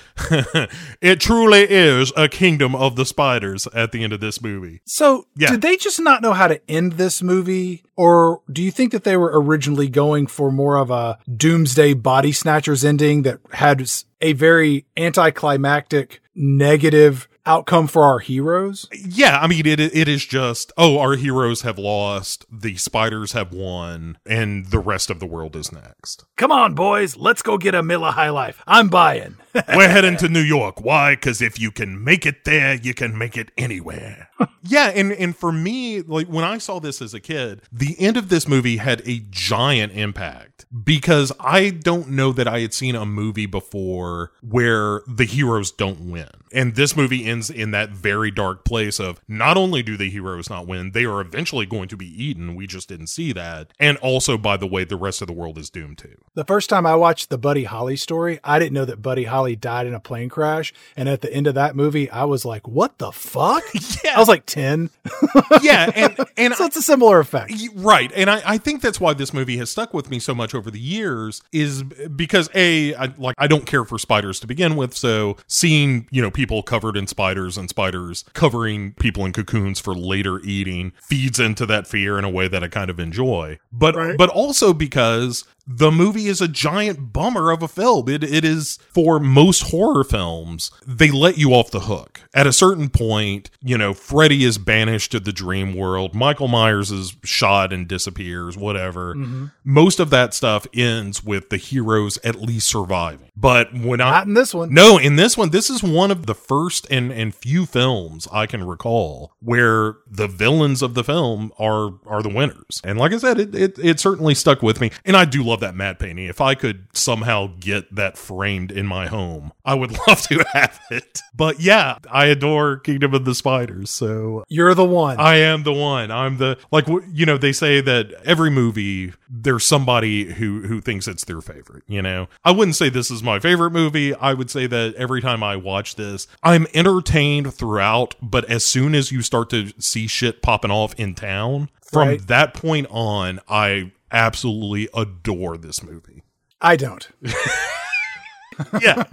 it 1.01 1.19
truly 1.19 1.65
is 1.69 2.13
a 2.15 2.29
Kingdom 2.29 2.75
of 2.75 2.95
the 2.95 3.05
Spiders 3.05 3.67
at 3.73 3.91
the 3.91 4.03
end 4.03 4.13
of 4.13 4.19
this 4.19 4.41
movie. 4.41 4.81
So, 4.85 5.27
yeah. 5.35 5.51
did 5.51 5.61
they 5.61 5.77
just 5.77 5.99
not 5.99 6.21
know 6.21 6.33
how 6.33 6.47
to 6.47 6.61
end 6.69 6.93
this 6.93 7.23
movie? 7.23 7.83
Or 7.95 8.41
do 8.51 8.61
you 8.61 8.71
think 8.71 8.91
that 8.91 9.03
they 9.03 9.17
were 9.17 9.31
originally 9.41 9.89
going 9.89 10.27
for 10.27 10.51
more 10.51 10.77
of 10.77 10.91
a 10.91 11.17
doomsday 11.35 11.93
body 11.95 12.31
snatchers 12.31 12.85
ending 12.85 13.23
that 13.23 13.39
had 13.51 13.89
a 14.21 14.33
very 14.33 14.85
anticlimactic, 14.95 16.21
negative 16.35 17.27
outcome 17.45 17.87
for 17.87 18.03
our 18.03 18.19
heroes. 18.19 18.87
Yeah, 18.91 19.39
I 19.39 19.47
mean 19.47 19.65
it 19.65 19.79
it 19.79 20.07
is 20.07 20.25
just 20.25 20.71
oh 20.77 20.99
our 20.99 21.15
heroes 21.15 21.61
have 21.61 21.77
lost, 21.77 22.45
the 22.51 22.75
spiders 22.77 23.33
have 23.33 23.53
won, 23.53 24.17
and 24.25 24.67
the 24.67 24.79
rest 24.79 25.09
of 25.09 25.19
the 25.19 25.25
world 25.25 25.55
is 25.55 25.71
next. 25.71 26.25
Come 26.37 26.51
on, 26.51 26.73
boys, 26.73 27.17
let's 27.17 27.41
go 27.41 27.57
get 27.57 27.75
a 27.75 27.83
Miller 27.83 28.11
High 28.11 28.29
Life. 28.29 28.61
I'm 28.67 28.89
buying. 28.89 29.37
We're 29.75 29.89
heading 29.89 30.17
to 30.17 30.29
New 30.29 30.41
York. 30.41 30.81
Why? 30.81 31.15
Because 31.15 31.41
if 31.41 31.59
you 31.59 31.71
can 31.71 32.03
make 32.03 32.25
it 32.25 32.43
there, 32.43 32.75
you 32.75 32.93
can 32.93 33.17
make 33.17 33.37
it 33.37 33.51
anywhere. 33.57 34.29
yeah, 34.63 34.87
and 34.87 35.11
and 35.13 35.35
for 35.35 35.51
me, 35.51 36.01
like 36.01 36.27
when 36.27 36.43
I 36.43 36.57
saw 36.57 36.79
this 36.79 37.01
as 37.01 37.13
a 37.13 37.19
kid, 37.19 37.61
the 37.71 37.95
end 37.99 38.17
of 38.17 38.29
this 38.29 38.47
movie 38.47 38.77
had 38.77 39.01
a 39.07 39.21
giant 39.29 39.93
impact 39.93 40.65
because 40.83 41.31
I 41.39 41.69
don't 41.69 42.09
know 42.09 42.31
that 42.33 42.47
I 42.47 42.59
had 42.59 42.73
seen 42.73 42.95
a 42.95 43.05
movie 43.05 43.45
before 43.45 44.31
where 44.41 45.01
the 45.07 45.25
heroes 45.25 45.71
don't 45.71 46.09
win. 46.09 46.29
And 46.51 46.75
this 46.75 46.95
movie 46.95 47.25
ends 47.25 47.49
in 47.49 47.71
that 47.71 47.89
very 47.89 48.31
dark 48.31 48.63
place 48.63 48.99
of 48.99 49.19
not 49.27 49.57
only 49.57 49.83
do 49.83 49.97
the 49.97 50.09
heroes 50.09 50.49
not 50.49 50.67
win, 50.67 50.91
they 50.91 51.03
are 51.03 51.19
eventually 51.19 51.65
going 51.65 51.89
to 51.89 51.97
be 51.97 52.23
eaten. 52.23 52.55
We 52.55 52.65
just 52.65 52.87
didn't 52.87 53.07
see 53.07 53.33
that. 53.33 53.73
And 53.79 53.97
also, 53.97 54.37
by 54.37 54.55
the 54.57 54.67
way, 54.67 54.85
the 54.85 54.95
rest 54.95 55.21
of 55.21 55.27
the 55.27 55.33
world 55.33 55.57
is 55.57 55.69
doomed 55.69 55.97
too. 55.97 56.17
The 56.33 56.45
first 56.45 56.69
time 56.69 56.85
I 56.85 56.95
watched 56.95 57.29
the 57.29 57.37
Buddy 57.37 57.65
Holly 57.65 57.97
story, 57.97 58.39
I 58.43 58.59
didn't 58.59 58.73
know 58.73 58.85
that 58.85 59.01
Buddy 59.01 59.25
Holly 59.25 59.44
died 59.53 59.85
in 59.85 59.93
a 59.93 59.99
plane 59.99 60.29
crash. 60.29 60.73
And 60.95 61.07
at 61.07 61.21
the 61.21 61.31
end 61.31 61.45
of 61.45 61.55
that 61.55 61.75
movie, 61.75 62.09
I 62.09 62.23
was 62.23 62.45
like, 62.45 62.67
what 62.67 62.97
the 62.97 63.11
fuck? 63.11 63.63
yeah. 64.03 64.15
I 64.15 64.19
was 64.19 64.29
like 64.29 64.47
10. 64.47 64.89
yeah. 65.61 65.91
And, 65.93 66.17
and 66.37 66.55
so 66.55 66.65
it's 66.65 66.77
a 66.77 66.81
similar 66.81 67.19
effect. 67.19 67.53
Right. 67.75 68.11
And 68.15 68.29
I, 68.29 68.41
I 68.45 68.57
think 68.57 68.81
that's 68.81 68.99
why 68.99 69.13
this 69.13 69.33
movie 69.33 69.57
has 69.57 69.69
stuck 69.69 69.93
with 69.93 70.09
me 70.09 70.19
so 70.19 70.33
much 70.33 70.55
over 70.55 70.71
the 70.71 70.79
years 70.79 71.41
is 71.51 71.83
because 71.83 72.49
A, 72.55 72.95
I, 72.95 73.13
like, 73.17 73.35
I 73.37 73.47
don't 73.47 73.65
care 73.65 73.83
for 73.83 73.99
spiders 73.99 74.39
to 74.39 74.47
begin 74.47 74.77
with. 74.77 74.95
So 74.95 75.35
seeing, 75.47 76.07
you 76.11 76.21
know, 76.21 76.31
people 76.31 76.55
people 76.55 76.61
covered 76.61 76.95
in 76.95 77.07
spiders 77.07 77.57
and 77.57 77.69
spiders 77.69 78.23
covering 78.33 78.93
people 78.93 79.25
in 79.25 79.33
cocoons 79.33 79.79
for 79.79 79.95
later 79.95 80.39
eating 80.41 80.93
feeds 81.01 81.39
into 81.39 81.65
that 81.65 81.87
fear 81.87 82.19
in 82.19 82.23
a 82.23 82.29
way 82.29 82.47
that 82.47 82.63
I 82.63 82.67
kind 82.67 82.89
of 82.89 82.99
enjoy. 82.99 83.57
But 83.73 83.95
right. 83.95 84.15
but 84.15 84.29
also 84.29 84.71
because 84.71 85.43
the 85.67 85.91
movie 85.91 86.27
is 86.27 86.41
a 86.41 86.47
giant 86.47 87.11
bummer 87.11 87.51
of 87.51 87.63
a 87.63 87.67
film. 87.67 88.07
It, 88.07 88.23
it 88.23 88.45
is 88.45 88.77
for 88.93 89.19
most 89.19 89.71
horror 89.71 90.03
films, 90.03 90.71
they 90.85 91.09
let 91.09 91.37
you 91.37 91.51
off 91.53 91.71
the 91.71 91.81
hook. 91.81 92.21
At 92.33 92.47
a 92.47 92.53
certain 92.53 92.89
point, 92.89 93.49
you 93.61 93.77
know, 93.77 93.93
Freddy 93.93 94.43
is 94.43 94.57
banished 94.57 95.11
to 95.13 95.19
the 95.19 95.31
dream 95.31 95.75
world. 95.75 96.13
Michael 96.13 96.47
Myers 96.47 96.91
is 96.91 97.15
shot 97.23 97.73
and 97.73 97.87
disappears, 97.87 98.57
whatever. 98.57 99.15
Mm-hmm. 99.15 99.45
Most 99.63 99.99
of 99.99 100.09
that 100.11 100.33
stuff 100.33 100.67
ends 100.73 101.23
with 101.23 101.49
the 101.49 101.57
heroes 101.57 102.19
at 102.23 102.35
least 102.35 102.67
surviving. 102.67 103.31
But 103.35 103.73
when 103.73 103.97
Not 103.97 104.13
I. 104.13 104.21
in 104.23 104.33
this 104.33 104.53
one. 104.53 104.73
No, 104.73 104.97
in 104.97 105.15
this 105.15 105.37
one, 105.37 105.49
this 105.49 105.69
is 105.69 105.81
one 105.81 106.11
of 106.11 106.25
the 106.25 106.35
first 106.35 106.87
and, 106.91 107.11
and 107.11 107.33
few 107.33 107.65
films 107.65 108.27
I 108.31 108.45
can 108.45 108.63
recall 108.63 109.33
where 109.39 109.97
the 110.07 110.27
villains 110.27 110.81
of 110.81 110.93
the 110.93 111.03
film 111.03 111.51
are, 111.57 111.93
are 112.05 112.21
the 112.21 112.29
winners. 112.29 112.81
And 112.83 112.99
like 112.99 113.13
I 113.13 113.17
said, 113.17 113.39
it, 113.39 113.55
it, 113.55 113.79
it 113.79 113.99
certainly 113.99 114.35
stuck 114.35 114.61
with 114.61 114.79
me. 114.79 114.91
And 115.03 115.17
I 115.17 115.25
do 115.25 115.43
love 115.43 115.54
love 115.55 115.61
that 115.61 115.75
matte 115.75 115.99
painting. 115.99 116.25
If 116.25 116.41
I 116.41 116.53
could 116.53 116.87
somehow 116.93 117.51
get 117.61 117.95
that 117.95 118.17
framed 118.17 118.73
in 118.73 118.85
my 118.85 119.07
home, 119.07 119.53
I 119.63 119.73
would 119.73 119.91
love 120.07 120.21
to 120.23 120.45
have 120.51 120.79
it. 120.91 121.21
But 121.33 121.61
yeah, 121.61 121.97
I 122.11 122.25
adore 122.25 122.77
Kingdom 122.77 123.13
of 123.13 123.23
the 123.23 123.33
Spiders. 123.33 123.89
So 123.89 124.43
you're 124.49 124.73
the 124.73 124.83
one. 124.83 125.17
I 125.17 125.35
am 125.37 125.63
the 125.63 125.71
one. 125.71 126.11
I'm 126.11 126.37
the 126.37 126.57
like 126.71 126.87
you 127.11 127.25
know 127.25 127.37
they 127.37 127.53
say 127.53 127.79
that 127.81 128.11
every 128.25 128.49
movie 128.49 129.13
there's 129.29 129.63
somebody 129.63 130.25
who 130.33 130.61
who 130.63 130.81
thinks 130.81 131.07
it's 131.07 131.23
their 131.23 131.41
favorite, 131.41 131.83
you 131.87 132.01
know. 132.01 132.27
I 132.43 132.51
wouldn't 132.51 132.75
say 132.75 132.89
this 132.89 133.09
is 133.09 133.23
my 133.23 133.39
favorite 133.39 133.71
movie. 133.71 134.13
I 134.13 134.33
would 134.33 134.51
say 134.51 134.67
that 134.67 134.95
every 134.95 135.21
time 135.21 135.41
I 135.41 135.55
watch 135.55 135.95
this, 135.95 136.27
I'm 136.43 136.67
entertained 136.73 137.53
throughout, 137.53 138.15
but 138.21 138.43
as 138.49 138.65
soon 138.65 138.93
as 138.93 139.11
you 139.11 139.21
start 139.21 139.49
to 139.51 139.71
see 139.79 140.07
shit 140.07 140.41
popping 140.41 140.71
off 140.71 140.93
in 140.95 141.15
town, 141.15 141.69
from 141.81 142.07
right. 142.09 142.27
that 142.27 142.53
point 142.53 142.87
on, 142.89 143.39
I 143.47 143.91
absolutely 144.11 144.89
adore 144.93 145.57
this 145.57 145.83
movie. 145.83 146.23
I 146.61 146.75
don't. 146.75 147.07
yeah. 148.81 149.03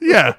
Yeah. 0.00 0.34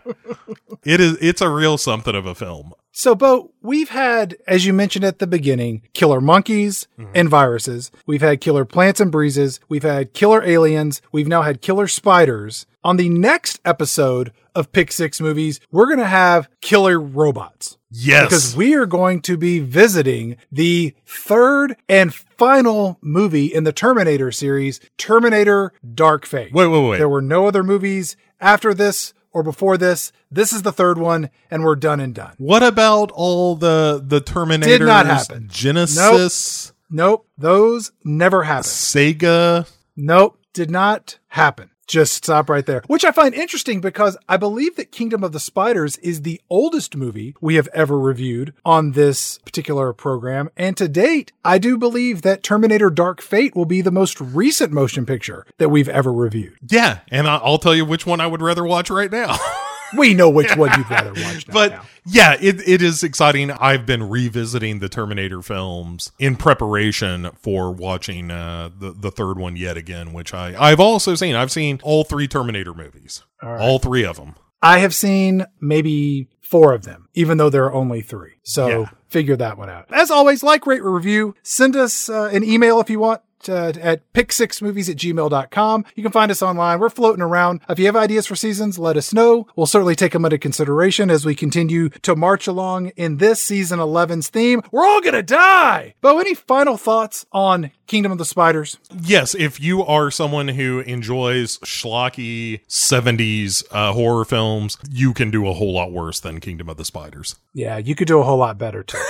It 0.84 1.00
is 1.02 1.18
it's 1.20 1.42
a 1.42 1.50
real 1.50 1.78
something 1.78 2.16
of 2.16 2.26
a 2.26 2.36
film. 2.36 2.74
So 2.92 3.16
Bo, 3.16 3.52
we've 3.62 3.90
had 3.90 4.38
as 4.48 4.66
you 4.66 4.74
mentioned 4.74 5.06
at 5.06 5.20
the 5.20 5.28
beginning, 5.28 5.82
killer 5.94 6.22
monkeys 6.22 6.88
mm-hmm. 6.98 7.12
and 7.16 7.30
viruses. 7.30 7.92
We've 8.06 8.22
had 8.22 8.42
killer 8.42 8.66
plants 8.66 9.00
and 9.00 9.12
breezes, 9.12 9.60
we've 9.70 9.84
had 9.84 10.14
killer 10.14 10.44
aliens, 10.44 11.02
we've 11.12 11.28
now 11.28 11.42
had 11.42 11.62
killer 11.62 11.88
spiders. 11.88 12.66
On 12.84 12.98
the 12.98 13.10
next 13.10 13.60
episode 13.66 14.32
of 14.56 14.72
Pick 14.72 14.94
6 14.94 15.20
movies, 15.20 15.60
we're 15.72 15.88
going 15.88 16.00
to 16.00 16.06
have 16.06 16.48
killer 16.62 17.00
robots. 17.00 17.77
Yes. 17.90 18.26
Because 18.26 18.56
we 18.56 18.74
are 18.76 18.86
going 18.86 19.22
to 19.22 19.38
be 19.38 19.60
visiting 19.60 20.38
the 20.52 20.94
third 21.06 21.78
and 21.88 22.14
final 22.14 22.98
movie 23.02 23.46
in 23.48 23.64
the 23.64 23.72
Terminator 23.72 24.32
series, 24.32 24.80
Terminator 24.98 25.72
Dark 25.96 26.26
Fate. 26.26 26.54
wait, 26.54 26.68
wait, 26.68 26.90
wait. 26.90 26.98
There 26.98 27.10
were 27.10 27.22
no 27.22 27.48
other 27.48 27.64
movies 27.64 28.18
after 28.40 28.74
this 28.74 29.14
or 29.32 29.44
before 29.44 29.78
this. 29.78 30.12
This 30.32 30.52
is 30.52 30.64
the 30.64 30.72
third 30.72 30.98
one, 30.98 31.30
and 31.50 31.64
we're 31.64 31.76
done 31.76 32.00
and 32.00 32.14
done. 32.14 32.34
What 32.38 32.64
about 32.64 33.12
all 33.12 33.56
the 33.56 34.02
the 34.04 34.20
Terminators? 34.20 34.64
Did 34.64 34.82
not 34.82 35.06
happen. 35.06 35.48
Genisys, 35.48 36.68
Nope. 36.68 36.76
Nope, 36.90 37.28
those 37.38 37.92
never 38.04 38.44
happened. 38.44 38.66
Sega. 38.66 39.70
Nope, 39.96 40.40
did 40.54 40.70
not 40.72 41.20
happen. 41.28 41.70
Just 41.88 42.14
stop 42.14 42.50
right 42.50 42.66
there. 42.66 42.84
Which 42.88 43.06
I 43.06 43.12
find 43.12 43.34
interesting 43.34 43.80
because 43.80 44.18
I 44.28 44.38
believe 44.38 44.76
that 44.76 44.92
Kingdom 44.92 45.24
of 45.24 45.32
the 45.32 45.40
Spiders 45.40 45.98
is 45.98 46.22
the 46.22 46.42
oldest 46.50 46.96
movie 46.96 47.34
we 47.40 47.56
have 47.56 47.70
ever 47.74 47.98
reviewed 47.98 48.54
on 48.66 48.92
this 48.92 49.38
particular 49.40 49.94
program. 49.94 50.50
And 50.58 50.76
to 50.78 50.90
date, 50.90 51.32
I 51.46 51.58
do 51.58 51.78
believe 51.78 52.24
that 52.24 52.44
Terminator 52.44 52.90
Dark 52.90 53.22
Fate 53.22 53.56
will 53.56 53.66
be 53.66 53.82
the 53.82 53.92
most 53.92 54.20
recent 54.20 54.74
motion 54.74 55.06
picture 55.06 55.46
that 55.58 55.70
we've 55.70 55.90
ever 55.90 56.12
reviewed. 56.12 56.58
Yeah, 56.68 57.00
and 57.10 57.28
I'll 57.28 57.58
tell 57.58 57.76
you 57.76 57.86
which 57.86 58.06
one 58.06 58.20
I 58.20 58.28
would 58.28 58.42
rather 58.42 58.66
watch 58.66 58.90
right 58.90 59.12
now. 59.12 59.38
We 59.96 60.14
know 60.14 60.30
which 60.30 60.56
one 60.56 60.72
you'd 60.78 60.90
rather 60.90 61.14
watch 61.24 61.46
but 61.48 61.72
now. 61.72 61.82
yeah, 62.06 62.36
it, 62.40 62.68
it 62.68 62.82
is 62.82 63.04
exciting. 63.04 63.52
I've 63.52 63.86
been 63.86 64.10
revisiting 64.10 64.80
the 64.80 64.90
Terminator 64.90 65.42
films 65.42 66.12
in 66.20 66.36
preparation 66.36 67.30
for 67.42 67.72
watching 67.72 68.32
uh, 68.32 68.70
the 68.78 68.92
the 68.92 69.12
third 69.12 69.38
one 69.40 69.56
yet 69.56 69.78
again, 69.78 70.14
which 70.14 70.34
I 70.34 70.56
I've 70.60 70.80
also 70.80 71.16
seen. 71.16 71.36
I've 71.36 71.52
seen 71.52 71.80
all 71.84 72.04
three 72.04 72.28
Terminator 72.28 72.74
movies, 72.74 73.24
all 73.42 73.80
three 73.80 74.04
of 74.06 74.18
them. 74.18 74.36
I 74.62 74.80
have 74.80 74.94
seen 74.96 75.46
maybe 75.62 76.28
four 76.42 76.74
of 76.74 76.84
them, 76.84 77.08
even 77.14 77.38
though 77.38 77.50
there 77.50 77.66
are 77.66 77.74
only 77.74 78.02
three. 78.02 78.34
So 78.44 78.68
Yeah. 78.68 78.90
figure 79.08 79.36
that 79.36 79.58
one 79.58 79.70
out. 79.70 79.86
As 79.94 80.10
always, 80.10 80.42
like, 80.44 80.66
rate, 80.66 80.84
review. 80.84 81.36
Send 81.44 81.76
us 81.76 82.10
uh, 82.10 82.30
an 82.34 82.44
email 82.44 82.80
if 82.80 82.90
you 82.90 83.00
want. 83.00 83.22
Uh, 83.48 83.72
at 83.80 84.02
pick6movies 84.14 84.90
at 84.90 84.98
gmail.com. 84.98 85.86
You 85.96 86.04
can 86.04 86.12
find 86.12 86.32
us 86.32 86.42
online. 86.42 86.80
We're 86.80 86.90
floating 86.90 87.22
around. 87.22 87.62
If 87.70 87.80
you 87.80 87.86
have 87.86 87.96
ideas 87.96 88.26
for 88.26 88.36
seasons, 88.36 88.78
let 88.78 88.98
us 88.98 89.14
know. 89.14 89.48
We'll 89.56 89.68
certainly 89.68 89.96
take 89.96 90.12
them 90.12 90.26
into 90.26 90.38
consideration 90.38 91.10
as 91.10 91.26
we 91.26 91.34
continue 91.34 91.90
to 92.02 92.16
march 92.16 92.48
along 92.48 92.88
in 92.98 93.18
this 93.18 93.42
season 93.42 93.80
11's 93.80 94.28
theme. 94.28 94.62
We're 94.72 94.86
all 94.86 95.00
gonna 95.02 95.24
die! 95.24 95.94
Bo, 96.02 96.20
any 96.20 96.34
final 96.34 96.76
thoughts 96.78 97.26
on 97.32 97.72
Kingdom 97.86 98.12
of 98.12 98.18
the 98.18 98.26
Spiders? 98.26 98.78
Yes, 99.02 99.34
if 99.34 99.62
you 99.62 99.84
are 99.86 100.12
someone 100.12 100.50
who 100.50 100.80
enjoys 100.82 101.58
schlocky 101.60 102.66
70s 102.68 103.64
uh, 103.72 103.94
horror 103.94 104.26
films, 104.26 104.78
you 104.90 105.14
can 105.14 105.32
do 105.32 105.48
a 105.48 105.54
whole 105.54 105.74
lot 105.74 105.92
worse 105.94 106.20
than 106.20 106.42
Kingdom 106.42 106.68
of 106.68 106.76
the 106.76 106.86
Spiders. 106.86 107.36
Yeah, 107.54 107.78
you 107.78 107.96
could 107.96 108.08
do 108.08 108.20
a 108.20 108.24
whole 108.24 108.38
lot 108.38 108.58
better 108.58 108.84
too. 108.84 108.98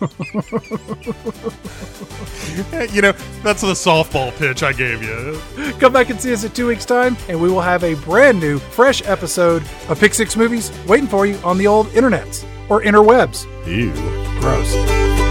you 2.92 3.02
know, 3.02 3.12
that's 3.42 3.62
the 3.62 3.74
softball 3.74 4.34
pitch 4.36 4.62
I 4.62 4.72
gave 4.72 5.02
you. 5.02 5.40
Come 5.80 5.92
back 5.92 6.10
and 6.10 6.20
see 6.20 6.32
us 6.32 6.44
in 6.44 6.52
two 6.52 6.68
weeks' 6.68 6.84
time, 6.84 7.16
and 7.28 7.40
we 7.40 7.50
will 7.50 7.60
have 7.60 7.82
a 7.84 7.94
brand 7.94 8.38
new, 8.38 8.58
fresh 8.58 9.02
episode 9.06 9.62
of 9.88 9.98
Pick 9.98 10.14
Six 10.14 10.36
Movies 10.36 10.70
waiting 10.86 11.08
for 11.08 11.26
you 11.26 11.36
on 11.38 11.58
the 11.58 11.66
old 11.66 11.88
internets 11.88 12.44
or 12.68 12.82
interwebs. 12.82 13.46
Ew. 13.66 13.92
Gross. 14.40 15.27